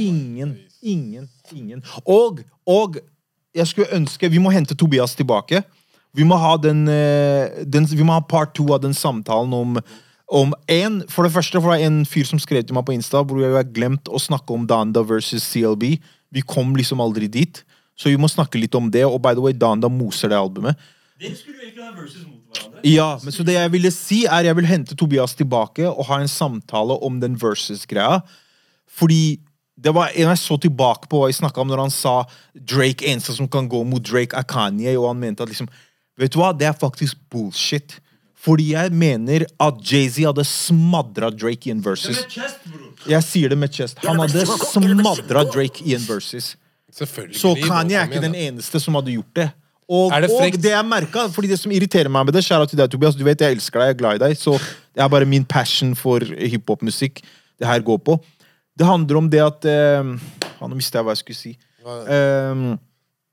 Ingen. 0.00 0.56
Ingen. 0.82 1.28
Ingen. 1.52 1.84
Og, 2.08 2.40
og 2.66 2.96
jeg 3.54 3.66
skulle 3.66 3.92
ønske 3.92 4.30
Vi 4.30 4.38
må 4.38 4.50
hente 4.54 4.74
Tobias 4.74 5.14
tilbake. 5.18 5.62
Vi 6.16 6.26
må 6.26 6.38
ha 6.40 6.56
den, 6.58 6.86
eh, 6.88 7.64
den 7.64 7.86
Vi 7.86 8.02
må 8.02 8.16
ha 8.16 8.20
part 8.20 8.54
to 8.54 8.72
av 8.74 8.80
den 8.82 8.94
samtalen 8.94 9.52
om 9.54 9.80
om 10.30 10.54
en, 10.70 11.00
For 11.10 11.26
det 11.26 11.34
første 11.34 11.58
for 11.58 11.72
det 11.72 11.82
er 11.82 11.90
en 11.90 12.04
fyr 12.06 12.26
som 12.28 12.38
skrev 12.38 12.62
til 12.62 12.76
meg 12.76 12.86
på 12.86 12.94
Insta 12.94 13.24
hvor 13.26 13.40
jeg 13.42 13.50
har 13.50 13.66
glemt 13.66 14.06
å 14.06 14.20
snakke 14.22 14.54
om 14.54 14.66
Danda 14.66 15.02
versus 15.02 15.42
CLB. 15.42 15.98
Vi 16.30 16.42
kom 16.46 16.76
liksom 16.78 17.02
aldri 17.02 17.26
dit. 17.26 17.64
Så 17.98 18.12
vi 18.12 18.20
må 18.20 18.30
snakke 18.30 18.60
litt 18.60 18.76
om 18.78 18.86
det. 18.94 19.02
Og 19.08 19.18
by 19.22 19.34
the 19.34 19.42
way, 19.42 19.52
Danda 19.52 19.90
moser 19.90 20.30
det 20.30 20.38
albumet. 20.38 20.78
Dere 21.20 21.34
skulle 21.34 21.58
egentlig 21.66 21.82
ha 21.82 21.90
versus 21.98 22.22
mot 22.24 22.46
hverandre. 22.46 22.84
Ja, 22.86 23.08
men 23.24 23.34
så 23.34 23.44
det 23.44 23.58
jeg 23.58 23.74
ville 23.74 23.90
si 23.92 24.22
er 24.24 24.46
Jeg 24.46 24.56
vil 24.56 24.70
hente 24.70 24.96
Tobias 24.96 25.34
tilbake 25.34 25.90
og 25.90 26.06
ha 26.08 26.20
en 26.22 26.30
samtale 26.30 26.96
om 27.02 27.18
den 27.20 27.34
versus-greia. 27.34 28.22
Fordi 28.86 29.40
det 29.80 29.92
var 29.96 30.14
en 30.14 30.30
jeg 30.30 30.40
så 30.40 30.56
tilbake 30.60 31.10
på 31.10 31.20
hva 31.20 31.28
jeg 31.30 31.40
snakket 31.40 31.62
om 31.62 31.70
når 31.72 31.86
han 31.88 31.92
sa 31.92 32.14
Drake 32.54 33.06
eneste 33.08 33.34
som 33.34 33.48
kan 33.48 33.68
gå 33.68 33.82
mot 33.88 34.02
Drake, 34.04 34.36
er 34.36 34.46
Kanye, 34.46 34.94
og 34.98 35.10
han 35.10 35.22
mente 35.22 35.42
at 35.42 35.50
liksom 35.50 35.70
Vet 36.20 36.34
du 36.34 36.40
hva, 36.40 36.52
det 36.56 36.68
er 36.68 36.76
faktisk 36.76 37.18
bullshit. 37.32 37.96
Fordi 38.40 38.70
jeg 38.72 38.92
mener 38.96 39.44
at 39.60 39.80
Jay-Z 39.84 40.24
hadde 40.24 40.44
smadra 40.48 41.28
Drake 41.32 41.68
i 41.68 41.74
en 41.74 41.82
versus. 41.84 42.22
Jeg 43.08 43.24
sier 43.26 43.52
det 43.52 43.58
med 43.60 43.72
chest. 43.74 44.00
Han 44.06 44.20
hadde 44.22 44.46
smadra 44.48 45.44
Drake 45.48 45.84
i 45.84 45.96
en 45.96 46.04
versus. 46.06 46.54
Så 46.90 47.54
Kanye 47.60 48.00
er 48.00 48.08
ikke 48.08 48.22
den 48.24 48.36
eneste 48.36 48.80
som 48.82 48.96
hadde 48.98 49.12
gjort 49.14 49.34
det. 49.36 49.50
Og, 49.90 50.12
det 50.22 50.30
og 50.30 50.56
det 50.62 50.70
jeg 50.70 50.86
merka, 50.86 51.24
fordi 51.34 51.48
det 51.50 51.58
som 51.58 51.72
irriterer 51.74 52.10
meg 52.12 52.28
med 52.28 52.36
det 52.36 52.44
Kjære 52.46 52.68
til 52.70 52.78
deg, 52.78 52.90
Tobias. 52.92 53.16
Du 53.18 53.24
vet 53.26 53.40
jeg 53.42 53.56
elsker 53.56 53.80
deg, 53.82 53.88
jeg 53.88 53.96
er 53.96 53.98
glad 53.98 54.20
i 54.20 54.22
deg. 54.22 54.36
Så 54.38 54.54
det 54.54 55.02
er 55.02 55.10
bare 55.10 55.26
min 55.26 55.44
passion 55.44 55.96
for 55.98 56.22
hiphop-musikk 56.22 57.18
det 57.60 57.66
her 57.66 57.82
går 57.84 57.98
på. 58.06 58.16
Det 58.78 58.86
handler 58.86 59.18
om 59.18 59.26
det 59.28 59.42
at 59.44 59.66
eh, 59.68 60.14
Nå 60.60 60.76
mista 60.76 61.00
jeg 61.00 61.08
hva 61.08 61.16
jeg 61.16 61.22
skulle 61.24 61.40
si. 61.40 61.52
Du 61.82 62.76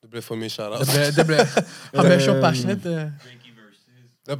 Det 0.07 0.13
ble 0.15 0.21
for 0.23 0.39
mye 0.39 0.49
skjæra. 0.49 0.79
Det 0.79 0.87
ble, 0.93 1.05
det 1.17 1.25
ble 1.27 1.37
Han 1.99 2.05
ble 2.07 2.17
så 2.23 2.35
passionate. 2.41 2.93
det- 4.27 4.37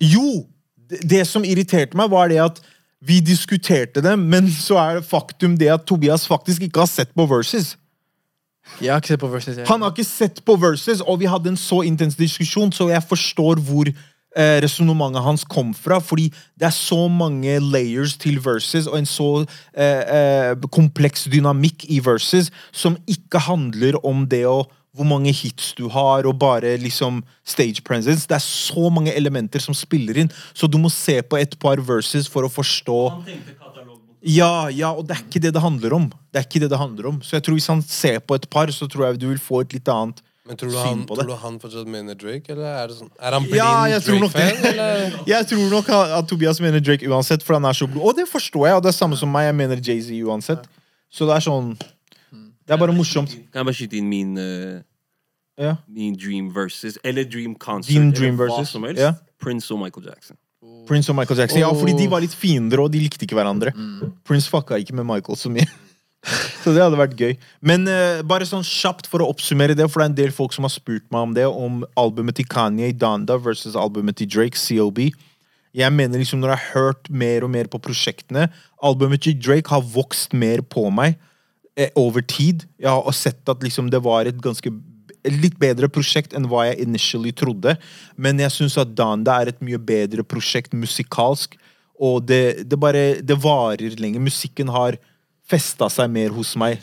Jo! 0.00 0.46
Det, 0.90 1.00
det 1.08 1.22
som 1.26 1.44
irriterte 1.48 1.96
meg, 1.96 2.10
var 2.12 2.28
det 2.28 2.40
at 2.42 2.58
vi 3.04 3.20
diskuterte 3.24 4.02
det, 4.04 4.18
men 4.20 4.48
så 4.52 4.76
er 4.80 4.98
det 5.00 5.06
faktum 5.08 5.56
det 5.60 5.68
at 5.72 5.86
Tobias 5.88 6.26
faktisk 6.28 6.62
ikke 6.66 6.80
har 6.84 6.86
sett 6.90 7.14
på 7.16 7.26
Versus. 7.28 7.76
Jeg 8.80 8.92
har 8.92 9.00
ikke 9.00 9.08
sett 9.12 9.20
på 9.20 9.28
versus. 9.28 9.56
jeg. 9.56 9.66
Han 9.68 9.82
har 9.82 9.90
ikke 9.92 10.04
sett 10.08 10.38
på 10.44 10.56
Versus, 10.60 11.00
og 11.04 11.18
vi 11.20 11.26
hadde 11.28 11.48
en 11.52 11.56
så 11.56 11.82
intens 11.84 12.16
diskusjon, 12.16 12.72
så 12.72 12.88
jeg 12.88 13.02
forstår 13.08 13.60
hvor 13.60 13.84
eh, 14.36 14.60
resonnementet 14.64 15.24
hans 15.24 15.44
kom 15.48 15.72
fra. 15.74 16.00
Fordi 16.02 16.28
det 16.58 16.68
er 16.68 16.76
så 16.76 17.06
mange 17.08 17.58
layers 17.62 18.16
til 18.20 18.40
verses 18.44 18.88
og 18.90 18.98
en 19.00 19.08
så 19.08 19.28
eh, 19.42 20.04
eh, 20.18 20.70
kompleks 20.74 21.28
dynamikk 21.32 21.86
i 21.88 22.00
verses 22.04 22.52
som 22.72 22.98
ikke 23.10 23.42
handler 23.48 24.00
om 24.06 24.26
det 24.30 24.46
å 24.50 24.64
hvor 24.94 25.08
mange 25.10 25.32
hits 25.34 25.72
du 25.74 25.88
har, 25.90 26.22
og 26.22 26.36
bare 26.38 26.76
liksom 26.78 27.16
stage 27.42 27.82
presence. 27.82 28.28
Det 28.30 28.36
er 28.36 28.44
så 28.44 28.86
mange 28.94 29.10
elementer 29.10 29.58
som 29.58 29.74
spiller 29.74 30.20
inn, 30.22 30.30
så 30.54 30.70
du 30.70 30.78
må 30.78 30.86
se 30.86 31.16
på 31.18 31.40
et 31.40 31.56
par 31.58 31.82
verses 31.82 32.30
for 32.30 32.46
å 32.46 32.52
forstå 32.52 33.00
Han 33.16 33.24
tenkte 33.26 33.64
ja, 34.24 34.70
ja, 34.72 34.88
og 34.96 35.04
det 35.04 35.18
er 35.18 35.24
ikke 35.26 35.40
det 35.44 35.50
det 35.52 35.60
handler 35.60 35.92
om. 35.98 36.06
Det 36.32 36.40
er 36.40 36.46
ikke 36.46 36.60
det 36.62 36.70
det 36.72 36.80
handler 36.80 37.10
om. 37.10 37.18
Så 37.20 37.36
jeg 37.36 37.44
tror 37.44 37.58
hvis 37.58 37.68
han 37.68 37.82
ser 37.84 38.22
på 38.24 38.38
et 38.38 38.46
par, 38.48 38.70
så 38.72 38.88
tror 38.88 39.10
jeg 39.10 39.20
du 39.20 39.26
vil 39.28 39.42
få 39.42 39.60
et 39.60 39.74
litt 39.76 39.90
annet 39.92 40.22
Men 40.44 40.58
tror 40.60 40.70
du, 40.70 40.76
han, 40.76 41.02
på 41.08 41.16
det. 41.16 41.24
tror 41.24 41.30
du 41.32 41.40
han 41.40 41.54
fortsatt 41.62 41.86
mener 41.88 42.14
Drake, 42.20 42.52
eller 42.52 42.66
er 42.82 42.90
det 42.90 42.96
sånn 42.98 43.08
Er 43.16 43.32
han 43.32 43.46
blind 43.46 43.56
Ja, 43.56 43.86
jeg 43.88 44.02
tror 44.04 44.18
nok. 44.20 44.32
Drake-fan. 44.34 45.14
Jeg 45.32 45.46
tror 45.48 45.70
nok 45.72 45.88
at 45.94 46.28
Tobias 46.28 46.60
mener 46.60 46.82
Drake 46.84 47.08
uansett, 47.08 47.42
for 47.46 47.56
han 47.56 47.64
er 47.64 47.72
så 47.78 47.88
blod. 47.88 48.02
Og 48.10 48.18
det 48.18 48.26
forstår 48.28 48.66
jeg, 48.68 48.76
og 48.76 48.82
det 48.84 48.90
er 48.92 48.96
samme 48.98 49.16
som 49.16 49.30
meg. 49.32 49.46
Jeg 49.48 49.56
mener 49.62 49.80
Jay-Z 49.80 50.10
uansett. 50.28 50.66
Så 51.08 51.24
det 51.30 51.38
er 51.38 51.44
sånn 51.46 51.70
Det 51.80 52.74
er 52.76 52.80
bare 52.82 52.92
morsomt. 52.96 53.32
Kan 53.54 53.62
jeg 53.62 53.68
bare 53.70 53.78
skyte 53.78 53.96
inn 54.02 54.10
min 54.12 54.34
uh, 54.36 54.82
Ja. 55.60 55.76
Min 55.88 56.16
dream 56.18 56.50
versus 56.52 56.98
Eller 57.04 57.24
dream 57.24 57.54
concert. 57.56 57.94
Din 57.94 58.10
eller 58.10 58.18
dream 58.20 58.36
hva 58.36 58.50
versus, 58.50 58.72
som 58.76 58.84
helst. 58.84 59.00
ja. 59.00 59.14
Prince 59.40 59.72
og 59.72 59.80
Michael 59.80 60.06
Jackson. 60.12 60.36
Prince 60.88 61.08
og 61.12 61.16
Michael 61.16 61.40
Jackson. 61.40 61.60
Ja, 61.64 61.70
fordi 61.72 61.96
de 61.98 62.06
var 62.12 62.20
litt 62.24 62.32
fiender, 62.36 62.80
og 62.84 62.92
de 62.92 63.00
likte 63.00 63.24
ikke 63.24 63.36
hverandre. 63.36 63.72
Prince 64.28 64.48
fucka 64.52 64.76
ikke 64.80 64.96
med 64.96 65.04
Michael 65.08 65.36
så 65.40 65.48
mye. 65.52 65.64
Så 66.62 66.72
det 66.72 66.80
hadde 66.80 66.98
vært 66.98 67.18
gøy. 67.20 67.34
Men 67.64 67.84
uh, 67.88 68.22
bare 68.26 68.46
sånn 68.48 68.64
kjapt 68.64 69.08
for 69.10 69.22
å 69.22 69.28
oppsummere 69.32 69.76
det, 69.76 69.86
for 69.90 70.00
det 70.00 70.06
er 70.06 70.12
en 70.12 70.18
del 70.22 70.34
folk 70.34 70.54
som 70.56 70.66
har 70.66 70.72
spurt 70.72 71.04
meg 71.12 71.28
om 71.28 71.36
det, 71.36 71.44
om 71.48 71.82
albumet 72.00 72.38
til 72.40 72.48
Kanye, 72.48 72.94
Donda 72.96 73.36
versus 73.40 73.76
albumet 73.76 74.18
til 74.20 74.30
Drake, 74.32 74.58
CLB. 74.58 75.10
Jeg 75.74 75.90
mener 75.90 76.20
liksom 76.22 76.38
Når 76.38 76.52
jeg 76.52 76.62
har 76.62 76.74
hørt 76.78 77.08
mer 77.10 77.42
og 77.42 77.50
mer 77.50 77.66
på 77.66 77.80
prosjektene 77.82 78.46
Albumet 78.78 79.24
til 79.26 79.34
Drake 79.34 79.72
har 79.72 79.82
vokst 79.82 80.30
mer 80.36 80.62
på 80.62 80.86
meg 80.94 81.16
eh, 81.74 81.90
over 81.98 82.22
tid. 82.22 82.62
Jeg 82.78 82.90
har 82.90 83.16
sett 83.16 83.48
at 83.50 83.64
liksom 83.64 83.88
det 83.90 83.98
var 84.04 84.28
et 84.30 84.38
ganske 84.38 84.70
litt 85.24 85.56
bedre 85.58 85.88
prosjekt 85.88 86.34
enn 86.36 86.46
hva 86.50 86.66
jeg 86.68 86.84
initially 86.84 87.32
trodde. 87.32 87.74
Men 88.14 88.38
jeg 88.38 88.52
syns 88.52 88.76
at 88.78 88.92
Donda 88.94 89.40
er 89.40 89.50
et 89.50 89.64
mye 89.64 89.80
bedre 89.80 90.22
prosjekt 90.22 90.76
musikalsk. 90.76 91.56
Og 91.98 92.22
det, 92.28 92.68
det 92.68 92.78
bare 92.78 93.22
Det 93.22 93.38
varer 93.40 93.96
lenger. 93.98 94.20
Musikken 94.20 94.68
har 94.68 94.98
festa 95.48 95.88
seg 95.92 96.10
mer 96.10 96.30
hos 96.30 96.54
meg 96.56 96.80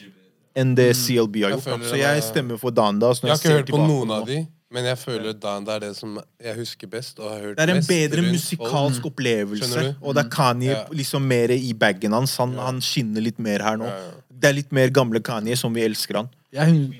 enn 0.55 0.73
det 0.75 0.89
CLB 0.95 1.43
har 1.43 1.53
gjort. 1.55 1.63
Jeg 1.65 1.73
føler 1.79 1.89
Så 1.89 1.97
jeg 2.01 2.23
stemmer 2.23 2.57
for 2.59 2.71
Donda. 2.71 3.13
så 3.15 3.23
Jeg 3.23 3.29
har 3.31 3.37
ikke 3.37 3.47
ser 3.47 3.57
hørt 3.61 3.69
på 3.71 3.77
noen 3.87 4.07
nå- 4.07 4.17
av 4.21 4.25
de, 4.27 4.47
men 4.71 4.85
jeg 4.85 4.97
føler 4.97 5.33
Dan 5.39 5.63
det 5.65 5.73
er 5.73 5.79
det 5.79 5.95
som 5.95 6.19
jeg 6.43 6.55
husker 6.57 6.87
best. 6.87 7.19
Og 7.19 7.29
har 7.31 7.39
hørt 7.39 7.57
Det 7.57 7.63
er 7.69 7.71
en 7.71 7.77
mest 7.77 7.89
bedre 7.89 8.17
rundt 8.21 8.31
musikalsk 8.31 9.01
folk. 9.01 9.05
opplevelse. 9.13 9.63
Skjønner 9.69 9.83
du? 9.93 9.95
Og 10.07 10.15
det 10.15 10.25
er 10.25 10.29
Kanye 10.29 10.71
Ja. 10.71 10.83
liksom 10.91 11.21
mer 11.27 11.49
i 11.51 11.73
bagen 11.73 12.11
hans. 12.11 12.35
Han, 12.37 12.53
han 12.57 12.79
skinner 12.81 13.21
litt 13.21 13.39
mer 13.39 13.59
her 13.63 13.77
nå. 13.77 13.85
Ja, 13.85 13.95
ja. 13.97 14.11
Det 14.41 14.49
er 14.49 14.53
litt 14.53 14.71
mer 14.71 14.89
gamle 14.89 15.19
Kanye, 15.21 15.55
som 15.57 15.73
vi 15.73 15.81
elsker 15.81 16.15
han. 16.15 16.29
Jeg, 16.51 16.91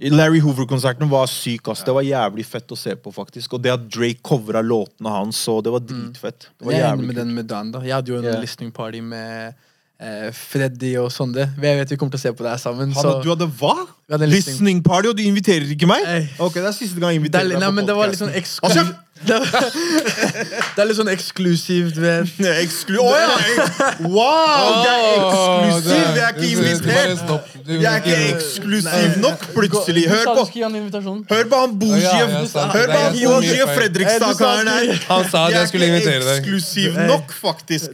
Larry 0.00 0.38
Hoover-konserten 0.40 1.08
var 1.10 1.26
syk. 1.26 1.68
ass. 1.68 1.82
Det 1.82 1.92
var 1.94 2.02
jævlig 2.06 2.44
fett 2.46 2.68
å 2.70 2.76
se 2.78 2.94
på, 2.94 3.10
faktisk. 3.12 3.54
Og 3.54 3.62
det 3.62 3.72
at 3.72 3.88
Drake 3.90 4.22
covra 4.22 4.62
låtene 4.62 5.10
hans, 5.10 5.36
så 5.36 5.60
det 5.62 5.72
var 5.74 5.80
dritfett. 5.80 6.46
Det 6.58 6.66
var 6.68 6.72
jeg 6.72 6.80
er 6.80 6.84
enig 6.86 6.92
jævlig 6.92 7.06
med 7.06 7.16
kult. 7.16 7.24
den 7.24 7.34
med 7.34 7.46
Dan. 7.50 7.72
da 7.72 7.80
Jeg 7.80 7.94
hadde 7.94 8.06
jo 8.12 8.18
en 8.18 8.24
Yeah. 8.24 8.40
listening 8.40 8.70
party 8.72 9.00
med 9.00 9.54
eh, 10.00 10.30
Freddy 10.30 10.96
og 10.98 11.10
Sonde. 11.10 11.50
Jeg 11.60 11.76
vet 11.80 11.90
vi 11.90 11.96
kommer 11.96 12.12
til 12.12 12.18
å 12.18 12.22
se 12.22 12.30
på 12.32 12.44
det 12.46 12.50
her 12.50 12.56
sammen. 12.62 12.92
Han, 12.94 13.02
Så 13.02 13.22
du 13.24 13.28
hadde 13.34 13.48
hva? 13.58 13.74
Vi 14.06 14.12
hadde 14.14 14.22
en 14.24 14.30
listening- 14.30 14.54
Listening 14.54 14.82
party, 14.84 15.08
og 15.08 15.16
du 15.16 15.22
inviterer 15.24 15.66
ikke 15.74 15.88
meg? 15.88 16.30
Ok, 16.38 16.54
Det 16.54 16.64
er 16.64 16.70
siste 16.72 17.00
gang 17.00 17.10
jeg 17.14 17.22
det, 17.32 17.34
er, 17.34 17.42
inviterer 17.42 17.58
nei, 17.58 17.66
deg 17.66 17.74
men 17.74 17.84
det 17.86 17.94
på 17.94 17.98
var 17.98 18.06
litt 18.06 18.18
sånn 18.18 18.30
podcasten. 18.30 18.86
eksklusivt. 18.86 18.94
Det, 19.26 19.38
det 20.76 20.82
er 20.82 20.86
litt 20.88 20.98
sånn 20.98 21.10
eksklusivt, 21.10 21.96
vet 21.98 22.28
Altså, 22.38 22.52
Eksklu 22.62 22.98
oh, 23.02 23.14
ja! 23.18 23.28
Wow! 24.06 24.76
Det 24.84 24.92
er 24.92 25.02
eksklusivt! 25.18 26.14
Jeg 26.18 26.22
er 26.22 26.28
ikke 26.28 26.38
Du- 26.38 26.46
du- 26.48 26.62
du 26.62 26.68
invitert! 26.68 27.18
Jeg 27.68 27.88
er 27.92 27.96
ikke 27.98 28.18
eksklusiv 28.32 29.16
nok, 29.20 29.42
plutselig. 29.54 30.04
Hør 30.08 30.24
på 30.24 30.44
du. 30.44 31.24
Hør 31.28 31.44
på 31.50 31.60
han 31.60 31.74
Bougie. 31.78 32.08
Hør 32.08 32.86
på 32.88 32.98
han. 32.98 33.18
Fredrikstad-karen 33.76 34.68
her. 34.72 35.02
Han 35.08 35.30
sa 35.30 35.46
at 35.46 35.52
jeg 35.58 35.68
skulle 35.68 35.86
invitere 35.90 36.14
Jeg 36.14 36.22
er 36.22 36.38
ikke 36.38 36.38
eksklusiv 36.38 36.98
nok, 37.10 37.32
faktisk. 37.32 37.86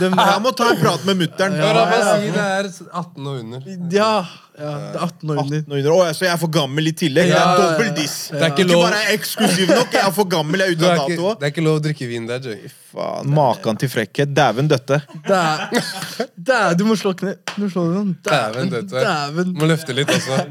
Jeg 0.00 0.40
må 0.42 0.50
ta 0.56 0.70
en 0.74 0.80
prat 0.82 1.04
med 1.06 1.20
mutter'n. 1.22 1.58
Hør 1.60 1.80
han 1.80 1.92
bare 1.94 2.20
si 2.20 2.30
det 2.30 2.46
er 2.46 2.70
18 2.92 3.26
og 3.26 3.38
under. 3.40 3.60
Ja, 3.92 4.12
ja, 4.60 4.70
det 4.92 4.98
er 5.00 5.04
18 5.06 5.30
år 5.34 5.38
under. 5.42 5.62
18. 5.64 5.88
Å, 5.94 5.98
så 6.18 6.24
jeg 6.26 6.32
er 6.34 6.40
for 6.42 6.52
gammel 6.56 6.90
i 6.90 6.92
tillegg? 7.00 7.30
Det 7.30 7.34
Ja, 7.34 7.40
er 7.40 7.48
ja, 7.48 7.54
ja. 7.56 7.70
dobbel 7.70 7.90
diss. 7.96 8.16
Det 8.30 8.40
er 8.42 8.52
ikke 8.52 8.66
Ikke 8.66 8.80
bare 8.82 9.00
er 9.06 9.14
eksklusiv 9.16 9.72
nok, 9.74 9.96
jeg 9.96 10.02
er 10.06 10.14
for 10.20 10.30
gammel, 10.36 10.60
jeg 10.64 10.68
er 10.68 10.76
ute 10.76 10.86
er 10.90 10.92
av 11.00 11.08
dato. 11.14 11.32
det 11.40 11.48
er 11.48 11.54
ikke 11.54 11.64
lov 11.66 11.80
å 11.80 11.82
drikke 11.88 12.08
vin 12.10 12.28
der, 12.30 12.40
Jay. 12.50 12.70
Faen, 12.92 13.32
Makan 13.40 13.80
til 13.80 13.88
frekkhet. 13.92 14.34
Dæven 14.36 14.68
døtte. 14.70 15.00
Dæ- 15.26 15.82
Dæ, 16.36 16.60
du 16.78 16.84
må 16.88 16.96
slå 17.00 17.14
kne... 17.16 17.36
Du 17.56 17.64
må 17.64 17.68
slå 17.72 17.86
den. 17.94 18.14
Dæven, 18.26 18.70
døtte. 18.76 19.02
Dæven. 19.08 19.52
Må 19.58 19.68
løfte 19.70 19.96
litt 19.96 20.10
også. 20.16 20.44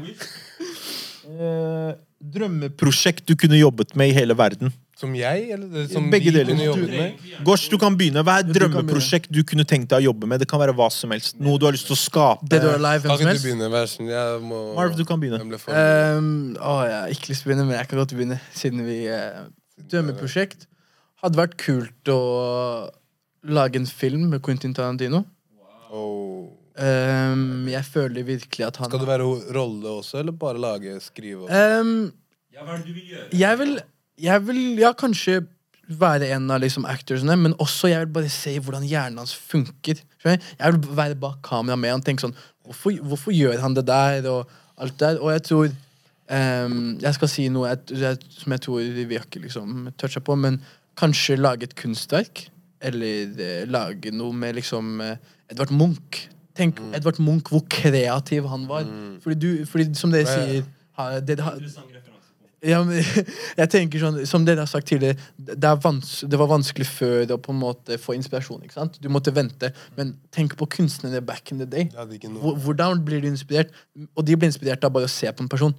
Eh, 1.30 1.92
drømmeprosjekt 2.34 3.22
du 3.30 3.36
kunne 3.38 3.56
jobbet 3.56 3.94
med 3.96 4.10
i 4.10 4.14
hele 4.16 4.34
verden? 4.36 4.72
Som 5.00 5.14
jeg, 5.16 5.46
eller 5.54 5.86
som 5.88 6.10
Begge 6.12 6.28
vi 6.28 6.32
deler. 6.34 6.50
kunne 6.52 6.64
jobbe 6.66 6.86
Du- 6.90 6.96
med? 6.98 7.44
Gosh, 7.46 7.70
du 7.72 7.78
kan 7.80 7.94
begynne. 7.96 8.20
Hva 8.26 8.34
er 8.36 8.44
et 8.44 8.50
drømmeprosjekt 8.52 9.30
du 9.32 9.38
kunne 9.48 9.64
tenkt 9.64 9.88
deg 9.88 10.02
å 10.02 10.04
jobbe 10.10 10.28
med? 10.28 10.42
Det 10.42 10.48
kan 10.50 10.60
være 10.60 10.74
hva 10.76 10.90
som 10.92 11.10
helst. 11.14 11.38
Noe 11.40 11.56
du 11.58 11.64
har 11.64 11.72
lyst 11.72 11.86
til 11.88 11.96
å 11.96 12.00
skape. 12.00 12.44
Det 12.52 12.60
du 12.60 12.68
er 12.68 12.76
live, 12.82 13.00
hvem 13.06 13.08
som 13.08 13.16
ikke 13.16 13.24
du 13.24 13.30
helst. 13.30 13.44
begynne, 13.46 13.70
versen. 13.72 14.10
Jeg 14.12 14.42
må 14.44 14.58
Marv, 14.76 14.96
du 14.98 15.04
kan 15.08 15.20
begynne. 15.22 15.40
Um, 15.40 16.52
å, 16.60 16.74
jeg 16.84 16.98
har 17.00 17.08
ikke 17.16 17.32
lyst 17.32 17.42
til 17.42 17.48
å 17.48 17.54
begynne, 17.54 17.66
men 17.70 17.78
jeg 17.78 17.88
kan 17.88 17.98
godt 18.02 18.12
begynne. 18.18 18.40
Siden 18.52 18.84
vi 18.84 18.98
uh, 19.08 19.46
Drømmeprosjekt. 19.90 20.66
Hadde 21.24 21.36
vært 21.40 21.56
kult 21.60 22.12
å 22.12 22.20
lage 23.56 23.80
en 23.80 23.86
film 23.88 24.28
med 24.34 24.42
Quentin 24.44 24.74
Tarantino. 24.76 25.24
Oh. 25.90 26.48
Um, 26.80 27.66
jeg 27.68 27.84
føler 27.88 28.22
virkelig 28.24 28.66
at 28.68 28.76
han 28.80 28.88
Skal 28.92 29.00
det 29.02 29.08
være 29.08 29.24
rolle 29.56 29.96
også, 30.00 30.20
eller 30.20 30.32
bare 30.32 30.60
lage, 30.62 30.94
skrive? 31.04 31.44
Og... 31.44 31.50
um, 31.80 32.12
Ja, 32.54 32.64
hva 32.64 32.76
er 32.76 32.84
det 32.84 32.86
du 32.86 32.92
vil 32.94 33.08
gjøre? 33.10 33.26
jeg, 33.40 33.58
vil, 33.58 33.74
jeg 34.20 34.46
vil 34.46 34.60
ja, 34.80 34.92
kanskje 34.96 35.40
være 35.90 36.28
en 36.36 36.50
av 36.52 36.60
liksom 36.62 36.86
actorsene, 36.86 37.34
men 37.36 37.56
også 37.58 37.90
jeg 37.90 38.04
vil 38.04 38.14
bare 38.20 38.30
se 38.32 38.52
hvordan 38.62 38.86
hjernen 38.86 39.18
hans 39.22 39.34
funker. 39.34 40.02
Jeg 40.24 40.40
vil 40.74 40.96
være 40.96 41.18
bak 41.18 41.40
kamera 41.46 41.78
med 41.80 41.94
han 41.96 42.04
tenke 42.04 42.22
sånn 42.22 42.36
hvorfor, 42.66 42.94
hvorfor 43.02 43.34
gjør 43.34 43.62
han 43.64 43.74
det 43.74 43.86
der? 43.88 44.28
Og 44.30 44.50
alt 44.80 45.00
der. 45.00 45.18
Og 45.20 45.32
jeg 45.34 45.42
tror 45.48 45.66
um, 45.66 46.76
Jeg 47.02 47.16
skal 47.16 47.32
si 47.32 47.48
noe 47.52 47.72
jeg, 47.72 47.98
jeg, 48.00 48.20
som 48.38 48.54
jeg 48.54 48.64
tror 48.66 48.86
vi 48.96 49.18
har 49.18 49.26
ikke 49.26 49.42
liksom 49.44 49.90
toucha 50.00 50.22
på, 50.24 50.36
men 50.38 50.60
kanskje 51.00 51.40
lage 51.40 51.68
et 51.68 51.76
kunstverk. 51.78 52.46
Eller 52.80 53.34
uh, 53.34 53.70
lage 53.70 54.12
noe 54.14 54.36
med 54.36 54.60
liksom 54.60 55.00
uh, 55.02 55.16
Edvard 55.50 55.74
Munch. 55.74 56.26
Tenk 56.56 56.80
Edvard 56.94 57.18
Munch, 57.22 57.50
hvor 57.50 57.64
kreativ 57.70 58.46
han 58.50 58.68
var. 58.70 58.86
Fordi, 59.24 59.38
du, 59.40 59.66
fordi 59.66 59.90
som 59.98 60.12
dere 60.14 60.28
sier 60.28 60.64
har, 60.98 61.20
det, 61.24 61.38
har, 61.40 61.58
ja, 62.62 62.82
men, 62.84 63.00
jeg 63.60 63.70
tenker 63.72 64.02
sånn, 64.02 64.18
Som 64.28 64.44
dere 64.44 64.64
har 64.64 64.68
sagt 64.68 64.90
tidligere, 64.90 65.16
det, 65.36 65.58
er 65.64 65.78
vans 65.80 66.10
det 66.28 66.40
var 66.40 66.50
vanskelig 66.50 66.86
før 66.88 67.36
å 67.36 67.38
på 67.40 67.54
en 67.54 67.60
måte 67.62 67.96
få 68.00 68.16
inspirasjon. 68.18 68.64
ikke 68.66 68.76
sant? 68.76 68.98
Du 69.00 69.08
måtte 69.12 69.32
vente. 69.34 69.72
Men 69.96 70.14
tenk 70.34 70.56
på 70.60 70.68
kunstnerne 70.78 71.22
back 71.24 71.52
in 71.54 71.62
the 71.62 71.68
day. 71.68 71.88
Hvordan 71.94 73.04
blir 73.06 73.22
du 73.24 73.30
inspirert? 73.30 73.72
Og 74.14 74.26
de 74.26 74.36
blir 74.36 74.50
inspirert 74.52 74.84
av 74.84 74.92
bare 74.92 75.08
å 75.08 75.12
se 75.12 75.30
på 75.32 75.46
en 75.46 75.48
person. 75.52 75.76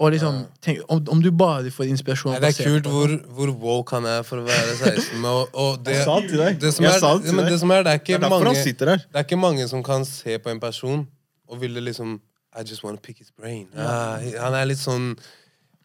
Og 0.00 0.14
liksom, 0.14 0.36
tenk, 0.64 0.78
om, 0.88 1.02
om 1.12 1.20
du 1.20 1.28
bare 1.30 1.68
får 1.70 1.90
inspirasjon 1.92 2.32
Nei, 2.32 2.40
det 2.40 2.54
er 2.54 2.70
kult 2.70 2.86
hvor, 2.88 3.12
hvor 3.36 3.50
woke 3.60 3.98
han 3.98 4.06
er 4.08 4.22
for 4.24 4.40
å 4.40 4.46
være 4.46 4.76
16. 4.78 5.26
Og, 5.28 5.50
og 5.52 5.82
det, 5.84 5.98
Jeg 5.98 6.06
sa 6.08 6.14
det 6.22 6.30
til 6.30 6.40
deg. 6.40 6.56
Det 6.62 6.70
som 6.72 6.86
Jeg 6.86 6.94
er, 6.94 7.02
sa 7.02 7.10
det 7.18 7.26
til 7.26 7.36
men 7.36 7.44
deg. 7.44 7.52
det 7.52 7.58
som 7.60 7.74
er, 7.74 7.84
det 7.84 7.92
er 7.92 8.00
ikke 8.00 8.20
mange. 8.24 8.54
Det 8.64 9.20
er 9.20 9.26
ikke 9.26 9.40
mange 9.42 9.66
som 9.68 9.84
kan 9.84 10.06
se 10.08 10.38
på 10.40 10.52
en 10.54 10.62
person 10.62 11.04
og 11.50 11.60
ville 11.60 11.84
liksom 11.84 12.16
I 12.56 12.64
just 12.66 12.82
wanna 12.82 12.98
pick 12.98 13.18
his 13.20 13.30
brain. 13.30 13.68
Ah, 13.76 14.16
han 14.40 14.56
er 14.58 14.64
litt 14.72 14.80
sånn 14.80 15.12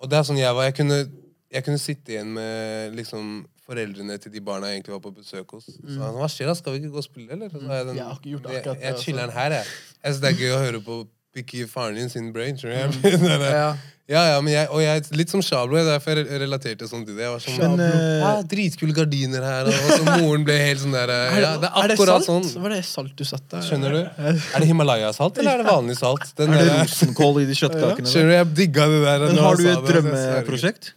Og 0.06 0.12
det 0.12 0.18
er 0.20 0.26
sånn 0.28 0.38
jeg 0.38 0.54
var. 0.54 0.68
Jeg 0.70 0.76
kunne, 0.78 1.02
jeg 1.58 1.66
kunne 1.66 1.82
sitte 1.82 2.14
igjen 2.14 2.32
med 2.38 2.96
liksom 3.00 3.36
foreldrene 3.66 4.20
til 4.22 4.30
de 4.36 4.42
barna 4.46 4.70
jeg 4.70 4.80
egentlig 4.80 4.94
var 4.94 5.02
på 5.02 5.12
besøk 5.18 5.56
hos. 5.58 5.66
Så 5.66 5.82
han 5.98 5.98
sa, 5.98 6.10
hva 6.14 6.28
skjer 6.30 6.52
da, 6.52 6.54
skal 6.60 6.76
vi 6.76 6.84
ikke 6.84 6.94
gå 6.94 7.02
og 7.02 7.08
spille, 7.08 7.30
eller? 7.34 7.50
Så 7.50 7.62
jeg, 7.66 7.88
den, 7.88 7.98
Jeg 7.98 8.18
ikke 8.20 8.34
gjort 8.36 8.50
jeg, 8.54 8.62
jeg 8.68 8.92
altså. 8.92 9.06
chiller'n 9.08 9.34
her, 9.34 9.56
jeg. 9.58 9.72
Jeg 10.04 10.14
synes 10.14 10.22
det 10.22 10.30
er 10.30 10.42
gøy 10.44 10.54
å 10.54 10.60
høre 10.62 10.82
på 10.86 10.98
oppbygge 11.36 11.68
faren 11.68 11.96
din 12.00 12.10
sin 12.10 12.32
brain. 12.34 12.56
Skjønner 12.58 12.88
jeg. 12.88 13.02
Den 13.20 13.28
det, 13.28 13.52
Ja. 13.52 13.76
Ja, 14.06 14.22
ja, 14.36 14.42
men 14.46 14.54
jeg, 14.54 14.68
og 14.70 14.84
jeg, 14.84 15.02
litt 15.18 15.32
som 15.34 15.42
Shablo, 15.42 15.80
er 15.80 15.88
derfor 15.88 16.20
jeg 16.20 16.38
relaterte 16.44 16.86
sånn 16.86 17.08
til 17.08 17.16
det. 17.18 17.24
Jeg 17.24 17.32
var 17.34 17.40
sånn, 17.42 17.72
Men, 17.74 17.80
eh, 17.82 18.20
ja, 18.22 18.44
Dritkule 18.46 18.94
gardiner 18.94 19.42
her, 19.42 19.66
og 19.66 19.88
så 19.90 20.18
moren 20.22 20.44
ble 20.46 20.60
helt 20.62 20.84
sånn 20.84 20.94
der 20.94 21.10
eh, 21.16 21.40
Ja, 21.42 21.56
det 21.58 21.72
er 21.72 21.88
akkurat 21.90 22.22
salt? 22.22 22.46
sånn. 22.52 22.62
Var 22.68 22.76
det 22.76 22.78
salt 22.86 23.16
du 23.18 23.24
satte 23.26 23.56
der? 23.56 23.66
Skjønner 23.66 23.96
du? 23.98 24.04
Er 24.54 24.62
det 24.62 24.70
Himalaya-salt, 24.70 25.42
eller 25.42 25.56
er 25.58 25.64
det 25.64 25.72
vanlig 25.72 25.98
salt? 25.98 26.28
Den 26.38 26.54
Er 26.54 26.70
det 26.70 26.78
rosenkål 26.84 27.42
i 27.42 27.48
de 27.50 27.58
kjøttkakene? 27.64 28.14
Skjønner 28.14 28.30
du, 28.30 28.36
jeg 28.36 28.52
digga 28.62 28.88
det 28.94 29.02
der. 29.08 29.26
Men 29.26 29.44
har 29.48 29.58
du 29.58 29.66
et 29.66 29.74
det, 29.74 29.90
drømmeprosjekt? 29.90 30.94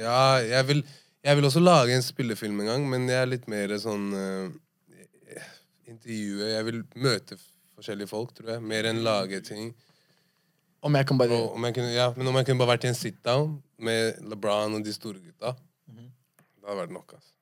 Ja, 0.00 0.24
jeg 0.56 0.70
vil, 0.72 0.84
jeg 1.20 1.36
vil 1.36 1.52
også 1.52 1.66
lage 1.68 2.00
en 2.00 2.08
spillefilm 2.08 2.64
en 2.64 2.72
gang, 2.72 2.90
men 2.96 3.10
jeg 3.12 3.20
er 3.20 3.28
litt 3.36 3.44
mer 3.44 3.76
sånn 3.76 4.08
uh, 4.16 4.48
Intervjue 5.84 6.48
Jeg 6.48 6.64
vil 6.72 6.84
møte 6.96 7.36
forskjellige 7.82 8.10
folk, 8.10 8.32
tror 8.38 8.54
jeg. 8.54 8.62
Mer 8.72 8.88
enn 8.90 9.02
lage 9.04 9.42
ting. 9.44 9.74
Om 10.82 10.96
jeg 10.98 11.06
kan 11.06 11.18
bare 11.18 11.36
Og 11.36 11.54
om 11.54 11.64
jeg 11.68 11.76
kunne, 11.76 11.92
ja, 11.94 12.08
men 12.16 12.26
om 12.26 12.38
jeg 12.40 12.48
kunne 12.48 12.62
bare 12.62 12.74
vært 12.74 12.88
i 12.88 12.90
en 12.90 12.98
sit-down 12.98 13.52
med 13.78 14.18
LeBron 14.30 14.74
og 14.78 14.86
de 14.86 14.94
store 14.94 15.20
gutta, 15.20 15.54
det 15.92 16.66
hadde 16.66 16.80
vært 16.80 16.94
nok. 16.94 17.14
Altså. 17.18 17.32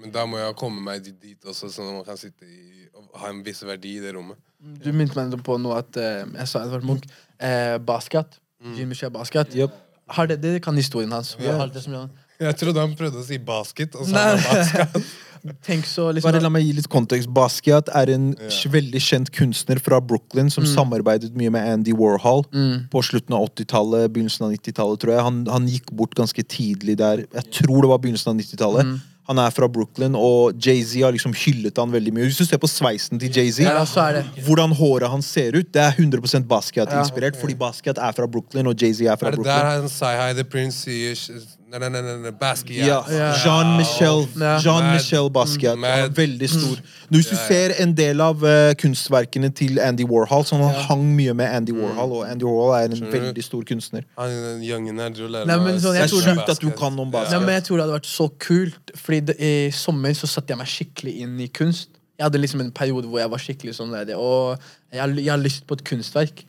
Men 0.00 0.12
da 0.14 0.24
må 0.26 0.38
jeg 0.40 0.56
komme 0.58 0.82
meg 0.82 1.02
dit, 1.04 1.16
dit 1.20 1.44
også, 1.44 1.68
sånn 1.70 1.90
at 1.90 1.98
man 1.98 2.06
kan 2.06 2.18
sitte 2.18 2.46
i, 2.46 2.86
og 2.96 3.10
ha 3.20 3.30
en 3.30 3.42
viss 3.46 3.62
verdi 3.66 3.96
i 3.98 4.02
det 4.02 4.14
rommet. 4.16 4.38
Du 4.60 4.90
minte 4.96 5.18
meg 5.18 5.42
på 5.44 5.56
noe 5.60 5.80
at 5.82 5.98
eh, 6.00 6.22
jeg 6.24 6.50
sa 6.50 6.64
Edvard 6.64 6.86
Munch. 6.88 7.06
Eh, 7.38 7.76
basket. 7.78 8.38
Jimmy 8.76 8.94
Shea 8.94 9.10
Basket. 9.12 9.54
Yep. 9.56 9.76
Har 10.10 10.26
det, 10.26 10.40
det 10.42 10.58
kan 10.62 10.76
historien 10.76 11.12
hans. 11.12 11.34
Vi 11.38 11.46
har 11.48 11.70
det 11.72 11.82
som 11.84 11.94
Jeg 12.40 12.56
trodde 12.56 12.80
han 12.80 12.96
prøvde 12.96 13.20
å 13.20 13.24
si 13.24 13.38
basket, 13.38 13.94
og 13.96 14.08
så 14.08 14.14
sa 14.14 14.24
han 14.30 14.42
basket. 14.46 15.12
Tenk 15.64 15.86
så 15.88 16.10
liksom 16.12 16.28
Bare 16.30 16.40
la 16.42 16.50
meg 16.52 16.64
gi 16.66 16.72
litt 16.76 16.88
kontekst. 16.92 17.28
Basquiat 17.32 17.88
er 17.96 18.10
en 18.14 18.30
yeah. 18.36 18.72
veldig 18.72 19.00
kjent 19.00 19.30
kunstner 19.32 19.80
fra 19.80 20.00
Brooklyn 20.00 20.50
som 20.52 20.66
samarbeidet 20.68 21.32
mye 21.38 21.50
med 21.54 21.64
Andy 21.74 21.92
Warhol 21.96 22.44
Mm. 22.52 22.88
på 22.92 23.00
slutten 23.02 23.34
av 23.36 23.46
80-tallet, 23.48 24.10
begynnelsen 24.12 24.44
av 24.46 24.52
90-tallet, 24.52 25.00
tror 25.00 25.14
jeg. 25.14 25.22
Han, 25.22 25.46
han 25.48 25.68
gikk 25.68 25.90
bort 25.96 26.14
ganske 26.18 26.42
tidlig 26.44 26.98
der. 27.00 27.24
Jeg 27.32 27.50
tror 27.62 27.80
det 27.82 27.88
var 27.94 27.98
begynnelsen 28.04 28.34
av 28.34 28.36
90-tallet. 28.42 28.84
Mm. 28.90 28.98
Han 29.30 29.38
er 29.38 29.52
fra 29.54 29.68
Brooklyn, 29.70 30.16
og 30.18 30.56
Jay-Z 30.58 31.04
har 31.04 31.12
liksom 31.14 31.30
hyllet 31.38 31.76
han 31.78 31.92
veldig 31.92 32.10
mye. 32.16 32.24
Hvis 32.26 32.40
du 32.40 32.44
ser 32.48 32.58
på 32.58 32.66
sveisen 32.66 33.20
til 33.22 33.30
Jay-Z, 33.30 33.62
Ja, 33.62 33.84
så 33.86 34.08
det 34.16 34.24
hvordan 34.44 34.72
håret 34.74 35.08
hans 35.12 35.28
ser 35.30 35.54
ut, 35.54 35.68
det 35.70 35.80
er 35.84 35.92
100% 35.94 36.48
Basquiat-inspirert, 36.50 37.38
fordi 37.38 37.54
Basquiat 37.54 37.98
er 38.02 38.12
fra 38.16 38.26
Brooklyn, 38.26 38.66
og 38.66 38.74
Jay-Z 38.74 39.06
er 39.06 39.16
fra 39.20 39.28
Er 39.28 39.36
det 39.36 39.38
Brooklyn. 39.38 39.54
der 39.54 39.70
han 39.84 39.88
sier 39.88 40.18
hei, 40.18 40.32
The 40.34 40.44
Prince 40.44 40.82
sier 40.82 41.14
sh- 41.14 41.46
Nei, 41.70 41.78
nei, 41.78 41.88
nei, 41.94 42.02
nei, 42.02 42.16
nei 42.24 42.32
Basquiat. 42.34 43.10
Ja. 43.14 43.28
Jean-Michel 43.44 44.24
Jean-Michel 44.64 45.28
Basquiat. 45.30 45.78
Mad. 45.78 46.16
Veldig 46.16 46.48
stor. 46.50 46.80
Nå, 47.10 47.18
Hvis 47.20 47.28
du 47.30 47.36
Ja, 47.36 47.40
ja. 47.40 47.46
ser 47.46 47.74
en 47.84 47.92
del 47.94 48.20
av 48.24 48.42
uh, 48.42 48.72
kunstverkene 48.80 49.52
til 49.54 49.78
Andy 49.78 50.02
Warhol, 50.10 50.42
så 50.44 50.58
han 50.58 50.74
hang 50.88 51.04
mye 51.14 51.34
med 51.38 51.46
Andy 51.46 51.76
Warhol, 51.76 52.16
og 52.18 52.24
Andy 52.26 52.48
Warhol 52.48 52.74
er 52.74 52.88
en 52.88 52.96
Skjønner 52.98 53.14
veldig 53.20 53.44
stor 53.46 53.62
kunstner. 53.70 54.02
Han 54.18 54.34
den 54.34 54.64
youngen 54.66 54.98
her 54.98 55.14
driver 55.14 55.30
lærer 55.36 55.62
meg 55.62 55.78
sånn, 55.78 55.94
Det 55.94 56.02
er 56.08 56.12
sjukt 56.16 56.52
at 56.56 56.64
du 56.64 56.70
kan 56.74 56.98
om 56.98 57.14
Nei, 57.14 57.38
men 57.38 57.54
jeg 57.60 57.68
tror 57.68 57.78
det 57.78 57.86
hadde 57.86 57.98
vært 58.00 58.10
så 58.10 58.28
kult, 58.38 58.94
Fordi 58.98 59.20
det, 59.30 59.38
i 59.38 59.70
sommer 59.70 60.18
så 60.18 60.26
satte 60.26 60.50
jeg 60.50 60.58
meg 60.58 60.70
skikkelig 60.74 61.16
inn 61.22 61.38
i 61.38 61.46
kunst. 61.54 61.99
Jeg 62.20 62.26
hadde 62.26 62.40
liksom 62.42 62.60
en 62.60 62.72
periode 62.76 63.08
hvor 63.08 63.22
jeg 63.22 63.32
var 63.32 63.40
skikkelig 63.40 63.72
sånn 63.78 63.94
der, 63.94 64.10
og 64.20 64.60
jeg, 64.92 65.14
jeg 65.22 65.30
har 65.32 65.40
lyst 65.40 65.64
på 65.64 65.78
et 65.78 65.84
kunstverk. 65.88 66.42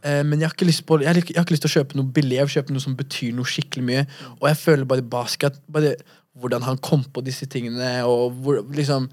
Eh, 0.00 0.22
men 0.24 0.40
jeg 0.40 0.48
har, 0.48 0.54
ikke 0.56 0.68
lyst 0.70 0.86
på, 0.88 0.96
jeg, 1.02 1.10
har 1.10 1.20
jeg 1.20 1.36
har 1.36 1.44
ikke 1.44 1.52
lyst 1.52 1.66
til 1.66 1.72
å 1.74 1.76
kjøpe 1.82 1.98
noe 2.00 2.14
billig, 2.16 2.38
jeg 2.38 2.48
vil 2.48 2.54
kjøpe 2.54 2.76
noe 2.76 2.84
som 2.86 2.96
betyr 2.96 3.36
noe 3.36 3.52
skikkelig 3.52 3.84
mye. 3.90 4.06
Og 4.38 4.48
jeg 4.48 4.60
føler 4.62 4.88
bare 4.88 5.04
basket 5.16 5.60
bare 5.68 5.98
Hvordan 6.38 6.62
han 6.62 6.76
kom 6.78 7.00
på 7.02 7.22
disse 7.26 7.48
tingene, 7.50 8.04
og 8.06 8.36
hvor, 8.44 8.60
liksom 8.70 9.08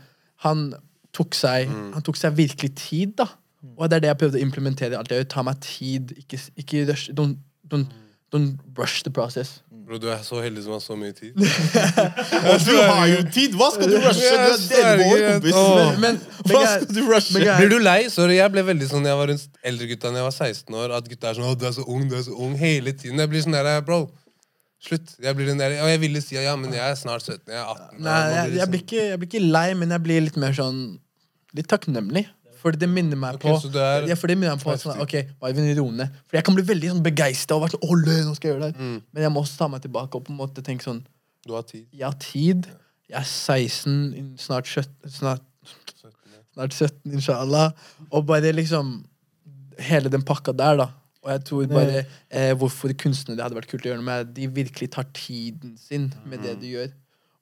Han 0.46 0.68
tok 1.16 1.34
seg 1.34 1.72
Han 1.72 2.04
tok 2.06 2.20
seg 2.20 2.36
virkelig 2.38 2.70
tid, 2.78 3.16
da. 3.18 3.26
Og 3.74 3.90
det 3.90 3.98
er 3.98 4.04
det 4.04 4.12
jeg 4.12 4.20
prøvde 4.22 4.38
å 4.38 4.46
implementere. 4.46 4.94
i 4.94 5.00
alt 5.00 5.12
jeg 5.12 5.24
gjør. 5.24 5.30
Ta 5.34 5.44
meg 5.48 5.62
tid. 5.66 6.12
Ikke, 6.22 6.40
ikke 6.62 6.84
rush. 6.92 7.10
Don't, 7.18 7.40
don't, 7.72 7.90
don't 8.34 8.58
rush 8.78 9.04
the 9.04 9.12
process. 9.12 9.62
Bro, 9.86 10.00
du 10.02 10.08
er 10.10 10.22
så 10.26 10.40
heldig 10.42 10.64
som 10.66 10.74
har 10.74 10.82
så 10.82 10.96
mye 10.98 11.14
tid. 11.14 11.36
Du 12.66 12.74
har 12.74 13.06
jo 13.12 13.20
tid! 13.30 13.54
Hva 13.54 13.68
skal 13.76 13.92
du 13.92 13.98
rushe? 14.02 14.32
Du 14.66 14.76
er 14.82 15.04
år, 15.06 15.22
kompis. 15.36 15.60
Men, 16.02 16.18
Hva 16.50 16.62
skal 16.72 16.88
du 16.90 17.02
rushe? 17.06 17.36
men 17.36 17.46
Blir 17.60 17.70
du 17.70 17.78
lei? 17.84 18.00
Sorry, 18.10 18.40
jeg 18.40 18.54
ble 18.56 18.64
veldig 18.66 18.88
sånn 18.90 19.06
Jeg 19.06 19.20
var 19.20 19.30
rundt 19.30 19.60
eldre 19.72 19.90
gutta 19.92 20.10
da 20.10 20.24
jeg 20.24 20.28
var 20.30 20.36
16 20.50 20.80
år. 20.82 20.96
At 20.98 21.10
gutta 21.12 21.30
er 21.30 21.38
sånn 21.38 21.46
'Å, 21.52 21.54
du 21.60 21.66
er 21.70 21.76
så 21.78 21.86
ung, 21.86 22.08
du 22.10 22.16
er 22.18 22.24
så 22.26 22.34
ung' 22.34 22.56
hele 22.58 22.96
tiden. 22.98 23.22
Jeg 23.22 23.30
blir 23.30 23.46
sånn 23.46 23.58
der, 23.58 23.70
bro. 23.86 24.08
Slutt. 24.86 25.16
Jeg 25.22 25.38
blir 25.38 25.48
den 25.50 25.62
der, 25.62 25.78
og 25.82 25.90
jeg 25.90 26.02
ville 26.02 26.22
si 26.22 26.36
ja, 26.38 26.56
men 26.60 26.74
jeg 26.74 26.82
er 26.82 26.98
snart 26.98 27.22
17. 27.24 27.46
Jeg 27.48 27.58
er 27.62 27.70
18. 27.70 28.02
Nei, 28.06 28.18
jeg, 28.18 28.34
jeg, 28.36 28.50
blir 28.50 28.58
liksom- 28.58 28.82
ikke, 28.82 29.06
jeg 29.12 29.20
blir 29.22 29.30
ikke 29.30 29.52
lei, 29.54 29.68
men 29.74 29.90
jeg 29.96 30.04
blir 30.10 30.22
litt 30.30 30.38
mer 30.42 30.54
sånn 30.58 30.82
Litt 31.56 31.70
takknemlig. 31.72 32.26
For 32.66 32.74
det 32.82 32.88
minner 32.90 33.20
meg 33.20 33.36
på 33.38 33.52
så 33.62 33.70
du 33.70 33.76
er 33.78 34.08
ja, 34.10 34.16
for 34.18 34.32
det 34.32 34.40
minner 34.40 34.56
meg 34.58 34.64
på 34.66 34.74
sånn. 34.82 34.98
Ok, 35.04 35.14
Marvin, 35.44 35.68
ro 35.78 35.86
ned. 35.94 36.14
For 36.26 36.40
jeg 36.40 36.48
kan 36.48 36.56
bli 36.58 36.64
veldig 36.66 36.96
sånn 36.96 37.04
begeistra 37.06 37.60
og 37.60 37.66
være 37.66 37.76
sånn 37.76 37.86
Åh, 37.86 38.24
nå 38.26 38.34
skal 38.34 38.50
jeg 38.50 38.56
gjøre 38.56 38.70
det. 38.72 38.80
Mm. 38.80 38.96
Men 39.14 39.26
jeg 39.28 39.34
må 39.36 39.44
også 39.44 39.60
ta 39.60 39.68
meg 39.70 39.84
tilbake 39.84 40.18
og 40.18 40.26
på 40.26 40.34
en 40.34 40.40
måte 40.40 40.64
tenke 40.66 40.88
sånn 40.88 41.04
Du 41.46 41.54
har 41.54 41.68
tid. 41.70 41.84
Jeg 41.94 42.08
har 42.08 42.18
tid. 42.24 42.66
Jeg 43.06 43.20
er 43.22 43.28
16, 43.30 44.32
snart 44.42 44.72
17, 44.72 45.14
snart, 45.14 45.46
snart 46.56 46.74
17 46.74 47.14
inshallah. 47.20 47.76
Og 48.10 48.26
bare 48.26 48.56
liksom 48.56 48.98
Hele 49.86 50.10
den 50.10 50.24
pakka 50.26 50.56
der, 50.56 50.80
da. 50.80 50.90
Og 51.26 51.32
jeg 51.34 51.42
tror 51.50 51.66
bare 51.68 52.04
eh, 52.06 52.54
hvorfor 52.56 52.94
kunstnere 53.02 53.44
hadde 53.44 53.58
vært 53.58 53.68
kult 53.68 53.84
å 53.84 53.90
gjøre 53.90 54.00
noe 54.00 54.08
med, 54.08 54.30
de 54.38 54.46
virkelig 54.56 54.92
tar 54.94 55.08
tiden 55.18 55.74
sin 55.82 56.06
med 56.30 56.46
det 56.46 56.54
de 56.62 56.70
gjør. 56.78 56.94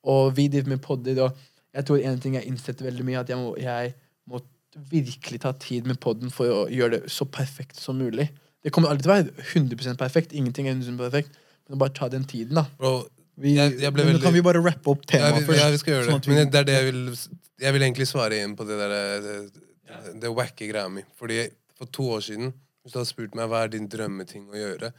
Og 0.09 0.31
vi 0.37 0.47
driver 0.51 0.71
med 0.71 0.81
podder, 0.81 1.19
og 1.27 1.43
jeg 1.75 1.85
tror 1.85 1.99
en 1.99 2.21
ting 2.23 2.37
jeg 2.39 2.47
innsetter 2.47 2.87
veldig 2.87 3.05
mye, 3.05 3.21
at 3.21 3.29
jeg 3.29 3.37
må, 3.37 3.51
jeg 3.59 3.91
må 4.31 4.39
virkelig 4.75 5.41
ta 5.41 5.51
tid 5.53 5.87
med 5.87 5.99
podden 6.03 6.31
for 6.33 6.45
å 6.49 6.61
gjøre 6.71 6.99
det 7.01 7.11
så 7.13 7.25
perfekt 7.29 7.79
som 7.81 7.97
mulig. 7.99 8.29
Det 8.63 8.71
kommer 8.71 8.89
aldri 8.89 9.03
til 9.03 9.11
å 9.11 9.15
være 9.17 9.47
100 9.53 9.97
perfekt. 9.99 10.33
Ingenting 10.33 10.67
er 10.67 10.75
100 10.77 10.97
perfekt. 10.97 11.29
Men 11.69 11.79
bare 11.79 11.93
ta 11.95 12.07
den 12.11 12.23
tiden, 12.25 12.55
da. 12.55 12.65
Bro, 12.77 13.07
Vi, 13.35 13.55
Jeg- 13.55 13.79
jeg 13.81 13.91
veldig- 13.93 14.21
Kan 14.21 14.33
vi 14.33 14.41
bare 14.41 14.61
rappe 14.61 14.87
opp 14.91 15.07
temaet 15.07 15.39
ja, 15.41 15.47
først? 15.47 15.59
ja, 15.59 15.69
vi 15.71 15.77
skal 15.77 15.93
gjøre 15.93 16.05
sånn 16.05 16.21
det. 16.21 16.23
Sånn 16.23 16.29
vi- 16.29 16.35
Men 16.35 16.49
det 16.51 16.59
er 16.59 16.63
det 16.63 16.73
jeg 16.73 16.93
vil 16.93 17.17
Jeg 17.59 17.73
vil 17.73 17.81
egentlig 17.81 18.07
svare 18.07 18.31
igjen 18.31 18.55
på 18.55 18.67
det 18.67 18.77
der 18.77 19.21
Det, 19.21 19.51
det, 19.87 20.19
det 20.21 20.29
wacke 20.35 20.69
greia 20.69 20.87
mi. 20.87 21.01
Fordi 21.17 21.49
for 21.75 21.85
to 21.87 22.03
år 22.03 22.19
siden, 22.21 22.53
hvis 22.85 22.93
du 22.93 22.99
hadde 22.99 23.07
spurt 23.07 23.33
meg 23.33 23.49
hva 23.49 23.63
er 23.63 23.67
din 23.69 23.87
drømmeting 23.87 24.49
å 24.49 24.53
gjøre, 24.53 24.93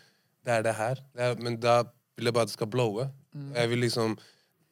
det 0.45 0.51
er 0.51 0.63
det 0.63 0.75
her. 0.75 0.95
Det 1.15 1.21
er, 1.23 1.35
men 1.41 1.57
da 1.61 1.85
vil 2.17 2.25
jeg 2.25 2.35
bare 2.35 2.43
at 2.43 2.49
det 2.49 2.55
skal 2.55 2.67
blowe. 2.67 3.09
Jeg 3.55 3.69
vil 3.69 3.79
liksom 3.79 4.19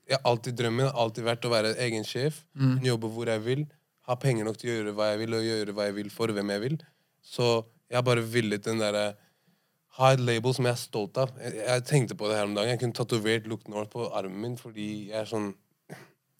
jeg 0.08 0.18
har 0.18 0.32
alltid 0.32 0.56
Drømmen 0.56 0.90
alltid 0.92 1.24
vært 1.24 1.42
å 1.46 1.50
være 1.50 1.76
egen 1.78 2.02
sjef. 2.02 2.42
mm. 2.58 2.80
jobbe 2.82 3.08
hvor 3.14 3.26
jeg 3.26 3.40
vil. 3.44 3.66
Ha 4.12 4.18
penger 4.20 4.44
nok 4.44 4.58
til 4.60 4.68
å 4.68 4.74
gjøre 4.76 4.92
hva 4.96 5.08
jeg 5.08 5.22
vil, 5.22 5.34
og 5.38 5.46
gjøre 5.46 5.74
hva 5.76 5.88
jeg 5.88 5.96
vil 5.96 6.10
for 6.12 6.32
hvem 6.36 6.52
jeg 6.52 6.62
vil. 6.66 6.74
Så 7.24 7.46
jeg 7.88 7.96
har 7.96 8.04
bare 8.04 8.24
villet 8.24 8.64
den 8.68 8.82
derre 8.82 9.12
Ha 9.92 10.14
et 10.14 10.22
label 10.24 10.54
som 10.56 10.64
jeg 10.64 10.72
er 10.72 10.80
stolt 10.80 11.18
av. 11.20 11.34
Jeg, 11.36 11.52
jeg 11.66 11.82
tenkte 11.84 12.14
på 12.16 12.28
det 12.28 12.38
her 12.38 12.46
om 12.48 12.54
dagen. 12.56 12.70
Jeg 12.72 12.80
kunne 12.80 12.96
tatovert 12.96 13.44
Look 13.44 13.66
North 13.68 13.90
på 13.92 14.06
armen 14.16 14.38
min 14.40 14.54
fordi 14.56 14.86
jeg 15.10 15.18
er 15.20 15.28
sånn 15.28 15.50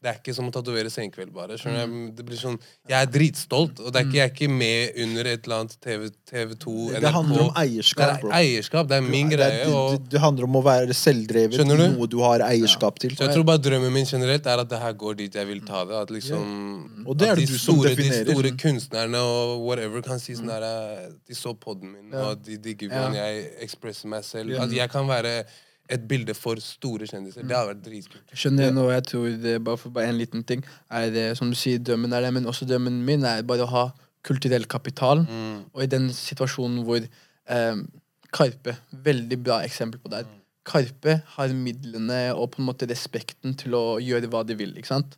Det 0.03 0.09
er 0.11 0.17
ikke 0.19 0.33
som 0.35 0.49
å 0.49 0.51
tatovere 0.51 0.89
Senkveld, 0.91 1.29
bare. 1.31 1.55
Mm. 1.55 2.09
Det 2.17 2.25
blir 2.27 2.35
sånn, 2.35 2.57
Jeg 2.91 2.97
er 3.05 3.07
dritstolt, 3.07 3.77
og 3.79 3.93
det 3.95 4.01
er 4.01 4.07
ikke, 4.09 4.17
jeg 4.17 4.25
er 4.27 4.33
ikke 4.33 4.49
med 4.51 4.97
under 5.05 5.29
et 5.31 5.45
eller 5.47 5.61
annet 5.61 5.77
TV, 5.79 6.09
TV2, 6.27 6.73
NRK. 6.91 6.99
Det 7.05 7.11
handler 7.15 7.43
om 7.45 7.53
Det 7.53 7.61
eierskap, 7.63 8.09
er 8.09 8.19
bro. 8.25 8.31
eierskap. 8.35 8.89
Det 8.91 8.97
er 8.97 9.05
min 9.07 9.29
Det, 9.31 9.39
er- 9.39 9.43
greie. 9.45 9.61
det, 9.63 9.73
og... 9.73 9.91
det, 9.95 10.09
det 10.11 10.19
handler 10.25 10.43
om 10.49 10.57
å 10.59 10.63
være 10.65 10.97
selvdrevet 10.99 11.55
du? 11.63 11.63
noe 11.71 12.07
du 12.11 12.17
har 12.19 12.43
eierskap 12.49 12.99
til. 12.99 13.15
Så 13.15 13.23
jeg 13.29 13.33
tror 13.37 13.47
bare 13.47 13.63
drømmen 13.63 13.95
min 13.95 14.05
generelt 14.11 14.45
er 14.45 14.59
at 14.65 14.69
det 14.75 14.81
her 14.83 14.93
går 15.05 15.15
dit 15.23 15.33
jeg 15.39 15.47
vil 15.47 15.61
ta 15.71 15.85
det. 15.87 15.95
At 16.03 16.11
liksom 16.11 17.05
Og 17.07 17.15
det 17.17 17.29
er 17.31 17.35
det 17.39 17.47
de 17.47 17.53
du 17.53 17.57
som 17.57 17.77
store, 17.79 17.95
definerer. 17.95 18.25
De 18.27 18.35
store 18.35 18.51
kunstnerne 18.59 19.23
og 19.23 19.63
whatever 19.63 20.01
kan 20.03 20.19
si 20.19 20.35
sånn 20.35 20.51
der 20.51 21.15
De 21.27 21.33
så 21.33 21.55
podden 21.55 21.93
min, 21.95 22.11
Ja. 22.11 22.27
og 22.33 22.43
de 22.43 22.57
digger 22.59 22.89
hvordan 22.91 23.15
jeg 23.15 23.47
ekspresser 23.63 24.07
meg 24.11 24.23
selv. 24.27 24.51
Ja. 24.51 24.63
At 24.67 24.71
jeg 24.75 24.89
kan 24.91 25.07
være 25.07 25.45
et 25.91 26.03
bilde 26.07 26.33
for 26.37 26.59
store 26.63 27.07
kjendiser. 27.09 27.43
Det 27.43 27.55
hadde 27.55 27.73
vært 27.73 27.81
dritkult. 27.85 28.35
Jeg 28.45 28.73
nå, 28.75 28.85
jeg 28.91 29.03
tror 29.09 29.25
det, 29.43 29.57
bare 29.65 29.79
for 29.81 29.95
bare 29.95 30.11
en 30.13 30.19
liten 30.19 30.45
ting 30.47 30.63
er 30.89 31.09
det, 31.11 31.25
Som 31.37 31.51
du 31.51 31.57
sier, 31.59 31.81
drømmen 31.83 32.13
er 32.13 32.23
det, 32.23 32.31
men 32.33 32.47
også 32.47 32.67
drømmen 32.69 33.01
min 33.05 33.25
er 33.27 33.43
bare 33.47 33.65
å 33.65 33.71
ha 33.71 33.83
kulturell 34.23 34.65
kapital. 34.71 35.25
Mm. 35.27 35.65
Og 35.73 35.83
i 35.83 35.89
den 35.91 36.07
situasjonen 36.15 36.85
hvor 36.87 37.03
eh, 37.03 37.83
Karpe, 38.33 38.77
veldig 39.05 39.37
bra 39.43 39.59
eksempel 39.67 39.99
på 39.99 40.13
det 40.13 40.23
Mm. 40.25 40.39
Karpe 40.63 41.17
har 41.35 41.51
midlene 41.51 42.21
og 42.31 42.53
på 42.53 42.61
en 42.61 42.69
måte 42.69 42.87
respekten 42.87 43.51
til 43.59 43.75
å 43.75 43.99
gjøre 43.99 44.29
hva 44.31 44.45
de 44.47 44.55
vil. 44.55 44.71
ikke 44.79 44.93
sant? 44.93 45.17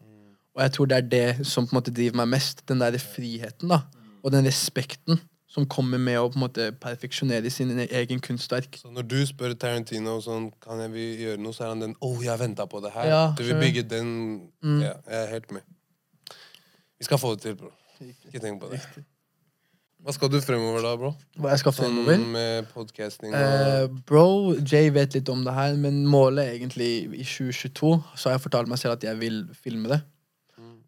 Og 0.56 0.64
jeg 0.64 0.72
tror 0.74 0.90
det 0.90 0.98
er 0.98 1.10
det 1.12 1.46
som 1.46 1.68
på 1.68 1.76
en 1.76 1.78
måte 1.78 1.94
driver 1.94 2.18
meg 2.24 2.32
mest. 2.34 2.64
Den 2.66 2.82
der 2.82 2.98
friheten 2.98 3.70
da, 3.70 3.84
og 4.24 4.34
den 4.34 4.48
respekten 4.48 5.20
som 5.56 5.68
kommer 5.72 6.02
med 6.02 6.20
å 6.20 6.28
på 6.28 6.36
en 6.36 6.44
måte 6.44 6.68
perfeksjonere 6.84 7.52
sin 7.54 7.72
egen 7.86 8.20
kunstverk. 8.24 8.76
Så 8.82 8.92
når 8.92 9.08
du 9.08 9.18
spør 9.28 9.56
Tarantino 9.60 10.18
sånn, 10.24 10.50
kan 10.64 10.82
jeg 10.84 10.92
vi 10.92 11.08
gjøre 11.24 11.40
noe, 11.40 11.56
så 11.56 11.66
er 11.66 11.74
han 11.74 11.86
den 11.86 11.96
'Å, 11.96 12.12
jeg 12.24 12.40
venta 12.40 12.68
på 12.68 12.82
det 12.84 12.92
her'. 12.92 13.08
Ja, 13.08 13.24
du 13.38 13.44
vil 13.44 13.60
bygge 13.62 13.88
den 13.88 14.50
Mm. 14.62 14.82
Ja, 14.82 14.94
jeg 15.08 15.24
er 15.24 15.28
helt 15.32 15.52
med. 15.52 15.62
Vi 17.00 17.06
skal 17.06 17.18
få 17.18 17.36
det 17.36 17.42
til, 17.42 17.56
bro. 17.56 17.72
Ikke 18.02 18.40
tenk 18.40 18.62
på 18.62 18.72
det. 18.72 18.82
Hva 20.06 20.14
skal 20.14 20.30
du 20.30 20.40
fremover 20.42 20.82
da, 20.82 20.96
bro? 20.96 21.16
Hva 21.40 21.50
jeg 21.50 21.60
skal 21.60 21.74
Sånn 21.74 22.32
med 22.32 22.68
podcasting 22.74 23.34
og 23.34 23.42
Eh, 23.42 23.88
bro, 24.06 24.54
Jay 24.62 24.90
vet 24.90 25.14
litt 25.14 25.30
om 25.30 25.44
det 25.44 25.54
her, 25.54 25.76
men 25.76 26.06
målet 26.06 26.60
egentlig 26.60 27.08
i 27.16 27.24
2022 27.24 28.04
Så 28.16 28.30
har 28.30 28.38
jeg 28.38 28.52
fortalt 28.52 28.68
meg 28.68 28.78
selv 28.78 28.94
at 28.94 29.04
jeg 29.04 29.20
vil 29.20 29.48
filme 29.54 29.88
det. 29.90 30.02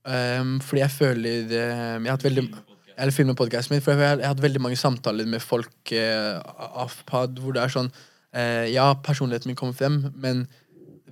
Um, 0.07 0.59
fordi 0.61 0.79
jeg 0.79 0.91
føler 0.91 1.47
det, 1.49 1.49
Jeg 1.51 2.01
har 2.05 2.11
hatt 2.11 2.23
veldig 2.23 2.53
eller 2.97 3.13
filme 3.15 3.35
podkasten 3.37 3.75
min. 3.75 3.81
For 3.85 3.93
jeg, 3.93 4.01
jeg 4.19 4.25
har 4.25 4.33
hatt 4.33 4.41
veldig 4.43 4.61
mange 4.65 4.77
samtaler 4.79 5.25
med 5.29 5.41
folk 5.43 5.91
eh, 5.95 6.37
av 6.83 6.93
pod 7.09 7.37
hvor 7.43 7.53
det 7.55 7.61
er 7.67 7.73
sånn 7.73 7.91
eh, 8.33 8.65
Ja, 8.73 8.89
personligheten 9.05 9.51
min 9.51 9.59
kommer 9.59 9.77
frem, 9.77 9.99
men 10.17 10.47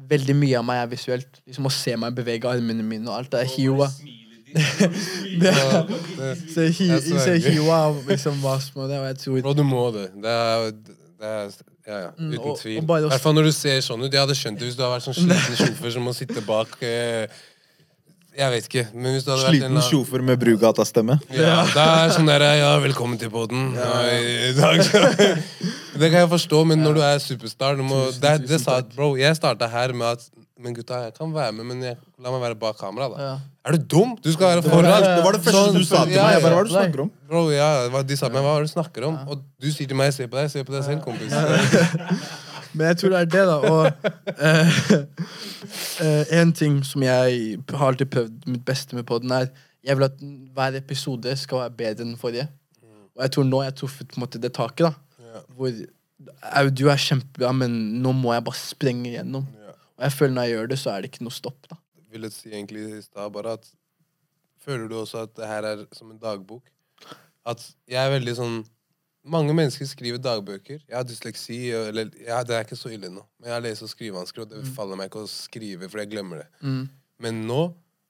veldig 0.09 0.35
mye 0.37 0.59
av 0.59 0.65
meg 0.67 0.83
er 0.83 0.91
visuelt. 0.91 1.39
Liksom 1.47 1.65
Å 1.69 1.73
se 1.73 1.95
meg 1.97 2.17
bevege 2.17 2.49
armene 2.49 2.83
mine 2.85 3.09
og 3.09 3.19
alt. 3.21 3.31
Det 3.33 3.43
er 3.45 3.53
hiwa. 3.55 3.89
Det 5.41 5.51
så 6.53 6.61
hi- 6.71 6.99
sverger. 7.01 7.49
hiwa 7.57 7.79
liksom 8.07 8.37
hva 8.43 8.53
som 8.63 8.85
det, 8.87 8.99
og 9.01 9.07
jeg 9.09 9.17
tror 9.23 9.41
Bro, 9.41 9.53
du 9.57 9.63
må 9.67 9.81
det. 9.95 10.05
Det 10.23 10.31
er, 10.31 10.69
det 11.19 11.31
er 11.31 11.49
ja, 11.85 11.97
ja, 12.05 12.11
Mm, 12.17 12.31
uten 12.33 12.55
tvil. 12.61 12.77
I 12.79 12.85
hvert 12.85 13.21
fall 13.21 13.35
når 13.37 13.49
du 13.49 13.51
ser 13.53 13.81
sånn 13.85 14.01
ut. 14.05 14.09
Jeg 14.13 14.21
hadde 14.23 14.37
skjønt 14.37 14.57
det 14.61 14.69
hvis 14.69 14.77
du 14.77 14.81
hadde 14.85 14.95
vært 14.95 15.05
sånn 15.05 15.17
sliten 15.19 15.57
sjåfør 15.61 15.91
som 15.97 16.07
må 16.07 16.13
sitte 16.17 16.41
bak 16.47 16.71
eh, 16.81 17.27
Jeg 18.35 18.51
vet 18.51 18.65
ikke, 18.67 18.81
men 18.93 19.13
hvis 19.15 19.23
du 19.23 19.29
hadde 19.31 19.45
vært 19.45 19.47
en 19.47 19.53
Sliten 19.55 19.69
eller 19.69 19.79
annen- 19.79 19.91
sjofer 19.93 20.23
med 20.27 20.39
Brugata-stemme. 20.41 21.15
Ja, 21.31 21.61
det 21.71 21.85
er 21.87 22.09
sånn 22.17 22.27
der, 22.27 22.43
ja, 22.59 22.73
velkommen 22.83 23.17
til 23.21 23.29
poden. 23.31 23.69
Ja, 23.79 24.01
i 24.11 24.51
dag. 24.57 24.81
Det 25.95 26.09
kan 26.11 26.19
jeg 26.25 26.27
forstå, 26.27 26.65
men 26.67 26.81
når 26.83 26.97
du 26.97 26.99
er 27.07 27.21
superstar 27.23 27.77
du 27.79 27.83
må, 27.87 28.01
det, 28.19 28.33
det 28.49 28.57
sa, 28.59 28.81
Bro, 28.97 29.13
jeg 29.15 29.31
starta 29.37 29.69
her 29.71 29.93
med 29.95 30.09
at 30.17 30.25
Men 30.59 30.73
gutta, 30.75 30.97
jeg 31.05 31.13
kan 31.15 31.31
være 31.35 31.53
med, 31.55 31.65
men 31.69 31.81
jeg, 31.83 31.95
la 32.19 32.31
meg 32.33 32.41
være 32.43 32.55
bak 32.59 32.75
kamera, 32.79 33.07
da. 33.11 33.23
Ja. 33.23 33.33
Er 33.67 33.75
du 33.75 33.85
dum? 33.95 34.13
Du 34.23 34.27
skal 34.31 34.53
være 34.57 34.63
foran. 34.63 34.87
det, 35.03 35.23
var 35.23 35.35
det 35.35 35.41
første 35.43 35.63
Sånn, 35.69 35.75
du 35.79 35.83
sa 35.87 36.03
til 36.03 36.15
ja, 36.15 36.23
meg. 36.27 36.35
Jeg 36.35 36.43
bare, 36.45 36.55
hva 36.55 36.59
er 36.59 36.67
det 36.67 36.71
du 36.71 36.75
snakker 36.75 37.01
om? 37.05 37.09
Bro, 37.31 37.41
ja, 37.55 37.69
hva- 37.91 38.03
De 38.07 38.17
sa 38.19 38.29
meg, 38.31 38.43
hva 38.43 38.53
er 38.57 38.63
det 38.65 38.69
du 38.71 38.73
snakker 38.75 39.07
om? 39.07 39.17
Og 39.31 39.41
du 39.63 39.67
sier 39.71 39.87
til 39.91 39.99
meg, 39.99 40.11
se 40.15 40.27
på 40.27 40.35
deg, 40.39 40.51
se 40.51 40.63
på 40.67 40.75
deg 40.75 40.83
selv, 40.87 41.03
kompis. 41.03 41.31
Men 42.75 42.89
jeg 42.91 42.97
tror 42.99 43.13
det 43.13 43.19
er 43.21 43.29
det, 43.31 43.43
da. 43.49 43.55
Og 43.71 43.85
eh, 46.03 46.23
en 46.41 46.51
ting 46.55 46.81
som 46.85 47.03
jeg 47.05 47.57
har 47.71 47.87
alltid 47.87 48.11
prøvd 48.11 48.49
mitt 48.51 48.65
beste 48.67 48.97
med 48.97 49.07
podden, 49.07 49.31
er 49.31 49.49
jeg 49.85 49.97
vil 49.97 50.07
at 50.07 50.21
hver 50.55 50.77
episode 50.79 51.35
skal 51.37 51.63
være 51.63 51.75
bedre 51.79 52.05
enn 52.05 52.13
den 52.13 52.21
forrige. 52.21 52.47
Og 53.15 53.23
jeg 53.23 53.31
tror 53.31 53.47
nå 53.47 53.61
jeg 53.63 53.71
har 53.71 53.77
truffet 53.79 54.09
på 54.11 54.19
en 54.19 54.25
måte 54.25 54.41
det 54.43 54.51
taket, 54.55 54.89
da. 54.89 55.23
yeah. 55.23 55.45
Hvor 55.55 55.71
audio 56.59 56.91
er 56.91 56.99
kjempebra, 56.99 57.53
men 57.55 57.77
nå 58.03 58.11
må 58.17 58.33
jeg 58.35 58.43
bare 58.47 58.59
sprenge 58.59 59.07
igjennom. 59.13 59.47
Yeah. 59.55 59.79
Og 59.95 60.07
jeg 60.07 60.15
føler 60.17 60.35
når 60.35 60.47
jeg 60.47 60.55
gjør 60.55 60.69
det, 60.71 60.79
så 60.81 60.91
er 60.91 61.01
det 61.01 61.11
ikke 61.11 61.27
noe 61.27 61.37
stopp, 61.37 61.69
da. 61.69 61.79
Vil 62.11 62.27
jeg 62.27 62.35
si 62.35 62.51
egentlig 62.51 62.85
i 62.97 63.01
stad 63.03 63.31
bare 63.35 63.57
at 63.59 63.73
Føler 64.65 64.87
du 64.89 64.95
også 64.97 65.19
at 65.27 65.33
det 65.37 65.45
her 65.45 65.65
er 65.69 65.81
som 65.93 66.09
en 66.09 66.17
dagbok? 66.17 66.63
At 67.45 67.61
jeg 67.85 68.01
er 68.01 68.15
veldig 68.15 68.33
sånn 68.33 68.55
Mange 69.25 69.55
mennesker 69.57 69.87
skriver 69.89 70.19
dagbøker. 70.21 70.83
Jeg 70.85 70.95
har 70.95 71.05
dysleksi, 71.07 71.57
eller 71.73 72.11
ja, 72.21 72.43
det 72.45 72.55
er 72.55 72.67
ikke 72.67 72.77
så 72.77 72.91
ille 72.93 73.09
nå. 73.09 73.23
Men 73.39 73.49
jeg 73.49 73.55
har 73.55 73.63
lese- 73.65 73.87
og 73.87 73.89
skrivevansker, 73.89 74.43
og 74.43 74.51
det 74.51 74.61
faller 74.75 74.99
meg 74.99 75.09
ikke 75.09 75.23
å 75.25 75.29
skrive, 75.31 75.89
for 75.89 76.03
jeg 76.03 76.11
glemmer 76.11 76.43
det. 76.43 76.47
Mm. 76.61 76.83
Men 77.25 77.41
nå, 77.47 77.63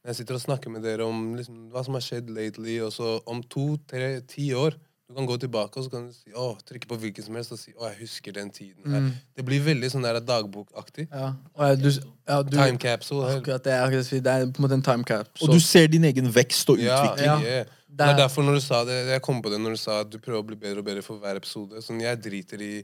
når 0.04 0.12
jeg 0.12 0.20
sitter 0.20 0.38
og 0.38 0.44
snakker 0.44 0.74
med 0.74 0.84
dere 0.86 1.06
om 1.08 1.22
liksom, 1.38 1.70
hva 1.74 1.86
som 1.86 1.96
har 1.98 2.04
skjedd 2.04 2.34
lately, 2.36 2.76
og 2.84 2.92
så 2.94 3.16
om 3.32 3.40
to, 3.42 3.76
tre, 3.90 4.20
ti 4.28 4.52
år 4.54 4.76
Du 5.06 5.14
kan 5.14 5.28
gå 5.30 5.36
tilbake 5.38 5.78
og 5.78 5.84
så 5.86 5.92
kan 5.94 6.08
du 6.08 6.14
si, 6.18 6.32
å, 6.34 6.56
trykke 6.66 6.88
på 6.90 6.96
hvilken 6.98 7.22
som 7.28 7.36
helst 7.38 7.52
og 7.54 7.60
si 7.62 7.70
å, 7.76 7.84
jeg 7.92 8.00
husker 8.00 8.34
den 8.34 8.48
tiden. 8.50 8.82
Mm. 8.90 9.12
Det 9.38 9.44
blir 9.46 9.62
veldig 9.62 9.92
sånn 9.94 10.02
der 10.02 10.18
dagbokaktig. 10.18 11.06
Ja. 11.12 11.28
Og 11.54 11.78
du, 11.78 11.92
ja, 11.92 12.40
du, 12.42 12.56
Time 12.56 12.82
capsule. 12.82 13.36
akkurat 13.36 13.68
det, 13.68 13.76
akkurat 13.84 14.10
det 14.26 14.34
er 14.34 14.48
på 14.50 14.64
en 14.64 14.66
måte 14.66 14.80
en 14.80 14.86
time 14.88 15.06
capsule. 15.06 15.46
Og 15.46 15.54
du 15.54 15.62
ser 15.62 15.92
din 15.94 16.10
egen 16.10 16.32
vekst 16.34 16.74
og 16.74 16.82
Ja, 16.82 17.04
utvikling. 17.04 17.30
Ja. 17.30 17.38
yeah. 17.46 17.76
Det 17.96 18.06
er 18.06 18.14
er- 18.14 18.18
derfor 18.28 18.44
når 18.44 18.56
du 18.56 18.62
sa 18.62 18.84
det 18.84 19.08
Jeg 19.08 19.22
kom 19.22 19.42
på 19.42 19.50
det 19.50 19.60
når 19.62 19.72
du 19.72 19.78
sa 19.78 20.02
at 20.02 20.10
du 20.10 20.18
prøver 20.20 20.44
å 20.44 20.48
bli 20.48 20.56
bedre 20.56 20.80
og 20.80 20.86
bedre 20.86 21.04
for 21.04 21.18
hver 21.18 21.36
episode. 21.38 21.82
Sånn, 21.82 22.02
Jeg 22.02 22.22
driter 22.22 22.62
i 22.62 22.84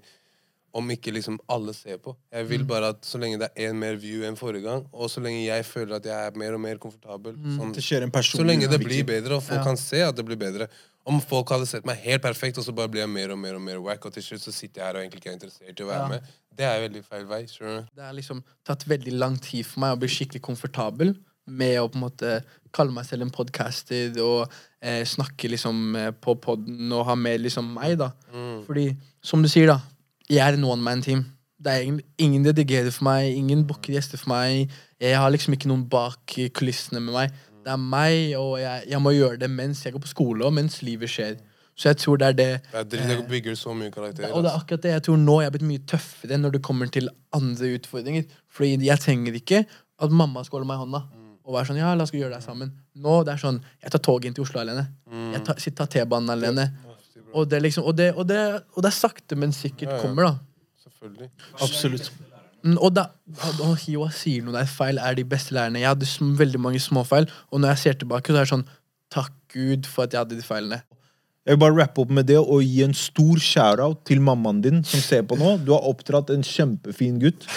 om 0.74 0.88
ikke 0.88 1.12
liksom 1.12 1.38
alle 1.50 1.74
ser 1.74 1.98
på. 1.98 2.16
Jeg 2.32 2.46
Mm. 2.46 2.50
vil 2.50 2.64
bare 2.64 2.90
at 2.90 3.02
så 3.02 3.20
lenge 3.20 3.38
det 3.40 3.52
er 3.58 3.70
én 3.74 3.76
mer 3.76 3.98
view 3.98 4.22
enn 4.24 4.38
forrige 4.38 4.64
gang, 4.64 4.86
og 4.94 5.10
så 5.10 5.20
lenge 5.22 5.44
jeg 5.44 5.66
føler 5.66 5.96
at 5.98 6.04
jeg 6.06 6.14
er 6.28 6.32
mer 6.38 6.54
og 6.54 6.62
mer 6.62 6.78
komfortabel 6.78 7.36
sånn, 7.36 7.74
Det 7.74 7.84
skjer 7.84 8.04
en 8.04 8.12
Så 8.12 8.46
lenge 8.46 8.70
det 8.70 8.80
blir 8.80 9.04
bedre, 9.04 9.36
og 9.36 9.44
folk 9.44 9.60
Ja. 9.60 9.64
kan 9.66 9.76
se 9.76 10.00
at 10.02 10.16
det 10.16 10.26
blir 10.26 10.38
bedre. 10.38 10.70
Om 11.06 11.20
folk 11.20 11.50
hadde 11.50 11.66
sett 11.68 11.84
meg 11.84 11.98
helt 11.98 12.22
perfekt, 12.22 12.58
og 12.58 12.64
så 12.64 12.74
bare 12.74 12.88
blir 12.88 13.02
jeg 13.02 13.10
mer 13.10 13.32
og 13.32 13.40
mer 13.40 13.56
og 13.56 13.62
mer 13.62 13.82
wack, 13.82 14.06
og 14.06 14.14
til 14.14 14.24
slutt 14.24 14.40
så 14.40 14.54
sitter 14.54 14.80
jeg 14.80 14.86
her 14.86 14.96
og 14.96 15.02
egentlig 15.04 15.20
ikke 15.26 15.32
er 15.32 15.38
interessert 15.40 15.80
i 15.80 15.84
å 15.84 15.88
være 15.88 16.00
Ja. 16.04 16.08
med, 16.08 16.22
det 16.56 16.64
er 16.66 16.90
veldig 16.90 17.04
feil 17.04 17.26
vei. 17.26 17.44
skjønner 17.44 17.82
du? 17.82 17.88
Det 17.96 18.04
har 18.06 18.14
liksom 18.14 18.44
tatt 18.64 18.86
veldig 18.88 19.12
lang 19.20 19.36
tid 19.38 19.66
for 19.66 19.80
meg 19.82 19.98
å 19.98 20.00
bli 20.00 20.08
skikkelig 20.08 20.42
komfortabel 20.42 21.18
med 21.50 21.80
å 21.82 21.90
på 21.90 21.98
en 21.98 22.06
måte 22.06 22.34
kalle 22.76 22.94
meg 22.96 23.08
selv 23.08 23.26
en 23.26 23.34
podcaster 23.34 24.16
og 24.24 24.46
eh, 24.80 25.04
snakke 25.08 25.50
liksom 25.52 25.98
eh, 26.00 26.10
på 26.16 26.38
podden 26.44 26.92
og 26.96 27.06
ha 27.10 27.18
med 27.20 27.44
liksom 27.44 27.74
meg, 27.76 27.98
da. 28.00 28.12
Mm. 28.34 28.64
Fordi, 28.68 28.88
som 29.26 29.44
du 29.44 29.50
sier, 29.52 29.72
da, 29.72 29.80
jeg 30.30 30.44
er 30.46 30.58
en 30.58 30.68
one 30.68 30.86
man 30.86 31.04
team. 31.04 31.26
Det 31.62 31.74
er 31.76 32.00
ingen 32.24 32.48
redigerer 32.48 32.90
for 32.94 33.06
meg, 33.06 33.36
ingen 33.38 33.66
booker 33.70 33.94
gjester 33.94 34.22
for 34.22 34.34
meg. 34.34 34.72
Jeg 35.02 35.20
har 35.20 35.30
liksom 35.34 35.54
ikke 35.54 35.70
noen 35.70 35.86
bak 35.92 36.38
kulissene 36.58 37.04
med 37.04 37.14
meg. 37.14 37.40
Det 37.62 37.70
er 37.70 37.78
meg, 37.78 38.34
og 38.40 38.56
jeg, 38.58 38.88
jeg 38.90 39.02
må 39.04 39.14
gjøre 39.14 39.38
det 39.44 39.52
mens 39.54 39.84
jeg 39.86 39.94
går 39.94 40.02
på 40.02 40.10
skole, 40.10 40.48
og 40.48 40.56
mens 40.58 40.80
livet 40.86 41.12
skjer. 41.12 41.38
Så 41.78 41.92
jeg 41.92 42.02
tror 42.02 42.18
det 42.20 42.28
er 42.32 42.36
det 42.38 42.50
Det 42.72 42.80
er 42.80 42.90
dritt, 42.90 43.12
det 43.12 43.30
bygger 43.30 43.56
så 43.58 43.74
mye 43.78 43.94
karakter. 43.94 44.34
og 44.34 44.44
det 44.44 44.52
er 44.52 44.58
akkurat 44.58 44.84
det 44.84 44.92
jeg 44.92 45.04
tror 45.08 45.22
nå 45.22 45.38
jeg 45.40 45.50
er 45.50 45.54
blitt 45.56 45.70
mye 45.70 45.86
tøffere 45.88 46.38
når 46.38 46.58
det 46.58 46.62
kommer 46.66 46.92
til 46.94 47.10
andre 47.34 47.72
utfordringer. 47.78 48.28
Fordi 48.52 48.76
jeg 48.86 49.00
trenger 49.02 49.38
ikke 49.40 49.64
at 50.02 50.14
mamma 50.14 50.44
skal 50.46 50.60
holde 50.60 50.70
meg 50.70 50.82
i 50.82 50.84
hånda 50.84 51.02
og 51.52 51.58
være 51.60 51.70
sånn 51.72 51.80
Ja, 51.82 51.92
la 51.96 52.04
oss 52.08 52.14
gjøre 52.16 52.34
det 52.38 52.44
sammen. 52.46 52.72
Nå 53.04 53.18
det 53.28 53.36
er 53.36 53.42
sånn 53.44 53.60
Jeg 53.84 53.92
tar 53.94 54.02
toget 54.08 54.30
inn 54.32 54.38
til 54.40 54.46
Oslo 54.48 54.62
alene. 54.64 54.88
Jeg 55.36 55.44
tar, 55.46 55.60
sitter- 55.60 55.84
tar 55.86 55.92
T-banen 56.06 56.32
alene. 56.34 56.70
Og 57.34 57.48
det, 57.52 57.62
liksom, 57.64 57.86
og, 57.88 57.96
det, 57.96 58.10
og, 58.16 58.26
det, 58.28 58.40
og 58.76 58.84
det 58.84 58.90
er 58.90 58.96
sakte, 58.98 59.38
men 59.40 59.52
sikkert 59.56 59.88
Ja, 59.90 59.96
ja. 59.96 60.02
kommer, 60.02 60.24
da. 60.24 60.34
Selvfølgelig. 60.84 61.30
Absolutt. 61.62 62.12
Mm, 62.64 62.78
Og, 62.78 62.92
da, 62.94 63.06
og 63.64 63.78
Hiwa 63.86 64.10
sier 64.14 64.44
noe 64.46 64.54
der 64.54 64.68
feil 64.70 65.00
er 65.02 65.16
de 65.18 65.24
beste 65.26 65.54
lærerne. 65.56 65.80
Jeg 65.82 65.88
hadde 65.94 66.38
veldig 66.38 66.60
mange 66.62 66.80
småfeil, 66.84 67.30
og 67.52 67.60
når 67.62 67.72
jeg 67.74 67.78
ser 67.84 67.94
tilbake, 68.04 68.28
så 68.34 68.42
er 68.42 68.46
det 68.46 68.52
sånn 68.54 68.66
Takk 69.12 69.32
Gud 69.54 69.88
for 69.90 70.04
at 70.04 70.14
jeg 70.14 70.20
hadde 70.22 70.38
de 70.40 70.46
feilene. 70.46 70.82
Jeg 71.42 71.56
vil 71.56 71.60
bare 71.64 71.74
rappe 71.74 72.04
opp 72.04 72.12
med 72.14 72.28
det 72.30 72.36
og 72.38 72.60
gi 72.62 72.84
en 72.86 72.92
stor 72.94 73.40
shout-out 73.42 74.04
til 74.06 74.20
mammaen 74.22 74.60
din 74.62 74.84
som 74.86 75.02
ser 75.02 75.24
på 75.26 75.34
nå. 75.40 75.56
Du 75.66 75.72
har 75.74 75.88
oppdratt 75.90 76.30
en 76.36 76.44
kjempefin 76.46 77.16
gutt. 77.24 77.48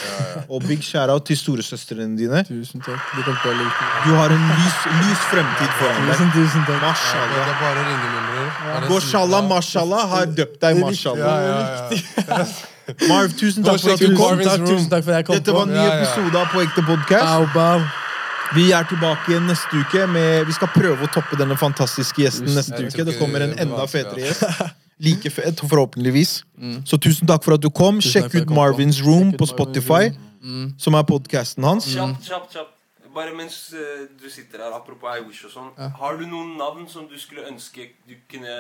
Og 0.49 0.65
big 0.65 0.81
shout-out 0.81 1.27
til 1.29 1.37
storesøstrene 1.37 2.17
dine. 2.17 2.41
Tusen 2.49 2.81
takk. 2.81 2.97
Du. 3.13 3.21
Du 3.21 4.15
har 4.17 4.33
en 4.33 4.47
lys, 4.55 4.79
lys 5.03 5.27
fremtid 5.29 5.75
foran 5.77 6.09
deg. 6.09 6.15
Tusen, 6.17 6.33
tusen 6.33 6.65
takk. 6.65 6.81
Det 6.81 6.87
Mashallah. 6.89 7.43
er 7.45 7.59
bare 7.61 7.83
å 7.83 7.89
ringe 7.91 8.09
min. 8.15 8.31
Bare 8.65 8.81
si 8.87 8.93
Goshallah, 8.95 9.43
mashallah 9.53 10.07
har 10.15 10.33
døpt 10.41 10.57
deg 10.65 10.81
mashallah. 10.81 11.35
Ja, 11.45 11.51
ja, 11.51 12.39
ja. 12.39 12.47
Marv, 13.09 13.37
tusen 13.37 13.65
takk 13.69 13.85
for 13.85 13.93
at 13.93 14.01
du 14.01 14.17
kom. 14.17 14.41
Takk, 14.41 14.65
tusen 14.65 14.89
takk 14.93 15.05
for 15.05 15.13
at 15.13 15.21
jeg 15.21 15.29
kom 15.29 15.37
Dette 15.43 15.53
var 15.57 15.69
en 15.69 15.77
ny 15.77 15.77
Ja, 15.77 15.85
ja. 15.93 16.01
episode 16.01 16.41
av 16.41 16.49
På 16.57 16.65
ekte 16.65 16.89
podcast. 16.89 18.04
Vi 18.55 18.69
er 18.77 18.87
tilbake 18.87 19.33
igjen 19.33 19.49
neste 19.51 19.81
uke. 19.83 20.07
Med, 20.11 20.45
vi 20.49 20.55
skal 20.57 20.71
prøve 20.75 21.07
å 21.07 21.11
toppe 21.15 21.39
denne 21.41 21.57
fantastiske 21.59 22.23
gjesten 22.23 22.51
neste 22.55 22.85
uke. 22.87 23.07
Det 23.09 23.17
kommer 23.19 23.47
en 23.49 23.57
enda 23.67 23.87
fetere 23.91 24.29
gjest. 24.29 24.45
Like 25.03 25.31
fet, 25.35 25.59
forhåpentligvis. 25.67 26.37
Så 26.87 26.99
tusen 27.03 27.27
takk 27.27 27.43
for 27.43 27.57
at 27.57 27.65
du 27.65 27.71
kom. 27.75 27.99
Mm. 27.99 28.05
Sjekk 28.07 28.37
ut. 28.39 28.53
Marvins 28.55 29.01
Room 29.03 29.33
på 29.35 29.49
Spotify, 29.51 30.13
Mm. 30.45 30.75
som 30.77 30.93
er 30.95 31.03
podkasten 31.09 31.65
hans. 31.65 31.87
Kjapt, 31.89 32.27
kjapt, 32.29 32.51
kjapt. 32.53 32.71
Bare 33.15 33.31
mens 33.33 33.71
eh, 33.73 34.03
du 34.21 34.27
sitter 34.29 34.59
her, 34.59 34.73
apropos 34.75 35.07
I 35.09 35.23
Wish 35.23 35.47
og 35.47 35.53
sånn. 35.55 35.71
Har 36.01 36.17
du 36.19 36.25
noen 36.27 36.57
navn 36.59 36.85
som 36.91 37.07
du 37.07 37.15
skulle 37.17 37.47
ønske 37.47 37.87
du 38.09 38.17
kunne 38.29 38.57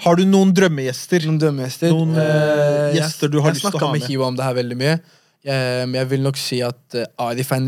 Har 0.00 0.16
du 0.16 0.24
noen 0.24 0.54
drømmegjester? 0.56 1.26
Noen 1.28 1.38
drømmegjester? 1.42 1.92
Noen, 1.92 2.16
uh, 2.16 2.90
gjester 2.96 3.28
du 3.30 3.38
har 3.44 3.52
lyst 3.52 3.62
til 3.62 3.68
å 3.68 3.76
ha 3.76 3.76
Jeg 3.76 3.76
snakka 3.76 3.92
med 3.92 4.00
med? 4.00 4.08
Hiwa 4.08 4.30
om 4.32 4.38
det 4.40 4.46
her 4.48 4.56
veldig 4.56 4.78
mye. 4.80 4.94
Jeg, 5.44 5.86
men 5.88 5.94
jeg 5.96 6.10
vil 6.10 6.20
nok 6.24 6.36
si 6.36 6.58
at 6.60 6.96
uh, 7.00 7.06
Arif 7.30 7.52
er, 7.56 7.62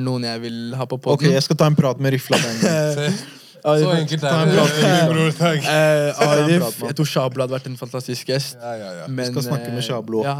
noen 0.00 0.24
jeg 0.24 0.40
vil 0.46 0.60
ha 0.78 0.86
på 0.88 0.96
Ok, 0.96 1.04
poden. 1.04 1.34
jeg 1.34 1.44
skal 1.44 1.58
ta 1.60 1.66
en 1.68 1.76
prat 1.76 1.98
med 2.00 2.14
Rifla 2.16 2.38
den 2.40 2.62
gangen. 2.62 3.18
Så 3.58 3.90
enkelt 3.90 4.22
er 4.22 4.46
det. 4.48 4.62
bror, 5.10 5.32
takk. 5.36 5.66
eh, 5.66 6.22
Arif, 6.22 6.22
prat 6.22 6.46
med 6.48 6.62
han. 6.62 6.86
jeg 6.88 6.96
tror 6.96 7.08
Shabla 7.10 7.44
hadde 7.44 7.56
vært 7.56 7.66
en 7.68 7.76
fantastisk 7.76 8.30
gjest. 8.30 8.54
Ja, 8.62 8.70
ja, 8.78 8.92
ja. 9.00 9.08
Men, 9.10 9.32
skal 9.34 9.44
snakke 9.48 9.72
med 9.74 9.82
eh, 9.82 9.86
Shablo. 9.88 10.22
Ja, 10.24 10.36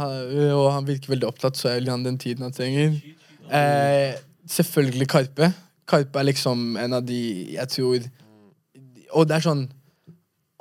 og 0.55 0.69
han 0.73 0.87
virker 0.87 1.11
veldig 1.13 1.27
opptatt, 1.27 1.59
så 1.59 1.69
jeg 1.73 1.81
vil 1.81 1.89
gi 1.91 1.93
han 1.93 2.05
den 2.07 2.17
tiden 2.17 2.47
han 2.47 2.55
trenger. 2.55 2.95
Uh, 3.51 4.15
selvfølgelig 4.49 5.09
Karpe. 5.11 5.51
Karpe 5.89 6.23
er 6.23 6.29
liksom 6.31 6.77
en 6.79 6.93
av 6.93 7.05
de 7.05 7.19
jeg 7.55 7.71
tror 7.73 8.03
Og 9.17 9.23
det 9.25 9.39
er 9.39 9.41
sånn 9.41 9.63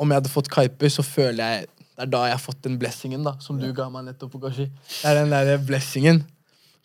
Om 0.00 0.08
jeg 0.08 0.22
hadde 0.22 0.30
fått 0.32 0.48
Karpe, 0.48 0.88
så 0.88 1.04
føler 1.04 1.42
jeg 1.44 1.66
det 1.98 2.04
er 2.06 2.10
da 2.12 2.18
jeg 2.28 2.36
har 2.36 2.42
fått 2.42 2.60
den 2.62 2.76
blessingen 2.78 3.24
da 3.26 3.32
som 3.42 3.56
du 3.58 3.66
ga 3.74 3.88
meg 3.90 4.04
nettopp 4.06 4.30
på 4.36 4.38
Goshi. 4.44 4.68
Det 4.70 5.08
er 5.10 5.16
den 5.18 5.32
der 5.34 5.56
blessingen. 5.66 6.20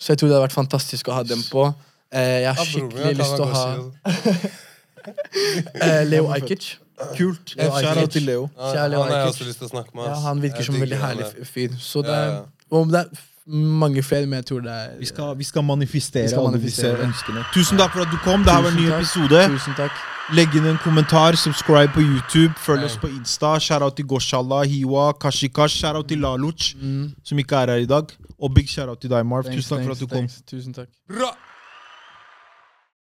Så 0.02 0.14
jeg 0.14 0.20
tror 0.20 0.32
det 0.32 0.34
hadde 0.40 0.46
vært 0.48 0.56
fantastisk 0.56 1.12
å 1.12 1.18
ha 1.20 1.22
den 1.30 1.44
på. 1.54 1.68
Eh, 2.10 2.40
jeg 2.48 2.56
har 2.58 2.66
skikkelig 2.66 3.12
jeg 3.12 3.20
lyst 3.20 3.36
til 3.38 3.44
å 3.46 3.50
ha 3.52 3.66
det. 3.78 4.54
eh, 5.86 6.02
Leo 6.10 6.32
Ajkic. 6.34 6.72
Kult. 7.14 7.54
Leo 7.60 7.76
Ajkic. 7.78 8.10
til 8.16 8.26
Leo. 8.26 8.48
Kjære 8.58 8.88
Leo 8.90 9.04
Han 9.04 9.14
har 9.14 9.22
jeg 9.22 9.36
også 9.36 9.48
lyst 9.52 9.62
til 9.62 9.70
å 9.70 9.72
snakke 9.76 9.98
med. 10.00 10.10
Ja, 10.10 10.18
han 10.26 10.42
virker 10.48 10.66
som 10.66 10.80
en 10.80 10.86
veldig 10.88 11.00
herlig 11.04 11.30
fyr. 11.52 11.78
Så 11.78 12.02
det 12.08 12.18
Ja, 12.18 12.26
ja. 12.32 12.42
og 12.74 12.90
det 12.90 13.04
er 13.04 13.22
mange 13.48 14.04
flere, 14.04 14.26
men 14.26 14.34
jeg 14.40 14.46
tror 14.46 14.60
det 14.62 14.72
er 14.72 14.98
Vi 15.00 15.06
skal, 15.06 15.38
vi 15.38 15.44
skal 15.44 15.64
manifestere 15.64 16.24
Vi 16.24 16.30
skal 16.30 16.40
alle 16.48 16.62
disse 16.62 16.82
manifestere. 16.82 17.08
ønskene. 17.08 17.44
Tusen 17.54 17.78
takk 17.78 17.92
for 17.94 18.02
at 18.02 18.12
du 18.12 18.18
kom. 18.24 18.44
Det 18.44 18.52
her 18.54 18.62
var 18.62 18.70
en 18.72 18.78
ny 18.78 18.90
takk. 18.90 19.00
episode. 19.02 19.48
Tusen 19.58 19.74
takk. 19.78 19.92
Legg 20.34 20.56
inn 20.56 20.66
en 20.66 20.78
kommentar, 20.78 21.36
subscribe 21.36 21.92
på 21.94 22.00
YouTube, 22.00 22.54
følg 22.58 22.80
Nei. 22.80 22.86
oss 22.86 22.96
på 22.98 23.08
Insta. 23.12 23.60
Shout-out 23.60 23.96
til 23.98 24.06
Goshallah, 24.08 24.64
Hiwa, 24.66 25.12
Kashikash. 25.20 25.76
Shout-out 25.82 26.08
til 26.08 26.18
Laluch, 26.20 26.76
Mm. 26.82 27.12
som 27.24 27.38
ikke 27.40 27.56
er 27.56 27.66
her 27.68 27.82
i 27.84 27.86
dag. 27.86 28.06
Og 28.40 28.54
big 28.56 28.70
shout-out 28.70 29.00
til 29.02 29.10
deg, 29.10 29.26
Marv. 29.26 29.44
Thanks, 29.44 29.66
Tusen 29.66 29.78
takk 29.78 29.86
for 29.86 29.92
at 29.92 30.00
du 30.00 30.08
kom. 30.08 30.28
Tusen 30.48 30.74
takk. 30.74 30.88
Bra! 31.10 31.36